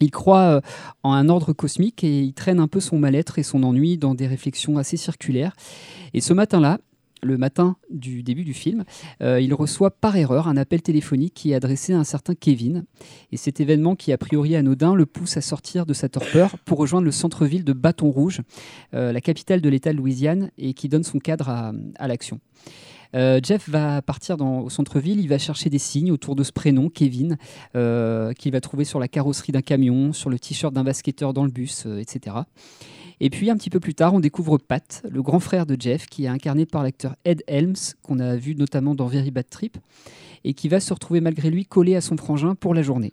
Il 0.00 0.12
croit 0.12 0.60
en 1.02 1.12
un 1.12 1.28
ordre 1.28 1.52
cosmique 1.52 2.04
et 2.04 2.20
il 2.20 2.34
traîne 2.34 2.60
un 2.60 2.68
peu 2.68 2.78
son 2.78 3.00
mal-être 3.00 3.40
et 3.40 3.42
son 3.42 3.64
ennui 3.64 3.98
dans 3.98 4.14
des 4.14 4.28
réflexions 4.28 4.78
assez 4.78 4.96
circulaires. 4.96 5.56
Et 6.14 6.20
ce 6.20 6.32
matin-là, 6.34 6.78
le 7.22 7.38
matin 7.38 7.76
du 7.90 8.22
début 8.22 8.44
du 8.44 8.54
film, 8.54 8.84
euh, 9.22 9.40
il 9.40 9.54
reçoit 9.54 9.90
par 9.90 10.16
erreur 10.16 10.48
un 10.48 10.56
appel 10.56 10.82
téléphonique 10.82 11.34
qui 11.34 11.52
est 11.52 11.54
adressé 11.54 11.92
à 11.92 11.98
un 11.98 12.04
certain 12.04 12.34
Kevin. 12.34 12.84
Et 13.32 13.36
cet 13.36 13.60
événement, 13.60 13.96
qui 13.96 14.12
a 14.12 14.18
priori 14.18 14.56
anodin, 14.56 14.94
le 14.94 15.06
pousse 15.06 15.36
à 15.36 15.40
sortir 15.40 15.86
de 15.86 15.94
sa 15.94 16.08
torpeur 16.08 16.58
pour 16.64 16.78
rejoindre 16.78 17.04
le 17.04 17.12
centre-ville 17.12 17.64
de 17.64 17.72
Bâton 17.72 18.10
Rouge, 18.10 18.40
euh, 18.94 19.12
la 19.12 19.20
capitale 19.20 19.60
de 19.60 19.68
l'État 19.68 19.92
de 19.92 19.98
Louisiane, 19.98 20.50
et 20.58 20.74
qui 20.74 20.88
donne 20.88 21.04
son 21.04 21.18
cadre 21.18 21.48
à, 21.48 22.08
l'action. 22.08 22.40
Euh, 23.14 23.40
Jeff 23.42 23.68
va 23.68 24.02
partir 24.02 24.40
au 24.40 24.70
centre-ville, 24.70 25.20
il 25.20 25.28
va 25.28 25.38
chercher 25.38 25.70
des 25.70 25.78
signes 25.78 26.12
autour 26.12 26.36
de 26.36 26.42
ce 26.42 26.52
prénom, 26.52 26.88
Kevin, 26.88 27.36
qu'il 27.72 28.52
va 28.52 28.60
trouver 28.60 28.84
sur 28.84 29.00
la 29.00 29.08
carrosserie 29.08 29.52
d'un 29.52 29.62
camion, 29.62 30.12
sur 30.12 30.30
le 30.30 30.38
t-shirt 30.38 30.72
d'un 30.72 30.84
basketteur 30.84 31.32
dans 31.32 31.44
le 31.44 31.50
bus, 31.50 31.86
etc. 31.86 32.36
Et 33.20 33.30
puis 33.30 33.50
un 33.50 33.56
petit 33.56 33.70
peu 33.70 33.80
plus 33.80 33.94
tard, 33.94 34.14
on 34.14 34.20
découvre 34.20 34.58
Pat, 34.58 35.02
le 35.10 35.22
grand 35.22 35.40
frère 35.40 35.66
de 35.66 35.76
Jeff, 35.78 36.06
qui 36.06 36.24
est 36.24 36.28
incarné 36.28 36.66
par 36.66 36.82
l'acteur 36.82 37.16
Ed 37.24 37.42
Helms, 37.48 37.94
qu'on 38.02 38.20
a 38.20 38.36
vu 38.36 38.54
notamment 38.54 38.94
dans 38.94 39.06
Very 39.06 39.30
Bad 39.30 39.48
Trip, 39.48 39.76
et 40.44 40.54
qui 40.54 40.68
va 40.68 40.78
se 40.78 40.92
retrouver 40.94 41.20
malgré 41.20 41.50
lui 41.50 41.64
collé 41.64 41.96
à 41.96 42.00
son 42.00 42.16
frangin 42.16 42.54
pour 42.54 42.74
la 42.74 42.82
journée. 42.82 43.12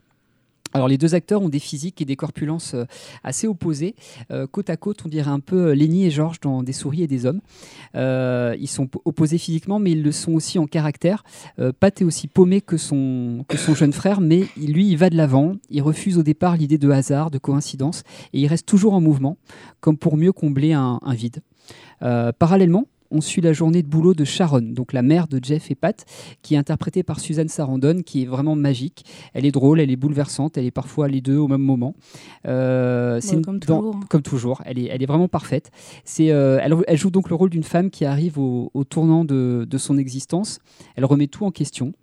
Alors 0.76 0.90
les 0.90 0.98
deux 0.98 1.16
acteurs 1.16 1.42
ont 1.42 1.48
des 1.48 1.60
physiques 1.60 2.02
et 2.02 2.06
des 2.06 2.18
corpulences 2.18 2.74
euh, 2.74 2.84
assez 3.24 3.48
opposés. 3.48 3.96
Euh, 4.30 4.46
côte 4.46 4.70
à 4.70 4.76
côte, 4.76 5.04
on 5.06 5.08
dirait 5.08 5.32
un 5.32 5.40
peu 5.40 5.68
euh, 5.68 5.74
Lenny 5.74 6.06
et 6.06 6.12
George 6.12 6.42
dans 6.42 6.64
Des 6.64 6.74
souris 6.74 7.02
et 7.02 7.08
des 7.08 7.26
hommes. 7.26 7.40
ils 7.94 8.68
sont 8.68 8.90
opposés 9.06 9.38
physiquement, 9.38 9.80
mais 9.80 9.92
ils 9.92 10.04
le 10.04 10.12
sont 10.12 10.34
aussi 10.34 10.60
en 10.60 10.68
caractère. 10.68 11.24
Pat 11.80 12.02
est 12.02 12.04
aussi 12.04 12.28
paumé 12.28 12.60
que 12.60 12.76
son, 12.76 13.46
jeune 13.74 13.94
frère, 13.94 14.20
mais 14.20 14.44
lui, 14.58 14.90
il 14.90 14.98
va 14.98 15.10
de 15.10 15.16
l'avant. 15.16 15.56
Il 15.70 15.82
refuse 15.82 16.18
au 16.18 16.24
départ 16.24 16.58
l'idée 16.58 16.78
de 16.78 16.90
hasard, 16.90 17.32
de 17.32 17.38
coïncidence, 17.38 18.04
et 18.34 18.42
il 18.42 18.48
reste 18.48 18.66
toujours 18.66 18.96
en 18.96 19.02
mouvement, 19.02 19.38
comme 19.80 19.98
pour 19.98 20.18
mieux 20.18 20.34
combler 20.34 20.74
un 20.74 21.00
vide. 21.14 21.40
parallèlement, 22.02 22.86
on 23.12 23.22
suit 23.22 23.42
la 23.42 23.54
journée 23.54 23.82
de 23.82 23.88
boulot 23.88 24.14
de 24.14 24.24
Sharon, 24.24 24.62
donc 24.62 24.94
la 24.94 25.02
mère 25.02 25.28
de 25.28 25.40
Jeff 25.44 25.72
et 25.72 25.76
Pat, 25.76 26.06
qui 26.42 26.56
est 26.56 26.58
interprétée 26.58 27.04
par 27.04 27.20
Suzanne 27.20 27.48
Sarandon, 27.48 28.02
qui 28.06 28.24
est 28.24 28.26
vraiment 28.26 28.56
magique. 28.56 29.06
Elle 29.34 29.46
est 29.46 29.52
drôle, 29.52 29.80
elle 29.80 29.92
est 29.92 29.96
bouleversante, 29.96 30.58
elle 30.58 30.66
est 30.66 30.72
parfois 30.72 31.08
les 31.08 31.22
deux 31.22 31.38
au 31.38 31.48
même 31.48 31.62
moment. 31.62 31.96
Euh, 32.48 33.20
comme, 33.44 33.60
toujours. 33.60 34.00
comme, 34.10 34.22
toujours. 34.22 34.62
elle 34.66 34.80
est, 34.80 34.86
elle 34.86 35.02
est 35.04 35.08
vraiment 35.08 35.28
parfaite. 35.28 35.72
C'est, 36.04 36.32
euh, 36.32 36.60
elle, 36.62 36.98
joue 36.98 37.12
donc 37.12 37.30
le 37.30 37.36
rôle 37.36 37.50
d'une 37.50 37.64
femme 37.64 37.90
qui 37.90 38.06
arrive 38.06 38.38
au, 38.38 38.70
tournant 38.90 39.26
de, 39.26 39.78
son 39.78 39.98
existence. 39.98 40.60
Elle 40.96 41.06
remet 41.06 41.28
tout 41.28 41.46
en 41.46 41.52
question. 41.52 41.94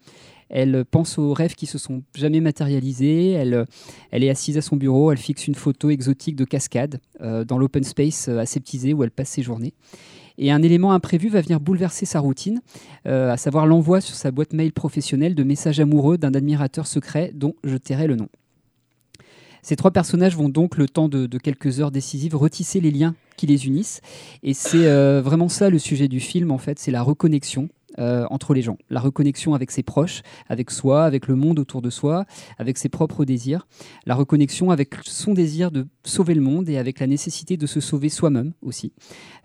Elle 0.50 0.84
pense 0.84 1.16
aux 1.16 1.32
rêves 1.32 1.54
qui 1.54 1.64
se 1.64 1.78
sont 1.78 2.02
jamais 2.14 2.40
matérialisés. 2.40 3.30
Elle, 3.30 3.64
elle 4.10 4.22
est 4.22 4.28
assise 4.28 4.58
à 4.58 4.60
son 4.60 4.76
bureau. 4.76 5.10
Elle 5.10 5.18
fixe 5.18 5.46
une 5.46 5.54
photo 5.54 5.88
exotique 5.88 6.36
de 6.36 6.44
cascade 6.44 7.00
euh, 7.22 7.44
dans 7.44 7.56
l'open 7.56 7.82
space 7.82 8.28
aseptisé 8.28 8.92
où 8.92 9.02
elle 9.02 9.10
passe 9.10 9.30
ses 9.30 9.42
journées. 9.42 9.72
Et 10.38 10.50
un 10.50 10.62
élément 10.62 10.92
imprévu 10.92 11.28
va 11.28 11.40
venir 11.40 11.60
bouleverser 11.60 12.06
sa 12.06 12.20
routine, 12.20 12.60
euh, 13.06 13.30
à 13.30 13.36
savoir 13.36 13.66
l'envoi 13.66 14.00
sur 14.00 14.14
sa 14.14 14.30
boîte 14.30 14.52
mail 14.52 14.72
professionnelle 14.72 15.34
de 15.34 15.42
messages 15.42 15.80
amoureux 15.80 16.18
d'un 16.18 16.34
admirateur 16.34 16.86
secret 16.86 17.32
dont 17.34 17.54
je 17.64 17.76
tairai 17.76 18.06
le 18.06 18.16
nom. 18.16 18.28
Ces 19.62 19.76
trois 19.76 19.92
personnages 19.92 20.36
vont 20.36 20.48
donc, 20.48 20.76
le 20.76 20.88
temps 20.88 21.08
de, 21.08 21.26
quelques 21.38 21.78
heures 21.78 21.92
décisives, 21.92 22.34
retisser 22.34 22.80
les 22.80 22.90
liens 22.90 23.14
qui 23.36 23.46
les 23.46 23.66
unissent. 23.66 24.00
Et 24.42 24.54
c'est 24.54 24.88
euh, 24.88 25.22
vraiment 25.22 25.48
ça 25.48 25.70
le 25.70 25.78
sujet 25.78 26.08
du 26.08 26.18
film, 26.18 26.50
en 26.50 26.58
fait, 26.58 26.80
c'est 26.80 26.90
la 26.90 27.02
reconnexion 27.02 27.68
euh, 27.98 28.26
entre 28.30 28.54
les 28.54 28.62
gens. 28.62 28.78
La 28.88 29.00
reconnexion 29.00 29.54
avec 29.54 29.70
ses 29.70 29.82
proches, 29.82 30.22
avec 30.48 30.70
soi, 30.70 31.04
avec 31.04 31.26
le 31.26 31.34
monde 31.34 31.58
autour 31.58 31.82
de 31.82 31.90
soi, 31.90 32.24
avec 32.58 32.78
ses 32.78 32.88
propres 32.88 33.26
désirs. 33.26 33.66
La 34.06 34.14
reconnexion 34.14 34.70
avec 34.70 34.94
son 35.04 35.34
désir 35.34 35.70
de 35.70 35.86
sauver 36.04 36.34
le 36.34 36.40
monde 36.40 36.70
et 36.70 36.78
avec 36.78 37.00
la 37.00 37.06
nécessité 37.06 37.58
de 37.58 37.66
se 37.66 37.80
sauver 37.80 38.08
soi-même 38.08 38.52
aussi. 38.62 38.92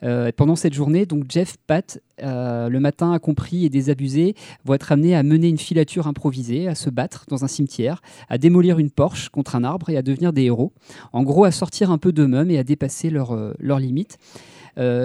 Euh, 0.04 0.32
pendant 0.36 0.56
cette 0.56 0.74
journée, 0.74 1.06
donc 1.06 1.26
Jeff, 1.30 1.58
Pat, 1.68 2.00
euh, 2.24 2.70
le 2.70 2.80
matin 2.80 3.12
incompris 3.12 3.66
et 3.66 3.70
désabusé, 3.70 4.34
vont 4.64 4.76
être 4.76 4.94
amenés 4.94 5.16
à 5.16 5.24
mener 5.24 5.50
une 5.50 5.58
filature 5.58 6.08
improvisée, 6.08 6.70
à 6.70 6.76
se 6.76 6.90
battre 6.90 7.26
dans 7.28 7.44
un 7.44 7.48
cimetière, 7.50 8.02
à 8.30 8.38
démolir 8.38 8.80
une 8.80 8.92
Porsche 8.92 9.30
contre 9.30 9.58
un 9.58 9.64
arbre 9.66 9.90
et 9.90 9.98
à 9.98 10.02
devenir 10.02 10.32
des 10.32 10.44
héros. 10.44 10.72
En 11.12 11.24
gros, 11.24 11.44
à 11.44 11.52
sortir 11.52 11.92
un 11.92 11.98
peu 11.98 12.14
d'eux-mêmes 12.14 12.50
et 12.50 12.58
à 12.58 12.64
dépasser 12.64 13.10
leurs 13.10 13.80
limites. 13.80 14.18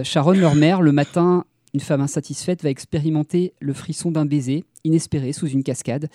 Sharon, 0.02 0.32
leur 0.32 0.54
mère, 0.54 0.82
le 0.82 0.92
matin 0.92 1.44
une 1.74 1.80
femme 1.80 2.00
insatisfaite 2.00 2.62
va 2.62 2.70
expérimenter 2.70 3.54
le 3.60 3.72
frisson 3.72 4.10
d'un 4.10 4.26
baiser 4.26 4.64
inespéré 4.84 5.32
sous 5.32 5.46
une 5.46 5.62
cascade. 5.62 6.08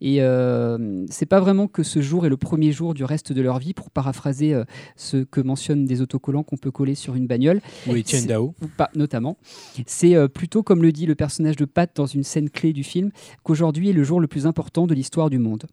Et 0.00 0.22
euh, 0.22 1.04
c'est 1.10 1.26
pas 1.26 1.40
vraiment 1.40 1.66
que 1.66 1.82
ce 1.82 2.00
jour 2.00 2.24
est 2.24 2.28
le 2.28 2.36
premier 2.36 2.72
jour 2.72 2.94
du 2.94 3.04
reste 3.04 3.32
de 3.32 3.42
leur 3.42 3.58
vie, 3.58 3.74
pour 3.74 3.90
paraphraser 3.90 4.54
euh, 4.54 4.64
ce 4.96 5.18
que 5.18 5.40
mentionnent 5.40 5.84
des 5.84 6.00
autocollants 6.00 6.44
qu'on 6.44 6.56
peut 6.56 6.70
coller 6.70 6.94
sur 6.94 7.14
une 7.14 7.26
bagnole. 7.26 7.60
Ou 7.88 7.94
Dao. 8.26 8.54
Pas, 8.76 8.90
notamment. 8.94 9.38
C'est 9.86 10.14
euh, 10.14 10.28
plutôt, 10.28 10.62
comme 10.62 10.82
le 10.82 10.92
dit 10.92 11.06
le 11.06 11.14
personnage 11.14 11.56
de 11.56 11.64
Pat 11.64 11.90
dans 11.94 12.06
une 12.06 12.22
scène 12.22 12.48
clé 12.48 12.72
du 12.72 12.84
film, 12.84 13.10
qu'aujourd'hui 13.42 13.90
est 13.90 13.94
le 13.94 14.04
jour 14.04 14.20
le 14.20 14.28
plus 14.28 14.46
important 14.46 14.86
de 14.86 14.94
l'histoire 14.94 15.28
du 15.28 15.38
monde. 15.38 15.66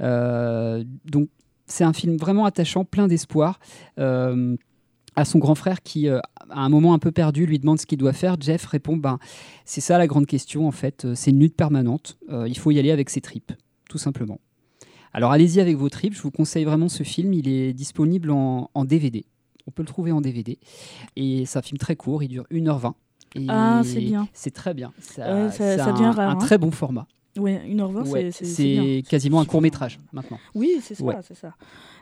donc 0.00 1.28
c'est 1.66 1.84
un 1.84 1.94
film 1.94 2.16
vraiment 2.16 2.44
attachant, 2.44 2.84
plein 2.84 3.08
d'espoir 3.08 3.58
à 5.16 5.24
son 5.24 5.38
grand 5.38 5.54
frère 5.54 5.82
qui, 5.82 6.08
à 6.08 6.20
un 6.50 6.68
moment 6.68 6.94
un 6.94 6.98
peu 6.98 7.12
perdu, 7.12 7.46
lui 7.46 7.58
demande 7.58 7.80
ce 7.80 7.86
qu'il 7.86 7.98
doit 7.98 8.12
faire. 8.12 8.36
Jeff 8.40 8.64
répond 8.66 8.96
ben, 8.96 9.18
C'est 9.64 9.80
ça 9.80 9.98
la 9.98 10.06
grande 10.06 10.26
question, 10.26 10.66
en 10.66 10.72
fait. 10.72 11.06
C'est 11.14 11.30
une 11.30 11.40
lutte 11.40 11.56
permanente. 11.56 12.18
il 12.46 12.58
faut 12.58 12.70
y 12.70 12.78
aller 12.78 12.90
avec 12.90 13.10
ses 13.10 13.20
tripes, 13.20 13.52
tout 13.88 13.98
simplement. 13.98 14.40
Alors 15.12 15.30
allez-y 15.30 15.60
avec 15.60 15.76
vos 15.76 15.88
tripes. 15.88 16.14
Je 16.14 16.22
vous 16.22 16.32
conseille 16.32 16.64
vraiment 16.64 16.88
ce 16.88 17.04
film. 17.04 17.32
Il 17.32 17.48
est 17.48 17.72
disponible 17.72 18.32
en, 18.32 18.70
en 18.74 18.84
DVD. 18.84 19.24
On 19.68 19.70
peut 19.70 19.82
le 19.82 19.88
trouver 19.88 20.10
en 20.10 20.20
DVD. 20.20 20.58
Et 21.14 21.46
c'est 21.46 21.58
un 21.58 21.62
film 21.62 21.78
très 21.78 21.94
court. 21.94 22.24
Il 22.24 22.28
dure 22.28 22.46
1h20 22.50 22.94
ah, 23.48 23.82
c'est 23.84 24.00
bien. 24.00 24.28
C'est 24.32 24.52
très 24.52 24.74
bien. 24.74 24.92
Ça, 25.00 25.50
ça, 25.50 25.78
ça 25.78 25.92
devient 25.92 26.04
un, 26.04 26.12
rare. 26.12 26.30
Un 26.30 26.32
hein. 26.34 26.36
très 26.36 26.58
bon 26.58 26.70
format. 26.70 27.06
Oui, 27.36 27.52
1h20, 27.52 28.08
ouais, 28.10 28.30
c'est 28.30 29.02
quasiment 29.08 29.40
un 29.40 29.44
court 29.44 29.60
métrage 29.60 29.98
maintenant. 30.12 30.38
Oui, 30.54 30.76
c'est 30.80 30.94
ça, 30.94 31.20
c'est 31.22 31.36
ça. 31.36 31.54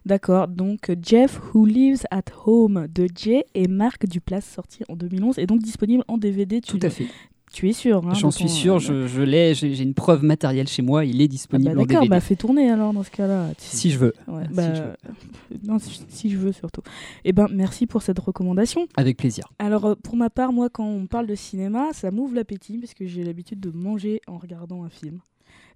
D'accord, 0.05 0.49
donc 0.49 0.93
Jeff 1.01 1.41
Who 1.55 1.65
Lives 1.65 2.03
at 2.11 2.25
Home 2.45 2.87
de 2.93 3.07
Jay 3.15 3.45
et 3.55 3.69
Marc 3.69 4.07
Duplass, 4.07 4.45
sorti 4.45 4.83
en 4.89 4.97
2011, 4.97 5.39
et 5.39 5.47
donc 5.47 5.63
disponible 5.63 6.05
en 6.09 6.19
DVD. 6.19 6.61
Tout 6.61 6.79
à 6.83 6.91
fait. 6.91 7.07
Tu 7.53 7.69
es 7.69 7.73
sûr 7.73 8.03
hein, 8.07 8.15
J'en 8.15 8.31
suis 8.31 8.49
sûr, 8.49 8.79
je, 8.79 9.07
je 9.07 9.21
l'ai, 9.21 9.55
j'ai 9.55 9.83
une 9.83 9.93
preuve 9.93 10.25
matérielle 10.25 10.69
chez 10.69 10.81
moi, 10.81 11.05
il 11.05 11.21
est 11.21 11.29
disponible 11.29 11.71
ah 11.71 11.75
bah 11.75 11.81
en 11.81 11.85
DVD. 11.85 11.95
D'accord, 11.95 12.09
bah 12.09 12.21
fais 12.21 12.37
tourner 12.37 12.71
alors 12.71 12.95
dans 12.95 13.03
ce 13.03 13.11
cas-là. 13.11 13.51
Si 13.59 13.91
je 13.91 13.99
veux. 13.99 14.15
Ouais, 14.27 14.45
bah, 14.51 14.63
si 14.63 14.79
je 14.79 14.83
veux. 14.83 15.59
Non, 15.65 15.79
si, 16.09 16.31
je 16.31 16.39
veux 16.39 16.53
surtout. 16.53 16.81
Eh 17.25 17.33
ben 17.33 17.49
merci 17.53 17.87
pour 17.87 18.03
cette 18.03 18.19
recommandation. 18.19 18.87
Avec 18.97 19.19
plaisir. 19.19 19.45
Alors 19.59 19.85
euh, 19.85 19.95
pour 19.95 20.17
ma 20.17 20.31
part, 20.31 20.53
moi 20.53 20.71
quand 20.71 20.87
on 20.87 21.07
parle 21.07 21.27
de 21.27 21.35
cinéma, 21.35 21.89
ça 21.93 22.11
m'ouvre 22.11 22.35
l'appétit 22.35 22.79
parce 22.79 22.95
que 22.95 23.07
j'ai 23.07 23.23
l'habitude 23.23 23.61
de 23.61 23.71
manger 23.71 24.23
en 24.27 24.39
regardant 24.39 24.83
un 24.85 24.89
film. 24.89 25.21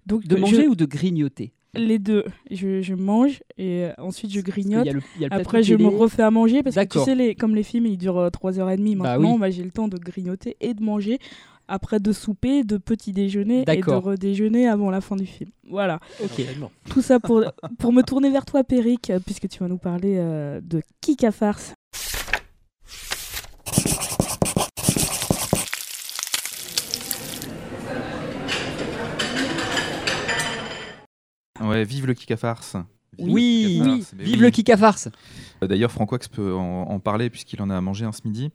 Donc 0.07 0.25
de 0.25 0.35
manger 0.35 0.67
ou 0.67 0.75
de 0.75 0.85
grignoter? 0.85 1.53
Les 1.75 1.99
deux. 1.99 2.23
Je, 2.49 2.81
je, 2.81 2.95
mange 2.95 3.43
et 3.59 3.83
euh, 3.83 3.91
ensuite 3.99 4.31
je 4.31 4.41
grignote. 4.41 4.87
Après, 5.29 5.61
je 5.61 5.75
me 5.75 5.87
refais 5.87 6.23
à 6.23 6.31
manger 6.31 6.63
parce 6.63 6.75
que 6.75 6.85
tu 6.85 6.99
sais, 6.99 7.13
les, 7.13 7.35
comme 7.35 7.53
les 7.53 7.61
films 7.61 7.85
ils 7.85 7.97
durent 7.97 8.29
3h30 8.29 8.97
bah 8.97 9.17
maintenant, 9.17 9.37
bah, 9.37 9.51
j'ai 9.51 9.63
le 9.63 9.69
temps 9.69 9.87
de 9.87 9.97
grignoter 9.97 10.57
et 10.59 10.73
de 10.73 10.81
manger 10.81 11.19
après 11.67 11.99
de 11.99 12.11
souper, 12.11 12.63
de 12.63 12.77
petit 12.77 13.11
déjeuner 13.13 13.61
et 13.67 13.81
de 13.81 13.91
redéjeuner 13.91 14.67
avant 14.67 14.89
la 14.89 15.01
fin 15.01 15.15
du 15.15 15.25
film. 15.25 15.51
Voilà. 15.69 15.99
Ok. 16.23 16.45
Tout 16.89 17.01
ça 17.01 17.19
pour, 17.19 17.43
pour 17.79 17.93
me 17.93 18.01
tourner 18.03 18.31
vers 18.31 18.45
toi, 18.45 18.63
Péric, 18.63 19.11
puisque 19.25 19.47
tu 19.49 19.59
vas 19.59 19.67
nous 19.67 19.77
parler 19.77 20.15
euh, 20.17 20.61
de 20.61 20.81
Kika 21.01 21.31
Farce. 21.31 21.73
Ouais, 31.59 31.83
vive 31.83 32.05
le 32.05 32.13
Kika 32.13 32.37
Farce. 32.37 32.77
oui, 33.17 33.81
oui, 33.83 34.05
vive 34.13 34.41
le 34.41 34.51
Kika 34.51 34.77
Farce. 34.77 35.09
Euh, 35.63 35.67
d'ailleurs, 35.67 35.91
Wax 35.99 36.27
peut 36.27 36.53
en, 36.53 36.83
en 36.83 36.99
parler 36.99 37.29
puisqu'il 37.29 37.61
en 37.61 37.69
a 37.69 37.81
mangé 37.81 38.05
un 38.05 38.11
ce 38.11 38.21
midi 38.25 38.51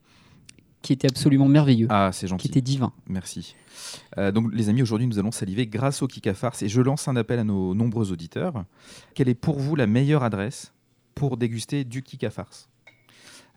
qui 0.82 0.92
était 0.92 1.08
absolument 1.08 1.48
merveilleux. 1.48 1.86
Ah, 1.90 2.10
c'est 2.12 2.26
gentil. 2.26 2.42
Qui 2.42 2.48
était 2.48 2.60
divin. 2.60 2.92
Merci. 3.08 3.54
Euh, 4.18 4.32
donc, 4.32 4.52
les 4.52 4.68
amis, 4.68 4.82
aujourd'hui, 4.82 5.06
nous 5.06 5.18
allons 5.18 5.30
saliver 5.30 5.66
grâce 5.66 6.02
au 6.02 6.08
Kika 6.08 6.34
Farce 6.34 6.62
et 6.62 6.68
je 6.68 6.80
lance 6.80 7.08
un 7.08 7.16
appel 7.16 7.38
à 7.38 7.44
nos 7.44 7.74
nombreux 7.74 8.12
auditeurs. 8.12 8.64
Quelle 9.14 9.28
est 9.28 9.34
pour 9.34 9.58
vous 9.58 9.76
la 9.76 9.86
meilleure 9.86 10.22
adresse 10.22 10.72
pour 11.14 11.36
déguster 11.36 11.84
du 11.84 12.02
Kika 12.02 12.30
Farce 12.30 12.68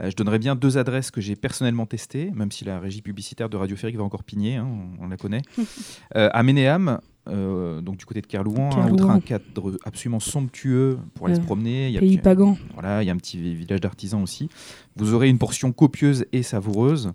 euh, 0.01 0.09
je 0.09 0.15
donnerai 0.17 0.39
bien 0.39 0.55
deux 0.55 0.78
adresses 0.78 1.09
que 1.09 1.21
j'ai 1.21 1.38
personnellement 1.38 1.86
testées, 1.86 2.30
même 2.32 2.51
si 2.51 2.65
la 2.65 2.82
régie 2.82 3.01
publicitaire 3.01 3.47
de 3.47 3.55
Radio 3.55 3.78
Férique 3.78 3.95
va 3.95 4.03
encore 4.03 4.26
pigner, 4.26 4.57
hein, 4.57 4.67
on, 4.99 5.07
la 5.07 5.15
connaît. 5.15 5.41
euh, 6.17 6.30
à 6.34 6.43
Ménéam, 6.43 6.99
euh, 7.28 7.82
donc 7.82 7.97
du 7.97 8.05
côté 8.05 8.21
de 8.21 8.28
Kerlouan, 8.28 8.69
hein, 8.78 9.09
un 9.09 9.19
cadre 9.19 9.78
absolument 9.84 10.19
somptueux 10.19 10.97
pour 11.13 11.28
aller 11.28 11.36
se 11.36 11.41
promener. 11.41 11.88
Il 11.88 11.93
y 11.93 11.97
a 11.97 11.99
pays 11.99 12.17
pagan. 12.17 12.57
Voilà, 12.73 13.03
il 13.03 13.07
y 13.07 13.09
a 13.09 13.13
un 13.13 13.17
petit 13.17 13.38
village 13.38 13.82
d'artisans 13.82 14.21
aussi. 14.21 14.49
Vous 14.95 15.13
aurez 15.13 15.30
une 15.30 15.38
portion 15.38 15.71
copieuse 15.71 16.26
et 16.32 16.43
savoureuse. 16.43 17.13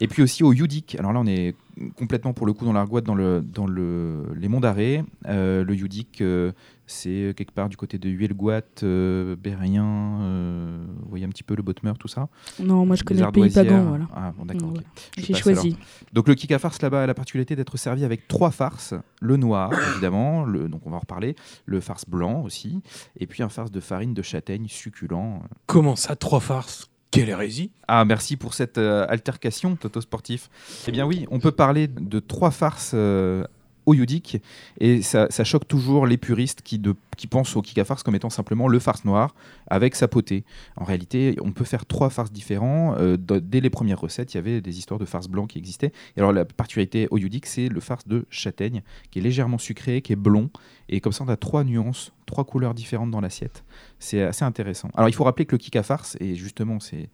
Et 0.00 0.08
puis 0.08 0.22
aussi 0.22 0.42
au 0.42 0.52
Yudik. 0.52 0.96
Alors 0.98 1.12
là, 1.12 1.20
on 1.20 1.26
est 1.26 1.54
complètement 1.96 2.32
pour 2.32 2.46
le 2.46 2.52
coup 2.52 2.64
dans 2.64 2.72
l'argoite, 2.72 3.04
dans, 3.04 3.14
le, 3.14 3.40
dans 3.40 3.66
le, 3.66 4.32
les 4.36 4.48
monts 4.48 4.60
d'arrêt. 4.60 5.04
Euh, 5.26 5.64
le 5.64 5.74
Yudik, 5.74 6.20
euh, 6.20 6.52
c'est 6.86 7.34
quelque 7.36 7.52
part 7.52 7.68
du 7.68 7.76
côté 7.76 7.98
de 7.98 8.08
Huelgoat, 8.08 8.60
euh, 8.82 9.36
Bérien, 9.36 10.20
euh, 10.20 10.84
vous 11.02 11.08
voyez 11.08 11.24
un 11.24 11.30
petit 11.30 11.42
peu 11.42 11.54
le 11.54 11.62
Botmer, 11.62 11.92
tout 11.98 12.08
ça. 12.08 12.28
Non, 12.60 12.84
moi 12.84 12.96
je 12.96 13.04
connais 13.04 13.22
le 13.22 13.32
pays 13.32 13.50
pagan. 13.50 13.84
Voilà. 13.84 14.08
Ah 14.14 14.32
bon, 14.36 14.44
d'accord. 14.44 14.74
J'ai 15.16 15.34
choisi. 15.34 15.76
Donc 16.12 16.28
le 16.28 16.34
Kika 16.34 16.58
farce 16.58 16.80
là-bas 16.82 17.04
a 17.04 17.06
la 17.06 17.14
particularité 17.14 17.56
d'être 17.56 17.76
servi 17.76 18.04
avec 18.04 18.28
trois 18.28 18.50
farces. 18.50 18.94
Le 19.20 19.36
noir, 19.36 19.70
évidemment, 19.92 20.44
le, 20.44 20.68
donc 20.68 20.86
on 20.86 20.90
va 20.90 20.96
en 20.96 21.00
reparler. 21.00 21.36
Le 21.66 21.80
farce 21.80 22.08
blanc 22.08 22.42
aussi. 22.42 22.80
Et 23.18 23.26
puis 23.26 23.42
un 23.42 23.48
farce 23.48 23.70
de 23.70 23.80
farine 23.80 24.14
de 24.14 24.22
châtaigne 24.22 24.66
succulent. 24.68 25.42
Comment 25.66 25.96
ça, 25.96 26.16
trois 26.16 26.40
farces? 26.40 26.90
Quelle 27.14 27.28
hérésie 27.28 27.70
Ah, 27.86 28.04
merci 28.04 28.36
pour 28.36 28.54
cette 28.54 28.78
euh, 28.78 29.06
altercation, 29.08 29.76
Toto 29.76 30.00
Sportif. 30.00 30.50
Eh 30.88 30.92
bien 30.92 31.06
oui, 31.06 31.26
on 31.30 31.38
peut 31.38 31.52
parler 31.52 31.86
de 31.86 32.18
trois 32.18 32.50
farces 32.50 32.92
euh, 32.94 33.44
au 33.86 33.94
et 34.80 35.02
ça, 35.02 35.28
choque 35.44 35.66
toujours 35.68 36.06
les 36.06 36.16
puristes 36.16 36.62
qui, 36.62 36.80
pensent 37.28 37.56
au 37.56 37.62
Kika 37.62 37.84
farce 37.84 38.02
comme 38.02 38.14
étant 38.14 38.30
simplement 38.30 38.68
le 38.68 38.78
farce 38.78 39.04
noir 39.04 39.34
avec 39.66 39.94
sa 39.94 40.08
potée. 40.08 40.44
En 40.76 40.84
réalité, 40.84 41.36
on 41.42 41.52
peut 41.52 41.64
faire 41.64 41.86
trois 41.86 42.10
farces 42.10 42.32
différents. 42.32 42.96
Euh, 42.98 43.16
dès 43.16 43.60
les 43.60 43.70
premières 43.70 44.00
recettes, 44.00 44.34
il 44.34 44.36
y 44.36 44.40
avait 44.40 44.60
des 44.60 44.78
histoires 44.78 45.00
de 45.00 45.04
farce 45.04 45.28
blanc 45.28 45.46
qui 45.46 45.58
existaient. 45.58 45.92
Et 46.16 46.20
alors 46.20 46.32
la 46.32 46.44
particularité 46.44 47.08
au 47.10 47.18
Yudik, 47.18 47.46
c'est 47.46 47.68
le 47.68 47.80
farce 47.80 48.06
de 48.06 48.26
châtaigne 48.30 48.82
qui 49.10 49.18
est 49.18 49.22
légèrement 49.22 49.58
sucré, 49.58 50.02
qui 50.02 50.12
est 50.12 50.16
blond 50.16 50.50
et 50.88 51.00
comme 51.00 51.12
ça 51.12 51.24
on 51.24 51.28
a 51.28 51.36
trois 51.36 51.64
nuances 51.64 52.12
trois 52.26 52.44
couleurs 52.44 52.74
différentes 52.74 53.10
dans 53.10 53.20
l'assiette. 53.20 53.64
C'est 53.98 54.22
assez 54.22 54.44
intéressant. 54.44 54.90
Alors 54.94 55.08
il 55.08 55.14
faut 55.14 55.24
rappeler 55.24 55.46
que 55.46 55.54
le 55.54 55.58
kika 55.58 55.82
farce, 55.82 56.16
et 56.20 56.34
justement 56.34 56.80
c'est 56.80 57.08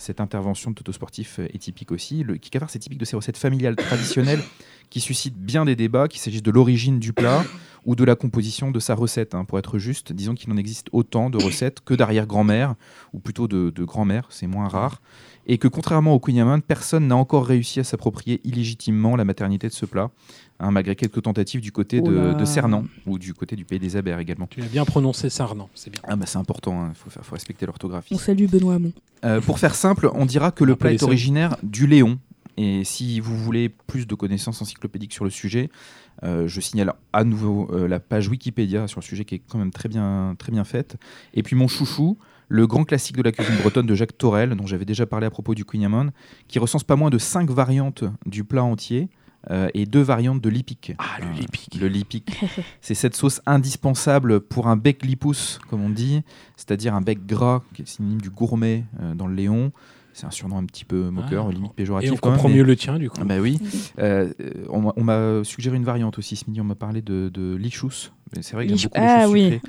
cette 0.00 0.20
intervention 0.20 0.70
de 0.70 0.76
Toto 0.76 0.92
Sportif 0.92 1.38
est 1.38 1.58
typique 1.58 1.92
aussi. 1.92 2.24
Le 2.24 2.36
kika 2.36 2.58
farce 2.58 2.74
est 2.74 2.78
typique 2.78 2.98
de 2.98 3.04
ces 3.04 3.16
recettes 3.16 3.36
familiales 3.36 3.76
traditionnelles 3.76 4.42
qui 4.88 5.00
suscitent 5.00 5.38
bien 5.38 5.64
des 5.66 5.76
débats, 5.76 6.08
qu'il 6.08 6.20
s'agisse 6.20 6.42
de 6.42 6.50
l'origine 6.50 6.98
du 6.98 7.12
plat 7.12 7.44
ou 7.84 7.94
de 7.94 8.04
la 8.04 8.16
composition 8.16 8.70
de 8.70 8.80
sa 8.80 8.94
recette. 8.94 9.34
Hein. 9.34 9.44
Pour 9.44 9.58
être 9.58 9.78
juste, 9.78 10.12
disons 10.12 10.34
qu'il 10.34 10.50
en 10.50 10.56
existe 10.56 10.88
autant 10.92 11.30
de 11.30 11.36
recettes 11.36 11.80
que 11.80 11.94
d'arrière-grand-mère, 11.94 12.74
ou 13.12 13.20
plutôt 13.20 13.46
de, 13.46 13.70
de 13.70 13.84
grand-mère, 13.84 14.26
c'est 14.30 14.46
moins 14.46 14.68
rare 14.68 15.00
et 15.50 15.58
que 15.58 15.66
contrairement 15.66 16.14
au 16.14 16.20
Queen 16.20 16.62
personne 16.64 17.08
n'a 17.08 17.16
encore 17.16 17.44
réussi 17.44 17.80
à 17.80 17.84
s'approprier 17.84 18.40
illégitimement 18.44 19.16
la 19.16 19.24
maternité 19.24 19.66
de 19.66 19.72
ce 19.72 19.84
plat, 19.84 20.12
hein, 20.60 20.70
malgré 20.70 20.94
quelques 20.94 21.22
tentatives 21.22 21.60
du 21.60 21.72
côté 21.72 22.00
de, 22.00 22.34
de, 22.34 22.44
Cernan 22.44 22.84
ou 23.04 23.18
du 23.18 23.34
côté 23.34 23.56
du 23.56 23.64
pays 23.64 23.80
des 23.80 23.96
Abers 23.96 24.20
également. 24.20 24.46
Tu 24.46 24.62
as 24.62 24.66
bien 24.66 24.84
prononcé 24.84 25.28
Cernan, 25.28 25.68
c'est 25.74 25.90
bien. 25.90 26.00
Ah 26.04 26.14
bah 26.14 26.26
c'est 26.26 26.38
important, 26.38 26.86
il 26.86 26.90
hein, 26.90 26.92
faut, 26.94 27.10
faut, 27.10 27.34
respecter 27.34 27.66
l'orthographie. 27.66 28.14
On 28.14 28.18
salue 28.18 28.46
Benoît 28.46 28.74
Hamon. 28.74 28.92
Euh, 29.24 29.40
pour 29.40 29.58
faire 29.58 29.74
simple, 29.74 30.08
on 30.14 30.24
dira 30.24 30.52
que 30.52 30.62
le 30.62 30.76
plat 30.76 30.92
est 30.92 31.02
originaire 31.02 31.56
du 31.64 31.88
Léon. 31.88 32.20
Et 32.56 32.84
si 32.84 33.18
vous 33.18 33.36
voulez 33.36 33.68
plus 33.68 34.06
de 34.06 34.14
connaissances 34.14 34.62
encyclopédiques 34.62 35.12
sur 35.12 35.24
le 35.24 35.30
sujet, 35.30 35.68
euh, 36.22 36.46
je 36.46 36.60
signale 36.60 36.92
à 37.12 37.24
nouveau 37.24 37.68
euh, 37.72 37.88
la 37.88 37.98
page 37.98 38.28
Wikipédia 38.28 38.86
sur 38.86 39.00
le 39.00 39.04
sujet 39.04 39.24
qui 39.24 39.36
est 39.36 39.42
quand 39.48 39.58
même 39.58 39.72
très 39.72 39.88
bien, 39.88 40.36
très 40.38 40.52
bien 40.52 40.62
faite. 40.62 40.96
Et 41.34 41.42
puis 41.42 41.56
mon 41.56 41.66
chouchou, 41.66 42.18
le 42.50 42.66
grand 42.66 42.84
classique 42.84 43.16
de 43.16 43.22
la 43.22 43.30
cuisine 43.30 43.56
bretonne 43.58 43.86
de 43.86 43.94
Jacques 43.94 44.18
Torel, 44.18 44.56
dont 44.56 44.66
j'avais 44.66 44.84
déjà 44.84 45.06
parlé 45.06 45.26
à 45.26 45.30
propos 45.30 45.54
du 45.54 45.64
Queen 45.64 46.10
qui 46.48 46.58
recense 46.58 46.82
pas 46.82 46.96
moins 46.96 47.08
de 47.08 47.16
5 47.16 47.48
variantes 47.48 48.04
du 48.26 48.44
plat 48.44 48.64
entier. 48.64 49.08
Euh, 49.50 49.70
et 49.72 49.86
deux 49.86 50.02
variantes 50.02 50.42
de 50.42 50.50
lipic. 50.50 50.92
Ah, 50.98 51.18
le 51.18 51.28
euh, 51.28 51.32
lipic. 51.32 51.80
Le 51.80 51.88
lipic. 51.88 52.44
c'est 52.82 52.94
cette 52.94 53.16
sauce 53.16 53.40
indispensable 53.46 54.40
pour 54.40 54.68
un 54.68 54.76
bec 54.76 55.02
lipous, 55.02 55.58
comme 55.70 55.82
on 55.82 55.88
dit, 55.88 56.20
c'est-à-dire 56.56 56.94
un 56.94 57.00
bec 57.00 57.24
gras, 57.24 57.62
qui 57.72 57.80
est 57.80 57.86
synonyme 57.86 58.20
du 58.20 58.28
gourmet 58.28 58.84
euh, 59.00 59.14
dans 59.14 59.26
le 59.26 59.34
Léon. 59.34 59.72
C'est 60.20 60.26
un 60.26 60.30
surnom 60.30 60.58
un 60.58 60.66
petit 60.66 60.84
peu 60.84 61.08
moqueur, 61.08 61.46
ah, 61.48 61.52
limite 61.52 61.72
péjoratif. 61.72 62.10
Et 62.10 62.12
on 62.12 62.16
comprend 62.16 62.50
mieux 62.50 62.62
le 62.62 62.76
tien, 62.76 62.98
du 62.98 63.08
coup. 63.08 63.16
Ah 63.20 63.24
bah 63.24 63.38
oui. 63.40 63.58
on 64.68 65.02
m'a 65.02 65.44
suggéré 65.44 65.76
une 65.76 65.84
variante 65.84 66.18
aussi 66.18 66.36
ce 66.36 66.44
midi, 66.46 66.60
on 66.60 66.64
m'a 66.64 66.74
parlé 66.74 67.00
de, 67.00 67.30
de 67.32 67.56
lichous, 67.56 68.10
c'est 68.40 68.52
vrai 68.52 68.66
qu'il 68.66 68.76
y 68.76 68.78
a 68.78 68.82
beaucoup 68.82 68.98
ah, 69.00 69.26
de 69.26 69.32
oui, 69.32 69.60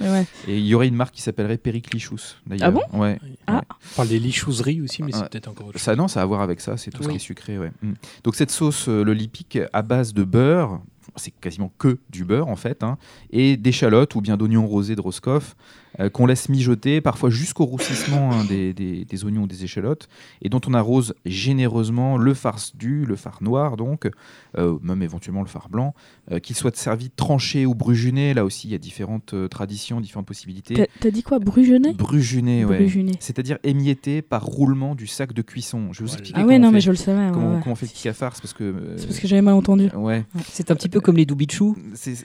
Et 0.48 0.60
il 0.60 0.66
y 0.66 0.76
aurait 0.76 0.88
une 0.88 0.96
marque 0.96 1.16
qui 1.16 1.22
s'appellerait 1.22 1.58
Périclichous. 1.58 2.36
Ah 2.60 2.70
bon 2.70 2.84
ouais, 2.94 3.20
ah. 3.48 3.64
On 3.70 3.96
parle 3.96 4.10
des 4.10 4.20
lichouseries 4.20 4.82
aussi, 4.82 5.02
mais 5.02 5.12
c'est 5.12 5.30
peut-être 5.30 5.48
encore 5.48 5.68
autre 5.68 5.80
chose. 5.80 5.82
Ça, 5.82 5.96
non, 5.96 6.08
ça 6.08 6.20
a 6.20 6.24
à 6.24 6.26
voir 6.26 6.42
avec 6.42 6.62
ça, 6.62 6.78
c'est 6.78 6.92
tout 6.92 7.02
ce 7.02 7.10
qui 7.10 7.16
est 7.16 7.20
sucré. 7.20 7.58
Ouais. 7.58 7.72
Mm. 7.82 7.94
Donc 8.24 8.36
cette 8.36 8.52
sauce, 8.52 8.88
euh, 8.88 9.04
le 9.04 9.14
lipic, 9.14 9.58
à 9.74 9.82
base 9.82 10.14
de 10.14 10.24
beurre, 10.24 10.82
c'est 11.16 11.32
quasiment 11.32 11.72
que 11.80 11.98
du 12.10 12.24
beurre 12.24 12.48
en 12.48 12.56
fait, 12.56 12.84
hein, 12.84 12.98
et 13.32 13.58
d'échalotes 13.58 14.14
ou 14.14 14.22
bien 14.22 14.38
d'oignons 14.38 14.68
rosés 14.68 14.96
de 14.96 15.02
Roscoff, 15.02 15.56
euh, 16.00 16.10
qu'on 16.10 16.26
laisse 16.26 16.48
mijoter, 16.48 17.02
parfois 17.02 17.30
jusqu'au 17.30 17.66
roussissement 17.66 18.32
hein, 18.32 18.46
des, 18.46 18.74
des, 18.74 19.26
oignons 19.26 19.44
ou 19.44 19.48
des 19.48 19.66
échalotes, 19.66 20.08
et 20.42 20.48
dont 20.48 20.62
on 20.66 20.74
arrose 20.74 21.14
généreusement 21.26 22.18
le 22.18 22.34
farce 22.34 22.76
du, 22.76 23.06
le 23.06 23.16
phare 23.18 23.40
noir 23.42 23.76
donc, 23.76 24.10
euh, 24.58 24.78
même 24.82 25.02
éventuellement 25.02 25.42
le 25.42 25.48
phare 25.48 25.68
blanc, 25.70 25.94
euh, 26.32 26.40
qu'il 26.40 26.56
soit 26.56 26.76
servi 26.78 27.10
tranché 27.10 27.66
ou 27.66 27.76
brujuné, 27.76 28.34
là 28.34 28.46
aussi 28.46 28.68
il 28.68 28.72
y 28.72 28.76
a 28.76 28.78
différentes 28.78 29.36
traditions, 29.50 30.00
différentes 30.00 30.28
possibilités. 30.28 30.88
T'as 31.00 31.12
dit 31.12 31.24
quoi, 31.24 31.40
brujuné? 31.40 31.94
Brujuné, 31.94 32.64
ouais. 32.64 32.88
C'est-à-dire 33.20 33.58
émietté 33.64 34.22
par 34.22 34.46
roulement 34.46 34.96
du 34.96 35.08
sac 35.08 35.34
de 35.34 35.42
cuisson. 35.42 35.92
Je 35.92 36.00
vais 36.00 36.06
vous 36.06 36.14
expliquer 36.14 36.40
ah 36.42 36.46
oui, 36.46 36.58
non, 36.58 36.72
mais 36.72 36.82
je 36.82 36.92
le 36.92 36.98
savais. 36.98 37.32
Comment, 37.32 37.62
on 37.66 37.76
fait 37.76 37.86
le 37.86 37.92
petit 37.92 38.14
farce 38.14 38.40
parce 38.40 38.54
que. 38.54 38.96
C'est 38.98 39.08
parce 39.08 39.20
que 39.20 39.28
j'avais 39.28 39.42
mal 39.42 39.56
entendu. 39.56 39.90
Ouais. 39.94 40.26
C'est 40.48 40.72
un 40.72 40.76
petit 40.76 40.90
peu 40.90 41.02
comme 41.02 41.18
les 41.18 41.26
doubichous. 41.26 41.76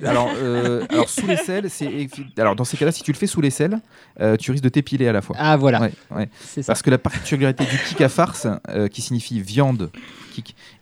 Alors, 0.05 0.31
alors 0.89 1.09
sous 1.09 1.27
les 1.27 1.37
selles, 1.37 1.69
c'est 1.71 2.09
alors 2.37 2.55
dans 2.55 2.65
ces 2.65 2.77
cas-là, 2.77 2.93
si 2.93 3.03
tu 3.03 3.13
le 3.13 3.17
fais 3.17 3.27
sous 3.27 3.41
les 3.41 3.51
vaisselle, 3.57 4.39
tu 4.39 4.51
risques 4.51 4.65
de 4.65 4.69
t'épiler 4.69 5.09
à 5.09 5.13
la 5.13 5.23
fois. 5.23 5.37
Ah 5.39 5.57
voilà. 5.57 5.89
Parce 6.67 6.83
que 6.83 6.91
la 6.91 6.99
particularité 6.99 7.65
du 7.65 7.79
kick 7.89 8.01
à 8.01 8.09
farce, 8.09 8.47
qui 8.91 9.03
signifie 9.03 9.41
viande 9.41 9.91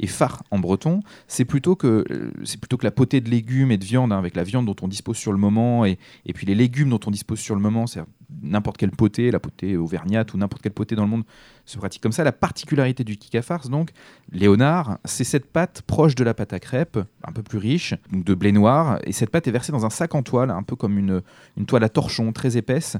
et 0.00 0.06
phare 0.06 0.42
en 0.50 0.58
breton, 0.58 1.02
c'est 1.28 1.44
plutôt 1.44 1.76
que 1.76 2.04
euh, 2.10 2.32
c'est 2.44 2.60
plutôt 2.60 2.76
que 2.76 2.84
la 2.84 2.90
potée 2.90 3.20
de 3.20 3.30
légumes 3.30 3.70
et 3.70 3.78
de 3.78 3.84
viande 3.84 4.12
hein, 4.12 4.18
avec 4.18 4.36
la 4.36 4.44
viande 4.44 4.66
dont 4.66 4.76
on 4.82 4.88
dispose 4.88 5.16
sur 5.16 5.32
le 5.32 5.38
moment 5.38 5.84
et, 5.84 5.98
et 6.26 6.32
puis 6.32 6.46
les 6.46 6.54
légumes 6.54 6.90
dont 6.90 7.00
on 7.06 7.10
dispose 7.10 7.38
sur 7.38 7.54
le 7.54 7.60
moment, 7.60 7.86
c'est 7.86 8.00
n'importe 8.42 8.76
quelle 8.76 8.90
potée, 8.90 9.30
la 9.30 9.40
potée 9.40 9.76
auvergnate 9.76 10.34
ou 10.34 10.38
n'importe 10.38 10.62
quelle 10.62 10.72
potée 10.72 10.94
dans 10.94 11.04
le 11.04 11.10
monde 11.10 11.24
se 11.64 11.78
pratique 11.78 12.02
comme 12.02 12.12
ça. 12.12 12.24
La 12.24 12.32
particularité 12.32 13.04
du 13.04 13.16
kick 13.16 13.40
farce, 13.40 13.68
donc, 13.68 13.90
Léonard, 14.30 14.98
c'est 15.04 15.24
cette 15.24 15.46
pâte 15.46 15.82
proche 15.82 16.14
de 16.14 16.24
la 16.24 16.34
pâte 16.34 16.52
à 16.52 16.60
crêpes, 16.60 16.98
un 17.24 17.32
peu 17.32 17.42
plus 17.42 17.58
riche, 17.58 17.94
de 18.12 18.34
blé 18.34 18.52
noir, 18.52 18.98
et 19.04 19.12
cette 19.12 19.30
pâte 19.30 19.48
est 19.48 19.52
versée 19.52 19.72
dans 19.72 19.86
un 19.86 19.90
sac 19.90 20.14
en 20.14 20.22
toile, 20.22 20.50
un 20.50 20.62
peu 20.62 20.76
comme 20.76 20.98
une, 20.98 21.22
une 21.56 21.66
toile 21.66 21.84
à 21.84 21.88
torchon 21.88 22.32
très 22.32 22.56
épaisse, 22.56 22.96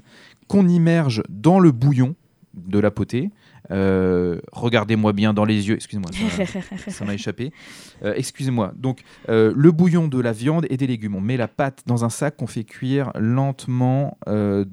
qu'on 0.49 0.68
immerge 0.68 1.22
dans 1.28 1.61
le 1.61 1.72
bouillon 1.72 2.14
de 2.55 2.79
la 2.79 2.91
potée. 2.91 3.31
Euh, 3.71 4.41
regardez-moi 4.53 5.13
bien 5.13 5.33
dans 5.33 5.45
les 5.45 5.69
yeux. 5.69 5.75
Excusez-moi, 5.75 6.11
ça 6.89 7.05
m'a 7.05 7.15
échappé. 7.15 7.53
Euh, 8.03 8.15
excusez-moi. 8.17 8.73
Donc, 8.77 9.03
euh, 9.29 9.53
le 9.57 9.73
bouillon 9.73 10.09
de 10.09 10.21
la 10.21 10.33
viande 10.33 10.67
et 10.71 10.77
des 10.77 10.87
légumes. 10.87 11.15
On 11.15 11.21
met 11.21 11.37
la 11.37 11.49
pâte 11.49 11.83
dans 11.87 12.05
un 12.05 12.11
sac 12.11 12.37
qu'on 12.37 12.47
fait 12.47 12.65
cuire 12.65 13.11
lentement 13.15 14.19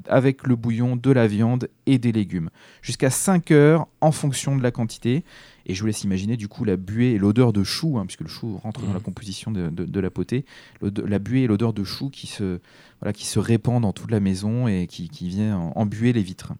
avec 0.07 0.47
le 0.47 0.55
bouillon 0.55 0.95
de 0.95 1.11
la 1.11 1.27
viande 1.27 1.69
et 1.85 1.97
des 1.97 2.11
légumes. 2.11 2.49
Jusqu'à 2.81 3.09
5 3.09 3.51
heures 3.51 3.87
en 4.01 4.11
fonction 4.11 4.55
de 4.55 4.63
la 4.63 4.71
quantité. 4.71 5.23
Et 5.67 5.75
je 5.75 5.81
vous 5.81 5.87
laisse 5.87 6.03
imaginer 6.03 6.37
du 6.37 6.47
coup 6.47 6.65
la 6.65 6.75
buée 6.75 7.11
et 7.11 7.17
l'odeur 7.19 7.53
de 7.53 7.63
chou, 7.63 7.99
hein, 7.99 8.05
puisque 8.05 8.21
le 8.21 8.27
chou 8.27 8.57
rentre 8.57 8.81
dans 8.81 8.93
la 8.93 8.99
mmh. 8.99 9.03
composition 9.03 9.51
de, 9.51 9.99
la 9.99 10.09
potée, 10.09 10.43
la 10.81 11.19
buée 11.19 11.43
et 11.43 11.47
l'odeur 11.47 11.71
de 11.71 11.83
chou 11.83 12.09
qui 12.09 12.25
se, 12.25 12.59
voilà, 12.99 13.13
qui 13.13 13.25
se 13.25 13.39
répand 13.39 13.81
dans 13.81 13.93
toute 13.93 14.11
la 14.11 14.19
maison 14.19 14.67
et 14.67 14.87
qui, 14.87 15.09
vient 15.29 15.71
embuer 15.75 16.13
les 16.13 16.23
vitres. 16.23 16.53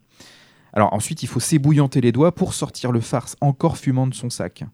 Alors 0.72 0.94
ensuite, 0.94 1.22
il 1.22 1.26
faut 1.26 1.40
s'ébouillanter 1.40 2.00
les 2.00 2.12
doigts 2.12 2.34
pour 2.34 2.54
sortir 2.54 2.92
le 2.92 3.00
farce 3.00 3.36
encore 3.40 3.76
fumant 3.76 4.06
de 4.06 4.14
son 4.14 4.30
sac. 4.30 4.64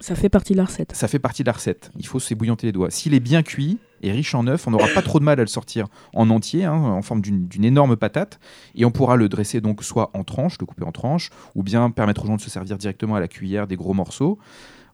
Ça 0.00 0.16
fait 0.16 0.28
partie 0.28 0.52
de 0.52 0.58
la 0.58 0.64
recette. 0.64 0.92
Ça 0.94 1.06
fait 1.06 1.20
partie 1.20 1.42
de 1.42 1.46
la 1.46 1.52
recette. 1.52 1.92
Il 1.96 2.06
faut 2.06 2.18
s'ébouillanter 2.18 2.66
les 2.66 2.72
doigts. 2.72 2.90
S'il 2.90 3.14
est 3.14 3.20
bien 3.20 3.42
cuit 3.42 3.78
et 4.02 4.10
riche 4.10 4.34
en 4.34 4.46
œufs, 4.48 4.66
on 4.66 4.72
n'aura 4.72 4.88
pas 4.88 5.02
trop 5.02 5.20
de 5.20 5.24
mal 5.24 5.38
à 5.38 5.42
le 5.42 5.48
sortir 5.48 5.86
en 6.12 6.28
entier, 6.30 6.64
hein, 6.64 6.74
en 6.74 7.02
forme 7.02 7.20
d'une 7.20 7.64
énorme 7.64 7.96
patate. 7.96 8.40
Et 8.74 8.84
on 8.84 8.90
pourra 8.90 9.16
le 9.16 9.28
dresser 9.28 9.60
donc 9.60 9.84
soit 9.84 10.10
en 10.14 10.24
tranches, 10.24 10.58
le 10.58 10.66
couper 10.66 10.84
en 10.84 10.92
tranches, 10.92 11.30
ou 11.54 11.62
bien 11.62 11.90
permettre 11.90 12.24
aux 12.24 12.26
gens 12.26 12.36
de 12.36 12.40
se 12.40 12.50
servir 12.50 12.76
directement 12.76 13.14
à 13.14 13.20
la 13.20 13.28
cuillère 13.28 13.66
des 13.66 13.76
gros 13.76 13.94
morceaux, 13.94 14.38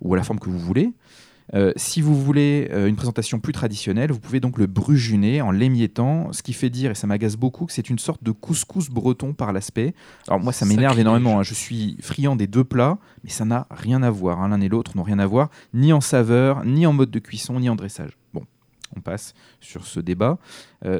ou 0.03 0.15
à 0.15 0.17
la 0.17 0.23
forme 0.23 0.39
que 0.39 0.51
vous 0.51 0.59
voulez. 0.59 0.93
Euh, 1.55 1.72
si 1.76 2.01
vous 2.01 2.20
voulez 2.20 2.68
euh, 2.70 2.86
une 2.86 2.96
présentation 2.96 3.40
plus 3.40 3.53
traditionnelle, 3.53 4.12
vous 4.12 4.20
pouvez 4.20 4.40
donc 4.40 4.59
le 4.59 4.66
brujuner 4.66 5.40
en 5.40 5.51
l'émiettant, 5.51 6.32
ce 6.32 6.42
qui 6.42 6.53
fait 6.53 6.70
dire, 6.70 6.92
et 6.92 6.94
ça 6.94 7.07
m'agace 7.07 7.36
beaucoup, 7.36 7.66
que 7.66 7.72
c'est 7.72 7.90
une 7.90 7.98
sorte 7.98 8.22
de 8.22 8.30
couscous 8.30 8.88
breton 8.88 9.32
par 9.32 9.53
l'aspect. 9.53 9.94
Alors 10.28 10.40
moi, 10.40 10.53
ça 10.53 10.64
m'énerve 10.66 10.98
énormément. 10.98 11.40
Hein. 11.40 11.42
Je 11.42 11.55
suis 11.55 11.96
friand 12.01 12.36
des 12.36 12.46
deux 12.46 12.64
plats, 12.64 12.98
mais 13.24 13.30
ça 13.30 13.44
n'a 13.44 13.66
rien 13.70 14.03
à 14.03 14.11
voir. 14.11 14.40
Hein. 14.40 14.48
L'un 14.48 14.61
et 14.61 14.68
l'autre 14.68 14.96
n'ont 14.96 15.03
rien 15.03 15.18
à 15.18 15.26
voir, 15.26 15.51
ni 15.74 15.92
en 15.92 16.01
saveur, 16.01 16.64
ni 16.64 16.86
en 16.86 16.92
mode 16.92 17.11
de 17.11 17.18
cuisson, 17.18 17.59
ni 17.59 17.68
en 17.68 17.76
dressage. 17.76 18.16
Bon, 18.32 18.44
on 18.97 19.01
passe 19.01 19.34
sur 19.61 19.86
ce 19.86 20.01
débat. 20.01 20.38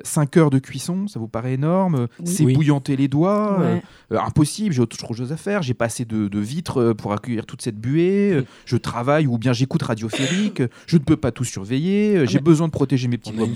5 0.05 0.37
euh, 0.37 0.41
heures 0.41 0.51
de 0.51 0.59
cuisson, 0.59 1.09
ça 1.09 1.19
vous 1.19 1.29
paraît 1.29 1.55
énorme? 1.55 2.09
C'est 2.25 2.45
bouillanter 2.45 2.97
les 2.97 3.09
doigts 3.09 3.61
euh, 3.61 3.81
euh, 4.13 4.19
Impossible, 4.19 4.75
j'ai 4.75 4.83
autre 4.83 4.97
chose 5.15 5.33
à 5.33 5.37
faire, 5.37 5.63
j'ai 5.63 5.75
pas 5.75 5.87
assez 5.87 6.05
de, 6.05 6.39
vitres 6.39 6.93
pour 6.93 7.13
accueillir 7.13 7.47
toute 7.47 7.63
cette 7.63 7.79
buée, 7.79 8.45
je 8.65 8.77
travaille 8.77 9.27
ou 9.27 9.39
bien 9.39 9.53
j'écoute 9.53 9.83
radiophérique, 9.83 10.63
je 10.87 10.97
ne 10.97 11.03
peux 11.03 11.17
pas 11.17 11.33
tout 11.33 11.45
surveiller, 11.45 12.27
j'ai 12.27 12.41
besoin 12.41 12.67
de 12.69 12.73
protéger 12.73 13.09
mes 13.09 13.19
petits 13.19 13.33
doigts 13.33 13.47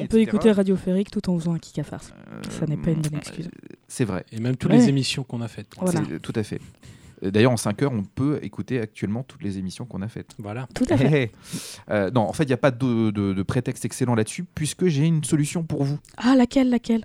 On 0.00 0.06
peut 0.06 0.20
écouter 0.20 0.52
radiophérique 0.52 1.10
tout 1.10 1.28
en 1.30 1.38
faisant 1.38 1.54
un 1.54 1.58
kick 1.58 1.78
à 1.78 1.84
farce. 1.84 2.12
ça 2.48 2.66
n'est 2.66 2.76
pas 2.76 2.90
une 2.90 3.02
bonne 3.02 3.16
excuse. 3.16 3.48
C'est 3.88 4.04
vrai. 4.04 4.24
Et 4.32 4.40
même 4.40 4.56
toutes 4.56 4.72
les 4.72 4.88
émissions 4.88 5.24
qu'on 5.24 5.40
a 5.40 5.48
faites. 5.48 5.68
Tout 6.22 6.32
à 6.34 6.42
fait. 6.42 6.60
D'ailleurs, 7.30 7.52
en 7.52 7.56
5 7.56 7.82
heures, 7.82 7.92
on 7.92 8.02
peut 8.02 8.38
écouter 8.42 8.80
actuellement 8.80 9.22
toutes 9.22 9.42
les 9.42 9.58
émissions 9.58 9.84
qu'on 9.84 10.02
a 10.02 10.08
faites. 10.08 10.34
Voilà. 10.38 10.68
Tout 10.74 10.86
à 10.90 10.96
fait. 10.96 11.32
Euh, 11.90 12.10
non, 12.10 12.22
en 12.22 12.32
fait, 12.32 12.44
il 12.44 12.48
n'y 12.48 12.52
a 12.52 12.58
pas 12.58 12.70
de, 12.70 13.42
prétexte 13.42 13.84
excellent 13.84 14.14
là-dessus, 14.14 14.44
puisque 14.44 14.86
j'ai 14.86 15.06
une 15.06 15.22
solution 15.22 15.62
pour 15.62 15.84
vous. 15.84 15.98
Ah, 16.16 16.34
laquelle, 16.34 16.68
laquelle? 16.68 17.04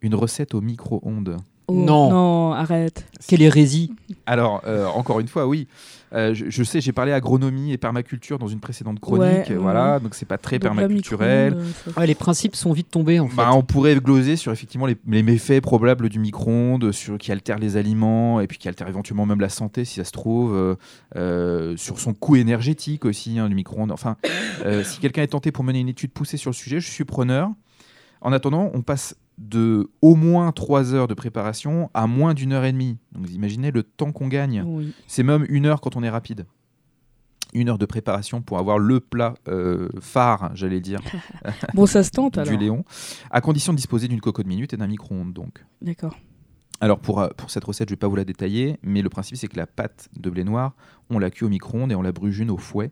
Une 0.00 0.14
recette 0.14 0.54
au 0.54 0.60
micro-ondes. 0.60 1.36
Oh, 1.68 1.74
non. 1.74 2.10
non, 2.10 2.52
arrête. 2.52 3.06
Quelle 3.26 3.42
hérésie. 3.42 3.92
Alors, 4.26 4.62
euh, 4.66 4.86
encore 4.86 5.20
une 5.20 5.28
fois, 5.28 5.46
oui. 5.46 5.66
Euh, 6.12 6.34
je, 6.34 6.62
sais, 6.62 6.80
j'ai 6.80 6.92
parlé 6.92 7.12
agronomie 7.12 7.72
et 7.72 7.78
permaculture 7.78 8.38
dans 8.38 8.46
une 8.46 8.60
précédente 8.60 9.00
chronique, 9.00 9.50
voilà, 9.50 9.98
donc 9.98 10.14
c'est 10.14 10.26
pas 10.26 10.38
très 10.38 10.58
permaculturel. 10.58 11.56
les 12.04 12.14
principes 12.14 12.54
sont 12.54 12.72
vite 12.72 12.90
tombés 12.90 13.18
en 13.18 13.26
bah, 13.26 13.48
fait. 13.50 13.56
on 13.56 13.62
pourrait 13.62 13.96
gloser 13.96 14.36
sur 14.36 14.52
effectivement 14.52 14.86
les, 14.86 15.22
méfaits 15.22 15.60
probables 15.60 16.08
du 16.08 16.20
micro-ondes, 16.20 16.92
sur 16.92 17.18
qui 17.18 17.32
altère 17.32 17.58
les 17.58 17.76
aliments 17.76 18.40
et 18.40 18.46
puis 18.46 18.58
qui 18.58 18.68
altère 18.68 18.88
éventuellement 18.88 19.26
même 19.26 19.40
la 19.40 19.48
santé 19.48 19.84
si 19.84 19.96
ça 19.96 20.04
se 20.04 20.12
trouve, 20.12 20.54
euh, 20.54 20.76
euh, 21.16 21.76
sur 21.76 21.98
son 21.98 22.14
coût 22.14 22.36
énergétique 22.36 23.04
aussi 23.04 23.38
hein, 23.38 23.48
du 23.48 23.54
micro-ondes. 23.54 23.92
Enfin, 23.92 24.16
si 24.84 25.00
quelqu'un 25.00 25.22
est 25.22 25.28
tenté 25.28 25.50
pour 25.50 25.64
mener 25.64 25.80
une 25.80 25.88
étude 25.88 26.12
poussée 26.12 26.36
sur 26.36 26.50
le 26.50 26.56
sujet, 26.56 26.78
je 26.78 26.90
suis 26.90 27.04
preneur. 27.04 27.50
En 28.20 28.32
attendant, 28.32 28.70
on 28.74 28.82
passe 28.82 29.16
de 29.38 29.90
au 30.00 30.14
moins 30.14 30.50
3 30.52 30.94
heures 30.94 31.08
de 31.08 31.14
préparation 31.14 31.90
à 31.94 32.06
moins 32.06 32.34
d'une 32.34 32.52
heure 32.52 32.64
et 32.64 32.72
demie. 32.72 32.96
Donc 33.12 33.26
vous 33.26 33.34
imaginez 33.34 33.70
le 33.70 33.82
temps 33.82 34.12
qu'on 34.12 34.28
gagne. 34.28 34.64
C'est 35.06 35.22
même 35.22 35.46
une 35.48 35.66
heure 35.66 35.80
quand 35.80 35.96
on 35.96 36.02
est 36.02 36.10
rapide. 36.10 36.46
Une 37.52 37.68
heure 37.68 37.78
de 37.78 37.86
préparation 37.86 38.42
pour 38.42 38.58
avoir 38.58 38.78
le 38.78 39.00
plat 39.00 39.34
euh, 39.48 39.88
phare, 40.00 40.50
j'allais 40.54 40.80
dire. 40.80 41.00
bon, 41.74 41.86
ça 41.86 42.02
se 42.02 42.10
tente 42.10 42.38
Du 42.44 42.56
Léon. 42.56 42.84
À 43.30 43.40
condition 43.40 43.72
de 43.72 43.76
disposer 43.76 44.08
d'une 44.08 44.20
cocotte 44.20 44.46
minute 44.46 44.74
et 44.74 44.76
d'un 44.76 44.88
micro-ondes, 44.88 45.32
donc. 45.32 45.64
D'accord. 45.80 46.16
Alors 46.80 46.98
pour, 46.98 47.20
euh, 47.20 47.28
pour 47.36 47.50
cette 47.50 47.64
recette, 47.64 47.88
je 47.88 47.92
ne 47.92 47.96
vais 47.96 48.00
pas 48.00 48.08
vous 48.08 48.16
la 48.16 48.24
détailler, 48.24 48.78
mais 48.82 49.00
le 49.00 49.08
principe 49.08 49.36
c'est 49.36 49.48
que 49.48 49.56
la 49.56 49.66
pâte 49.66 50.08
de 50.16 50.28
blé 50.28 50.44
noir, 50.44 50.74
on 51.08 51.18
la 51.18 51.30
cuit 51.30 51.46
au 51.46 51.48
micro-ondes 51.48 51.92
et 51.92 51.94
on 51.94 52.02
la 52.02 52.12
brujune 52.12 52.50
au 52.50 52.58
fouet 52.58 52.90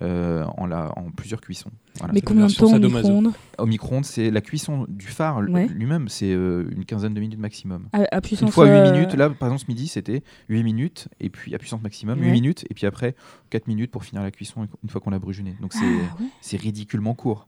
euh, 0.00 0.44
en, 0.56 0.66
la, 0.66 0.90
en 0.96 1.10
plusieurs 1.10 1.40
cuissons. 1.40 1.70
Mais 2.12 2.22
combien 2.22 2.46
de 2.46 2.52
temps 2.52 2.72
au 2.72 2.78
micro-ondes? 2.78 3.32
Au 3.58 3.66
micro-ondes, 3.66 4.06
c'est 4.06 4.30
la 4.30 4.40
cuisson 4.40 4.86
du 4.88 5.06
phare 5.06 5.42
lui-même, 5.42 6.08
c'est 6.08 6.32
euh, 6.32 6.64
une 6.70 6.84
quinzaine 6.84 7.12
de 7.12 7.20
minutes 7.20 7.38
maximum. 7.38 7.88
À, 7.92 8.20
puissance 8.20 8.48
une 8.48 8.52
fois 8.52 8.64
8 8.64 8.70
euh, 8.70 8.92
minutes, 8.92 9.14
là 9.14 9.28
par 9.28 9.48
exemple 9.48 9.64
ce 9.66 9.70
midi 9.70 9.88
c'était 9.88 10.22
8 10.48 10.62
minutes, 10.62 11.08
et 11.20 11.28
puis 11.28 11.54
à 11.54 11.58
puissance 11.58 11.82
maximum 11.82 12.20
8 12.20 12.30
minutes, 12.30 12.64
et 12.70 12.74
puis 12.74 12.86
après 12.86 13.14
4 13.50 13.66
minutes 13.68 13.90
pour 13.90 14.04
finir 14.04 14.22
la 14.22 14.30
cuisson 14.30 14.66
une 14.82 14.88
fois 14.88 15.00
qu'on 15.00 15.10
l'a 15.10 15.18
brujunée. 15.18 15.56
Donc 15.60 15.74
c'est 15.74 16.56
ah, 16.56 16.60
ridiculement 16.60 17.14
court. 17.14 17.46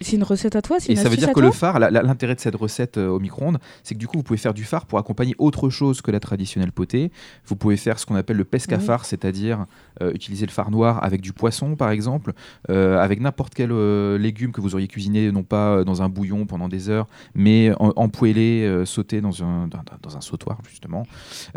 C'est 0.00 0.16
une 0.16 0.22
recette 0.22 0.56
à 0.56 0.62
toi 0.62 0.78
Et 0.88 0.96
ça 0.96 1.08
veut 1.08 1.16
dire 1.16 1.32
que 1.32 1.40
le 1.40 1.50
phare, 1.50 1.78
l'intérêt 1.78 2.34
de 2.34 2.40
cette 2.40 2.54
recette 2.54 2.98
euh, 2.98 3.08
au 3.08 3.20
micro-ondes, 3.20 3.58
c'est 3.82 3.94
que 3.94 4.00
du 4.00 4.06
coup, 4.06 4.16
vous 4.16 4.22
pouvez 4.22 4.38
faire 4.38 4.54
du 4.54 4.64
phare 4.64 4.86
pour 4.86 4.98
accompagner 4.98 5.34
autre 5.38 5.70
chose 5.70 6.02
que 6.02 6.10
la 6.10 6.20
traditionnelle 6.20 6.72
potée. 6.72 7.10
Vous 7.46 7.56
pouvez 7.56 7.76
faire 7.76 7.98
ce 7.98 8.06
qu'on 8.06 8.14
appelle 8.14 8.36
le 8.36 8.44
pesca 8.44 8.78
phare, 8.78 9.04
c'est-à-dire 9.04 9.66
euh, 10.00 10.12
utiliser 10.12 10.46
le 10.46 10.50
phare 10.50 10.70
noir 10.70 11.02
avec 11.02 11.20
du 11.20 11.32
poisson, 11.32 11.76
par 11.76 11.90
exemple, 11.90 12.32
euh, 12.70 12.98
avec 12.98 13.20
n'importe 13.20 13.54
quel 13.54 13.72
légume 14.16 14.52
que 14.52 14.60
vous 14.60 14.74
auriez 14.74 14.88
cuisiné, 14.88 15.30
non 15.32 15.42
pas 15.42 15.84
dans 15.84 16.02
un 16.02 16.08
bouillon 16.08 16.46
pendant 16.46 16.68
des 16.68 16.88
heures, 16.88 17.06
mais 17.34 17.72
empoêlé, 17.78 18.82
sauté 18.84 19.20
dans 19.20 19.42
un, 19.42 19.68
dans 20.02 20.16
un 20.16 20.20
sautoir, 20.20 20.58
justement, 20.68 21.06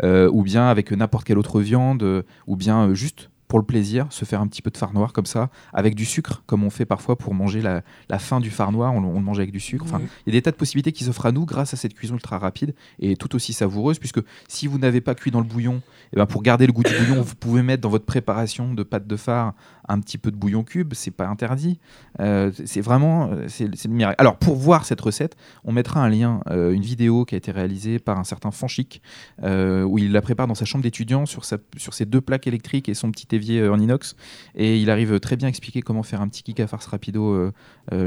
ou 0.02 0.42
bien 0.42 0.68
avec 0.68 0.90
n'importe 0.92 1.24
quelle 1.24 1.38
autre 1.38 1.60
viande, 1.60 2.24
ou 2.46 2.56
bien 2.56 2.94
juste 2.94 3.30
pour 3.48 3.58
le 3.58 3.64
plaisir, 3.64 4.06
se 4.10 4.24
faire 4.26 4.40
un 4.40 4.46
petit 4.46 4.62
peu 4.62 4.70
de 4.70 4.76
phare 4.76 4.92
noir 4.92 5.12
comme 5.12 5.26
ça, 5.26 5.50
avec 5.72 5.94
du 5.94 6.04
sucre, 6.04 6.42
comme 6.46 6.64
on 6.64 6.70
fait 6.70 6.84
parfois 6.84 7.16
pour 7.16 7.34
manger 7.34 7.62
la, 7.62 7.82
fin 8.18 8.40
du 8.40 8.50
phare 8.50 8.72
noir, 8.72 8.94
on, 8.94 9.00
le 9.00 9.20
mange 9.20 9.38
avec 9.38 9.50
du 9.50 9.60
sucre. 9.60 9.84
Enfin, 9.86 10.00
il 10.26 10.34
y 10.34 10.36
a 10.36 10.38
des 10.38 10.42
tas 10.42 10.50
de 10.50 10.56
possibilités 10.56 10.92
qui 10.92 11.04
s'offrent 11.04 11.26
à 11.26 11.32
nous 11.32 11.46
grâce 11.46 11.72
à 11.72 11.76
cette 11.76 11.94
cuisson 11.94 12.14
ultra 12.14 12.38
rapide 12.38 12.74
et 12.98 13.16
tout 13.16 13.34
aussi 13.34 13.52
savoureuse, 13.52 13.98
puisque 13.98 14.20
si 14.48 14.66
vous 14.66 14.78
n'avez 14.78 15.00
pas 15.00 15.14
cuit 15.14 15.30
dans 15.30 15.40
le 15.40 15.46
bouillon, 15.46 15.76
et 15.76 16.10
eh 16.12 16.16
ben 16.16 16.26
pour 16.26 16.42
garder 16.42 16.66
le 16.66 16.72
goût 16.72 16.82
du 16.82 16.92
bouillon, 16.94 17.22
vous 17.22 17.34
pouvez 17.34 17.62
mettre 17.62 17.82
dans 17.82 17.88
votre 17.88 18.04
préparation 18.04 18.74
de 18.74 18.82
pâte 18.82 19.06
de 19.06 19.16
phare 19.16 19.54
un 19.88 20.00
petit 20.00 20.18
peu 20.18 20.30
de 20.30 20.36
bouillon 20.36 20.64
cube, 20.64 20.94
c'est 20.94 21.10
pas 21.10 21.26
interdit. 21.26 21.78
Euh, 22.20 22.50
c'est 22.64 22.80
vraiment 22.80 23.30
euh, 23.30 23.46
c'est 23.48 23.66
le 23.66 23.92
miracle. 23.92 24.16
Alors 24.18 24.36
pour 24.36 24.56
voir 24.56 24.84
cette 24.84 25.00
recette, 25.00 25.36
on 25.64 25.72
mettra 25.72 26.02
un 26.02 26.08
lien, 26.08 26.40
euh, 26.50 26.72
une 26.72 26.82
vidéo 26.82 27.24
qui 27.24 27.34
a 27.34 27.38
été 27.38 27.50
réalisée 27.50 27.98
par 27.98 28.18
un 28.18 28.24
certain 28.24 28.50
Fanchic, 28.50 29.02
où 29.42 29.98
il 29.98 30.12
la 30.12 30.22
prépare 30.22 30.46
dans 30.46 30.54
sa 30.54 30.64
chambre 30.64 30.82
d'étudiant 30.82 31.26
sur, 31.26 31.44
sur 31.44 31.94
ses 31.94 32.04
deux 32.04 32.20
plaques 32.20 32.46
électriques 32.46 32.88
et 32.88 32.94
son 32.94 33.10
petit 33.10 33.34
évier 33.34 33.66
en 33.68 33.78
inox. 33.78 34.16
Et 34.54 34.78
il 34.78 34.90
arrive 34.90 35.20
très 35.20 35.36
bien 35.36 35.46
à 35.46 35.48
expliquer 35.48 35.82
comment 35.82 36.02
faire 36.02 36.20
un 36.20 36.28
petit 36.28 36.42
kick 36.42 36.60
à 36.60 36.66
farce 36.66 36.86
rapido 36.86 37.50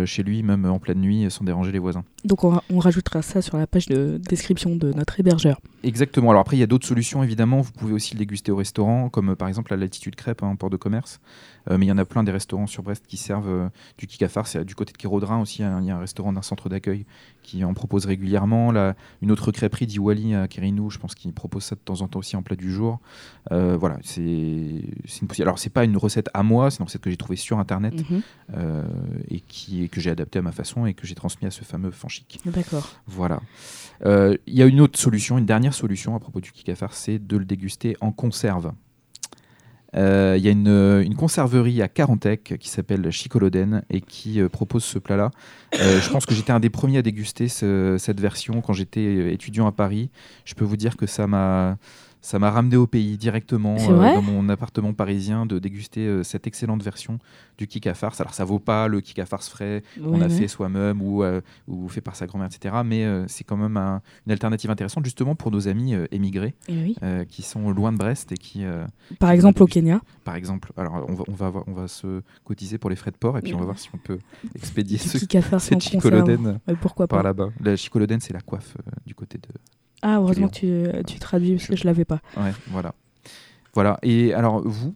chez 0.06 0.24
lui, 0.24 0.44
même 0.44 0.66
en 0.66 0.80
pleine 0.80 1.00
nuit, 1.00 1.30
sans 1.30 1.44
déranger 1.44 1.72
les 1.72 1.80
voisins. 1.80 2.04
Donc 2.26 2.44
on, 2.44 2.60
on, 2.70 2.80
rajoutera 2.80 3.22
ça 3.22 3.42
sur 3.42 3.58
la 3.58 3.68
page 3.68 3.88
de 3.88 4.20
description 4.30 4.76
de 4.76 4.94
notre 4.94 5.20
hébergeur. 5.20 5.60
Exactement. 5.84 6.30
Alors 6.32 6.42
après, 6.42 6.58
il 6.58 6.60
y 6.60 6.64
a 6.64 6.68
d'autres 6.68 6.88
solutions 6.88 7.24
évidemment. 7.24 7.62
Vous 7.62 7.72
pouvez 7.72 7.94
aussi 7.94 8.14
le 8.14 8.20
déguster 8.20 8.52
au 8.52 8.56
restaurant, 8.56 9.10
comme 9.10 9.36
par 9.36 9.48
exemple 9.48 9.72
la 9.72 9.78
latitude 9.78 10.16
crêpe 10.16 10.44
en 10.44 10.52
hein, 10.52 10.56
port 10.56 10.70
de 10.70 10.78
commerce. 10.78 11.20
Mais 11.70 11.86
il 11.86 11.90
y 11.90 11.92
en 11.92 11.98
a 11.98 12.06
plein 12.06 12.24
des 12.24 12.32
restaurants 12.32 12.68
sur 12.68 12.84
Brest 12.84 13.06
qui 13.08 13.18
servent 13.18 13.70
du 13.98 14.08
kikafar. 14.08 14.48
C'est 14.48 14.66
du 14.66 14.76
côté 14.76 14.94
de 14.94 14.98
Kérodrin 14.98 15.40
aussi, 15.40 15.64
hein, 15.64 15.80
il 15.82 15.88
y 15.88 15.92
a 15.92 15.96
un 15.96 16.00
restaurant 16.00 16.34
d'un 16.34 16.42
centre 16.42 16.70
d'accueil 16.70 17.06
qui 17.44 17.64
en 17.64 17.74
propose 17.74 18.06
régulièrement. 18.06 18.72
Là, 18.72 18.96
une 19.22 19.32
autre 19.32 19.52
crêperie 19.52 19.88
d'Iwali 19.88 20.36
à 20.36 20.48
Kérinou, 20.48 20.90
je 20.90 20.98
pense 20.98 21.16
qu'il 21.16 21.34
propose 21.34 21.64
ça 21.64 21.76
de 21.76 21.82
temps 21.82 22.02
en 22.02 22.08
temps 22.08 22.20
aussi 22.20 22.36
en 22.36 22.42
plat 22.42 22.56
du 22.56 22.72
jour. 22.72 23.00
voilà, 23.50 23.98
c'est 24.04 24.22
une 24.22 25.28
Alors, 25.40 25.60
c'est 25.60 25.70
pas 25.70 25.84
une 25.84 25.98
recette 25.98 26.30
à 26.34 26.44
moi, 26.44 26.72
c'est 26.72 26.80
une 26.80 26.86
recette 26.86 27.02
que 27.02 27.10
j'ai 27.10 27.18
trouvée 27.18 27.36
sur 27.36 27.60
Internet 27.60 27.94
mhm. 28.10 28.22
et 29.30 29.40
qui, 29.42 29.88
que 29.90 30.02
j'ai 30.02 30.10
adaptée 30.10 30.40
à 30.40 30.42
ma 30.42 30.52
façon 30.52 30.86
et 30.86 30.94
que 30.94 31.06
j'ai 31.06 31.16
transmis 31.16 31.48
à 31.48 31.52
ce 31.52 31.64
fameux 31.64 31.92
Fanchic. 31.92 32.40
D'accord. 32.46 32.90
Voilà. 33.08 33.42
Il 34.06 34.54
y 34.54 34.62
a 34.62 34.66
une 34.66 34.82
autre 34.82 35.00
solution, 35.00 35.38
une 35.38 35.46
dernière 35.46 35.74
solution 35.74 36.16
à 36.16 36.20
propos 36.20 36.42
du 36.42 36.52
kikafar, 36.52 36.94
c'est 36.94 37.20
de 37.20 37.38
le 37.38 37.46
déguster 37.46 37.96
en 38.02 38.12
conserve. 38.12 38.74
Euh, 39.96 40.36
il 40.38 40.44
y 40.44 40.48
a 40.48 40.52
une, 40.52 41.16
conserverie 41.16 41.82
à 41.82 41.88
Carantec 41.88 42.56
qui 42.60 42.70
s'appelle 42.70 43.12
Chicoloden 43.12 43.84
et 43.90 44.02
qui 44.02 44.40
euh, 44.40 44.48
propose 44.48 44.84
ce 44.84 45.00
plat-là. 45.00 45.32
Euh, 45.80 46.00
je 46.00 46.10
pense 46.10 46.26
que 46.26 46.34
j'étais 46.34 46.52
un 46.52 46.60
des 46.60 46.70
premiers 46.70 47.00
à 47.00 47.02
déguster 47.02 47.48
cette 47.48 48.20
version 48.20 48.62
quand 48.62 48.74
j'étais 48.74 49.34
étudiant 49.34 49.68
à 49.68 49.72
Paris. 49.72 50.10
Je 50.46 50.56
peux 50.56 50.66
vous 50.66 50.78
dire 50.78 50.96
que 50.98 51.06
ça 51.06 51.28
m'a 51.28 51.78
ça 52.22 52.38
m'a 52.38 52.52
ramené 52.52 52.78
au 52.78 52.86
pays 52.86 53.18
directement 53.18 53.76
euh, 53.80 54.14
dans 54.16 54.22
mon 54.22 54.48
appartement 54.50 54.94
parisien 54.94 55.48
de 55.48 55.58
déguster 55.58 56.02
euh, 56.02 56.24
cette 56.24 56.46
excellente 56.46 56.84
version 56.84 57.18
du 57.58 57.68
kika 57.68 57.96
farce. 57.96 58.22
Alors 58.22 58.36
ça 58.36 58.46
vaut 58.46 58.60
pas 58.60 58.88
le 58.88 59.02
kika 59.02 59.26
farce 59.26 59.50
frais 59.50 59.84
qu'on 60.02 60.22
a 60.22 60.30
fait 60.30 60.48
soi-même 60.48 61.02
ou, 61.02 61.24
euh, 61.24 61.42
ou 61.68 61.88
fait 61.90 62.02
par 62.02 62.16
sa 62.16 62.28
grand-mère, 62.28 62.48
etc. 62.48 62.76
Mais 62.86 63.06
c'est 63.28 63.44
quand 63.44 63.58
même 63.58 63.78
une 63.78 64.32
alternative 64.32 64.70
intéressante 64.70 65.04
justement 65.04 65.36
pour 65.36 65.52
nos 65.52 65.68
amis 65.68 65.96
émigrés 66.12 66.54
eh 66.70 66.96
qui 67.28 67.42
sont 67.42 67.72
loin 67.72 67.92
de 67.92 67.98
Brest 67.98 68.32
et 68.32 68.38
qui. 68.38 68.64
par 69.20 69.32
exemple 69.32 69.64
au 69.64 69.68
Kenya. 69.68 70.02
Par 70.24 70.36
exemple. 70.36 70.72
Alors 70.78 71.06
on 71.08 71.14
va, 71.14 71.24
on 71.28 71.34
va, 71.34 71.64
on 71.68 71.74
va 71.74 71.88
se 71.88 72.22
cotiser 72.44 72.78
pour 72.78 72.90
les 72.90 72.96
frais 72.96 73.12
de 73.12 73.18
port 73.18 73.38
et 73.38 73.42
puis 73.42 73.56
on 73.56 73.60
va 73.60 73.66
voir 73.66 73.80
si 73.80 73.90
on 73.94 73.98
peut 73.98 74.20
expédier 74.56 74.98
ce, 74.98 75.18
cette 75.18 75.82
chicoloden 75.82 76.60
pourquoi 76.82 77.08
par 77.08 77.24
là-bas. 77.24 77.50
La 77.62 77.76
chicoloden 77.76 78.20
c'est 78.20 78.34
la 78.34 78.42
coiffe 78.42 78.78
du 79.06 79.16
côté 79.16 79.38
de 79.38 79.50
ah, 80.02 80.18
heureusement 80.18 80.48
que 80.48 80.54
tu, 80.54 81.04
tu 81.06 81.20
traduis 81.20 81.56
parce 81.56 81.68
que 81.68 81.76
je 81.76 81.86
l'avais 81.86 82.06
pas. 82.06 82.22
Ouais, 82.38 82.52
voilà. 82.68 82.94
Voilà. 83.74 84.00
Et 84.04 84.34
alors, 84.34 84.62
vous, 84.68 84.96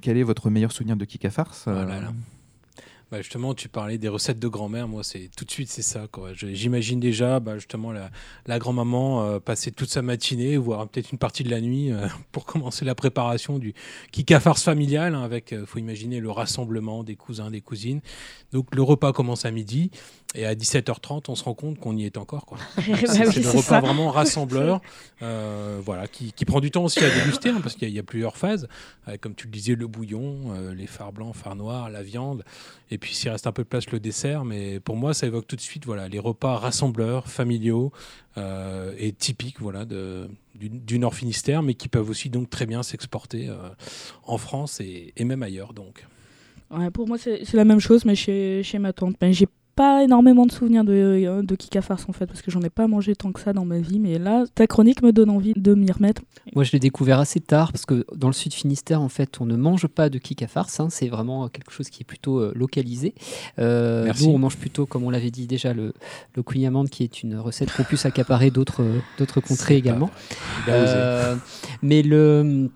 quel 0.00 0.16
est 0.16 0.22
votre 0.22 0.50
meilleur 0.50 0.72
souvenir 0.72 0.96
de 0.96 1.04
Kika 1.04 1.30
Farce 1.30 1.64
oh 1.66 1.72
bah, 3.10 3.20
justement, 3.20 3.54
tu 3.54 3.68
parlais 3.68 3.98
des 3.98 4.08
recettes 4.08 4.38
de 4.38 4.48
grand-mère. 4.48 4.88
Moi, 4.88 5.04
c'est 5.04 5.30
tout 5.36 5.44
de 5.44 5.50
suite, 5.50 5.68
c'est 5.68 5.82
ça. 5.82 6.06
J'imagine 6.34 7.00
déjà, 7.00 7.38
bah, 7.38 7.56
justement, 7.56 7.92
la, 7.92 8.10
la 8.46 8.58
grand-maman 8.58 9.24
euh, 9.24 9.40
passer 9.40 9.72
toute 9.72 9.90
sa 9.90 10.02
matinée, 10.02 10.56
voire 10.56 10.88
peut-être 10.88 11.12
une 11.12 11.18
partie 11.18 11.44
de 11.44 11.50
la 11.50 11.60
nuit, 11.60 11.92
euh, 11.92 12.06
pour 12.32 12.46
commencer 12.46 12.84
la 12.84 12.94
préparation 12.94 13.58
du 13.58 13.74
kika 14.10 14.40
farce 14.40 14.62
familial. 14.62 15.14
Hein, 15.14 15.22
avec, 15.22 15.50
il 15.52 15.58
euh, 15.58 15.66
faut 15.66 15.78
imaginer 15.78 16.18
le 16.18 16.30
rassemblement 16.30 17.04
des 17.04 17.14
cousins, 17.14 17.50
des 17.50 17.60
cousines. 17.60 18.00
Donc, 18.52 18.74
le 18.74 18.82
repas 18.82 19.12
commence 19.12 19.44
à 19.44 19.50
midi. 19.50 19.90
Et 20.36 20.46
à 20.46 20.54
17h30, 20.56 21.26
on 21.28 21.36
se 21.36 21.44
rend 21.44 21.54
compte 21.54 21.78
qu'on 21.78 21.96
y 21.96 22.06
est 22.06 22.16
encore. 22.16 22.46
c'est 22.76 22.90
bah 22.90 23.30
le 23.36 23.48
repas 23.48 23.80
vraiment 23.80 24.10
rassembleur, 24.10 24.80
voilà, 25.20 26.08
qui, 26.08 26.32
qui, 26.32 26.44
prend 26.44 26.58
du 26.58 26.72
temps 26.72 26.82
aussi 26.82 26.98
à 27.04 27.10
déguster, 27.10 27.50
hein, 27.50 27.60
parce 27.62 27.76
qu'il 27.76 27.90
y, 27.90 28.00
a 28.00 28.02
plusieurs 28.02 28.36
phases. 28.36 28.66
comme 29.20 29.36
tu 29.36 29.46
le 29.46 29.52
disais, 29.52 29.76
le 29.76 29.86
bouillon, 29.86 30.52
les 30.74 30.88
phares 30.88 31.12
blancs, 31.12 31.36
phares 31.36 31.54
noirs, 31.54 31.88
la 31.88 32.02
viande. 32.02 32.42
Et 32.90 32.98
puis 32.98 33.14
s'il 33.14 33.30
reste 33.30 33.46
un 33.46 33.52
peu 33.52 33.62
de 33.62 33.68
place, 33.68 33.90
le 33.90 34.00
dessert. 34.00 34.44
Mais 34.44 34.80
pour 34.80 34.96
moi, 34.96 35.14
ça 35.14 35.26
évoque 35.26 35.46
tout 35.46 35.56
de 35.56 35.60
suite 35.60 35.86
voilà, 35.86 36.08
les 36.08 36.18
repas 36.18 36.56
rassembleurs, 36.56 37.28
familiaux 37.28 37.92
euh, 38.36 38.94
et 38.98 39.12
typiques 39.12 39.60
voilà, 39.60 39.84
de, 39.84 40.28
du, 40.54 40.98
Nord 40.98 41.14
Finistère, 41.14 41.62
mais 41.62 41.74
qui 41.74 41.88
peuvent 41.88 42.08
aussi 42.10 42.30
donc 42.30 42.50
très 42.50 42.66
bien 42.66 42.82
s'exporter 42.82 43.48
euh, 43.48 43.56
en 44.24 44.38
France 44.38 44.80
et, 44.80 45.12
et, 45.16 45.24
même 45.24 45.42
ailleurs. 45.42 45.72
Donc. 45.72 46.06
Pour 46.92 47.06
moi, 47.06 47.18
c'est 47.18 47.52
la 47.52 47.64
même 47.64 47.80
chose, 47.80 48.04
mais 48.04 48.16
chez, 48.16 48.62
chez 48.62 48.78
ma 48.78 48.92
tante. 48.92 49.16
Ben, 49.20 49.32
pas 49.74 50.02
énormément 50.02 50.46
de 50.46 50.52
souvenirs 50.52 50.84
de, 50.84 50.92
euh, 50.92 51.42
de 51.42 51.54
Kika 51.56 51.82
Farce 51.82 52.06
en 52.08 52.12
fait, 52.12 52.26
parce 52.26 52.42
que 52.42 52.50
j'en 52.50 52.60
ai 52.62 52.70
pas 52.70 52.86
mangé 52.86 53.14
tant 53.14 53.32
que 53.32 53.40
ça 53.40 53.52
dans 53.52 53.64
ma 53.64 53.78
vie, 53.78 53.98
mais 53.98 54.18
là, 54.18 54.44
ta 54.54 54.66
chronique 54.66 55.02
me 55.02 55.12
donne 55.12 55.30
envie 55.30 55.52
de 55.56 55.74
m'y 55.74 55.90
remettre. 55.90 56.22
Moi, 56.54 56.64
je 56.64 56.72
l'ai 56.72 56.78
découvert 56.78 57.18
assez 57.18 57.40
tard, 57.40 57.72
parce 57.72 57.86
que 57.86 58.04
dans 58.14 58.28
le 58.28 58.32
sud 58.32 58.52
Finistère, 58.52 59.00
en 59.00 59.08
fait, 59.08 59.40
on 59.40 59.46
ne 59.46 59.56
mange 59.56 59.86
pas 59.86 60.08
de 60.08 60.18
Kika 60.18 60.46
Farce, 60.46 60.80
hein, 60.80 60.88
c'est 60.90 61.08
vraiment 61.08 61.48
quelque 61.48 61.72
chose 61.72 61.90
qui 61.90 62.02
est 62.02 62.06
plutôt 62.06 62.38
euh, 62.38 62.52
localisé. 62.54 63.14
Euh, 63.58 64.10
nous, 64.20 64.30
on 64.30 64.38
mange 64.38 64.56
plutôt, 64.56 64.86
comme 64.86 65.04
on 65.04 65.10
l'avait 65.10 65.30
dit 65.30 65.46
déjà, 65.46 65.72
le, 65.72 65.92
le 66.34 66.42
queen 66.42 66.88
qui 66.88 67.02
est 67.02 67.22
une 67.22 67.36
recette 67.36 67.72
qu'on 67.72 67.84
puisse 67.84 68.06
accaparer 68.06 68.50
d'autres 68.50 68.84
d'autres 69.18 69.40
contrées 69.40 69.76
également. 69.76 70.10
mais 71.82 72.02
le 72.02 72.70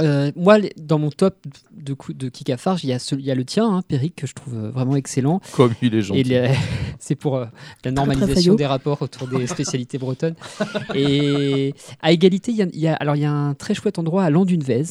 euh, 0.00 0.32
moi, 0.36 0.58
dans 0.76 0.98
mon 0.98 1.10
top 1.10 1.36
de, 1.72 1.96
de 2.12 2.28
Kikafarge, 2.28 2.84
il 2.84 2.90
y, 2.90 2.92
a 2.92 3.12
il 3.12 3.24
y 3.24 3.30
a 3.30 3.34
le 3.34 3.44
tien, 3.44 3.68
hein, 3.68 3.82
Péric, 3.86 4.16
que 4.16 4.26
je 4.26 4.34
trouve 4.34 4.54
euh, 4.54 4.70
vraiment 4.70 4.96
excellent. 4.96 5.40
Comme 5.52 5.74
il 5.82 5.94
est 5.94 6.02
gentil. 6.02 6.34
C'est 6.98 7.14
pour 7.14 7.36
euh, 7.36 7.46
la 7.84 7.90
normalisation 7.90 8.54
des 8.54 8.66
rapports 8.66 9.02
autour 9.02 9.28
des 9.28 9.46
spécialités 9.46 9.98
bretonnes. 9.98 10.34
Et 10.94 11.74
à 12.02 12.12
égalité, 12.12 12.52
il 12.52 12.78
y, 12.78 12.88
a, 12.88 12.94
alors, 12.94 13.16
il 13.16 13.22
y 13.22 13.24
a 13.24 13.32
un 13.32 13.54
très 13.54 13.74
chouette 13.74 13.98
endroit 13.98 14.24
à 14.24 14.30
Landunvez. 14.30 14.84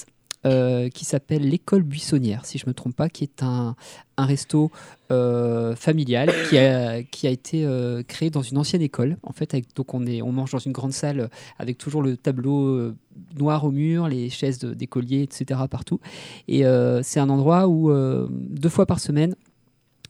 Euh, 0.46 0.88
qui 0.88 1.04
s'appelle 1.04 1.42
l'école 1.42 1.84
buissonnière, 1.84 2.46
si 2.46 2.58
je 2.58 2.66
ne 2.66 2.70
me 2.70 2.74
trompe 2.74 2.96
pas, 2.96 3.10
qui 3.10 3.26
est 3.26 3.44
un, 3.44 3.76
un 4.16 4.26
resto 4.26 4.72
euh, 5.12 5.76
familial 5.76 6.32
qui 6.48 6.58
a, 6.58 7.04
qui 7.04 7.28
a 7.28 7.30
été 7.30 7.66
euh, 7.66 8.04
créé 8.04 8.30
dans 8.30 8.42
une 8.42 8.58
ancienne 8.58 8.82
école. 8.82 9.18
En 9.24 9.34
fait, 9.34 9.54
donc 9.76 9.94
on, 9.94 10.06
est, 10.08 10.22
on 10.22 10.32
mange 10.32 10.52
dans 10.54 10.60
une 10.60 10.72
grande 10.72 10.94
salle 10.94 11.30
avec 11.58 11.78
toujours 11.78 12.02
le 12.02 12.16
tableau 12.16 12.94
noir 13.38 13.66
au 13.66 13.72
mur, 13.72 14.08
les 14.08 14.30
chaises 14.30 14.60
d'écoliers, 14.60 15.24
etc. 15.24 15.60
partout. 15.70 16.00
Et 16.48 16.64
c'est 17.04 17.20
un 17.20 17.30
endroit 17.30 17.68
où 17.68 17.92
deux 18.30 18.70
fois 18.70 18.86
par 18.86 19.02
semaine, 19.02 19.36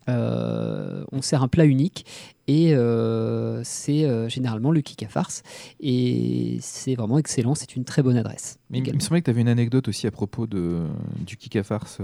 on 0.09 1.21
sert 1.21 1.43
un 1.43 1.47
plat 1.47 1.65
unique 1.65 2.05
et 2.49 2.73
euh, 2.73 3.61
c'est 3.63 4.05
euh, 4.05 4.27
généralement 4.27 4.71
le 4.71 4.81
kika 4.81 5.07
farce 5.07 5.43
et 5.79 6.57
c'est 6.61 6.95
vraiment 6.95 7.19
excellent, 7.19 7.53
c'est 7.53 7.75
une 7.75 7.85
très 7.85 8.01
bonne 8.01 8.17
adresse. 8.17 8.57
Mais 8.71 8.79
il 8.79 8.93
me 8.93 8.99
semblait 8.99 9.21
que 9.21 9.25
tu 9.25 9.29
avais 9.29 9.41
une 9.41 9.47
anecdote 9.47 9.87
aussi 9.87 10.07
à 10.07 10.11
propos 10.11 10.47
de, 10.47 10.79
du 11.19 11.37
kika 11.37 11.63
farce 11.63 11.99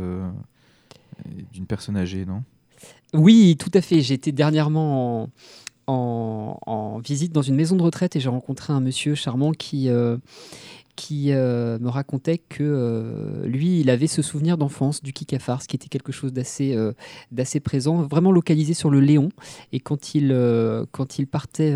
d'une 1.52 1.66
personne 1.66 1.98
âgée, 1.98 2.26
non? 2.26 2.44
Oui, 3.14 3.56
tout 3.58 3.72
à 3.74 3.82
fait. 3.82 4.02
J'étais 4.02 4.32
dernièrement 4.32 5.30
en, 5.88 6.60
en, 6.66 7.00
visite 7.00 7.32
dans 7.32 7.42
une 7.42 7.56
maison 7.56 7.76
de 7.76 7.82
retraite 7.82 8.16
et 8.16 8.20
j'ai 8.20 8.30
rencontré 8.30 8.74
un 8.74 8.82
monsieur 8.82 9.16
charmant 9.16 9.52
qui 9.52 9.90
qui 10.96 11.32
euh, 11.32 11.78
me 11.80 11.90
racontait 11.90 12.38
que 12.38 12.64
euh, 12.64 13.46
lui, 13.46 13.82
il 13.82 13.90
avait 13.90 14.08
ce 14.08 14.22
souvenir 14.22 14.58
d'enfance 14.58 15.04
du 15.04 15.14
kikafar, 15.14 15.62
ce 15.62 15.68
qui 15.68 15.76
était 15.76 15.90
quelque 15.90 16.12
chose 16.12 16.32
d'assez 16.32 16.74
euh, 16.74 16.94
d'assez 17.32 17.60
présent, 17.60 18.02
vraiment 18.02 18.32
localisé 18.32 18.74
sur 18.74 18.90
le 18.90 19.00
Léon. 19.00 19.30
Et 19.72 19.80
quand 19.80 20.16
il, 20.16 20.36
quand 20.92 21.20
il 21.20 21.28
partait 21.28 21.76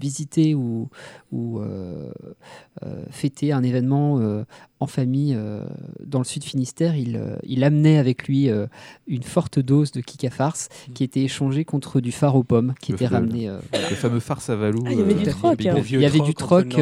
visiter 0.00 0.54
ou, 0.54 0.88
ou 1.32 1.60
fêter 3.10 3.52
un 3.52 3.62
événement 3.62 4.44
en 4.80 4.86
famille 4.86 5.38
dans 6.04 6.18
le 6.18 6.24
sud 6.24 6.44
Finistère, 6.44 6.96
il, 6.96 7.20
il 7.44 7.64
amenait 7.64 7.98
avec 7.98 8.28
lui 8.28 8.48
une 9.06 9.22
forte 9.22 9.58
dose 9.58 9.92
de 9.92 10.00
kikafars 10.00 10.68
qui 10.94 11.04
était 11.04 11.22
échangée 11.22 11.64
contre 11.64 12.00
du 12.00 12.12
phare 12.12 12.36
aux 12.36 12.44
pommes 12.44 12.74
qui 12.80 12.92
était 12.92 13.06
ramené. 13.06 13.48
Le 13.72 13.96
fameux 13.96 14.20
farce 14.20 14.50
à 14.50 14.56
Valou. 14.56 14.82
Ah, 14.86 14.92
il 14.92 14.98
y 14.98 15.02
avait 15.02 15.14
du 15.14 15.24
troc. 15.24 15.56
Il 15.60 16.00
y 16.00 16.06
avait 16.06 16.20
du 16.20 16.34
troc, 16.34 16.76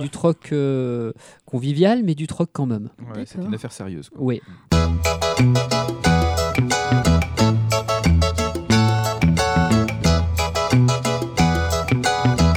du 0.00 0.10
troc 0.10 0.52
convivial, 1.44 2.02
mais 2.02 2.14
du 2.14 2.26
troc 2.26 2.50
quand 2.52 2.66
même. 2.66 2.90
c'est 3.26 3.38
une 3.38 3.54
affaire 3.54 3.72
sérieuse. 3.72 4.10
Oui. 4.16 4.40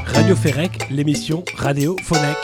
Radio 0.05 0.35
Ferrec, 0.35 0.89
l'émission 0.89 1.43
Radio 1.57 1.95
Phonec. 2.03 2.37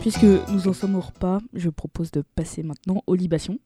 Puisque 0.00 0.22
nous 0.22 0.68
en 0.68 0.72
sommes 0.72 0.96
au 0.96 1.00
repas, 1.00 1.38
je 1.52 1.68
propose 1.68 2.10
de 2.10 2.22
passer 2.34 2.62
maintenant 2.62 3.02
aux 3.06 3.14
libations. 3.14 3.58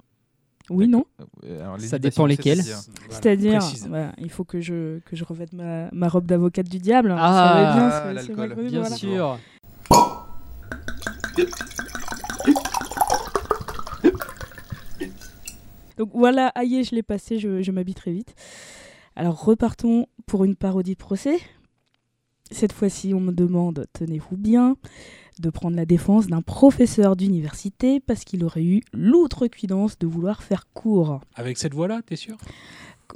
Oui, 0.72 0.88
non 0.88 1.04
euh, 1.44 1.78
Ça 1.78 1.98
dépend 1.98 2.26
lesquels. 2.26 2.62
C'est-à-dire, 3.10 3.60
il 4.18 4.30
faut 4.30 4.44
que 4.44 4.60
je, 4.60 4.98
que 5.00 5.16
je 5.16 5.24
revête 5.24 5.52
ma, 5.52 5.90
ma 5.92 6.08
robe 6.08 6.26
d'avocate 6.26 6.68
du 6.68 6.78
diable. 6.78 7.14
Ah, 7.16 8.12
ça 8.14 8.24
bien, 8.24 8.54
bien, 8.54 8.68
bien 8.68 8.84
sûr. 8.96 9.38
Donc 15.98 16.10
voilà, 16.14 16.48
aïe, 16.54 16.82
je 16.84 16.94
l'ai 16.94 17.02
passé, 17.02 17.38
je, 17.38 17.62
je 17.62 17.70
m'habille 17.70 17.94
très 17.94 18.12
vite. 18.12 18.34
Alors 19.14 19.44
repartons 19.44 20.06
pour 20.26 20.44
une 20.44 20.56
parodie 20.56 20.94
de 20.94 20.98
procès. 20.98 21.38
Cette 22.52 22.72
fois-ci, 22.72 23.14
on 23.14 23.20
me 23.20 23.32
demande, 23.32 23.86
tenez-vous 23.94 24.36
bien, 24.36 24.76
de 25.40 25.50
prendre 25.50 25.76
la 25.76 25.86
défense 25.86 26.26
d'un 26.26 26.42
professeur 26.42 27.16
d'université 27.16 27.98
parce 27.98 28.24
qu'il 28.24 28.44
aurait 28.44 28.62
eu 28.62 28.82
l'outrecuidance 28.92 29.98
de 29.98 30.06
vouloir 30.06 30.42
faire 30.42 30.66
cours. 30.74 31.20
Avec 31.34 31.56
cette 31.56 31.74
voix-là, 31.74 32.02
t'es 32.04 32.16
sûr? 32.16 32.36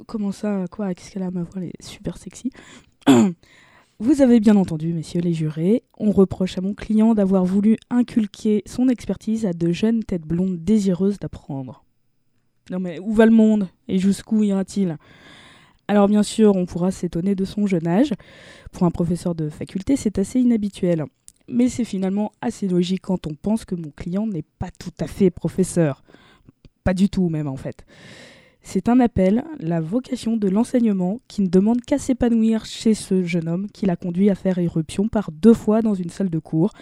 Comment 0.07 0.31
ça? 0.31 0.65
Quoi? 0.71 0.93
Qu'est-ce 0.93 1.11
qu'elle 1.11 1.23
a 1.23 1.31
ma 1.31 1.43
voix? 1.43 1.61
Elle 1.61 1.69
est 1.69 1.83
super 1.83 2.17
sexy. 2.17 2.51
Vous 3.99 4.21
avez 4.21 4.39
bien 4.39 4.55
entendu, 4.55 4.93
messieurs 4.93 5.21
les 5.21 5.33
jurés, 5.33 5.81
on 5.97 6.11
reproche 6.11 6.57
à 6.59 6.61
mon 6.61 6.75
client 6.75 7.15
d'avoir 7.15 7.45
voulu 7.45 7.77
inculquer 7.89 8.61
son 8.67 8.89
expertise 8.89 9.45
à 9.47 9.53
de 9.53 9.71
jeunes 9.71 10.03
têtes 10.03 10.21
blondes 10.21 10.63
désireuses 10.63 11.17
d'apprendre. 11.17 11.83
Non 12.69 12.79
mais 12.79 12.99
où 12.99 13.13
va 13.13 13.25
le 13.25 13.31
monde? 13.31 13.69
Et 13.87 13.97
jusqu'où 13.97 14.43
ira-t-il? 14.43 14.97
Alors 15.87 16.07
bien 16.07 16.23
sûr, 16.23 16.55
on 16.55 16.65
pourra 16.65 16.91
s'étonner 16.91 17.35
de 17.35 17.45
son 17.45 17.65
jeune 17.65 17.87
âge. 17.87 18.13
Pour 18.71 18.83
un 18.83 18.91
professeur 18.91 19.35
de 19.35 19.49
faculté, 19.49 19.95
c'est 19.95 20.19
assez 20.19 20.39
inhabituel. 20.39 21.05
Mais 21.47 21.69
c'est 21.69 21.85
finalement 21.85 22.33
assez 22.41 22.67
logique 22.67 23.03
quand 23.03 23.25
on 23.25 23.33
pense 23.33 23.63
que 23.63 23.75
mon 23.75 23.91
client 23.91 24.27
n'est 24.27 24.43
pas 24.59 24.69
tout 24.77 24.91
à 24.99 25.07
fait 25.07 25.29
professeur. 25.29 26.03
Pas 26.83 26.93
du 26.93 27.09
tout 27.09 27.29
même 27.29 27.47
en 27.47 27.55
fait. 27.55 27.85
C'est 28.61 28.89
un 28.89 28.99
appel, 28.99 29.45
la 29.61 29.79
vocation 29.79 30.35
de 30.35 30.49
l'enseignement, 30.49 31.21
qui 31.29 31.41
ne 31.41 31.47
demande 31.47 31.79
qu'à 31.79 31.97
s'épanouir 31.97 32.65
chez 32.65 32.93
ce 32.93 33.23
jeune 33.23 33.47
homme 33.47 33.67
qui 33.71 33.85
l'a 33.85 33.95
conduit 33.95 34.29
à 34.29 34.35
faire 34.35 34.57
éruption 34.57 35.07
par 35.07 35.31
deux 35.31 35.53
fois 35.53 35.81
dans 35.81 35.93
une 35.93 36.09
salle 36.09 36.29
de 36.29 36.39
cours, 36.39 36.73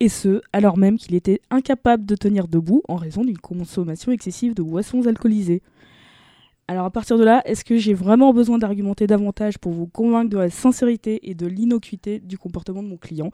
et 0.00 0.08
ce, 0.08 0.40
alors 0.52 0.76
même 0.76 0.98
qu'il 0.98 1.14
était 1.14 1.40
incapable 1.50 2.04
de 2.04 2.16
tenir 2.16 2.48
debout 2.48 2.82
en 2.88 2.96
raison 2.96 3.22
d'une 3.22 3.38
consommation 3.38 4.10
excessive 4.10 4.54
de 4.54 4.62
boissons 4.62 5.06
alcoolisées. 5.06 5.62
Alors 6.70 6.84
à 6.84 6.90
partir 6.90 7.18
de 7.18 7.24
là, 7.24 7.42
est-ce 7.46 7.64
que 7.64 7.78
j'ai 7.78 7.94
vraiment 7.94 8.32
besoin 8.32 8.56
d'argumenter 8.56 9.08
davantage 9.08 9.58
pour 9.58 9.72
vous 9.72 9.88
convaincre 9.88 10.30
de 10.30 10.38
la 10.38 10.50
sincérité 10.50 11.18
et 11.28 11.34
de 11.34 11.48
l'innocuité 11.48 12.20
du 12.20 12.38
comportement 12.38 12.80
de 12.80 12.86
mon 12.86 12.96
client 12.96 13.32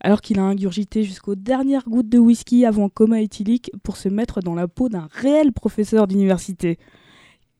alors 0.00 0.20
qu'il 0.20 0.40
a 0.40 0.42
ingurgité 0.42 1.04
jusqu'aux 1.04 1.36
dernières 1.36 1.88
gouttes 1.88 2.08
de 2.08 2.18
whisky 2.18 2.64
avant 2.64 2.88
coma 2.88 3.20
éthylique 3.20 3.70
pour 3.84 3.96
se 3.96 4.08
mettre 4.08 4.40
dans 4.40 4.56
la 4.56 4.66
peau 4.66 4.88
d'un 4.88 5.06
réel 5.12 5.52
professeur 5.52 6.08
d'université? 6.08 6.80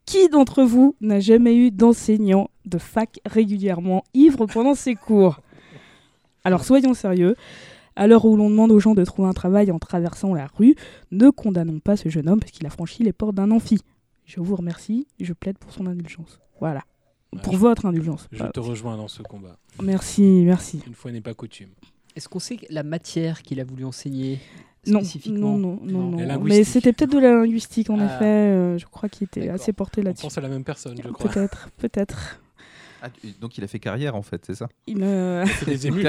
Qui 0.07 0.29
d'entre 0.29 0.65
vous 0.65 0.97
n'a 1.01 1.21
jamais 1.21 1.55
eu 1.55 1.71
d'enseignant 1.71 2.51
de 2.65 2.79
fac 2.79 3.21
régulièrement 3.25 4.03
ivre 4.13 4.47
pendant 4.47 4.75
ses 4.75 4.97
cours? 4.97 5.41
Alors 6.43 6.65
soyons 6.65 6.95
sérieux. 6.95 7.37
À 7.95 8.09
l'heure 8.09 8.25
où 8.25 8.37
l'on 8.37 8.51
demande 8.51 8.73
aux 8.73 8.81
gens 8.81 8.95
de 8.95 9.05
trouver 9.05 9.29
un 9.29 9.35
travail 9.35 9.71
en 9.71 9.79
traversant 9.79 10.35
la 10.35 10.49
rue, 10.49 10.75
ne 11.13 11.31
condamnons 11.31 11.79
pas 11.79 11.97
ce 11.97 12.09
jeune 12.09 12.29
homme 12.29 12.41
parce 12.41 12.51
qu'il 12.51 12.67
a 12.67 12.71
franchi 12.71 13.05
les 13.05 13.13
portes 13.13 13.37
d'un 13.37 13.53
amphi. 13.53 13.79
Je 14.27 14.41
vous 14.41 14.57
remercie, 14.57 15.07
je 15.21 15.33
plaide 15.33 15.57
pour 15.57 15.73
son 15.73 15.87
indulgence. 15.87 16.41
Voilà. 16.61 16.83
pour 17.43 17.57
votre 17.57 17.87
indulgence. 17.87 18.29
Je 18.33 18.45
te 18.45 18.61
rejoins 18.61 18.97
dans 18.97 19.09
ce 19.09 19.23
combat. 19.23 19.57
Merci, 19.83 20.43
merci. 20.45 20.83
Une 20.87 20.95
fois 20.95 21.13
n'est 21.13 21.21
pas 21.21 21.35
coutume. 21.35 21.71
Est-ce 22.17 22.29
qu'on 22.29 22.39
sait 22.39 22.59
la 22.71 22.83
matière 22.83 23.43
qu'il 23.43 23.61
a 23.61 23.65
voulu 23.65 23.85
enseigner 23.85 24.41
non, 24.87 25.03
non, 25.27 25.81
non, 25.83 26.11
non, 26.11 26.41
Mais 26.43 26.65
c'était 26.65 26.93
peut-être 26.93 27.13
de 27.13 27.19
la 27.19 27.33
linguistique, 27.35 27.91
en 27.91 27.99
ah. 27.99 28.05
effet. 28.05 28.25
Euh, 28.25 28.79
je 28.79 28.87
crois 28.87 29.09
qu'il 29.09 29.25
était 29.25 29.49
assez 29.49 29.73
porté 29.73 30.03
là-dessus. 30.03 30.25
On 30.25 30.29
pense 30.29 30.39
à 30.39 30.41
la 30.41 30.49
même 30.49 30.65
personne, 30.65 30.97
je 31.03 31.09
crois. 31.09 31.31
Peut-être, 31.31 31.71
peut-être. 31.77 32.41
Ah, 33.07 33.29
donc 33.41 33.59
il 33.59 33.65
a 33.65 33.67
fait 33.67 33.79
carrière 33.79 34.15
en 34.17 34.23
fait, 34.23 34.45
c'est 34.47 34.55
ça? 34.55 34.69
Il 34.87 35.03
a 35.03 35.47
fait 35.47 35.67
des 35.67 35.87
émules. 35.89 36.07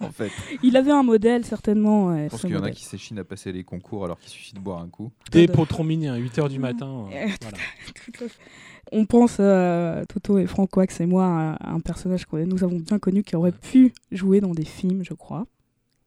en 0.00 0.10
fait. 0.10 0.30
Il 0.62 0.76
avait 0.76 0.90
un 0.92 1.02
modèle 1.02 1.44
certainement. 1.44 2.16
je 2.16 2.28
pense 2.28 2.40
qu'il 2.42 2.50
y 2.50 2.56
en 2.56 2.62
a 2.62 2.70
qui 2.70 2.84
s'échinent 2.84 3.18
à 3.18 3.24
passer 3.24 3.52
les 3.52 3.64
concours 3.64 4.04
alors 4.04 4.18
qu'il 4.18 4.30
suffit 4.30 4.54
de 4.54 4.60
boire 4.60 4.80
un 4.80 4.88
coup. 4.88 5.10
Des 5.32 5.48
potrons 5.48 5.84
mini, 5.84 6.08
8h 6.08 6.48
du 6.48 6.58
matin. 6.58 7.06
Euh, 7.12 7.28
On 8.92 9.04
pense, 9.04 9.38
euh, 9.40 10.04
Toto 10.04 10.38
et 10.38 10.46
Franck 10.46 10.76
Wax 10.76 11.00
et 11.00 11.06
moi, 11.06 11.56
à 11.60 11.72
un 11.72 11.80
personnage 11.80 12.24
que 12.26 12.36
nous 12.36 12.62
avons 12.62 12.78
bien 12.78 12.98
connu 13.00 13.24
qui 13.24 13.34
aurait 13.34 13.50
pu 13.52 13.92
jouer 14.12 14.40
dans 14.40 14.52
des 14.52 14.64
films, 14.64 15.02
je 15.04 15.12
crois. 15.14 15.46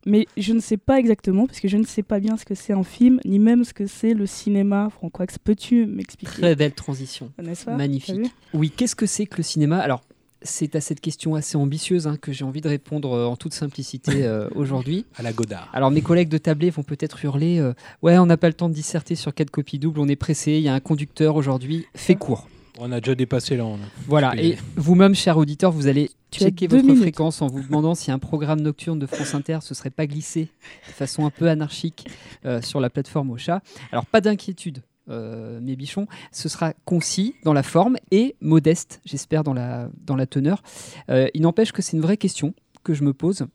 Mais 0.06 0.28
je 0.38 0.54
ne 0.54 0.60
sais 0.60 0.78
pas 0.78 0.98
exactement, 0.98 1.46
parce 1.46 1.60
que 1.60 1.68
je 1.68 1.78
ne 1.78 1.86
sais 1.86 2.04
pas 2.04 2.20
bien 2.20 2.38
ce 2.38 2.46
que 2.46 2.56
c'est 2.56 2.74
un 2.74 2.84
film, 2.84 3.20
ni 3.26 3.40
même 3.40 3.64
ce 3.64 3.74
que 3.74 3.86
c'est 3.86 4.14
le 4.14 4.26
cinéma. 4.26 4.90
Franck 4.90 5.14
peux-tu 5.44 5.86
m'expliquer? 5.86 6.32
Très 6.32 6.56
belle 6.56 6.74
transition. 6.74 7.32
Magnifique. 7.68 8.32
Oui, 8.54 8.72
qu'est-ce 8.76 8.96
que 8.96 9.06
c'est 9.06 9.26
que 9.26 9.38
le 9.38 9.44
cinéma? 9.44 9.80
Alors, 9.80 10.02
c'est 10.42 10.76
à 10.76 10.82
cette 10.82 11.02
question 11.02 11.36
assez 11.36 11.58
ambitieuse 11.58 12.08
hein, 12.08 12.18
que 12.18 12.32
j'ai 12.32 12.46
envie 12.46 12.62
de 12.62 12.70
répondre 12.70 13.14
euh, 13.14 13.26
en 13.26 13.36
toute 13.36 13.54
simplicité 13.54 14.12
euh, 14.24 14.48
aujourd'hui. 14.56 15.06
À 15.16 15.24
la 15.24 15.34
Godard. 15.34 15.70
Alors 15.74 15.92
mes 15.92 16.02
collègues 16.02 16.30
de 16.30 16.38
tablé 16.38 16.70
vont 16.70 16.84
peut-être 16.84 17.24
hurler 17.24 17.60
euh, 17.60 17.74
Ouais, 18.02 18.18
on 18.18 18.26
n'a 18.26 18.38
pas 18.38 18.48
le 18.48 18.54
temps 18.54 18.70
de 18.70 18.74
disserter 18.74 19.16
sur 19.16 19.34
quatre 19.34 19.50
copies 19.50 19.80
doubles, 19.80 20.00
on 20.00 20.08
est 20.08 20.16
pressé, 20.16 20.54
il 20.54 20.62
y 20.62 20.70
a 20.70 20.74
un 20.74 20.80
conducteur 20.80 21.36
aujourd'hui, 21.36 21.86
fais 21.94 22.16
court. 22.16 22.48
On 22.82 22.94
a 22.94 23.02
déjà 23.02 23.14
dépassé 23.14 23.58
là. 23.58 23.66
Voilà, 24.08 24.34
et 24.42 24.58
vous-même, 24.78 25.14
cher 25.14 25.38
auditeur, 25.38 25.72
vous 25.72 25.88
allez 25.88 26.12
checker 26.32 26.68
votre 26.68 26.96
fréquence 26.96 27.42
en 27.42 27.48
vous 27.48 27.62
demandant 27.62 27.94
si 27.94 28.10
un 28.10 28.20
programme 28.20 28.62
nocturne 28.62 29.00
de 29.00 29.06
France 29.06 29.36
Inter 29.36 29.60
se 29.62 29.74
serait 29.74 29.90
pas 29.90 30.08
glissé 30.08 30.48
de 30.88 30.94
façon 30.94 31.26
un 31.26 31.30
peu 31.30 31.50
anarchique 31.50 32.08
euh, 32.46 32.62
sur 32.62 32.80
la 32.80 32.90
plateforme 32.90 33.32
Ocha. 33.32 33.62
Alors, 33.92 34.06
pas 34.06 34.22
d'inquiétude. 34.22 34.82
Euh, 35.10 35.60
mes 35.60 35.76
bichons, 35.76 36.08
ce 36.32 36.48
sera 36.48 36.74
concis 36.86 37.36
dans 37.44 37.54
la 37.54 37.64
forme 37.64 37.98
et 38.12 38.36
modeste, 38.40 39.02
j'espère, 39.04 39.44
dans 39.44 39.54
la, 39.54 39.90
dans 40.06 40.16
la 40.16 40.26
teneur. 40.26 40.64
Euh, 41.10 41.28
il 41.34 41.42
n'empêche 41.42 41.74
que 41.74 41.82
c'est 41.82 41.98
une 41.98 42.04
vraie 42.04 42.18
question 42.18 42.54
que 42.84 42.94
je 42.94 43.04
me 43.04 43.12
pose 43.12 43.46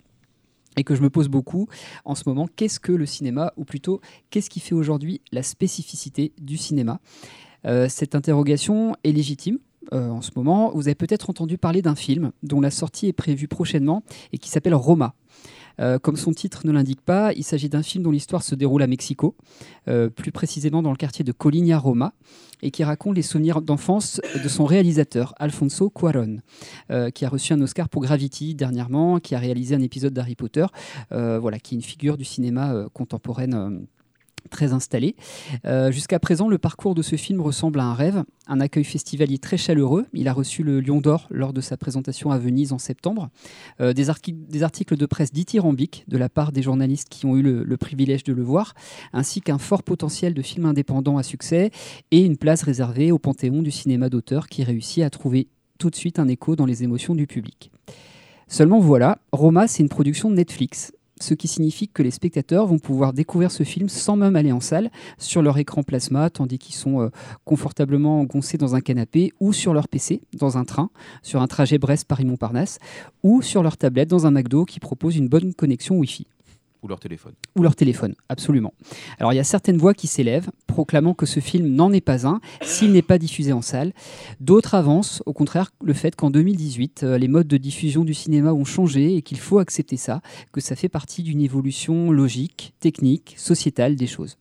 et 0.76 0.84
que 0.84 0.94
je 0.94 1.00
me 1.00 1.08
pose 1.08 1.28
beaucoup 1.28 1.68
en 2.04 2.14
ce 2.14 2.24
moment. 2.26 2.46
Qu'est-ce 2.56 2.80
que 2.80 2.92
le 2.92 3.06
cinéma, 3.06 3.54
ou 3.56 3.64
plutôt, 3.64 4.00
qu'est-ce 4.28 4.50
qui 4.50 4.60
fait 4.60 4.74
aujourd'hui 4.74 5.22
la 5.32 5.44
spécificité 5.44 6.32
du 6.38 6.58
cinéma? 6.58 6.98
euh, 6.98 7.43
cette 7.88 8.14
interrogation 8.14 8.94
est 9.04 9.12
légitime. 9.12 9.58
Euh, 9.92 10.08
en 10.08 10.22
ce 10.22 10.30
moment, 10.36 10.72
vous 10.74 10.88
avez 10.88 10.94
peut-être 10.94 11.30
entendu 11.30 11.58
parler 11.58 11.82
d'un 11.82 11.94
film 11.94 12.32
dont 12.42 12.60
la 12.60 12.70
sortie 12.70 13.08
est 13.08 13.12
prévue 13.12 13.48
prochainement 13.48 14.02
et 14.32 14.38
qui 14.38 14.48
s'appelle 14.48 14.74
Roma. 14.74 15.14
Euh, 15.80 15.98
comme 15.98 16.16
son 16.16 16.32
titre 16.32 16.66
ne 16.66 16.72
l'indique 16.72 17.00
pas, 17.00 17.32
il 17.32 17.42
s'agit 17.42 17.68
d'un 17.68 17.82
film 17.82 18.04
dont 18.04 18.12
l'histoire 18.12 18.44
se 18.44 18.54
déroule 18.54 18.82
à 18.82 18.86
Mexico, 18.86 19.34
plus 20.14 20.32
précisément 20.32 20.82
dans 20.82 20.90
le 20.90 20.96
quartier 20.96 21.24
de 21.24 21.32
Colinia 21.32 21.78
Roma, 21.78 22.14
et 22.62 22.70
qui 22.70 22.84
raconte 22.84 23.16
les 23.16 23.22
souvenirs 23.22 23.60
d'enfance 23.60 24.20
de 24.42 24.48
son 24.48 24.64
réalisateur, 24.64 25.34
Alfonso 25.38 25.90
Cuaron, 25.90 26.38
qui 27.12 27.24
a 27.24 27.28
reçu 27.28 27.52
un 27.52 27.60
Oscar 27.60 27.88
pour 27.88 28.02
Gravity 28.02 28.54
dernièrement, 28.54 29.18
qui 29.18 29.34
a 29.34 29.38
réalisé 29.38 29.74
un 29.74 29.82
épisode 29.82 30.14
d'Harry 30.14 30.36
Potter, 30.36 30.66
voilà, 31.10 31.58
qui 31.58 31.74
est 31.74 31.78
une 31.78 31.82
figure 31.82 32.16
du 32.16 32.24
cinéma 32.24 32.86
contemporaine 32.92 33.84
très 34.50 34.72
installé. 34.72 35.16
Euh, 35.64 35.90
jusqu'à 35.90 36.18
présent, 36.18 36.48
le 36.48 36.58
parcours 36.58 36.94
de 36.94 37.02
ce 37.02 37.16
film 37.16 37.40
ressemble 37.40 37.80
à 37.80 37.84
un 37.84 37.94
rêve, 37.94 38.24
un 38.46 38.60
accueil 38.60 38.84
festivalier 38.84 39.38
très 39.38 39.56
chaleureux. 39.56 40.06
Il 40.12 40.28
a 40.28 40.32
reçu 40.32 40.62
le 40.62 40.80
Lion 40.80 41.00
d'Or 41.00 41.26
lors 41.30 41.52
de 41.52 41.60
sa 41.60 41.76
présentation 41.76 42.30
à 42.30 42.38
Venise 42.38 42.72
en 42.72 42.78
septembre. 42.78 43.30
Euh, 43.80 43.92
des, 43.92 44.10
articles 44.10 44.96
de 44.96 45.06
presse 45.06 45.32
dithyrambiques 45.32 46.04
de 46.08 46.18
la 46.18 46.28
part 46.28 46.52
des 46.52 46.62
journalistes 46.62 47.08
qui 47.08 47.26
ont 47.26 47.36
eu 47.36 47.42
le, 47.42 47.76
privilège 47.76 48.24
de 48.24 48.32
le 48.32 48.42
voir, 48.42 48.74
ainsi 49.12 49.40
qu'un 49.40 49.58
fort 49.58 49.82
potentiel 49.82 50.34
de 50.34 50.42
film 50.42 50.66
indépendant 50.66 51.18
à 51.18 51.22
succès 51.22 51.70
et 52.10 52.20
une 52.20 52.36
place 52.36 52.62
réservée 52.62 53.12
au 53.12 53.18
panthéon 53.18 53.62
du 53.62 53.70
cinéma 53.70 54.08
d'auteur 54.08 54.48
qui 54.48 54.62
réussit 54.64 55.02
à 55.02 55.10
trouver 55.10 55.48
tout 55.78 55.90
de 55.90 55.96
suite 55.96 56.18
un 56.18 56.28
écho 56.28 56.56
dans 56.56 56.66
les 56.66 56.84
émotions 56.84 57.14
du 57.14 57.26
public. 57.26 57.70
Seulement 58.46 58.78
voilà, 58.78 59.18
Roma, 59.32 59.66
c'est 59.66 59.82
une 59.82 59.88
production 59.88 60.30
de 60.30 60.36
Netflix 60.36 60.92
ce 61.20 61.34
qui 61.34 61.48
signifie 61.48 61.88
que 61.88 62.02
les 62.02 62.10
spectateurs 62.10 62.66
vont 62.66 62.78
pouvoir 62.78 63.12
découvrir 63.12 63.50
ce 63.50 63.62
film 63.62 63.88
sans 63.88 64.16
même 64.16 64.36
aller 64.36 64.52
en 64.52 64.60
salle, 64.60 64.90
sur 65.18 65.42
leur 65.42 65.58
écran 65.58 65.82
plasma, 65.82 66.30
tandis 66.30 66.58
qu'ils 66.58 66.74
sont 66.74 67.00
euh, 67.00 67.08
confortablement 67.44 68.20
engoncés 68.20 68.58
dans 68.58 68.74
un 68.74 68.80
canapé, 68.80 69.32
ou 69.40 69.52
sur 69.52 69.74
leur 69.74 69.88
PC, 69.88 70.22
dans 70.32 70.58
un 70.58 70.64
train, 70.64 70.90
sur 71.22 71.42
un 71.42 71.46
trajet 71.46 71.78
Brest-Paris-Montparnasse, 71.78 72.78
ou 73.22 73.42
sur 73.42 73.62
leur 73.62 73.76
tablette 73.76 74.08
dans 74.08 74.26
un 74.26 74.30
McDo 74.30 74.64
qui 74.64 74.80
propose 74.80 75.16
une 75.16 75.28
bonne 75.28 75.54
connexion 75.54 75.96
Wi-Fi. 75.96 76.26
Ou 76.84 76.88
leur 76.88 77.00
téléphone. 77.00 77.32
Ou 77.56 77.62
leur 77.62 77.76
téléphone, 77.76 78.14
absolument. 78.28 78.74
Alors 79.18 79.32
il 79.32 79.36
y 79.36 79.38
a 79.38 79.44
certaines 79.44 79.78
voix 79.78 79.94
qui 79.94 80.06
s'élèvent, 80.06 80.50
proclamant 80.66 81.14
que 81.14 81.24
ce 81.24 81.40
film 81.40 81.66
n'en 81.66 81.90
est 81.94 82.02
pas 82.02 82.26
un 82.26 82.42
s'il 82.60 82.92
n'est 82.92 83.00
pas 83.00 83.16
diffusé 83.16 83.54
en 83.54 83.62
salle. 83.62 83.94
D'autres 84.38 84.74
avancent, 84.74 85.22
au 85.24 85.32
contraire, 85.32 85.70
le 85.82 85.94
fait 85.94 86.14
qu'en 86.14 86.30
2018, 86.30 87.04
euh, 87.04 87.16
les 87.16 87.26
modes 87.26 87.48
de 87.48 87.56
diffusion 87.56 88.04
du 88.04 88.12
cinéma 88.12 88.52
ont 88.52 88.66
changé 88.66 89.16
et 89.16 89.22
qu'il 89.22 89.38
faut 89.38 89.60
accepter 89.60 89.96
ça, 89.96 90.20
que 90.52 90.60
ça 90.60 90.76
fait 90.76 90.90
partie 90.90 91.22
d'une 91.22 91.40
évolution 91.40 92.10
logique, 92.10 92.74
technique, 92.80 93.32
sociétale 93.38 93.96
des 93.96 94.06
choses. 94.06 94.36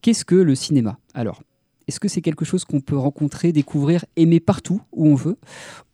Qu'est-ce 0.00 0.24
que 0.24 0.36
le 0.36 0.54
cinéma? 0.54 0.98
Alors, 1.12 1.42
est-ce 1.88 2.00
que 2.00 2.08
c'est 2.08 2.20
quelque 2.20 2.44
chose 2.44 2.64
qu'on 2.64 2.80
peut 2.80 2.96
rencontrer, 2.96 3.52
découvrir, 3.52 4.04
aimer 4.16 4.40
partout 4.40 4.80
où 4.92 5.06
on 5.06 5.14
veut 5.14 5.38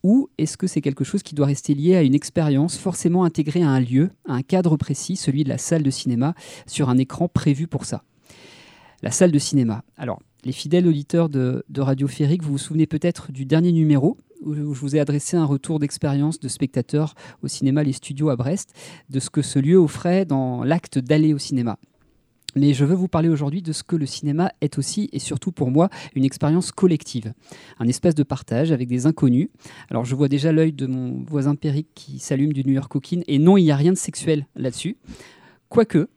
Ou 0.02 0.28
est-ce 0.38 0.56
que 0.56 0.66
c'est 0.66 0.80
quelque 0.80 1.04
chose 1.04 1.22
qui 1.22 1.34
doit 1.34 1.46
rester 1.46 1.74
lié 1.74 1.96
à 1.96 2.02
une 2.02 2.14
expérience 2.14 2.76
forcément 2.76 3.24
intégrée 3.24 3.62
à 3.62 3.68
un 3.68 3.80
lieu, 3.80 4.10
à 4.26 4.34
un 4.34 4.42
cadre 4.42 4.76
précis, 4.76 5.16
celui 5.16 5.44
de 5.44 5.48
la 5.48 5.58
salle 5.58 5.82
de 5.82 5.90
cinéma, 5.90 6.34
sur 6.66 6.88
un 6.88 6.98
écran 6.98 7.28
prévu 7.28 7.66
pour 7.66 7.84
ça? 7.84 8.02
La 9.02 9.10
salle 9.10 9.30
de 9.30 9.38
cinéma. 9.38 9.84
Alors, 9.96 10.20
les 10.44 10.52
fidèles 10.52 10.86
auditeurs 10.86 11.28
de, 11.28 11.64
Radio 11.76 12.08
Férique, 12.08 12.42
vous 12.42 12.52
vous 12.52 12.58
souvenez 12.58 12.86
peut-être 12.86 13.32
du 13.32 13.44
dernier 13.44 13.72
numéro 13.72 14.16
où 14.42 14.54
je 14.54 14.60
vous 14.62 14.94
ai 14.94 15.00
adressé 15.00 15.36
un 15.36 15.44
retour 15.44 15.80
d'expérience 15.80 16.38
de 16.38 16.48
spectateurs 16.48 17.14
au 17.42 17.48
cinéma 17.48 17.82
Les 17.82 17.92
Studios 17.92 18.28
à 18.28 18.36
Brest, 18.36 18.72
de 19.10 19.18
ce 19.18 19.30
que 19.30 19.42
ce 19.42 19.58
lieu 19.58 19.76
offrait 19.76 20.24
dans 20.24 20.62
l'acte 20.62 20.98
d'aller 20.98 21.34
au 21.34 21.38
cinéma. 21.38 21.76
Mais 22.58 22.74
je 22.74 22.84
veux 22.84 22.96
vous 22.96 23.06
parler 23.06 23.28
aujourd'hui 23.28 23.62
de 23.62 23.72
ce 23.72 23.84
que 23.84 23.94
le 23.94 24.04
cinéma 24.04 24.50
est 24.60 24.78
aussi 24.78 25.08
et 25.12 25.20
surtout 25.20 25.52
pour 25.52 25.70
moi 25.70 25.90
une 26.16 26.24
expérience 26.24 26.72
collective, 26.72 27.32
un 27.78 27.86
espace 27.86 28.16
de 28.16 28.24
partage 28.24 28.72
avec 28.72 28.88
des 28.88 29.06
inconnus. 29.06 29.48
Alors 29.90 30.04
je 30.04 30.16
vois 30.16 30.26
déjà 30.26 30.50
l'œil 30.50 30.72
de 30.72 30.86
mon 30.86 31.22
voisin 31.24 31.54
Péric 31.54 31.86
qui 31.94 32.18
s'allume 32.18 32.52
du 32.52 32.64
New 32.64 32.72
York 32.72 32.90
Coquine 32.90 33.22
et 33.28 33.38
non, 33.38 33.56
il 33.56 33.62
n'y 33.62 33.70
a 33.70 33.76
rien 33.76 33.92
de 33.92 33.96
sexuel 33.96 34.46
là-dessus. 34.56 34.96
Quoique, 35.68 36.08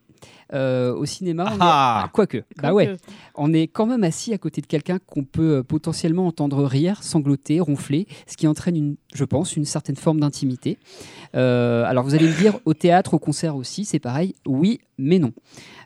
Euh, 0.54 0.94
au 0.94 1.06
cinéma, 1.06 1.54
on 1.54 1.58
ah, 1.62 2.10
quoique, 2.12 2.44
bah 2.62 2.74
ouais, 2.74 2.98
on 3.36 3.54
est 3.54 3.68
quand 3.68 3.86
même 3.86 4.04
assis 4.04 4.34
à 4.34 4.38
côté 4.38 4.60
de 4.60 4.68
quelqu'un 4.68 5.00
qu'on 5.00 5.24
peut 5.24 5.58
euh, 5.58 5.64
potentiellement 5.64 6.28
entendre 6.28 6.64
rire, 6.66 7.02
sangloter, 7.04 7.62
ronfler, 7.62 8.06
ce 8.28 8.36
qui 8.36 8.48
entraîne, 8.48 8.76
une, 8.76 8.96
je 9.14 9.24
pense, 9.24 9.56
une 9.56 9.64
certaine 9.64 9.96
forme 9.96 10.20
d'intimité. 10.20 10.78
Euh, 11.36 11.86
alors 11.86 12.04
vous 12.04 12.16
allez 12.16 12.28
me 12.28 12.38
dire, 12.38 12.60
au 12.66 12.74
théâtre, 12.74 13.14
au 13.14 13.20
concert 13.20 13.56
aussi, 13.56 13.86
c'est 13.86 14.00
pareil. 14.00 14.36
Oui, 14.46 14.82
mais 14.98 15.20
non. 15.20 15.32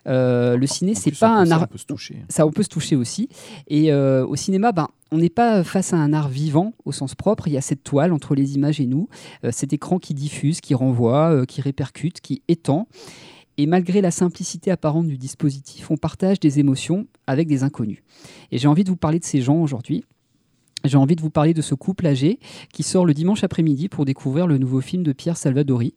le 0.04 0.66
ciné, 0.66 0.96
c'est 0.96 1.16
pas 1.16 1.28
un 1.28 1.48
art. 1.52 1.62
On 1.62 1.66
peut 1.66 1.78
se 1.78 1.86
toucher. 1.86 2.24
Ça, 2.28 2.44
on 2.44 2.50
peut 2.50 2.64
se 2.64 2.68
toucher 2.68 2.96
aussi. 2.96 3.28
Et 3.68 3.92
au 3.92 4.34
cinéma, 4.34 4.72
ben, 4.72 4.88
on 5.12 5.18
n'est 5.18 5.30
pas 5.30 5.62
face 5.62 5.92
à 5.92 5.96
un 5.96 6.12
art 6.12 6.28
vivant 6.28 6.72
au 6.84 6.90
sens 6.90 7.14
propre. 7.14 7.46
Il 7.46 7.54
y 7.54 7.56
a 7.56 7.60
cette 7.60 7.84
toile 7.84 8.12
entre 8.12 8.34
les 8.34 8.56
images 8.56 8.80
et 8.80 8.86
nous, 8.86 9.08
cet 9.50 9.72
écran 9.72 9.98
qui 10.00 10.12
diffuse, 10.12 10.60
qui 10.60 10.74
renvoie, 10.74 11.46
qui 11.46 11.60
répercute, 11.60 12.20
qui 12.20 12.42
étend. 12.48 12.88
Et 13.58 13.66
malgré 13.66 14.00
la 14.00 14.10
simplicité 14.10 14.70
apparente 14.70 15.06
du 15.06 15.16
dispositif, 15.16 15.90
on 15.90 15.96
partage 15.96 16.40
des 16.40 16.58
émotions 16.58 17.06
avec 17.26 17.48
des 17.48 17.62
inconnus. 17.62 18.02
Et 18.50 18.58
j'ai 18.58 18.68
envie 18.68 18.84
de 18.84 18.90
vous 18.90 18.96
parler 18.96 19.18
de 19.18 19.24
ces 19.24 19.40
gens 19.40 19.60
aujourd'hui. 19.60 20.04
J'ai 20.86 20.96
envie 20.96 21.16
de 21.16 21.20
vous 21.20 21.30
parler 21.30 21.54
de 21.54 21.62
ce 21.62 21.74
couple 21.74 22.06
âgé 22.06 22.38
qui 22.72 22.82
sort 22.82 23.06
le 23.06 23.14
dimanche 23.14 23.44
après-midi 23.44 23.88
pour 23.88 24.04
découvrir 24.04 24.46
le 24.46 24.58
nouveau 24.58 24.80
film 24.80 25.02
de 25.02 25.12
Pierre 25.12 25.36
Salvadori. 25.36 25.94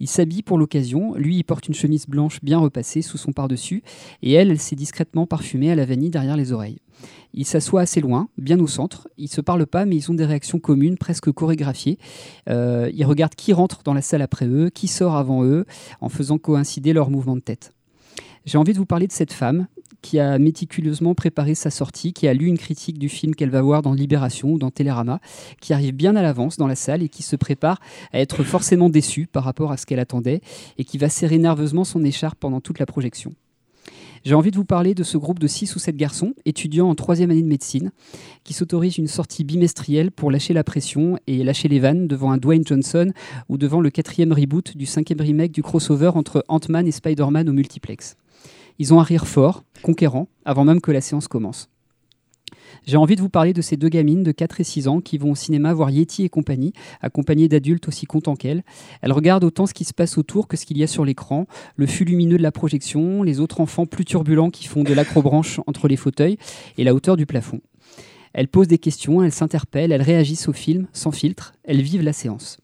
Il 0.00 0.08
s'habille 0.08 0.42
pour 0.42 0.58
l'occasion. 0.58 1.14
Lui, 1.14 1.36
il 1.36 1.44
porte 1.44 1.68
une 1.68 1.74
chemise 1.74 2.06
blanche 2.06 2.40
bien 2.42 2.58
repassée 2.58 3.02
sous 3.02 3.18
son 3.18 3.32
par-dessus. 3.32 3.82
Et 4.22 4.32
elle, 4.32 4.58
s'est 4.58 4.76
discrètement 4.76 5.26
parfumée 5.26 5.70
à 5.70 5.74
la 5.74 5.84
vanille 5.84 6.10
derrière 6.10 6.36
les 6.36 6.52
oreilles. 6.52 6.78
Ils 7.32 7.46
s'assoient 7.46 7.82
assez 7.82 8.00
loin, 8.00 8.28
bien 8.36 8.58
au 8.60 8.66
centre. 8.66 9.08
Ils 9.16 9.28
se 9.28 9.40
parlent 9.40 9.66
pas, 9.66 9.84
mais 9.84 9.96
ils 9.96 10.10
ont 10.10 10.14
des 10.14 10.24
réactions 10.24 10.58
communes, 10.58 10.98
presque 10.98 11.30
chorégraphiées. 11.30 11.98
Euh, 12.48 12.90
ils 12.94 13.04
regardent 13.04 13.34
qui 13.34 13.52
rentre 13.52 13.82
dans 13.82 13.94
la 13.94 14.02
salle 14.02 14.22
après 14.22 14.46
eux, 14.46 14.70
qui 14.70 14.88
sort 14.88 15.16
avant 15.16 15.44
eux, 15.44 15.64
en 16.00 16.08
faisant 16.08 16.38
coïncider 16.38 16.92
leurs 16.92 17.10
mouvements 17.10 17.36
de 17.36 17.40
tête. 17.40 17.72
J'ai 18.46 18.58
envie 18.58 18.72
de 18.72 18.78
vous 18.78 18.86
parler 18.86 19.06
de 19.06 19.12
cette 19.12 19.32
femme 19.32 19.66
qui 20.02 20.18
a 20.18 20.38
méticuleusement 20.38 21.14
préparé 21.14 21.54
sa 21.54 21.70
sortie, 21.70 22.12
qui 22.12 22.28
a 22.28 22.34
lu 22.34 22.46
une 22.46 22.58
critique 22.58 22.98
du 22.98 23.08
film 23.08 23.34
qu'elle 23.34 23.50
va 23.50 23.62
voir 23.62 23.82
dans 23.82 23.92
Libération 23.92 24.52
ou 24.52 24.58
dans 24.58 24.70
Télérama, 24.70 25.20
qui 25.60 25.72
arrive 25.72 25.94
bien 25.94 26.16
à 26.16 26.22
l'avance 26.22 26.56
dans 26.56 26.66
la 26.66 26.74
salle 26.74 27.02
et 27.02 27.08
qui 27.08 27.22
se 27.22 27.36
prépare 27.36 27.80
à 28.12 28.20
être 28.20 28.42
forcément 28.42 28.88
déçue 28.90 29.26
par 29.26 29.44
rapport 29.44 29.72
à 29.72 29.76
ce 29.76 29.86
qu'elle 29.86 30.00
attendait 30.00 30.40
et 30.78 30.84
qui 30.84 30.98
va 30.98 31.08
serrer 31.08 31.38
nerveusement 31.38 31.84
son 31.84 32.04
écharpe 32.04 32.38
pendant 32.38 32.60
toute 32.60 32.78
la 32.78 32.86
projection. 32.86 33.34
J'ai 34.22 34.34
envie 34.34 34.50
de 34.50 34.56
vous 34.56 34.66
parler 34.66 34.94
de 34.94 35.02
ce 35.02 35.16
groupe 35.16 35.38
de 35.38 35.46
6 35.46 35.74
ou 35.76 35.78
7 35.78 35.96
garçons, 35.96 36.34
étudiants 36.44 36.90
en 36.90 36.94
troisième 36.94 37.30
année 37.30 37.40
de 37.40 37.46
médecine, 37.46 37.90
qui 38.44 38.52
s'autorisent 38.52 38.98
une 38.98 39.06
sortie 39.06 39.44
bimestrielle 39.44 40.10
pour 40.10 40.30
lâcher 40.30 40.52
la 40.52 40.62
pression 40.62 41.18
et 41.26 41.42
lâcher 41.42 41.68
les 41.68 41.78
vannes 41.78 42.06
devant 42.06 42.30
un 42.30 42.36
Dwayne 42.36 42.66
Johnson 42.66 43.12
ou 43.48 43.56
devant 43.56 43.80
le 43.80 43.88
quatrième 43.88 44.34
reboot 44.34 44.76
du 44.76 44.84
cinquième 44.84 45.22
remake 45.22 45.52
du 45.52 45.62
crossover 45.62 46.10
entre 46.14 46.44
Ant-Man 46.48 46.86
et 46.86 46.92
Spider-Man 46.92 47.48
au 47.48 47.52
multiplex. 47.54 48.16
Ils 48.80 48.94
ont 48.94 48.98
un 48.98 49.04
rire 49.04 49.28
fort, 49.28 49.62
conquérant, 49.82 50.26
avant 50.46 50.64
même 50.64 50.80
que 50.80 50.90
la 50.90 51.02
séance 51.02 51.28
commence. 51.28 51.68
J'ai 52.86 52.96
envie 52.96 53.14
de 53.14 53.20
vous 53.20 53.28
parler 53.28 53.52
de 53.52 53.60
ces 53.60 53.76
deux 53.76 53.90
gamines 53.90 54.22
de 54.22 54.32
4 54.32 54.58
et 54.58 54.64
6 54.64 54.88
ans 54.88 55.02
qui 55.02 55.18
vont 55.18 55.32
au 55.32 55.34
cinéma 55.34 55.74
voir 55.74 55.90
Yeti 55.90 56.24
et 56.24 56.30
compagnie, 56.30 56.72
accompagnées 57.02 57.46
d'adultes 57.46 57.88
aussi 57.88 58.06
contents 58.06 58.36
qu'elles. 58.36 58.64
Elles 59.02 59.12
regardent 59.12 59.44
autant 59.44 59.66
ce 59.66 59.74
qui 59.74 59.84
se 59.84 59.92
passe 59.92 60.16
autour 60.16 60.48
que 60.48 60.56
ce 60.56 60.64
qu'il 60.64 60.78
y 60.78 60.82
a 60.82 60.86
sur 60.86 61.04
l'écran, 61.04 61.44
le 61.76 61.86
flux 61.86 62.06
lumineux 62.06 62.38
de 62.38 62.42
la 62.42 62.52
projection, 62.52 63.22
les 63.22 63.38
autres 63.38 63.60
enfants 63.60 63.84
plus 63.84 64.06
turbulents 64.06 64.48
qui 64.48 64.66
font 64.66 64.82
de 64.82 64.94
l'acrobranche 64.94 65.60
entre 65.66 65.86
les 65.86 65.96
fauteuils 65.98 66.38
et 66.78 66.84
la 66.84 66.94
hauteur 66.94 67.18
du 67.18 67.26
plafond. 67.26 67.60
Elles 68.32 68.48
posent 68.48 68.68
des 68.68 68.78
questions, 68.78 69.22
elles 69.22 69.30
s'interpellent, 69.30 69.92
elles 69.92 70.00
réagissent 70.00 70.48
au 70.48 70.54
film 70.54 70.86
sans 70.94 71.12
filtre, 71.12 71.52
elles 71.64 71.82
vivent 71.82 72.02
la 72.02 72.14
séance. 72.14 72.56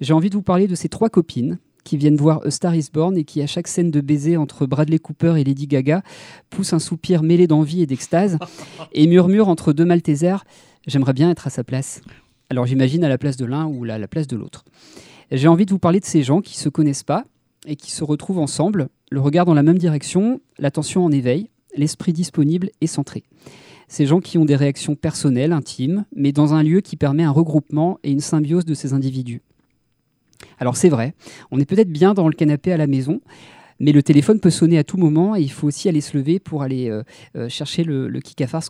J'ai 0.00 0.12
envie 0.12 0.30
de 0.30 0.36
vous 0.36 0.42
parler 0.42 0.68
de 0.68 0.76
ces 0.76 0.88
trois 0.88 1.10
copines 1.10 1.58
qui 1.86 1.96
viennent 1.96 2.16
voir 2.16 2.44
A 2.44 2.50
Star 2.50 2.74
is 2.74 2.88
Born 2.92 3.16
et 3.16 3.24
qui, 3.24 3.40
à 3.40 3.46
chaque 3.46 3.68
scène 3.68 3.90
de 3.90 4.00
baiser 4.00 4.36
entre 4.36 4.66
Bradley 4.66 4.98
Cooper 4.98 5.34
et 5.38 5.44
Lady 5.44 5.66
Gaga, 5.68 6.02
poussent 6.50 6.72
un 6.72 6.78
soupir 6.80 7.22
mêlé 7.22 7.46
d'envie 7.46 7.80
et 7.80 7.86
d'extase 7.86 8.38
et 8.92 9.06
murmurent 9.06 9.48
entre 9.48 9.72
deux 9.72 9.84
Maltesers 9.84 10.44
J'aimerais 10.86 11.14
bien 11.14 11.30
être 11.30 11.46
à 11.46 11.50
sa 11.50 11.64
place. 11.64 12.00
Alors 12.50 12.66
j'imagine 12.66 13.02
à 13.02 13.08
la 13.08 13.18
place 13.18 13.36
de 13.36 13.44
l'un 13.44 13.66
ou 13.66 13.84
à 13.84 13.98
la 13.98 14.08
place 14.08 14.26
de 14.26 14.36
l'autre. 14.36 14.64
J'ai 15.32 15.48
envie 15.48 15.66
de 15.66 15.70
vous 15.70 15.80
parler 15.80 15.98
de 15.98 16.04
ces 16.04 16.22
gens 16.22 16.40
qui 16.40 16.56
se 16.56 16.68
connaissent 16.68 17.02
pas 17.02 17.24
et 17.66 17.74
qui 17.74 17.90
se 17.90 18.04
retrouvent 18.04 18.38
ensemble, 18.38 18.88
le 19.10 19.20
regard 19.20 19.44
dans 19.44 19.54
la 19.54 19.64
même 19.64 19.78
direction, 19.78 20.40
l'attention 20.58 21.04
en 21.04 21.10
éveil, 21.10 21.50
l'esprit 21.76 22.12
disponible 22.12 22.70
et 22.80 22.86
centré. 22.86 23.24
Ces 23.88 24.06
gens 24.06 24.20
qui 24.20 24.38
ont 24.38 24.44
des 24.44 24.56
réactions 24.56 24.94
personnelles, 24.96 25.52
intimes, 25.52 26.04
mais 26.14 26.32
dans 26.32 26.54
un 26.54 26.62
lieu 26.62 26.80
qui 26.80 26.96
permet 26.96 27.24
un 27.24 27.30
regroupement 27.30 27.98
et 28.02 28.10
une 28.10 28.20
symbiose 28.20 28.64
de 28.64 28.74
ces 28.74 28.92
individus. 28.92 29.42
Alors 30.58 30.76
c'est 30.76 30.88
vrai, 30.88 31.14
on 31.50 31.60
est 31.60 31.64
peut-être 31.64 31.90
bien 31.90 32.14
dans 32.14 32.28
le 32.28 32.34
canapé 32.34 32.72
à 32.72 32.76
la 32.76 32.86
maison, 32.86 33.20
mais 33.78 33.92
le 33.92 34.02
téléphone 34.02 34.40
peut 34.40 34.50
sonner 34.50 34.78
à 34.78 34.84
tout 34.84 34.96
moment 34.96 35.36
et 35.36 35.42
il 35.42 35.50
faut 35.50 35.66
aussi 35.66 35.88
aller 35.88 36.00
se 36.00 36.16
lever 36.16 36.38
pour 36.38 36.62
aller 36.62 36.88
euh, 36.88 37.02
euh, 37.36 37.48
chercher 37.48 37.84
le, 37.84 38.08
le 38.08 38.20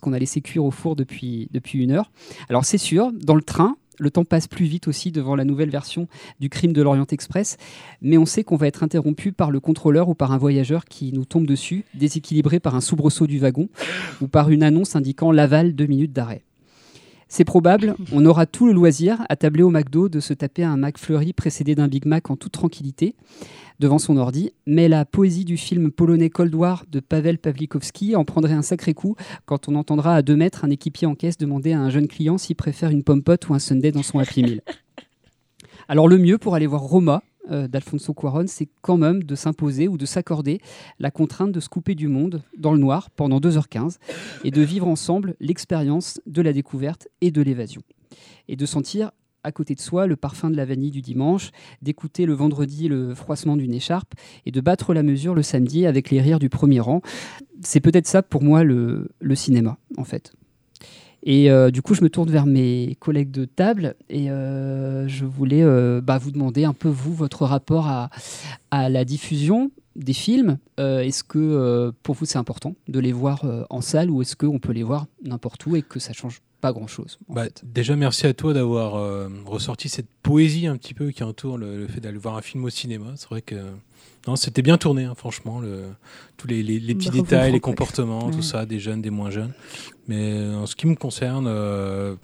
qu'on 0.01 0.13
a 0.13 0.19
laissé 0.19 0.41
cuire 0.41 0.65
au 0.65 0.71
four 0.71 0.95
depuis, 0.95 1.47
depuis 1.51 1.79
une 1.79 1.91
heure. 1.91 2.11
Alors 2.49 2.65
c'est 2.65 2.77
sûr, 2.77 3.11
dans 3.13 3.35
le 3.35 3.41
train, 3.41 3.77
le 3.99 4.11
temps 4.11 4.25
passe 4.25 4.47
plus 4.47 4.65
vite 4.65 4.87
aussi 4.87 5.11
devant 5.11 5.35
la 5.35 5.43
nouvelle 5.43 5.69
version 5.69 6.07
du 6.39 6.49
crime 6.49 6.73
de 6.73 6.81
l'Orient 6.81 7.07
Express, 7.09 7.57
mais 8.01 8.17
on 8.17 8.25
sait 8.25 8.43
qu'on 8.43 8.55
va 8.55 8.67
être 8.67 8.83
interrompu 8.83 9.31
par 9.31 9.51
le 9.51 9.59
contrôleur 9.59 10.09
ou 10.09 10.15
par 10.15 10.31
un 10.31 10.37
voyageur 10.37 10.85
qui 10.85 11.11
nous 11.13 11.25
tombe 11.25 11.47
dessus, 11.47 11.85
déséquilibré 11.93 12.59
par 12.59 12.75
un 12.75 12.81
soubresaut 12.81 13.27
du 13.27 13.39
wagon 13.39 13.69
ou 14.21 14.27
par 14.27 14.49
une 14.49 14.63
annonce 14.63 14.95
indiquant 14.95 15.31
l'aval 15.31 15.75
de 15.75 15.85
minutes 15.85 16.13
d'arrêt. 16.13 16.43
C'est 17.29 17.43
probable, 17.43 17.95
on 18.13 18.25
aura 18.25 18.45
tout 18.45 18.67
le 18.67 18.73
loisir, 18.73 19.25
à 19.27 19.35
tabler 19.35 19.61
au 19.61 19.69
McDo, 19.69 20.07
de 20.07 20.21
se 20.21 20.33
taper 20.33 20.63
un 20.63 20.77
McFlurry 20.77 21.33
précédé 21.33 21.75
d'un 21.75 21.89
Big 21.89 22.05
Mac 22.05 22.29
en 22.29 22.37
toute 22.37 22.53
tranquillité 22.53 23.15
devant 23.79 23.99
son 23.99 24.17
ordi, 24.17 24.53
mais 24.65 24.87
la 24.87 25.05
poésie 25.05 25.45
du 25.45 25.57
film 25.57 25.91
polonais 25.91 26.29
Cold 26.29 26.55
War 26.55 26.85
de 26.89 26.99
Pavel 26.99 27.37
Pawlikowski 27.37 28.15
en 28.15 28.25
prendrait 28.25 28.53
un 28.53 28.61
sacré 28.61 28.93
coup 28.93 29.15
quand 29.45 29.67
on 29.67 29.75
entendra 29.75 30.15
à 30.15 30.21
deux 30.21 30.35
mètres 30.35 30.65
un 30.65 30.69
équipier 30.69 31.05
en 31.05 31.15
caisse 31.15 31.37
demander 31.37 31.73
à 31.73 31.81
un 31.81 31.89
jeune 31.89 32.07
client 32.07 32.37
s'il 32.37 32.55
préfère 32.55 32.89
une 32.89 33.03
pomme 33.03 33.21
pote 33.21 33.49
ou 33.49 33.53
un 33.53 33.59
Sunday 33.59 33.91
dans 33.91 34.03
son 34.03 34.19
Happy 34.19 34.41
Meal. 34.41 34.61
Alors 35.89 36.07
le 36.07 36.17
mieux 36.17 36.37
pour 36.37 36.55
aller 36.55 36.65
voir 36.65 36.81
Roma, 36.81 37.21
euh, 37.51 37.67
d'Alfonso 37.67 38.13
Cuaron, 38.13 38.45
c'est 38.47 38.69
quand 38.81 38.97
même 38.97 39.23
de 39.23 39.35
s'imposer 39.35 39.87
ou 39.87 39.97
de 39.97 40.05
s'accorder 40.05 40.59
la 40.99 41.11
contrainte 41.11 41.51
de 41.51 41.59
se 41.59 41.69
couper 41.69 41.95
du 41.95 42.07
monde 42.07 42.41
dans 42.57 42.73
le 42.73 42.79
noir 42.79 43.09
pendant 43.09 43.39
2h15 43.39 43.97
et 44.43 44.51
de 44.51 44.61
vivre 44.61 44.87
ensemble 44.87 45.35
l'expérience 45.39 46.19
de 46.25 46.41
la 46.41 46.53
découverte 46.53 47.07
et 47.21 47.31
de 47.31 47.41
l'évasion. 47.41 47.81
Et 48.47 48.55
de 48.55 48.65
sentir 48.65 49.11
à 49.43 49.51
côté 49.51 49.75
de 49.75 49.79
soi 49.79 50.07
le 50.07 50.15
parfum 50.15 50.49
de 50.49 50.57
la 50.57 50.65
vanille 50.65 50.91
du 50.91 51.01
dimanche, 51.01 51.51
d'écouter 51.81 52.25
le 52.25 52.33
vendredi 52.33 52.89
le 52.89 53.15
froissement 53.15 53.55
d'une 53.55 53.73
écharpe 53.73 54.13
et 54.45 54.51
de 54.51 54.59
battre 54.59 54.93
la 54.93 55.03
mesure 55.03 55.35
le 55.35 55.43
samedi 55.43 55.85
avec 55.85 56.09
les 56.09 56.21
rires 56.21 56.39
du 56.39 56.49
premier 56.49 56.79
rang. 56.79 57.01
C'est 57.61 57.79
peut-être 57.79 58.07
ça 58.07 58.21
pour 58.21 58.43
moi 58.43 58.63
le 58.63 59.07
cinéma, 59.35 59.77
en 59.97 60.03
fait. 60.03 60.33
Et 61.23 61.49
euh, 61.49 61.71
du 61.71 61.81
coup, 61.81 61.93
je 61.93 62.03
me 62.03 62.09
tourne 62.09 62.29
vers 62.29 62.45
mes 62.45 62.95
collègues 62.99 63.31
de 63.31 63.45
table 63.45 63.95
et 64.09 64.29
euh, 64.29 65.07
je 65.07 65.25
voulais 65.25 65.63
euh, 65.63 66.01
bah, 66.01 66.17
vous 66.17 66.31
demander 66.31 66.63
un 66.63 66.73
peu, 66.73 66.89
vous, 66.89 67.13
votre 67.13 67.45
rapport 67.45 67.87
à, 67.87 68.09
à 68.71 68.89
la 68.89 69.05
diffusion 69.05 69.71
des 69.95 70.13
films. 70.13 70.59
est-ce 70.77 71.23
que 71.23 71.91
pour 72.03 72.13
vous, 72.13 72.25
c'est 72.25 72.37
important 72.37 72.75
de 72.87 72.99
les 72.99 73.11
voir 73.11 73.43
en 73.71 73.81
salle 73.81 74.11
ou 74.11 74.21
est-ce 74.21 74.35
qu'on 74.35 74.59
peut 74.59 74.71
les 74.71 74.83
voir 74.83 75.07
n'importe 75.23 75.65
où 75.65 75.75
et 75.75 75.81
que 75.81 75.97
ça 75.99 76.13
change 76.13 76.41
pas 76.61 76.71
grand-chose 76.71 77.17
bah, 77.29 77.47
Déjà, 77.63 77.95
merci 77.95 78.27
à 78.27 78.33
toi 78.35 78.53
d'avoir 78.53 78.93
ressorti 79.47 79.89
cette 79.89 80.05
poésie 80.21 80.67
un 80.67 80.77
petit 80.77 80.93
peu 80.93 81.09
qui 81.09 81.23
entoure 81.23 81.57
le, 81.57 81.79
le 81.79 81.87
fait 81.87 81.99
d'aller 81.99 82.19
voir 82.19 82.37
un 82.37 82.43
film 82.43 82.63
au 82.63 82.69
cinéma. 82.69 83.13
C'est 83.15 83.27
vrai 83.27 83.41
que 83.41 83.55
non, 84.27 84.35
c'était 84.35 84.61
bien 84.61 84.77
tourné, 84.77 85.05
hein, 85.05 85.13
franchement. 85.15 85.61
Le, 85.61 85.85
tous 86.35 86.47
les, 86.47 86.61
les, 86.61 86.95
petits 86.95 87.09
détails, 87.09 87.53
les 87.53 87.61
comportements, 87.61 88.29
tout 88.29 88.41
ça, 88.41 88.65
des 88.65 88.77
jeunes, 88.77 89.01
des 89.01 89.09
moins 89.09 89.31
jeunes. 89.31 89.53
Mais 90.07 90.33
euh, 90.33 90.55
en 90.57 90.65
ce 90.65 90.75
qui 90.75 90.85
me 90.85 90.95
concerne, 90.95 91.47
euh, 91.47 92.15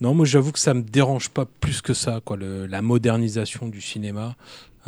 non, 0.00 0.12
moi 0.12 0.26
j'avoue 0.26 0.50
que 0.50 0.58
ça 0.58 0.74
me 0.74 0.82
dérange 0.82 1.30
pas 1.30 1.46
plus 1.46 1.80
que 1.80 1.94
ça, 1.94 2.20
quoi, 2.24 2.36
le, 2.36 2.66
la 2.66 2.82
modernisation 2.82 3.68
du 3.68 3.80
cinéma. 3.80 4.34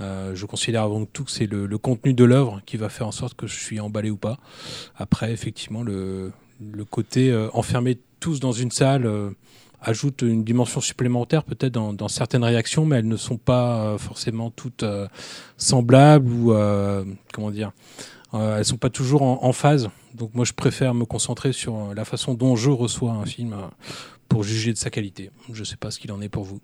Euh, 0.01 0.35
je 0.35 0.47
considère 0.47 0.83
avant 0.83 1.05
tout 1.05 1.25
que 1.25 1.31
c'est 1.31 1.47
le, 1.47 1.67
le, 1.67 1.79
contenu 1.79 2.13
de 2.13 2.25
l'œuvre 2.25 2.61
qui 2.67 2.77
va 2.77 2.89
faire 2.89 3.07
en 3.07 3.13
sorte 3.13 3.35
que 3.35 3.47
je 3.47 3.57
suis 3.57 3.79
emballé 3.79 4.11
ou 4.11 4.17
pas. 4.17 4.39
Après, 4.97 5.33
effectivement, 5.33 5.83
le, 5.83 6.33
le 6.61 6.85
côté 6.85 7.35
enfermé 7.53 7.99
tous 8.21 8.41
dans 8.41 8.53
une 8.53 8.71
salle 8.73 9.09
ajoute 9.81 10.23
une 10.23 10.45
dimension 10.45 10.81
supplémentaire 10.81 11.45
peut-être 11.45 11.73
dans, 11.73 12.09
certaines 12.09 12.45
réactions, 12.45 12.85
mais 12.85 12.97
elles 12.97 13.09
ne 13.09 13.17
sont 13.17 13.37
pas 13.37 13.81
euh, 13.81 13.99
forcément 13.99 14.51
toutes 14.51 14.83
euh, 14.83 15.07
semblables 15.57 16.31
ou 16.33 16.53
euh, 16.53 17.05
comment 17.33 17.51
dire, 17.51 17.73
elles 18.33 18.65
sont 18.65 18.77
pas 18.77 18.91
toujours 18.91 19.23
en, 19.23 19.53
phase. 19.53 19.89
Donc 20.15 20.35
moi 20.35 20.45
je 20.45 20.53
préfère 20.53 20.93
me 20.93 21.05
concentrer 21.07 21.53
sur 21.53 21.95
la 21.95 22.05
façon 22.05 22.35
dont 22.35 22.57
je 22.57 22.71
reçois 22.71 23.13
un 23.13 23.25
film 23.25 23.57
pour 24.29 24.43
juger 24.43 24.73
de 24.73 24.79
sa 24.79 24.91
qualité. 24.91 25.31
Je 25.51 25.61
ne 25.61 25.65
sais 25.65 25.77
pas 25.77 25.91
ce 25.91 25.99
qu'il 25.99 26.13
en 26.13 26.21
est 26.21 26.29
pour 26.29 26.45
vous. 26.45 26.61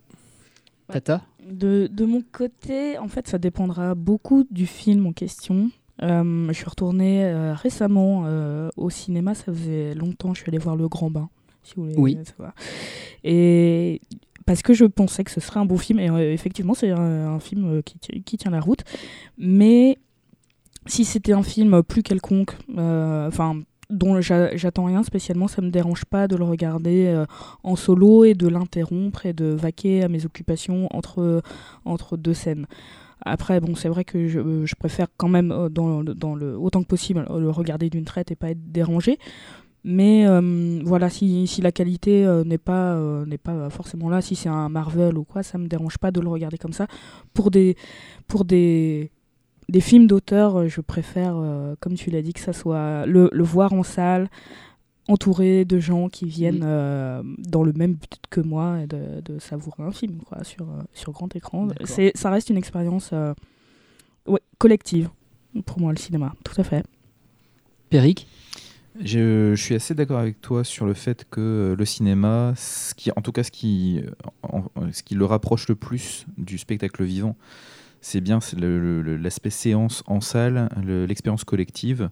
Tata? 0.93 1.23
De, 1.49 1.89
de, 1.91 2.05
mon 2.05 2.21
côté, 2.21 2.99
en 2.99 3.09
fait, 3.09 3.29
ça 3.29 3.39
dépendra 3.39 3.95
beaucoup 3.95 4.47
du 4.51 4.67
film 4.67 5.07
en 5.07 5.13
question. 5.13 5.71
je 6.03 6.53
suis 6.53 6.69
retournée 6.69 7.33
récemment 7.55 8.27
au 8.77 8.91
cinéma, 8.91 9.35
ça 9.35 9.45
faisait 9.45 9.95
longtemps, 9.95 10.35
je 10.35 10.43
suis 10.43 10.51
allée 10.51 10.59
voir 10.59 10.77
Le 10.77 10.89
Grand 10.89 11.11
Bain 11.11 11.31
si 11.65 11.75
vous 11.77 11.85
voulez 11.85 11.97
oui. 11.99 12.19
savoir. 12.25 12.55
Et 13.25 14.01
parce 14.47 14.63
que 14.63 14.75
je 14.75 14.85
pensais 14.85 15.25
que 15.25 15.31
ce 15.31 15.41
serait 15.41 15.61
un 15.61 15.65
beau 15.65 15.77
film, 15.77 15.99
et 15.99 16.11
euh, 16.11 16.33
effectivement, 16.33 16.75
c'est 16.75 16.91
un, 16.91 17.41
film 17.41 17.79
euh, 17.79 17.83
qui, 17.83 17.99
qui, 18.23 18.37
tient 18.37 18.51
la 18.51 18.61
route. 18.61 18.85
Mais 19.39 19.99
si 20.87 21.05
c'était 21.05 21.33
un 21.33 21.43
film 21.43 21.83
plus 21.83 22.03
quelconque, 22.03 22.57
enfin 22.77 23.61
dont 23.91 24.21
j'attends 24.21 24.85
rien 24.85 25.03
spécialement, 25.03 25.47
ça 25.47 25.63
me 25.63 25.71
dérange 25.71 26.05
pas 26.05 26.27
de 26.27 26.37
le 26.37 26.45
regarder 26.45 27.25
en 27.63 27.77
solo 27.77 28.25
et 28.25 28.35
de 28.35 28.49
l'interrompre 28.49 29.27
et 29.27 29.35
de 29.35 29.45
vaquer 29.45 30.03
à 30.03 30.09
mes 30.09 30.25
occupations 30.25 30.89
entre, 30.91 31.43
entre 31.85 32.17
deux 32.17 32.35
scènes. 32.35 32.67
Après, 33.25 33.61
bon, 33.61 33.75
c'est 33.75 33.89
vrai 33.89 34.05
que 34.05 34.27
je, 34.27 34.65
je, 34.65 34.75
préfère 34.75 35.07
quand 35.17 35.29
même, 35.29 35.69
dans, 35.71 36.03
dans, 36.03 36.35
le, 36.35 36.59
autant 36.59 36.83
que 36.83 36.89
possible, 36.89 37.27
le 37.31 37.51
regarder 37.51 37.89
d'une 37.89 38.05
traite 38.05 38.31
et 38.31 38.37
pas 38.37 38.51
être 38.51 38.73
dérangé. 38.73 39.19
Mais 39.85 40.27
euh, 40.27 40.81
voilà, 40.83 41.11
si, 41.11 41.47
si, 41.47 41.61
la 41.61 41.71
qualité 41.71 42.25
euh, 42.25 42.43
n'est 42.43 42.59
pas, 42.59 42.95
euh, 42.95 43.27
n'est 43.27 43.39
pas 43.39 43.69
forcément 43.69 44.09
là, 44.09 44.23
si 44.23 44.35
c'est 44.35 44.49
un 44.49 44.71
Marvel 44.71 45.19
ou 45.19 45.25
quoi, 45.25 45.43
ça 45.43 45.59
me 45.59 45.67
dérange 45.67 45.99
pas 45.99 46.11
de 46.11 46.21
le 46.21 46.29
regarder 46.29 46.57
comme 46.57 46.73
ça. 46.73 46.87
Pour 47.35 47.51
des, 47.51 47.77
pour 48.27 48.47
des, 48.47 49.11
des 49.69 49.81
films 49.83 50.07
d'auteur, 50.07 50.69
je 50.69 50.81
préfère, 50.81 51.37
comme 51.81 51.95
tu 51.95 52.11
l'as 52.11 52.23
dit, 52.23 52.33
que 52.33 52.41
ça 52.41 52.55
soit 52.55 53.05
le, 53.05 53.29
le, 53.31 53.45
voir 53.45 53.75
en 53.75 53.83
salle, 53.83 54.31
entouré 55.07 55.67
de 55.67 55.79
gens 55.79 56.09
qui 56.09 56.25
viennent 56.25 56.61
dans 56.61 57.63
le 57.63 57.73
même 57.75 57.93
but 57.93 58.23
que 58.31 58.41
moi 58.41 58.81
et 58.81 58.87
de, 58.87 59.21
de 59.23 59.39
savourer 59.39 59.83
un 59.83 59.93
film 59.93 60.21
quoi, 60.27 60.45
sur, 60.45 60.67
sur 60.95 61.13
grand 61.13 61.37
écran. 61.37 61.69
C'est, 61.85 62.13
ça 62.15 62.31
reste 62.31 62.49
une 62.49 62.57
expérience 62.57 63.13
ouais, 64.27 64.41
collective 64.57 65.11
pour 65.67 65.79
moi, 65.79 65.93
le 65.93 65.99
cinéma, 65.99 66.35
tout 66.43 66.59
à 66.59 66.65
fait. 66.65 66.85
Péric? 67.91 68.27
Je, 69.01 69.55
suis 69.57 69.75
assez 69.75 69.95
d'accord 69.95 70.19
avec 70.19 70.41
toi 70.41 70.65
sur 70.65 70.87
le 70.87 70.95
fait 70.95 71.27
que 71.31 71.41
euh, 71.41 71.77
le 71.77 71.85
cinéma, 71.85 72.55
ce 72.57 72.95
qui, 72.95 73.11
en 73.11 73.23
tout 73.23 73.33
cas 73.33 73.43
ce 73.43 73.51
qui, 73.51 74.03
ce 74.93 75.03
qui 75.03 75.15
le 75.15 75.25
rapproche 75.25 75.69
le 75.69 75.75
plus 75.75 76.27
du 76.39 76.59
spectacle 76.59 77.03
vivant, 77.05 77.37
c'est 78.01 78.21
bien 78.21 78.39
l'aspect 78.57 79.51
séance 79.51 80.03
en 80.07 80.21
salle, 80.21 80.69
l'expérience 80.85 81.45
collective. 81.45 82.11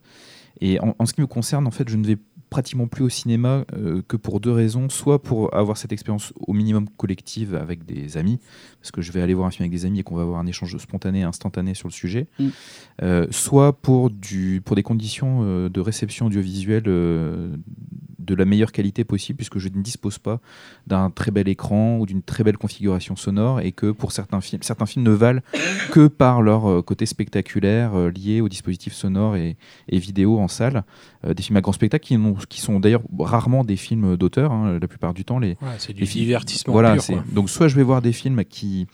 Et 0.60 0.80
en, 0.80 0.94
en, 0.98 1.06
ce 1.06 1.12
qui 1.12 1.20
me 1.20 1.26
concerne, 1.26 1.66
en 1.66 1.70
fait, 1.70 1.88
je 1.88 1.96
ne 1.96 2.06
vais 2.06 2.16
pratiquement 2.52 2.86
plus 2.86 3.02
au 3.02 3.08
cinéma 3.08 3.64
euh, 3.72 4.02
que 4.06 4.18
pour 4.18 4.38
deux 4.38 4.52
raisons. 4.52 4.90
Soit 4.90 5.22
pour 5.22 5.54
avoir 5.54 5.78
cette 5.78 5.90
expérience 5.90 6.34
au 6.38 6.52
minimum 6.52 6.86
collective 6.98 7.54
avec 7.54 7.86
des 7.86 8.18
amis, 8.18 8.38
parce 8.78 8.90
que 8.90 9.00
je 9.00 9.10
vais 9.10 9.22
aller 9.22 9.32
voir 9.32 9.48
un 9.48 9.50
film 9.50 9.62
avec 9.62 9.72
des 9.72 9.86
amis 9.86 10.00
et 10.00 10.02
qu'on 10.02 10.16
va 10.16 10.22
avoir 10.22 10.38
un 10.38 10.46
échange 10.46 10.76
spontané, 10.76 11.22
instantané 11.22 11.72
sur 11.72 11.88
le 11.88 11.92
sujet. 11.92 12.28
Mm. 12.38 12.48
Euh, 13.02 13.26
soit 13.30 13.72
pour, 13.72 14.10
du, 14.10 14.60
pour 14.62 14.76
des 14.76 14.82
conditions 14.82 15.40
euh, 15.42 15.70
de 15.70 15.80
réception 15.80 16.26
audiovisuelle 16.26 16.84
de 18.24 18.34
la 18.34 18.44
meilleure 18.44 18.72
qualité 18.72 19.04
possible, 19.04 19.36
puisque 19.36 19.58
je 19.58 19.68
ne 19.68 19.82
dispose 19.82 20.18
pas 20.18 20.40
d'un 20.86 21.10
très 21.10 21.30
bel 21.30 21.48
écran 21.48 21.98
ou 21.98 22.06
d'une 22.06 22.22
très 22.22 22.44
belle 22.44 22.58
configuration 22.58 23.16
sonore, 23.16 23.60
et 23.60 23.72
que 23.72 23.90
pour 23.90 24.12
certains 24.12 24.40
films, 24.40 24.62
certains 24.62 24.86
films 24.86 25.04
ne 25.04 25.12
valent 25.12 25.40
que 25.90 26.06
par 26.06 26.42
leur 26.42 26.84
côté 26.84 27.06
spectaculaire 27.06 27.92
lié 28.10 28.40
au 28.40 28.48
dispositif 28.48 28.92
sonore 28.92 29.36
et, 29.36 29.56
et 29.88 29.98
vidéo 29.98 30.38
en 30.38 30.48
salle. 30.48 30.84
des 31.24 31.42
films 31.42 31.56
à 31.56 31.60
grand 31.60 31.72
spectacle 31.72 32.18
qui 32.48 32.60
sont 32.60 32.80
d'ailleurs 32.80 33.02
rarement 33.18 33.64
des 33.64 33.76
films 33.76 34.16
d'auteur, 34.16 34.52
hein, 34.52 34.78
la 34.80 34.88
plupart 34.88 35.14
du 35.14 35.24
temps. 35.24 35.38
Les, 35.38 35.56
c'est 35.78 35.92
du 35.92 36.04
divertissement 36.04 36.72
voilà, 36.72 36.96
Donc 37.32 37.50
soit 37.50 37.68
je 37.68 37.76
vais 37.76 37.82
voir 37.82 38.02
des 38.02 38.12
films 38.12 38.44
qui, 38.44 38.86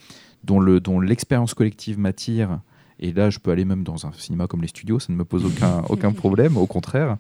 dont, 0.44 0.60
le, 0.60 0.80
dont 0.80 1.00
l'expérience 1.00 1.54
collective 1.54 1.98
m'attire, 1.98 2.60
et 3.00 3.12
là 3.12 3.30
je 3.30 3.38
peux 3.38 3.50
aller 3.50 3.64
même 3.64 3.84
dans 3.84 4.06
un 4.06 4.12
cinéma 4.12 4.46
comme 4.46 4.62
les 4.62 4.68
studios, 4.68 4.98
ça 4.98 5.12
ne 5.12 5.18
me 5.18 5.24
pose 5.24 5.44
aucun, 5.44 5.82
aucun 5.88 6.12
problème, 6.24 6.56
au 6.56 6.66
contraire, 6.66 7.16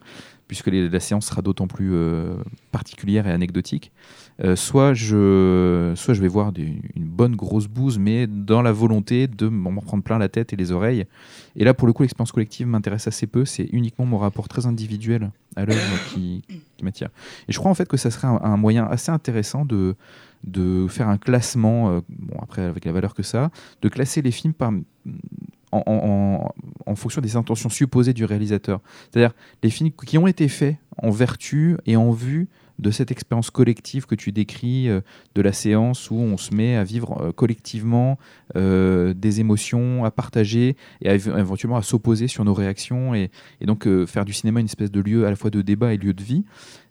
puisque 0.48 0.68
la 0.68 1.00
séance 1.00 1.26
sera 1.26 1.42
d'autant 1.42 1.68
plus 1.68 1.90
euh, 1.92 2.34
particulière 2.72 3.26
et 3.26 3.30
anecdotique. 3.30 3.92
Euh, 4.42 4.56
soit, 4.56 4.94
je, 4.94 5.92
soit 5.94 6.14
je 6.14 6.22
vais 6.22 6.28
voir 6.28 6.52
une 6.56 7.04
bonne 7.04 7.36
grosse 7.36 7.66
bouse, 7.66 7.98
mais 7.98 8.26
dans 8.26 8.62
la 8.62 8.72
volonté 8.72 9.26
de 9.26 9.48
m'en 9.48 9.74
prendre 9.80 10.02
plein 10.02 10.18
la 10.18 10.28
tête 10.28 10.52
et 10.52 10.56
les 10.56 10.72
oreilles. 10.72 11.04
Et 11.54 11.64
là, 11.64 11.74
pour 11.74 11.86
le 11.86 11.92
coup, 11.92 12.02
l'expérience 12.02 12.32
collective 12.32 12.66
m'intéresse 12.66 13.06
assez 13.06 13.26
peu. 13.26 13.44
C'est 13.44 13.68
uniquement 13.72 14.06
mon 14.06 14.16
rapport 14.16 14.48
très 14.48 14.66
individuel 14.66 15.30
à 15.54 15.66
l'œuvre 15.66 15.80
qui, 16.14 16.42
m'attire. 16.82 17.08
Et 17.48 17.52
je 17.52 17.58
crois 17.58 17.70
en 17.70 17.74
fait 17.74 17.88
que 17.88 17.96
ça 17.96 18.10
serait 18.10 18.28
un, 18.28 18.56
moyen 18.56 18.86
assez 18.86 19.10
intéressant 19.10 19.64
de, 19.64 19.96
de 20.44 20.86
faire 20.88 21.08
un 21.08 21.18
classement, 21.18 21.90
euh, 21.90 22.00
bon, 22.08 22.38
après 22.40 22.62
avec 22.62 22.84
la 22.84 22.92
valeur 22.92 23.14
que 23.14 23.22
ça, 23.22 23.50
de 23.82 23.88
classer 23.88 24.22
les 24.22 24.30
films 24.30 24.54
par 24.54 24.72
en, 25.72 26.94
fonction 26.96 27.20
des 27.20 27.36
intentions 27.36 27.68
supposées 27.68 28.12
du 28.12 28.24
réalisateur. 28.24 28.80
C'est-à-dire 29.10 29.34
les 29.62 29.70
films 29.70 29.90
qui 29.90 30.18
ont 30.18 30.26
été 30.26 30.48
faits 30.48 30.76
en 31.00 31.10
vertu 31.10 31.76
et 31.86 31.96
en 31.96 32.10
vue 32.10 32.48
de 32.78 32.90
cette 32.90 33.10
expérience 33.10 33.50
collective 33.50 34.06
que 34.06 34.14
tu 34.14 34.30
décris, 34.30 34.88
euh, 34.88 35.00
de 35.34 35.42
la 35.42 35.52
séance 35.52 36.10
où 36.10 36.16
on 36.16 36.36
se 36.36 36.54
met 36.54 36.76
à 36.76 36.84
vivre 36.84 37.20
euh, 37.20 37.32
collectivement 37.32 38.18
euh, 38.56 39.14
des 39.14 39.40
émotions, 39.40 40.04
à 40.04 40.10
partager 40.10 40.76
et 41.02 41.08
éventuellement 41.08 41.76
à 41.76 41.82
s'opposer 41.82 42.28
sur 42.28 42.44
nos 42.44 42.54
réactions 42.54 43.14
et, 43.14 43.30
et 43.60 43.66
donc 43.66 43.88
faire 44.06 44.24
du 44.24 44.32
cinéma 44.32 44.60
une 44.60 44.66
espèce 44.66 44.92
de 44.92 45.00
lieu 45.00 45.26
à 45.26 45.30
la 45.30 45.36
fois 45.36 45.50
de 45.50 45.60
débat 45.60 45.92
et 45.92 45.96
lieu 45.96 46.12
de 46.12 46.22
vie. 46.22 46.44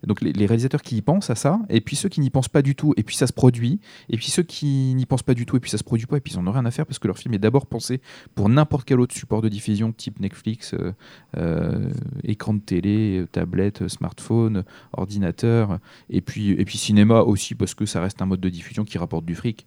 Donc 0.06 0.22
les, 0.22 0.46
réalisateurs 0.46 0.82
qui 0.82 0.98
y 0.98 1.02
pensent 1.02 1.30
à 1.30 1.36
ça, 1.36 1.60
et 1.70 1.82
puis 1.82 1.96
ceux 1.96 2.10
qui 2.10 2.20
n'y 2.22 2.30
pensent 2.30 2.50
pas 2.50 2.62
du 2.62 2.76
tout, 2.76 2.94
et 2.98 3.04
puis 3.04 3.16
ça 3.16 3.28
se 3.28 3.34
produit, 3.34 3.80
et 4.10 4.18
puis 4.18 4.28
ceux 4.28 4.44
qui 4.44 4.94
n'y 4.96 5.06
pensent 5.06 5.24
pas 5.24 5.34
du 5.34 5.46
tout, 5.46 5.58
et 5.58 5.60
puis 5.60 5.72
ça 5.72 5.78
se 5.78 5.84
produit 5.84 6.06
pas, 6.06 6.18
et 6.18 6.20
puis 6.20 6.34
ils 6.34 6.40
n'en 6.40 6.48
ont 6.48 6.54
rien 6.54 6.66
à 6.66 6.72
faire 6.72 6.86
parce 6.86 7.00
que 7.00 7.08
leur 7.08 7.18
film 7.18 7.34
est 7.34 7.40
d'abord 7.40 7.66
pensé 7.66 8.02
pour 8.36 8.50
n'importe 8.50 8.86
quel 8.88 9.00
autre 9.00 9.16
support 9.16 9.42
de 9.42 9.50
diffusion, 9.50 9.92
type 9.92 10.20
Netflix, 10.20 10.74
euh, 10.74 10.94
euh, 11.38 11.90
écran 12.24 12.54
de 12.54 12.60
télé, 12.60 13.26
tablette, 13.32 13.88
smartphone, 13.88 14.64
ordinateur, 14.94 15.80
et 16.10 16.22
puis, 16.22 16.52
et 16.52 16.66
puis 16.66 16.78
cinéma 16.78 17.22
aussi 17.22 17.56
parce 17.56 17.74
que 17.74 17.86
ça 17.86 18.02
reste 18.02 18.22
un 18.22 18.26
mode 18.26 18.40
de 18.40 18.50
diffusion 18.50 18.86
qui 18.86 18.98
rapporte 18.98 19.26
du 19.26 19.36
fric. 19.36 19.66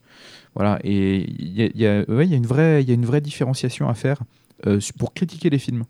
Voilà, 0.54 0.78
et 0.84 1.30
il 1.30 1.52
y 1.52 1.86
a, 1.86 2.04
une 2.08 2.46
vraie, 2.46 2.82
y 2.82 2.90
a 2.90 2.94
une 2.94 3.06
vraie 3.06 3.20
différenciation 3.20 3.88
à 3.88 3.94
faire 3.94 4.20
euh, 4.66 4.80
pour 4.98 5.14
critiquer 5.14 5.50
les 5.50 5.58
films 5.58 5.84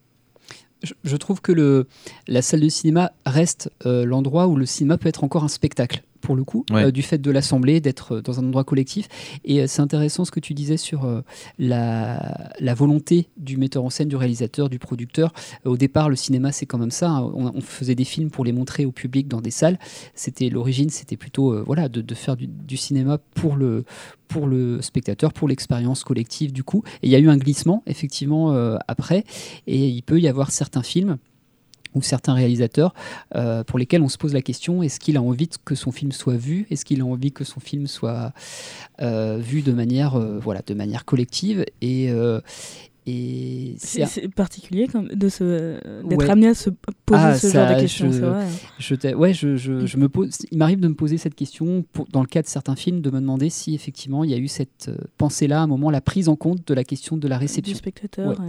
je, 1.02 1.16
trouve 1.16 1.40
que 1.40 1.52
le, 1.52 1.86
la 2.26 2.42
salle 2.42 2.60
de 2.60 2.68
cinéma 2.68 3.12
reste 3.26 3.70
euh, 3.86 4.04
l'endroit 4.04 4.46
où 4.46 4.56
le 4.56 4.66
cinéma 4.66 4.98
peut 4.98 5.08
être 5.08 5.24
encore 5.24 5.44
un 5.44 5.48
spectacle 5.48 6.02
pour 6.20 6.36
le 6.36 6.44
coup, 6.44 6.64
euh, 6.72 6.90
du 6.90 7.02
fait 7.02 7.18
de 7.18 7.30
l'Assemblée, 7.30 7.80
d'être 7.80 8.16
euh, 8.16 8.22
dans 8.22 8.38
un 8.40 8.44
endroit 8.44 8.64
collectif. 8.64 9.08
Et 9.44 9.66
c'est 9.66 9.82
intéressant 9.82 10.24
ce 10.24 10.30
que 10.30 10.40
tu 10.40 10.54
disais 10.54 10.76
sur 10.76 11.22
la, 11.58 12.52
la, 12.58 12.74
volonté 12.74 13.28
du 13.36 13.56
metteur 13.56 13.84
en 13.84 13.90
scène, 13.90 14.08
du 14.08 14.16
réalisateur, 14.16 14.68
du 14.68 14.78
producteur. 14.78 15.32
au 15.64 15.76
départ, 15.76 16.08
le 16.08 16.16
cinéma, 16.16 16.52
c'est 16.52 16.66
quand 16.66 16.78
même 16.78 16.90
ça. 16.90 17.10
Hein. 17.10 17.30
On, 17.34 17.60
faisait 17.60 17.94
des 17.94 18.04
films 18.04 18.30
pour 18.30 18.44
les 18.44 18.52
montrer 18.52 18.84
au 18.84 18.92
public 18.92 19.28
dans 19.28 19.40
des 19.40 19.50
salles. 19.50 19.78
C'était 20.14 20.48
l'origine, 20.48 20.90
c'était 20.90 21.16
plutôt 21.16 21.64
voilà, 21.64 21.88
de, 21.88 22.00
de 22.00 22.14
faire 22.14 22.36
du, 22.36 22.46
du, 22.46 22.76
cinéma 22.76 23.18
pour 23.34 23.56
le, 23.56 23.84
pour 24.28 24.46
le 24.46 24.80
spectateur, 24.80 25.32
pour 25.32 25.48
l'expérience 25.48 26.04
collective 26.04 26.52
du 26.52 26.64
coup. 26.64 26.82
Et 27.02 27.08
il 27.08 27.10
y 27.10 27.16
a 27.16 27.18
eu 27.18 27.28
un 27.28 27.36
glissement 27.36 27.82
effectivement 27.86 28.52
euh, 28.52 28.76
après, 28.88 29.24
et 29.66 29.88
il 29.88 30.02
peut 30.02 30.20
y 30.20 30.28
avoir 30.28 30.50
certains 30.50 30.82
films 30.82 31.18
ou 31.94 32.02
certains 32.02 32.34
réalisateurs 32.34 32.94
euh, 33.34 33.64
pour 33.64 33.78
lesquels 33.78 34.02
on 34.02 34.08
se 34.08 34.18
pose 34.18 34.34
la 34.34 34.42
question 34.42 34.82
est-ce 34.82 35.00
qu'il 35.00 35.16
a 35.16 35.22
envie 35.22 35.48
que 35.64 35.74
son 35.74 35.92
film 35.92 36.12
soit 36.12 36.36
vu? 36.36 36.66
Est-ce 36.70 36.84
qu'il 36.84 37.00
a 37.00 37.04
envie 37.04 37.32
que 37.32 37.44
son 37.44 37.60
film 37.60 37.86
soit 37.86 38.32
euh, 39.00 39.38
vu 39.40 39.62
de 39.62 39.72
manière, 39.72 40.18
voilà, 40.18 40.62
de 40.66 40.74
manière 40.74 41.04
collective? 41.04 41.64
Et, 41.80 42.10
c'est 43.78 44.28
particulier 44.34 44.86
d'être 44.86 46.30
amené 46.30 46.48
à 46.48 46.54
se 46.54 46.70
poser 47.06 47.22
ah, 47.22 47.38
ce 47.38 47.48
genre 47.48 47.74
de 47.74 47.80
questions. 47.80 48.12
Je, 48.12 48.20
vrai. 48.20 48.46
Je 48.78 49.14
ouais, 49.14 49.34
je, 49.34 49.56
je, 49.56 49.96
me 49.96 50.08
pose, 50.08 50.30
il 50.50 50.58
m'arrive 50.58 50.80
de 50.80 50.88
me 50.88 50.94
poser 50.94 51.18
cette 51.18 51.34
question 51.34 51.84
pour, 51.92 52.06
dans 52.06 52.20
le 52.20 52.26
cas 52.26 52.42
de 52.42 52.46
certains 52.46 52.76
films, 52.76 53.00
de 53.00 53.10
me 53.10 53.20
demander 53.20 53.50
si 53.50 53.74
effectivement 53.74 54.24
il 54.24 54.30
y 54.30 54.34
a 54.34 54.38
eu 54.38 54.48
cette 54.48 54.88
euh, 54.88 54.96
pensée-là, 55.18 55.60
à 55.60 55.62
un 55.62 55.66
moment, 55.66 55.90
la 55.90 56.00
prise 56.00 56.28
en 56.28 56.36
compte 56.36 56.66
de 56.66 56.74
la 56.74 56.84
question 56.84 57.16
de 57.16 57.28
la 57.28 57.38
réception. 57.38 57.72
Du 57.72 57.78
spectateur. 57.78 58.40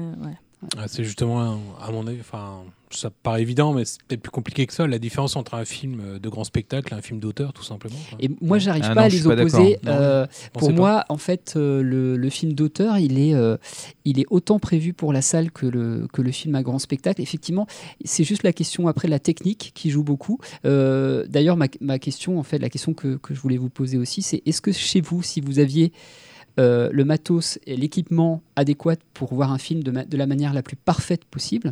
Ah, 0.77 0.87
c'est 0.87 1.03
justement, 1.03 1.59
à 1.81 1.91
mon 1.91 2.05
avis, 2.05 2.19
enfin, 2.19 2.63
ça 2.95 3.09
paraît 3.09 3.41
évident, 3.41 3.73
mais 3.73 3.85
c'est 3.85 4.01
peut-être 4.03 4.21
plus 4.21 4.31
compliqué 4.31 4.65
que 4.65 4.73
ça, 4.73 4.87
la 4.87 4.99
différence 4.99 5.35
entre 5.35 5.53
un 5.55 5.65
film 5.65 6.19
de 6.19 6.29
grand 6.29 6.43
spectacle 6.43 6.93
et 6.93 6.97
un 6.97 7.01
film 7.01 7.19
d'auteur, 7.19 7.53
tout 7.53 7.63
simplement. 7.63 7.95
Et 8.19 8.29
moi, 8.41 8.59
j'arrive 8.59 8.85
ah 8.87 8.95
pas 8.95 9.03
à 9.03 9.09
les 9.09 9.25
opposer. 9.27 9.77
Euh, 9.87 10.25
pour 10.53 10.71
moi, 10.71 11.05
en 11.09 11.17
fait, 11.17 11.53
euh, 11.55 11.81
le, 11.81 12.29
film 12.29 12.53
d'auteur, 12.53 12.97
il, 12.97 13.19
est 13.19 13.33
euh, 13.33 13.57
il 14.05 14.19
est 14.19 14.25
autant 14.29 14.59
prévu 14.59 14.93
pour 14.93 15.13
la 15.13 15.21
salle 15.21 15.51
que 15.51 15.65
le, 15.65 16.07
que 16.13 16.21
le 16.21 16.31
film 16.31 16.55
à 16.55 16.63
grand 16.63 16.79
spectacle. 16.79 17.21
Effectivement, 17.21 17.67
c'est 18.05 18.23
juste 18.23 18.43
la 18.43 18.53
question 18.53 18.87
après 18.87 19.07
de 19.07 19.11
la 19.11 19.19
technique 19.19 19.71
qui 19.75 19.89
joue 19.89 20.03
beaucoup. 20.03 20.39
D'ailleurs, 20.63 21.57
ma, 21.57 21.67
ma, 21.79 21.99
question, 21.99 22.39
en 22.39 22.43
fait, 22.43 22.59
la 22.59 22.69
question 22.69 22.93
que, 22.93 23.17
que 23.17 23.33
je 23.33 23.39
voulais 23.41 23.57
vous 23.57 23.69
poser 23.69 23.97
aussi, 23.97 24.21
c'est 24.21 24.41
est-ce 24.45 24.61
que 24.61 24.71
chez 24.71 25.01
vous, 25.01 25.21
si 25.23 25.41
vous 25.41 25.59
aviez 25.59 25.91
euh, 26.59 26.89
le 26.91 27.05
matos 27.05 27.59
et 27.65 27.77
l'équipement 27.77 28.41
adéquat 28.57 28.97
pour 29.13 29.33
voir 29.33 29.53
un 29.53 29.57
film 29.57 29.83
de, 29.83 30.17
la 30.17 30.27
manière 30.27 30.53
la 30.53 30.61
plus 30.61 30.75
parfaite 30.75 31.23
possible, 31.23 31.71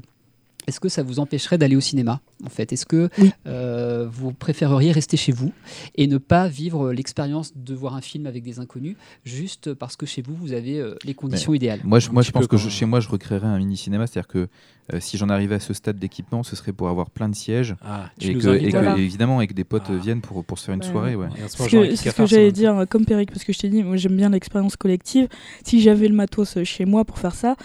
est-ce 0.69 0.79
que 0.79 0.89
ça 0.89 1.03
vous 1.03 1.19
empêcherait 1.19 1.57
d'aller 1.57 1.75
au 1.75 1.81
cinéma 1.81 2.21
en 2.45 2.49
fait? 2.49 2.71
Est-ce 2.71 2.85
que 2.85 3.09
euh, 3.45 4.07
vous 4.09 4.31
préféreriez 4.31 4.91
rester 4.91 5.17
chez 5.17 5.31
vous 5.31 5.51
et 5.95 6.07
ne 6.07 6.17
pas 6.17 6.47
vivre 6.47 6.93
l'expérience 6.93 7.51
de 7.55 7.75
voir 7.75 7.95
un 7.95 8.01
film 8.01 8.25
avec 8.25 8.43
des 8.43 8.59
inconnus 8.59 8.95
juste 9.25 9.73
parce 9.73 9.97
que 9.97 10.05
chez 10.05 10.21
vous 10.21 10.35
vous 10.35 10.53
avez 10.53 10.79
euh, 10.79 10.95
les 11.03 11.13
conditions 11.13 11.53
idéales? 11.53 11.81
Moi, 11.83 11.99
je, 11.99 12.09
moi, 12.11 12.21
je 12.21 12.31
pense 12.31 12.47
que 12.47 12.57
chez 12.57 12.85
moi, 12.85 12.99
je 12.99 13.09
recréerais 13.09 13.47
un 13.47 13.57
mini 13.57 13.75
cinéma, 13.75 14.07
c'est-à-dire 14.07 14.27
que 14.27 14.47
euh, 14.93 14.99
si 14.99 15.17
j'en 15.17 15.29
arrivais 15.29 15.55
à 15.55 15.59
ce 15.59 15.73
stade 15.73 15.97
d'équipement, 15.97 16.43
ce 16.43 16.55
serait 16.55 16.71
pour 16.73 16.89
avoir 16.89 17.09
plein 17.09 17.29
de 17.29 17.35
sièges 17.35 17.75
Ah, 17.85 18.09
et, 18.21 18.33
que, 18.33 18.47
et 18.57 19.01
évidemment 19.03 19.41
et 19.41 19.47
que 19.47 19.53
des 19.53 19.63
potes 19.63 19.89
viennent 19.89 20.21
pour, 20.21 20.43
pour 20.43 20.57
se 20.59 20.65
faire 20.65 20.75
une 20.75 20.81
Ouais. 20.83 20.87
soirée. 20.91 21.15
Ouais. 21.15 21.27
C'est 21.47 22.09
ce 22.09 22.15
que, 22.15 22.25
j'allais 22.25 22.51
dire, 22.51 22.77
euh, 22.79 22.85
comme 22.85 23.05
Peric, 23.05 23.31
parce 23.31 23.43
que 23.43 23.53
je 23.53 23.59
t'ai 23.59 23.69
dit, 23.69 23.83
moi 23.83 23.97
j'aime 23.97 24.15
bien 24.15 24.29
l'expérience 24.29 24.75
collective. 24.75 25.27
Si 25.63 25.81
j'avais 25.81 26.07
le 26.07 26.15
matos 26.15 26.57
chez 26.63 26.85
moi 26.85 27.05
pour 27.05 27.17
faire 27.19 27.35
ça, 27.35 27.55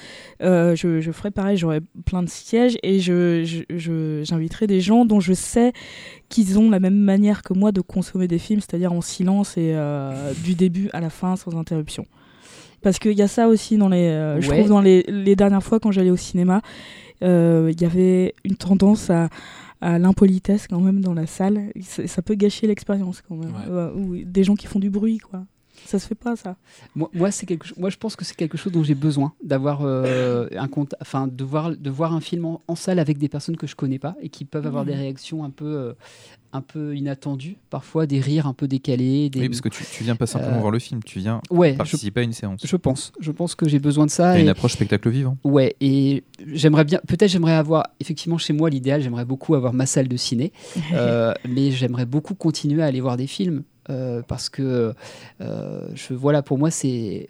euh, 0.42 0.74
je, 0.76 1.00
je 1.00 1.10
ferais 1.12 1.30
pareil, 1.30 1.56
j'aurais 1.56 1.80
plein 2.04 2.22
de 2.22 2.28
sièges 2.28 2.76
et 2.82 3.00
je, 3.00 3.44
je- 3.44 3.76
je- 3.76 4.22
j'inviterais 4.24 4.66
des 4.66 4.80
gens 4.80 5.04
dont 5.04 5.20
je 5.20 5.32
sais 5.32 5.72
qu'ils 6.28 6.58
ont 6.58 6.70
la 6.70 6.80
même 6.80 6.96
manière 6.98 7.42
que 7.42 7.54
moi 7.54 7.72
de 7.72 7.80
consommer 7.80 8.28
des 8.28 8.38
films, 8.38 8.60
c'est-à-dire 8.60 8.92
en 8.92 9.00
silence 9.00 9.56
et 9.56 9.72
euh, 9.74 10.32
du 10.42 10.54
début 10.54 10.90
à 10.92 11.00
la 11.00 11.10
fin 11.10 11.36
sans 11.36 11.56
interruption. 11.56 12.06
Parce 12.82 12.98
qu'il 12.98 13.12
y 13.12 13.22
a 13.22 13.28
ça 13.28 13.48
aussi 13.48 13.78
dans 13.78 13.88
les. 13.88 14.08
euh, 14.08 14.40
Je 14.42 14.50
trouve 14.50 14.68
dans 14.68 14.82
les, 14.82 15.04
les 15.08 15.36
dernières 15.36 15.62
fois 15.62 15.80
quand 15.80 15.90
j'allais 15.90 16.10
au 16.10 16.16
cinéma, 16.18 16.60
il 17.24 17.80
y 17.80 17.84
avait 17.84 18.34
une 18.44 18.56
tendance 18.56 19.10
à, 19.10 19.28
à 19.80 19.98
l'impolitesse 19.98 20.66
quand 20.68 20.80
même 20.80 21.00
dans 21.00 21.14
la 21.14 21.26
salle. 21.26 21.72
Ça, 21.82 22.06
ça 22.06 22.22
peut 22.22 22.34
gâcher 22.34 22.66
l'expérience 22.66 23.22
quand 23.26 23.36
même. 23.36 23.54
Ouais. 23.54 23.68
Euh, 23.68 23.94
ou 23.94 24.16
des 24.24 24.44
gens 24.44 24.54
qui 24.54 24.66
font 24.66 24.78
du 24.78 24.90
bruit, 24.90 25.18
quoi. 25.18 25.44
Ça 25.86 25.98
se 25.98 26.06
fait 26.06 26.14
pas, 26.14 26.34
ça. 26.36 26.56
Moi, 26.94 27.10
moi, 27.12 27.30
c'est 27.30 27.44
quelque 27.46 27.66
moi, 27.78 27.90
je 27.90 27.96
pense 27.98 28.16
que 28.16 28.24
c'est 28.24 28.34
quelque 28.36 28.56
chose 28.56 28.72
dont 28.72 28.82
j'ai 28.82 28.94
besoin 28.94 29.32
d'avoir 29.42 29.82
euh, 29.82 30.48
un 30.56 30.68
compte, 30.68 30.94
enfin, 31.00 31.26
de 31.26 31.44
voir, 31.44 31.76
de 31.76 31.90
voir 31.90 32.14
un 32.14 32.20
film 32.20 32.44
en, 32.46 32.62
en 32.68 32.74
salle 32.74 32.98
avec 32.98 33.18
des 33.18 33.28
personnes 33.28 33.56
que 33.56 33.66
je 33.66 33.74
connais 33.76 33.98
pas 33.98 34.16
et 34.20 34.28
qui 34.30 34.44
peuvent 34.44 34.66
avoir 34.66 34.84
des 34.86 34.94
réactions 34.94 35.44
un 35.44 35.50
peu, 35.50 35.64
euh, 35.66 35.92
un 36.54 36.62
peu 36.62 36.96
inattendues, 36.96 37.56
parfois 37.68 38.06
des 38.06 38.20
rires 38.20 38.46
un 38.46 38.54
peu 38.54 38.66
décalés. 38.66 39.28
Des... 39.28 39.40
Oui, 39.40 39.48
parce 39.48 39.60
que 39.60 39.68
tu, 39.68 39.84
tu 39.84 40.04
viens 40.04 40.16
pas 40.16 40.26
simplement 40.26 40.56
Euh, 40.56 40.60
voir 40.60 40.70
le 40.72 40.78
film, 40.78 41.02
tu 41.02 41.18
viens 41.18 41.40
Ouais, 41.50 41.72
je- 41.72 41.76
participer 41.76 42.20
à 42.20 42.22
une 42.24 42.32
séance. 42.32 42.60
Je 42.64 42.76
pense, 42.76 43.12
je 43.20 43.30
pense 43.30 43.54
que 43.54 43.68
j'ai 43.68 43.78
besoin 43.78 44.06
de 44.06 44.10
ça. 44.10 44.38
Et- 44.38 44.42
une 44.42 44.48
approche 44.48 44.72
spectacle 44.72 45.10
vivant. 45.10 45.36
Ouais, 45.44 45.76
et 45.80 46.24
j'aimerais 46.46 46.84
bien, 46.84 47.00
peut-être 47.06 47.30
j'aimerais 47.30 47.52
avoir, 47.54 47.88
effectivement 48.00 48.38
chez 48.38 48.52
moi 48.54 48.70
l'idéal, 48.70 49.02
j'aimerais 49.02 49.24
beaucoup 49.26 49.54
avoir 49.54 49.72
ma 49.74 49.84
salle 49.86 50.08
de 50.08 50.16
ciné, 50.16 50.52
euh, 50.92 51.34
mais 51.48 51.70
j'aimerais 51.72 52.06
beaucoup 52.06 52.34
continuer 52.34 52.82
à 52.82 52.86
aller 52.86 53.00
voir 53.02 53.16
des 53.18 53.26
films 53.26 53.64
euh, 53.90 54.22
parce 54.26 54.48
que 54.48 54.94
euh, 55.40 55.88
je, 55.94 56.14
voilà, 56.14 56.42
pour 56.42 56.58
moi 56.58 56.70
c'est 56.70 57.28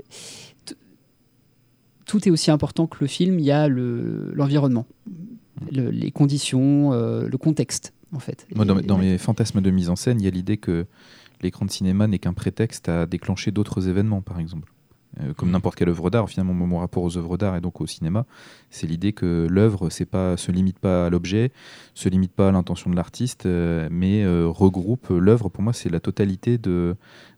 tout 2.06 2.28
est 2.28 2.30
aussi 2.30 2.50
important 2.50 2.86
que 2.86 2.98
le 3.00 3.06
film. 3.06 3.38
Il 3.38 3.44
y 3.44 3.50
a 3.50 3.66
le- 3.68 4.30
l'environnement, 4.34 4.86
le- 5.72 5.90
les 5.90 6.10
conditions, 6.10 6.92
euh, 6.92 7.26
le 7.28 7.38
contexte 7.38 7.92
en 8.12 8.18
fait. 8.18 8.46
Moi, 8.54 8.64
dans, 8.64 8.74
Et- 8.78 8.82
mes- 8.82 8.86
dans 8.86 8.98
mes 8.98 9.18
fantasmes 9.18 9.60
de 9.60 9.70
mise 9.70 9.88
en 9.88 9.96
scène, 9.96 10.20
il 10.20 10.24
y 10.24 10.28
a 10.28 10.30
l'idée 10.30 10.56
que 10.58 10.86
l'écran 11.42 11.64
de 11.64 11.70
cinéma 11.70 12.06
n'est 12.06 12.18
qu'un 12.18 12.34
prétexte 12.34 12.88
à 12.88 13.06
déclencher 13.06 13.50
d'autres 13.52 13.88
événements, 13.88 14.20
par 14.22 14.38
exemple. 14.38 14.72
Euh, 15.20 15.32
comme 15.34 15.50
n'importe 15.50 15.76
quelle 15.76 15.88
œuvre 15.88 16.10
d'art, 16.10 16.28
finalement, 16.28 16.52
mon 16.54 16.78
rapport 16.78 17.02
aux 17.02 17.16
œuvres 17.16 17.36
d'art 17.36 17.56
et 17.56 17.60
donc 17.60 17.80
au 17.80 17.86
cinéma, 17.86 18.26
c'est 18.70 18.86
l'idée 18.86 19.12
que 19.12 19.46
l'œuvre 19.48 19.90
c'est 19.90 20.08
se 20.36 20.52
limite 20.52 20.78
pas 20.78 21.06
à 21.06 21.10
l'objet, 21.10 21.52
se 21.94 22.08
limite 22.08 22.32
pas 22.32 22.48
à 22.48 22.52
l'intention 22.52 22.90
de 22.90 22.96
l'artiste, 22.96 23.46
euh, 23.46 23.88
mais 23.90 24.24
euh, 24.24 24.46
regroupe 24.48 25.08
l'œuvre. 25.10 25.48
Pour 25.48 25.62
moi, 25.62 25.72
c'est 25.72 25.88
la 25.88 26.00
totalité 26.00 26.58
de, 26.58 26.96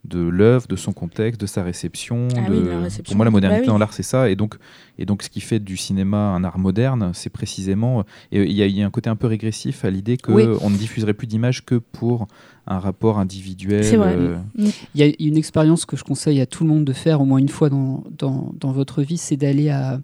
de 0.09 0.21
l'œuvre, 0.21 0.67
de 0.69 0.77
son 0.77 0.93
contexte, 0.93 1.41
de 1.41 1.47
sa 1.47 1.63
réception. 1.63 2.29
Ah 2.37 2.49
de- 2.49 2.55
oui, 2.55 2.63
de 2.63 2.69
la 2.69 2.81
réception. 2.81 3.13
Pour 3.13 3.17
moi, 3.17 3.25
la 3.25 3.31
modernité 3.31 3.61
Bah 3.61 3.65
oui. 3.67 3.73
dans 3.73 3.79
l'art, 3.79 3.93
c'est 3.93 4.03
ça. 4.03 4.31
Et 4.31 4.37
donc, 4.37 4.57
et 4.99 5.05
donc, 5.07 5.23
ce 5.23 5.29
qui 5.31 5.41
fait 5.41 5.59
du 5.61 5.77
cinéma 5.77 6.17
un 6.17 6.45
art 6.45 6.59
moderne, 6.59 7.11
c'est 7.15 7.31
précisément. 7.31 8.05
Et 8.33 8.43
il 8.43 8.53
y, 8.53 8.63
a- 8.63 8.67
il 8.67 8.77
y 8.77 8.83
a 8.83 8.87
un 8.87 8.91
côté 8.91 9.11
un 9.11 9.17
peu 9.17 9.27
régressif 9.27 9.85
à 9.85 9.91
l'idée 9.91 10.17
qu'on 10.17 10.35
Oui. 10.35 10.47
ne 10.47 10.77
diffuserait 10.77 11.15
plus 11.15 11.27
d'images 11.27 11.65
que 11.65 11.75
pour 11.77 12.27
un 12.67 12.79
rapport 12.79 13.19
individuel. 13.19 13.85
C'est 13.85 13.97
vrai. 13.97 14.15
euh, 14.17 14.37
Mm. 14.57 14.67
Il 14.95 15.01
y 15.01 15.03
a 15.09 15.13
une 15.21 15.37
expérience 15.37 15.85
que 15.87 15.97
je 15.97 16.05
conseille 16.05 16.41
à 16.41 16.47
tout 16.47 16.65
le 16.65 16.71
monde 16.71 16.85
de 16.85 16.93
faire 16.93 17.21
au 17.21 17.25
moins 17.25 17.39
une 17.39 17.49
fois 17.49 17.69
dans, 17.71 18.03
dans, 18.19 18.53
dans 18.59 18.73
votre 18.73 19.03
vie, 19.03 19.19
c'est 19.19 19.37
d'aller 19.37 19.69
à, 19.71 20.01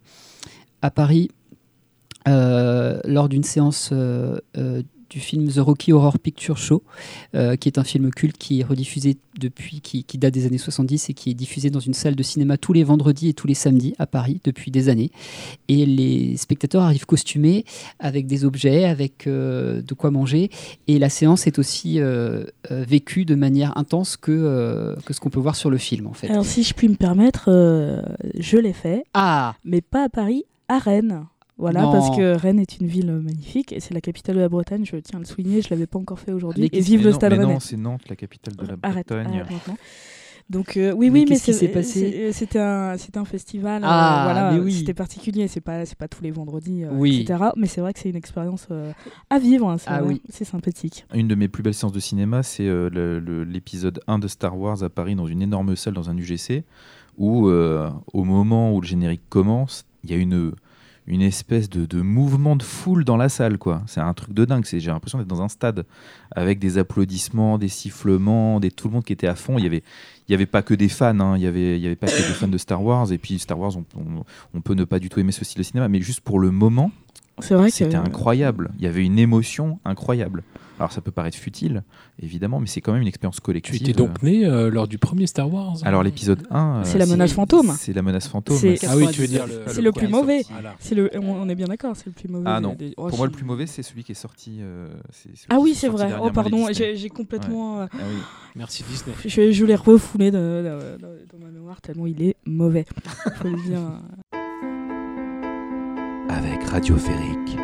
à 0.81 0.91
Paris 0.91 1.31
euh, 2.29 3.01
lors 3.05 3.29
d'une 3.29 3.43
séance 3.43 3.91
euh, 3.93 4.39
euh, 4.57 4.83
du 5.13 5.21
film 5.21 5.49
The 5.49 5.59
Rocky 5.59 5.93
Horror 5.93 6.19
Picture 6.19 6.57
Show, 6.57 6.83
euh, 7.35 7.57
qui 7.57 7.69
est 7.69 7.79
un 7.79 7.85
film 7.85 8.11
culte 8.11 8.39
qui 8.39 8.61
est 8.61 8.65
rediffusé 8.65 9.19
depuis, 9.39 9.81
qui, 9.83 10.05
qui 10.05 10.17
date 10.17 10.33
des 10.33 10.47
années 10.47 10.59
70 10.59 11.11
et 11.11 11.15
qui 11.15 11.31
est 11.31 11.35
diffusé 11.35 11.69
dans 11.69 11.81
une 11.81 11.93
salle 11.93 12.15
de 12.15 12.23
cinéma 12.23 12.57
tous 12.57 12.73
les 12.73 12.83
vendredis 12.83 13.29
et 13.29 13.35
tous 13.35 13.47
les 13.47 13.55
samedis 13.55 13.95
à 13.99 14.07
Paris 14.07 14.41
depuis 14.43 14.71
des 14.71 14.89
années. 14.89 15.11
Et 15.69 15.85
les 15.85 16.37
spectateurs 16.39 16.83
arrivent 16.83 17.05
costumés 17.05 17.65
avec 17.99 18.27
des 18.27 18.47
objets, 18.47 18.85
avec 18.85 19.27
euh, 19.27 19.83
de 19.83 19.95
quoi 19.95 20.11
manger. 20.11 20.51
Et 20.89 20.99
la 20.99 21.11
séance 21.11 21.47
est 21.47 21.59
aussi 21.59 22.01
euh, 22.01 22.45
vécue 22.71 23.27
de 23.27 23.35
manière 23.35 23.77
intense 23.77 24.17
que, 24.17 24.97
que 25.05 25.13
ce 25.13 25.21
qu'on 25.21 25.31
peut 25.31 25.41
voir 25.41 25.57
sur 25.57 25.69
le 25.69 25.77
film, 25.77 26.07
en 26.07 26.15
fait. 26.15 26.31
Alors, 26.31 26.47
si 26.47 26.63
je 26.63 26.73
puis 26.73 26.89
me 26.89 26.97
permettre, 26.97 27.51
je 28.39 28.57
l'ai 28.57 28.73
fait, 28.73 29.05
ah 29.13 29.55
mais 29.65 29.83
pas 29.83 30.05
à 30.05 30.09
Paris, 30.09 30.45
à 30.69 30.79
Rennes. 30.79 31.27
Voilà, 31.63 31.83
Non. 31.83 31.93
parce 31.93 32.17
que 32.17 32.37
Rennes 32.37 32.59
est 32.59 32.79
une 32.81 32.87
ville 32.89 33.13
magnifique 33.13 33.73
et 33.73 33.79
c'est 33.81 33.95
la 33.95 34.01
capitale 34.01 34.35
de 34.35 34.41
la 34.41 34.49
Bretagne. 34.49 34.85
Je 34.85 34.97
tiens 34.97 35.19
à 35.19 35.21
le 35.21 35.25
souligner, 35.27 35.63
je 35.63 35.69
l'avais 35.71 35.87
pas 35.87 35.99
encore 35.99 36.19
fait 36.19 36.33
aujourd'hui. 36.33 36.69
Et 36.73 36.81
vive 36.81 36.99
mais 37.01 37.07
le 37.07 37.13
Stade 37.13 37.33
Rennais. 37.33 37.45
non, 37.45 37.61
c'est 37.61 37.77
Nantes, 37.77 38.03
la 38.11 38.17
capitale 38.17 38.57
de 38.57 38.67
la 38.67 38.75
Arrête, 38.83 39.07
Bretagne. 39.09 39.41
arrête 39.41 39.51
maintenant. 39.53 39.77
Donc 40.51 40.77
euh, 40.77 40.93
oui, 40.93 41.09
Mais 41.09 41.21
oui, 41.21 41.27
mais 41.31 41.37
c'est- 41.37 42.33
C'était 42.33 42.59
un, 42.59 42.97
un 43.15 43.25
festival. 43.25 43.85
euh, 43.85 43.87
Ah, 43.89 44.23
voilà, 44.25 44.61
oui. 44.63 44.73
C'était 44.73 44.93
particulier. 44.93 45.47
C'est 45.47 45.61
pas, 45.61 45.87
c'est 45.87 45.97
pas 45.97 46.09
tous 46.09 46.23
les 46.23 46.33
vendredis, 46.33 46.83
euh, 46.85 46.89
Oui. 46.93 47.21
etc. 47.23 47.45
Mais 47.57 47.69
c'est 47.69 47.81
vrai 47.81 47.93
que 47.93 48.01
c'est 48.01 48.11
une 48.11 48.17
expérience 48.17 48.67
euh, 48.73 48.93
à 49.31 49.39
vivre. 49.39 49.71
hein, 49.71 49.79
c'est 49.79 49.89
Ah 49.89 50.03
oui. 50.05 50.21
C'est 50.29 50.45
sympathique. 50.45 51.07
Une 51.15 51.29
de 51.29 51.37
mes 51.37 51.47
plus 51.49 51.63
belles 51.63 51.75
séances 51.75 51.93
de 51.93 52.01
cinéma, 52.01 52.43
c'est 52.43 52.67
euh, 52.67 53.45
l'épisode 53.49 54.01
1 54.09 54.19
de 54.19 54.27
Star 54.27 54.59
Wars 54.59 54.83
à 54.83 54.91
Paris 54.91 55.15
dans 55.15 55.27
une 55.29 55.43
énorme 55.43 55.77
salle 55.77 55.95
dans 55.95 56.11
un 56.11 56.17
UGC, 56.19 56.65
où 57.19 57.47
euh, 57.49 57.89
au 58.13 58.25
moment 58.25 58.75
où 58.75 58.81
le 58.81 58.87
générique 58.87 59.23
commence, 59.29 59.85
il 60.05 60.11
y 60.11 60.15
a 60.15 60.17
une, 60.17 60.53
une 61.07 61.23
espèce 61.23 61.69
de, 61.69 61.85
de 61.85 62.01
mouvement 62.01 62.55
de 62.55 62.63
foule 62.63 63.05
dans 63.05 63.17
la 63.17 63.29
salle. 63.29 63.59
quoi. 63.59 63.83
C'est 63.87 64.01
un 64.01 64.15
truc 64.15 64.33
de 64.35 64.45
dingue. 64.45 64.65
J'ai 64.65 64.79
l'impression 64.91 65.19
d'être 65.19 65.27
dans 65.29 65.43
un 65.43 65.49
stade 65.49 65.85
avec 66.35 66.59
des 66.59 66.79
applaudissements, 66.79 67.59
des 67.59 67.69
sifflements, 67.69 68.61
des, 68.61 68.71
tout 68.71 68.89
le 68.89 68.95
monde 68.95 69.05
qui 69.05 69.13
était 69.13 69.27
à 69.27 69.35
fond. 69.35 69.59
Il 69.59 69.65
y 69.65 69.67
avait, 69.67 69.83
il 70.29 70.33
y 70.33 70.35
avait 70.35 70.47
pas 70.47 70.63
que 70.63 70.75
des 70.75 70.89
fans, 70.89 71.19
hein, 71.19 71.37
il 71.37 71.43
y 71.43 71.47
avait, 71.47 71.77
il 71.77 71.83
y 71.83 71.87
avait 71.87 71.97
pas 71.97 72.07
que 72.07 72.17
des 72.17 72.23
fans 72.23 72.49
de 72.49 72.59
Star 72.59 72.83
Wars. 72.83 73.13
Et 73.13 73.19
puis 73.19 73.39
Star 73.39 73.59
Wars, 73.59 73.77
on, 73.77 73.85
on- 73.99 74.25
on 74.55 74.61
peut 74.61 74.75
ne 74.75 74.85
pas 74.85 74.99
du 75.01 75.09
tout 75.09 75.19
aimer 75.19 75.33
ce 75.33 75.45
style 75.45 75.59
de 75.59 75.65
cinéma, 75.65 75.89
mais 75.89 76.01
juste 76.01 76.21
pour 76.21 76.39
le 76.39 76.51
moment, 76.51 76.91
C'est 77.43 77.55
vrai 77.55 77.69
que 77.71 77.75
c'était 77.77 77.97
incroyable. 77.97 78.71
Il 78.79 78.85
y 78.85 78.87
avait 78.87 79.05
une 79.05 79.19
émotion 79.19 79.79
incroyable. 79.85 80.43
Alors 80.79 80.91
ça 80.91 81.01
peut 81.01 81.13
paraître 81.13 81.37
futile, 81.37 81.85
évidemment, 82.21 82.59
mais 82.59 82.67
c'est 82.67 82.81
quand 82.81 82.93
même 82.93 83.03
une 83.03 83.09
expérience 83.09 83.37
Tu 83.37 83.43
collective. 83.43 83.77
étais 83.77 83.93
donc 83.93 84.21
né 84.23 84.45
euh, 84.47 84.69
lors 84.69 84.89
du 84.89 84.99
premier 84.99 85.29
Star 85.29 85.53
Wars 85.53 85.75
hein 85.77 85.85
Alors 85.85 86.03
l'épisode 86.03 86.45
1... 86.51 86.59
euh, 86.59 86.81
C'est 86.85 86.99
la 86.99 87.07
menace 87.07 87.33
fantôme. 87.35 87.73
C'est 87.79 87.93
la 87.93 88.03
menace 88.03 88.27
fantôme. 88.27 88.57
C'est- 88.57 88.85
Ah 88.89 88.97
oui, 88.97 89.07
tu 89.13 89.21
veux 89.21 89.29
dire 89.29 89.47
le, 89.47 89.63
C'est 89.69 89.83
le 89.83 89.93
plus 89.93 90.09
mauvais. 90.09 90.43
Voilà. 90.51 90.75
C'est 90.81 90.97
le, 90.97 91.09
on, 91.15 91.43
on 91.43 91.49
est 91.49 91.55
bien 91.55 91.67
d'accord, 91.67 91.95
c'est 91.95 92.07
le 92.07 92.13
plus 92.13 92.29
mauvais. 92.29 92.47
Ah 92.49 92.61
non, 92.61 92.75
des- 92.75 92.95
oh, 92.97 93.07
pour 93.09 93.19
moi 93.19 93.27
le 93.27 93.33
plus 93.33 93.45
mauvais 93.45 93.67
c'est 93.69 93.83
celui 93.85 94.03
qui 94.03 94.11
est 94.13 94.17
sorti... 94.17 94.59
euh, 94.61 94.89
Ah 95.51 95.59
oui, 95.61 95.71
est 95.71 95.75
c'est 95.75 95.89
vrai. 95.89 96.11
Oh 96.21 96.31
pardon, 96.31 96.67
j'ai 96.73 97.09
complètement. 97.11 97.83
euh, 97.83 97.87
Ah 97.93 97.97
oui. 98.11 98.19
Merci 98.57 98.83
Disney. 98.89 99.15
Je, 99.25 99.53
je 99.53 99.65
l'ai 99.65 99.77
refoulé 99.77 100.31
dans 100.33 100.39
ma 101.41 101.49
mémoire 101.53 101.81
tellement 101.81 102.07
il 102.07 102.21
est 102.23 102.35
mauvais. 102.45 102.87
Faut 103.37 103.49
le 103.49 103.63
dire. 103.63 103.79
Avec 106.33 106.65
Radio 106.71 106.97
Férique, 106.97 107.59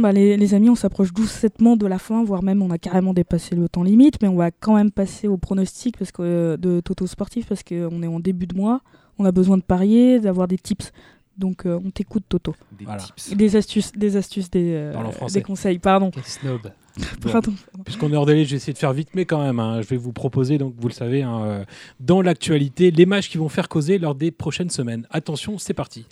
Bah 0.00 0.12
les, 0.12 0.36
les 0.36 0.54
amis, 0.54 0.70
on 0.70 0.74
s'approche 0.74 1.12
doucement 1.12 1.76
de 1.76 1.86
la 1.86 1.98
fin, 1.98 2.24
voire 2.24 2.42
même 2.42 2.62
on 2.62 2.70
a 2.70 2.78
carrément 2.78 3.14
dépassé 3.14 3.54
le 3.54 3.68
temps 3.68 3.82
limite, 3.82 4.20
mais 4.22 4.28
on 4.28 4.36
va 4.36 4.50
quand 4.50 4.74
même 4.74 4.90
passer 4.90 5.28
au 5.28 5.36
pronostic 5.36 5.96
parce 5.98 6.12
que, 6.12 6.22
euh, 6.22 6.56
de 6.56 6.80
Toto 6.80 7.06
Sportif 7.06 7.46
parce 7.48 7.62
qu'on 7.62 8.02
est 8.02 8.06
en 8.06 8.20
début 8.20 8.46
de 8.46 8.56
mois, 8.56 8.80
on 9.18 9.24
a 9.24 9.32
besoin 9.32 9.56
de 9.56 9.62
parier, 9.62 10.20
d'avoir 10.20 10.48
des 10.48 10.58
tips. 10.58 10.92
Donc 11.36 11.66
euh, 11.66 11.78
on 11.84 11.90
t'écoute 11.90 12.24
Toto. 12.28 12.54
Des 12.78 12.84
Voilà. 12.84 13.02
tips. 13.02 13.36
Des 13.36 13.56
astuces, 13.56 13.92
des 13.92 14.16
astuces, 14.16 14.50
des, 14.50 14.72
euh, 14.74 14.92
des 15.32 15.42
conseils, 15.42 15.78
pardon. 15.78 16.10
Quel 16.12 16.24
snob. 16.24 16.60
Bon. 17.22 17.40
Puisqu'on 17.84 18.12
est 18.12 18.16
hors 18.16 18.26
délai, 18.26 18.44
je 18.44 18.50
vais 18.50 18.56
essayer 18.56 18.72
de 18.72 18.78
faire 18.78 18.92
vite, 18.92 19.10
mais 19.14 19.24
quand 19.24 19.40
même, 19.40 19.60
hein, 19.60 19.80
je 19.82 19.86
vais 19.86 19.96
vous 19.96 20.12
proposer, 20.12 20.58
donc 20.58 20.74
vous 20.76 20.88
le 20.88 20.92
savez, 20.92 21.22
hein, 21.22 21.40
euh, 21.44 21.64
dans 22.00 22.22
l'actualité, 22.22 22.90
les 22.90 23.06
matchs 23.06 23.30
qui 23.30 23.38
vont 23.38 23.48
faire 23.48 23.68
causer 23.68 23.98
lors 23.98 24.16
des 24.16 24.32
prochaines 24.32 24.70
semaines. 24.70 25.06
Attention, 25.10 25.58
c'est 25.58 25.74
parti. 25.74 26.06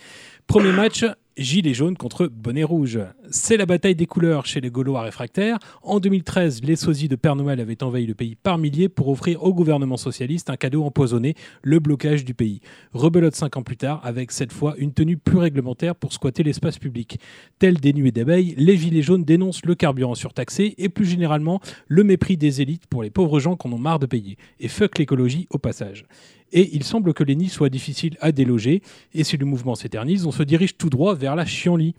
Premier 0.46 0.70
match, 0.70 1.04
Gilets 1.36 1.74
jaunes 1.74 1.98
contre 1.98 2.28
Bonnet 2.28 2.64
rouge. 2.64 2.98
C'est 3.30 3.58
la 3.58 3.66
bataille 3.66 3.94
des 3.94 4.06
couleurs 4.06 4.46
chez 4.46 4.62
les 4.62 4.70
Gaulois 4.70 5.02
réfractaires. 5.02 5.58
En 5.82 6.00
2013, 6.00 6.62
les 6.62 6.76
sosies 6.76 7.08
de 7.08 7.16
Père 7.16 7.36
Noël 7.36 7.60
avaient 7.60 7.82
envahi 7.82 8.06
le 8.06 8.14
pays 8.14 8.36
par 8.36 8.56
milliers 8.56 8.88
pour 8.88 9.08
offrir 9.08 9.42
au 9.42 9.52
gouvernement 9.52 9.98
socialiste 9.98 10.48
un 10.48 10.56
cadeau 10.56 10.82
empoisonné, 10.82 11.34
le 11.62 11.78
blocage 11.78 12.24
du 12.24 12.32
pays. 12.32 12.62
Rebelote 12.94 13.34
cinq 13.34 13.58
ans 13.58 13.62
plus 13.62 13.76
tard, 13.76 14.00
avec 14.02 14.32
cette 14.32 14.50
fois 14.50 14.76
une 14.78 14.94
tenue 14.94 15.18
plus 15.18 15.36
réglementaire 15.36 15.94
pour 15.94 16.14
squatter 16.14 16.42
l'espace 16.42 16.78
public. 16.78 17.20
Tels 17.58 17.80
des 17.80 17.92
nuées 17.92 18.12
d'abeilles, 18.12 18.54
les 18.56 18.78
Gilets 18.78 19.02
jaunes 19.02 19.24
dénoncent 19.24 19.66
le 19.66 19.74
carburant 19.74 20.14
surtaxé 20.14 20.74
et 20.78 20.88
plus 20.88 21.04
généralement 21.04 21.60
le 21.86 22.02
mépris 22.02 22.38
des 22.38 22.62
élites 22.62 22.86
pour 22.86 23.02
les 23.02 23.10
pauvres 23.10 23.40
gens 23.40 23.56
qu'on 23.56 23.72
en 23.72 23.78
marre 23.78 23.98
de 23.98 24.06
payer. 24.06 24.38
Et 24.58 24.68
fuck 24.68 24.96
l'écologie 24.96 25.48
au 25.50 25.58
passage. 25.58 26.06
Et 26.52 26.74
il 26.74 26.84
semble 26.84 27.14
que 27.14 27.24
les 27.24 27.36
nids 27.36 27.48
soient 27.48 27.68
difficiles 27.68 28.16
à 28.20 28.32
déloger, 28.32 28.82
et 29.14 29.24
si 29.24 29.36
le 29.36 29.46
mouvement 29.46 29.74
s'éternise, 29.74 30.26
on 30.26 30.32
se 30.32 30.42
dirige 30.42 30.76
tout 30.76 30.90
droit 30.90 31.14
vers 31.14 31.36
la 31.36 31.44
chienlit. 31.44 31.94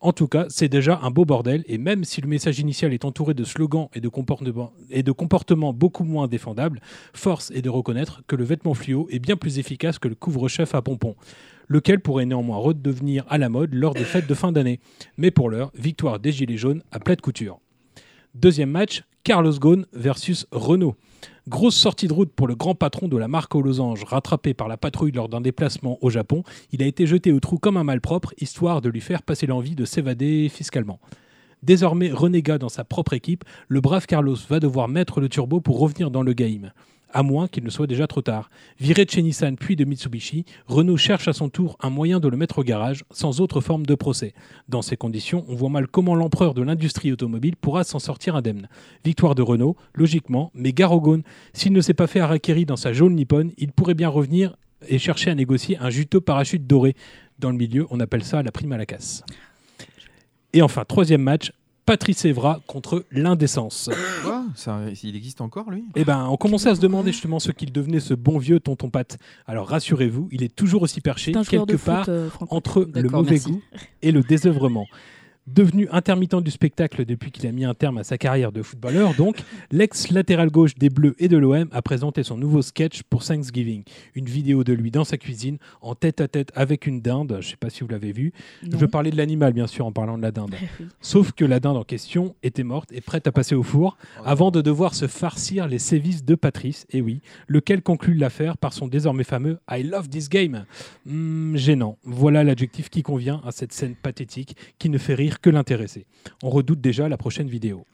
En 0.00 0.12
tout 0.12 0.28
cas, 0.28 0.46
c'est 0.48 0.68
déjà 0.68 1.00
un 1.02 1.10
beau 1.10 1.24
bordel, 1.24 1.64
et 1.66 1.76
même 1.76 2.04
si 2.04 2.20
le 2.20 2.28
message 2.28 2.60
initial 2.60 2.92
est 2.92 3.04
entouré 3.04 3.34
de 3.34 3.42
slogans 3.42 3.88
et 3.94 4.00
de 4.00 4.08
comportements, 4.08 4.72
et 4.90 5.02
de 5.02 5.10
comportements 5.10 5.72
beaucoup 5.72 6.04
moins 6.04 6.28
défendables, 6.28 6.80
force 7.12 7.50
est 7.50 7.62
de 7.62 7.70
reconnaître 7.70 8.22
que 8.28 8.36
le 8.36 8.44
vêtement 8.44 8.74
fluo 8.74 9.08
est 9.10 9.18
bien 9.18 9.36
plus 9.36 9.58
efficace 9.58 9.98
que 9.98 10.06
le 10.06 10.14
couvre-chef 10.14 10.76
à 10.76 10.82
pompons, 10.82 11.16
lequel 11.66 11.98
pourrait 11.98 12.26
néanmoins 12.26 12.58
redevenir 12.58 13.24
à 13.28 13.38
la 13.38 13.48
mode 13.48 13.74
lors 13.74 13.94
des 13.94 14.04
fêtes 14.04 14.28
de 14.28 14.34
fin 14.34 14.52
d'année. 14.52 14.78
Mais 15.16 15.32
pour 15.32 15.50
l'heure, 15.50 15.72
victoire 15.74 16.20
des 16.20 16.30
Gilets 16.30 16.56
jaunes 16.56 16.84
à 16.92 17.00
plate 17.00 17.20
couture. 17.20 17.58
Deuxième 18.34 18.70
match, 18.70 19.02
Carlos 19.24 19.58
Ghosn 19.58 19.84
versus 19.92 20.46
Renault. 20.52 20.96
Grosse 21.48 21.76
sortie 21.76 22.08
de 22.08 22.12
route 22.12 22.30
pour 22.30 22.46
le 22.46 22.54
grand 22.54 22.74
patron 22.74 23.08
de 23.08 23.16
la 23.16 23.28
marque 23.28 23.54
aux 23.54 23.62
losanges, 23.62 24.04
rattrapé 24.04 24.52
par 24.54 24.68
la 24.68 24.76
patrouille 24.76 25.12
lors 25.12 25.28
d'un 25.28 25.40
déplacement 25.40 25.98
au 26.02 26.10
Japon. 26.10 26.42
Il 26.72 26.82
a 26.82 26.86
été 26.86 27.06
jeté 27.06 27.32
au 27.32 27.40
trou 27.40 27.58
comme 27.58 27.76
un 27.76 27.84
malpropre, 27.84 28.34
histoire 28.38 28.80
de 28.80 28.90
lui 28.90 29.00
faire 29.00 29.22
passer 29.22 29.46
l'envie 29.46 29.74
de 29.74 29.84
s'évader 29.84 30.48
fiscalement. 30.48 31.00
Désormais 31.62 32.10
renégat 32.10 32.58
dans 32.58 32.68
sa 32.68 32.84
propre 32.84 33.14
équipe, 33.14 33.44
le 33.68 33.80
brave 33.80 34.06
Carlos 34.06 34.36
va 34.48 34.60
devoir 34.60 34.88
mettre 34.88 35.20
le 35.20 35.28
turbo 35.28 35.60
pour 35.60 35.78
revenir 35.78 36.10
dans 36.10 36.22
le 36.22 36.32
game. 36.34 36.72
À 37.12 37.22
moins 37.22 37.48
qu'il 37.48 37.64
ne 37.64 37.70
soit 37.70 37.86
déjà 37.86 38.06
trop 38.06 38.20
tard. 38.20 38.50
Viré 38.78 39.04
de 39.04 39.10
chez 39.10 39.22
Nissan 39.22 39.56
puis 39.56 39.76
de 39.76 39.84
Mitsubishi, 39.84 40.44
Renault 40.66 40.96
cherche 40.96 41.26
à 41.28 41.32
son 41.32 41.48
tour 41.48 41.76
un 41.80 41.88
moyen 41.88 42.20
de 42.20 42.28
le 42.28 42.36
mettre 42.36 42.58
au 42.58 42.62
garage, 42.62 43.04
sans 43.10 43.40
autre 43.40 43.60
forme 43.60 43.86
de 43.86 43.94
procès. 43.94 44.34
Dans 44.68 44.82
ces 44.82 44.96
conditions, 44.96 45.44
on 45.48 45.54
voit 45.54 45.70
mal 45.70 45.88
comment 45.88 46.14
l'empereur 46.14 46.52
de 46.52 46.62
l'industrie 46.62 47.12
automobile 47.12 47.56
pourra 47.56 47.84
s'en 47.84 47.98
sortir 47.98 48.36
indemne. 48.36 48.68
Victoire 49.04 49.34
de 49.34 49.42
Renault, 49.42 49.76
logiquement, 49.94 50.50
mais 50.54 50.72
Ghosn. 50.72 51.22
S'il 51.54 51.72
ne 51.72 51.80
s'est 51.80 51.94
pas 51.94 52.06
fait 52.06 52.20
harakiri 52.20 52.66
dans 52.66 52.76
sa 52.76 52.92
jaune 52.92 53.14
nippone, 53.14 53.52
il 53.56 53.72
pourrait 53.72 53.94
bien 53.94 54.08
revenir 54.08 54.56
et 54.86 54.98
chercher 54.98 55.30
à 55.30 55.34
négocier 55.34 55.78
un 55.78 55.90
juteux 55.90 56.20
parachute 56.20 56.66
doré. 56.66 56.94
Dans 57.38 57.50
le 57.50 57.56
milieu, 57.56 57.86
on 57.90 58.00
appelle 58.00 58.24
ça 58.24 58.42
la 58.42 58.52
prime 58.52 58.72
à 58.72 58.76
la 58.76 58.86
casse. 58.86 59.24
Et 60.52 60.62
enfin, 60.62 60.84
troisième 60.84 61.22
match, 61.22 61.52
Patrice 61.88 62.26
Evra 62.26 62.60
contre 62.66 63.06
l'indécence. 63.10 63.88
Quoi 64.22 64.44
Ça- 64.54 64.78
Il 65.02 65.16
existe 65.16 65.40
encore, 65.40 65.70
lui? 65.70 65.84
Eh 65.96 66.04
ben, 66.04 66.26
on 66.30 66.36
commençait 66.36 66.68
à 66.68 66.74
se 66.74 66.82
demander 66.82 67.12
justement 67.12 67.38
ce 67.38 67.50
qu'il 67.50 67.72
devenait 67.72 67.98
ce 67.98 68.12
bon 68.12 68.36
vieux 68.36 68.60
tonton 68.60 68.90
Pat. 68.90 69.16
Alors 69.46 69.66
rassurez-vous, 69.68 70.28
il 70.30 70.42
est 70.42 70.54
toujours 70.54 70.82
aussi 70.82 71.00
perché, 71.00 71.32
quelque 71.32 71.78
foot, 71.78 71.86
part 71.86 72.04
euh, 72.10 72.28
entre 72.50 72.86
le 72.94 73.08
mauvais 73.08 73.30
merci. 73.30 73.52
goût 73.52 73.62
et 74.02 74.12
le 74.12 74.20
désœuvrement. 74.20 74.86
Devenu 75.54 75.88
intermittent 75.90 76.42
du 76.42 76.50
spectacle 76.50 77.04
depuis 77.04 77.30
qu'il 77.30 77.46
a 77.46 77.52
mis 77.52 77.64
un 77.64 77.74
terme 77.74 77.98
à 77.98 78.04
sa 78.04 78.18
carrière 78.18 78.52
de 78.52 78.62
footballeur, 78.62 79.14
donc, 79.14 79.42
l'ex-latéral 79.70 80.50
gauche 80.50 80.74
des 80.74 80.90
Bleus 80.90 81.14
et 81.18 81.28
de 81.28 81.36
l'OM 81.38 81.68
a 81.72 81.80
présenté 81.80 82.22
son 82.22 82.36
nouveau 82.36 82.60
sketch 82.60 83.02
pour 83.04 83.24
Thanksgiving. 83.24 83.82
Une 84.14 84.26
vidéo 84.26 84.62
de 84.62 84.74
lui 84.74 84.90
dans 84.90 85.04
sa 85.04 85.16
cuisine, 85.16 85.58
en 85.80 85.94
tête 85.94 86.20
à 86.20 86.28
tête 86.28 86.52
avec 86.54 86.86
une 86.86 87.00
dinde. 87.00 87.38
Je 87.40 87.46
ne 87.46 87.50
sais 87.50 87.56
pas 87.56 87.70
si 87.70 87.80
vous 87.80 87.88
l'avez 87.88 88.12
vu. 88.12 88.32
Je 88.62 88.76
veux 88.76 88.88
parler 88.88 89.10
de 89.10 89.16
l'animal, 89.16 89.54
bien 89.54 89.66
sûr, 89.66 89.86
en 89.86 89.92
parlant 89.92 90.18
de 90.18 90.22
la 90.22 90.32
dinde. 90.32 90.54
Sauf 91.00 91.32
que 91.32 91.44
la 91.44 91.60
dinde 91.60 91.78
en 91.78 91.84
question 91.84 92.34
était 92.42 92.62
morte 92.62 92.92
et 92.92 93.00
prête 93.00 93.26
à 93.26 93.32
passer 93.32 93.54
au 93.54 93.62
four 93.62 93.96
avant 94.24 94.50
de 94.50 94.60
devoir 94.60 94.94
se 94.94 95.06
farcir 95.06 95.66
les 95.66 95.78
sévices 95.78 96.24
de 96.24 96.34
Patrice, 96.34 96.86
et 96.90 97.00
oui, 97.00 97.22
lequel 97.46 97.82
conclut 97.82 98.14
l'affaire 98.14 98.58
par 98.58 98.72
son 98.72 98.86
désormais 98.86 99.24
fameux 99.24 99.58
I 99.70 99.82
love 99.82 100.08
this 100.08 100.28
game. 100.28 100.66
Hmm, 101.06 101.56
gênant. 101.56 101.96
Voilà 102.04 102.44
l'adjectif 102.44 102.90
qui 102.90 103.02
convient 103.02 103.40
à 103.46 103.52
cette 103.52 103.72
scène 103.72 103.94
pathétique 103.94 104.56
qui 104.78 104.90
ne 104.90 104.98
fait 104.98 105.14
rire 105.14 105.37
que 105.40 105.50
l'intéresser. 105.50 106.06
On 106.42 106.50
redoute 106.50 106.80
déjà 106.80 107.08
la 107.08 107.16
prochaine 107.16 107.48
vidéo. 107.48 107.84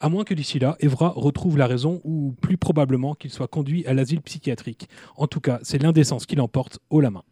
À 0.00 0.08
moins 0.08 0.24
que 0.24 0.34
d'ici 0.34 0.58
là, 0.58 0.76
Evra 0.80 1.12
retrouve 1.14 1.56
la 1.56 1.66
raison 1.66 2.00
ou 2.04 2.34
plus 2.40 2.56
probablement 2.56 3.14
qu'il 3.14 3.30
soit 3.30 3.48
conduit 3.48 3.86
à 3.86 3.94
l'asile 3.94 4.20
psychiatrique. 4.20 4.88
En 5.16 5.26
tout 5.26 5.40
cas, 5.40 5.60
c'est 5.62 5.82
l'indécence 5.82 6.26
qui 6.26 6.36
l'emporte 6.36 6.78
haut 6.90 7.00
la 7.00 7.10
main. 7.10 7.22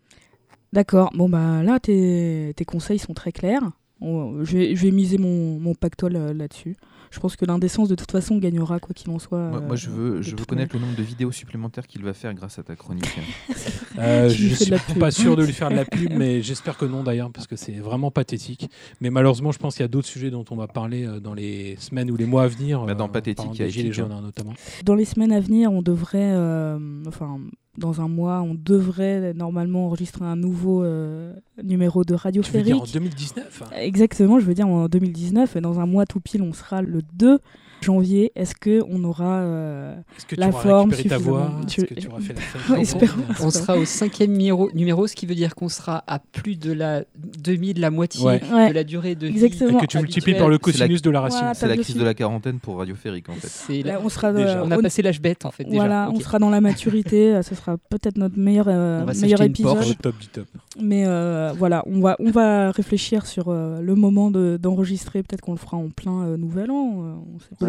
D'accord, 0.73 1.11
bon 1.15 1.29
bah 1.29 1.63
là 1.63 1.81
tes, 1.81 2.55
tes 2.57 2.65
conseils 2.65 2.99
sont 2.99 3.13
très 3.13 3.33
clairs. 3.33 3.73
On- 4.03 4.45
je, 4.45 4.57
vais, 4.59 4.77
je 4.77 4.83
vais 4.83 4.91
miser 4.91 5.19
mon, 5.19 5.59
mon 5.59 5.75
pactole 5.75 6.17
euh, 6.17 6.35
là-dessus. 6.35 6.77
Je 7.13 7.21
pense 7.21 7.37
que 7.37 7.45
l'indécence 7.45 7.89
de 7.91 7.95
toute 7.95 8.11
façon 8.11 8.39
gagnera 8.39 8.81
quoi 8.81 8.95
qu'il 8.95 9.11
en 9.11 9.19
soit. 9.19 9.51
Moi, 9.51 9.59
euh, 9.59 9.67
moi, 9.67 9.77
je 9.77 9.91
veux, 9.91 10.23
je 10.23 10.35
connaître 10.35 10.75
le 10.75 10.81
nombre 10.81 10.97
de 10.97 11.03
vidéos 11.03 11.31
supplémentaires 11.31 11.87
qu'il 11.87 12.03
va 12.03 12.15
faire 12.15 12.33
grâce 12.33 12.59
à 12.59 12.63
ta 12.63 12.75
chronique. 12.75 13.05
Euh, 13.99 14.31
je 14.31 14.71
la 14.71 14.79
suis 14.79 14.95
pub. 14.95 14.99
pas 15.01 15.11
sûr 15.11 15.37
de 15.37 15.45
lui 15.45 15.53
faire 15.53 15.69
de 15.69 15.75
la 15.75 15.85
pub, 15.85 16.11
mais 16.15 16.41
j'espère 16.41 16.79
que 16.79 16.87
non 16.87 17.03
d'ailleurs, 17.03 17.31
parce 17.31 17.47
que 17.47 17.57
c'est 17.57 17.73
vraiment 17.73 18.11
pathétique. 18.11 18.71
Mais 19.03 19.11
malheureusement, 19.11 19.53
je 19.53 19.59
pense 19.59 19.75
qu'il 19.75 19.83
y 19.83 19.85
a 19.85 19.89
d'autres 19.89 20.09
sujets 20.09 20.31
dont 20.31 20.47
on 20.51 20.57
va 20.57 20.67
parler 20.67 21.07
euh, 21.07 21.21
dans 21.21 21.35
les 21.35 21.77
semaines 21.77 22.11
ou 22.11 22.17
les 22.17 22.25
mois 22.25 22.45
à 22.45 22.49
venir. 22.49 22.87
Bah, 22.87 22.95
dans 22.95 23.05
euh, 23.05 23.09
pathétique, 23.09 23.51
il 23.53 23.61
y 23.61 23.63
a 23.63 23.69
gilets 23.69 23.93
jaunes 23.93 24.11
hein. 24.11 24.23
notamment. 24.23 24.55
Dans 24.87 24.95
les 24.95 25.05
semaines 25.05 25.31
à 25.31 25.41
venir, 25.41 25.71
on 25.71 25.83
devrait, 25.83 26.33
euh, 26.33 26.79
enfin, 27.07 27.39
dans 27.79 28.01
un 28.01 28.09
mois, 28.09 28.43
on 28.43 28.55
devrait 28.55 29.33
normalement 29.35 29.87
enregistrer 29.87 30.25
un 30.25 30.37
nouveau 30.37 30.85
euh, 30.85 31.33
numéro 31.63 32.05
de 32.05 32.15
Radio 32.15 32.43
dire 32.43 32.51
en 32.51 32.53
Férique. 32.53 32.93
2019 32.93 33.63
Exactement, 33.77 34.39
je 34.39 34.45
veux 34.45 34.55
dire 34.55 34.69
en 34.69 34.89
2019. 34.89 35.57
Et 35.57 35.61
dans 35.61 35.81
un 35.81 35.87
mois 35.87 36.05
tout 36.05 36.21
pile, 36.21 36.43
on 36.43 36.53
sera 36.53 36.83
le 36.83 37.01
2 37.15 37.39
janvier. 37.83 38.33
Est-ce 38.37 38.55
que 38.55 38.83
on 38.89 39.03
aura 39.05 39.41
euh, 39.41 39.95
Est-ce 40.17 40.27
que 40.27 40.37
la 40.37 40.49
tu 40.49 40.53
auras 40.55 40.63
forme 40.63 40.91
récupéré 40.91 41.09
ta 41.09 41.19
voix 41.19 41.53
Est-ce 41.67 41.81
Je- 41.81 41.87
que 41.87 41.95
tu 41.95 42.09
auras 42.09 42.21
fait 42.21 42.35
la 42.71 42.79
espérons. 42.81 43.23
On 43.41 43.51
sera 43.51 43.77
au 43.77 43.85
cinquième 43.85 44.33
numéro, 44.33 44.71
numéro, 44.75 45.07
ce 45.07 45.15
qui 45.15 45.27
veut 45.27 45.35
dire 45.35 45.55
qu'on 45.55 45.69
sera 45.69 46.03
à 46.07 46.19
plus 46.19 46.57
de 46.57 46.73
la 46.73 47.03
demi 47.43 47.75
de 47.75 47.81
la 47.81 47.91
moitié 47.91 48.25
Ouais. 48.25 48.41
Ouais. 48.53 48.69
de 48.71 48.75
la 48.75 48.85
durée 48.85 49.15
de 49.15 49.27
vie. 49.27 49.33
Exactement. 49.45 49.79
Et 49.79 49.83
que 49.83 49.87
tu 49.87 49.99
multiplies 49.99 50.35
par 50.35 50.49
le 50.49 50.59
C'est 50.65 50.73
la- 50.79 50.85
cosinus 50.87 51.03
de 51.03 51.11
la 51.11 51.21
racine. 51.21 51.39
Voilà. 51.41 51.55
C'est 51.55 51.69
la 51.69 51.77
crise 51.77 51.97
de 51.97 52.05
la 52.05 52.15
quarantaine 52.15 52.59
pour 52.61 52.79
Radio 52.79 52.95
Férique, 52.95 53.29
en 53.29 53.35
fait. 53.35 53.49
C'est 53.49 53.83
Là, 53.83 53.95
la- 53.95 54.01
on 54.01 54.09
sera 54.09 54.33
Déjà. 54.33 54.63
On 54.65 54.71
a 54.71 54.79
passé 54.79 55.03
l'âge 55.03 55.21
bête 55.21 55.45
en 55.45 55.51
fait 55.51 55.65
déjà. 55.65 55.77
Voilà, 55.77 56.11
on 56.15 56.21
sera 56.21 56.39
dans 56.39 56.51
la 56.51 56.61
maturité. 56.61 57.35
euh, 57.35 57.43
ce 57.43 57.55
sera 57.55 57.77
peut-être 57.91 58.17
notre 58.17 58.39
meilleur, 58.39 58.67
euh, 58.69 59.03
On 59.07 59.21
meilleur 59.21 59.41
une 59.41 59.47
épisode. 59.49 59.75
Porsche. 59.75 59.91
Au 59.91 59.95
top 59.95 60.19
du 60.19 60.27
top. 60.29 60.47
Mais 60.81 61.05
euh, 61.07 61.53
voilà, 61.59 61.83
on 61.87 62.01
va, 62.01 62.17
on 62.19 62.31
va 62.31 62.71
réfléchir 62.71 63.27
sur 63.27 63.47
euh, 63.49 63.81
le 63.81 63.95
moment 63.95 64.31
de- 64.31 64.59
d'enregistrer. 64.61 65.23
Peut-être 65.23 65.41
qu'on 65.43 65.53
le 65.53 65.59
fera 65.59 65.77
en 65.77 65.89
plein 65.91 66.23
euh, 66.23 66.37
nouvel 66.37 66.71
an. 66.71 67.23
on 67.35 67.39
sait 67.41 67.47
pas. 67.59 67.67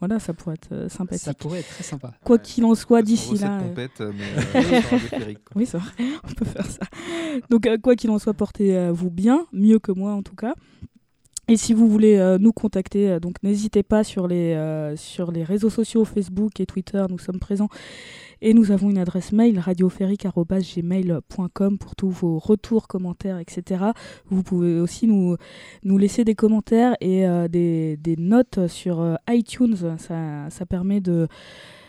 Voilà, 0.00 0.18
ça 0.18 0.34
pourrait 0.34 0.54
être 0.54 0.72
euh, 0.72 0.88
sympathique. 0.88 1.24
Ça 1.24 1.34
pourrait 1.34 1.60
être 1.60 1.68
très 1.68 1.84
sympa. 1.84 2.12
Quoi 2.24 2.38
qu'il 2.38 2.64
en 2.64 2.74
soit, 2.74 3.02
d'ici 3.02 3.38
là. 3.38 3.60
euh, 3.60 4.12
mais 4.14 4.52
euh. 5.14 5.34
Oui, 5.54 5.66
c'est 5.66 5.78
vrai, 5.78 5.90
on 6.24 6.32
peut 6.34 6.44
faire 6.44 6.66
ça. 6.66 6.86
Donc, 7.50 7.66
euh, 7.66 7.78
quoi 7.78 7.96
qu'il 7.96 8.10
en 8.10 8.18
soit, 8.18 8.34
portez-vous 8.34 9.10
bien, 9.10 9.46
mieux 9.52 9.78
que 9.78 9.92
moi 9.92 10.12
en 10.12 10.22
tout 10.22 10.34
cas. 10.36 10.54
Et 11.48 11.56
si 11.56 11.74
vous 11.74 11.88
voulez 11.88 12.16
euh, 12.16 12.38
nous 12.38 12.52
contacter, 12.52 13.08
euh, 13.08 13.20
donc 13.20 13.36
n'hésitez 13.44 13.84
pas 13.84 14.02
sur 14.02 14.26
les, 14.26 14.54
euh, 14.54 14.96
sur 14.96 15.30
les 15.30 15.44
réseaux 15.44 15.70
sociaux, 15.70 16.04
Facebook 16.04 16.58
et 16.58 16.66
Twitter, 16.66 17.04
nous 17.08 17.20
sommes 17.20 17.38
présents. 17.38 17.68
Et 18.42 18.52
nous 18.54 18.70
avons 18.70 18.90
une 18.90 18.98
adresse 18.98 19.32
mail 19.32 19.58
radioférique.gmail.com 19.58 21.78
pour 21.78 21.96
tous 21.96 22.10
vos 22.10 22.38
retours, 22.38 22.86
commentaires, 22.88 23.38
etc. 23.38 23.84
Vous 24.28 24.42
pouvez 24.42 24.78
aussi 24.80 25.06
nous, 25.06 25.36
nous 25.84 25.98
laisser 25.98 26.24
des 26.24 26.34
commentaires 26.34 26.96
et 27.00 27.26
euh, 27.26 27.48
des, 27.48 27.96
des 27.96 28.16
notes 28.16 28.66
sur 28.66 29.00
euh, 29.00 29.14
iTunes. 29.30 29.76
Ça, 29.98 30.50
ça 30.50 30.66
permet 30.66 31.00
de 31.00 31.28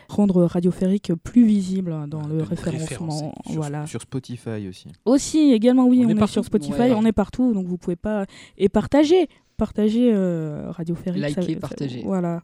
rendre 0.08 0.44
Radioférique 0.44 1.12
plus 1.22 1.44
visible 1.44 1.94
dans 2.08 2.22
Ah, 2.24 2.28
le 2.28 2.42
référencement. 2.42 2.78
référencer. 2.80 3.24
Sur, 3.46 3.54
Voilà. 3.60 3.86
sur 3.86 4.00
Spotify 4.00 4.66
aussi. 4.68 4.88
Aussi, 5.04 5.52
également, 5.52 5.84
oui, 5.86 6.00
On 6.02 6.06
on, 6.10 6.16
est 6.16 6.26
sur 6.26 6.44
Spotify, 6.44 6.80
Ouais. 6.80 6.92
on 6.92 7.04
est 7.04 7.12
partout, 7.12 7.52
donc 7.52 7.66
vous 7.66 7.76
pouvez 7.76 7.96
pas. 7.96 8.24
Et 8.56 8.68
partager 8.70 9.28
Partager 9.58 10.12
euh, 10.14 10.70
Radio. 10.70 10.96
Liker, 11.16 11.56
partager. 11.56 12.02
Voilà. 12.04 12.42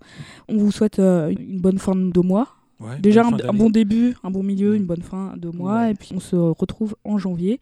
On 0.49 0.57
vous 0.59 0.73
souhaite 0.73 0.99
euh, 0.99 1.29
une 1.31 1.61
bonne 1.61 1.79
fin 1.79 1.95
de 1.95 2.21
mois. 2.21 2.49
Ouais, 2.85 2.99
Déjà 3.01 3.25
un, 3.27 3.33
un 3.33 3.53
bon 3.53 3.71
début, 3.71 4.15
un 4.23 4.31
bon 4.31 4.43
milieu, 4.43 4.73
Mm. 4.73 4.77
une 4.77 4.85
bonne 4.87 5.03
fin 5.03 5.35
de 5.37 5.49
mois. 5.49 5.81
Ouais. 5.81 5.91
Et 5.93 5.95
puis 5.95 6.11
on 6.15 6.21
se 6.21 6.37
retrouve 6.37 6.95
en 7.05 7.19
janvier. 7.19 7.59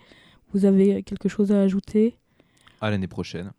Vous 0.52 0.64
avez 0.64 1.02
quelque 1.02 1.28
chose 1.28 1.52
à 1.52 1.60
ajouter? 1.62 2.16
À 2.80 2.90
l'année 2.90 3.06
prochaine. 3.08 3.52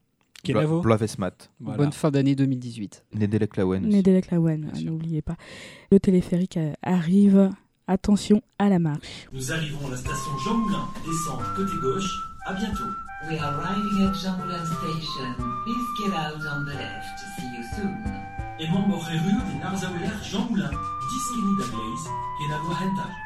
Blavesmat. 0.45 1.31
Voilà. 1.61 1.77
Bonne 1.77 1.94
fin 1.94 2.11
d'année 2.11 2.35
2018. 2.35 3.06
Nedelek 3.15 3.56
Lawen. 3.56 3.88
Nedelek 3.88 4.30
Lawen, 4.31 4.72
n'oubliez 4.84 5.22
pas. 5.22 5.38
Le 5.91 5.99
téléphérique 5.99 6.60
arrive. 6.81 7.49
Attention 7.88 8.41
à 8.60 8.69
la 8.69 8.80
marche. 8.80 9.27
Nous 9.34 9.52
arrivons 9.52 9.88
à 9.88 9.91
la 9.91 9.98
station 9.98 10.31
Jean 10.45 10.56
Moulin. 10.57 10.88
Descente 11.06 11.44
côté 11.56 11.73
gauche. 11.81 12.10
À 12.45 12.53
bientôt. 12.53 12.84
We 13.30 13.38
are 13.40 13.53
arriving 13.60 14.07
at 14.07 14.14
Jean 14.14 14.38
Moulin 14.38 14.64
Station. 14.65 15.34
Please 15.65 16.06
get 16.06 16.14
out 16.14 16.35
on 16.35 16.64
the 16.65 16.76
left. 16.76 17.19
See 17.40 17.45
you 17.57 17.64
soon. 17.76 18.23
Emon 18.60 18.88
borreru 18.88 19.34
de 19.48 19.60
Narzauler 19.60 20.14
Jean 20.24 20.46
Moulin. 20.50 20.70
Diskini 21.10 21.58
da 21.58 21.66
Blaze. 21.72 22.10
Kenavo 22.38 22.74
Hentai. 22.80 23.23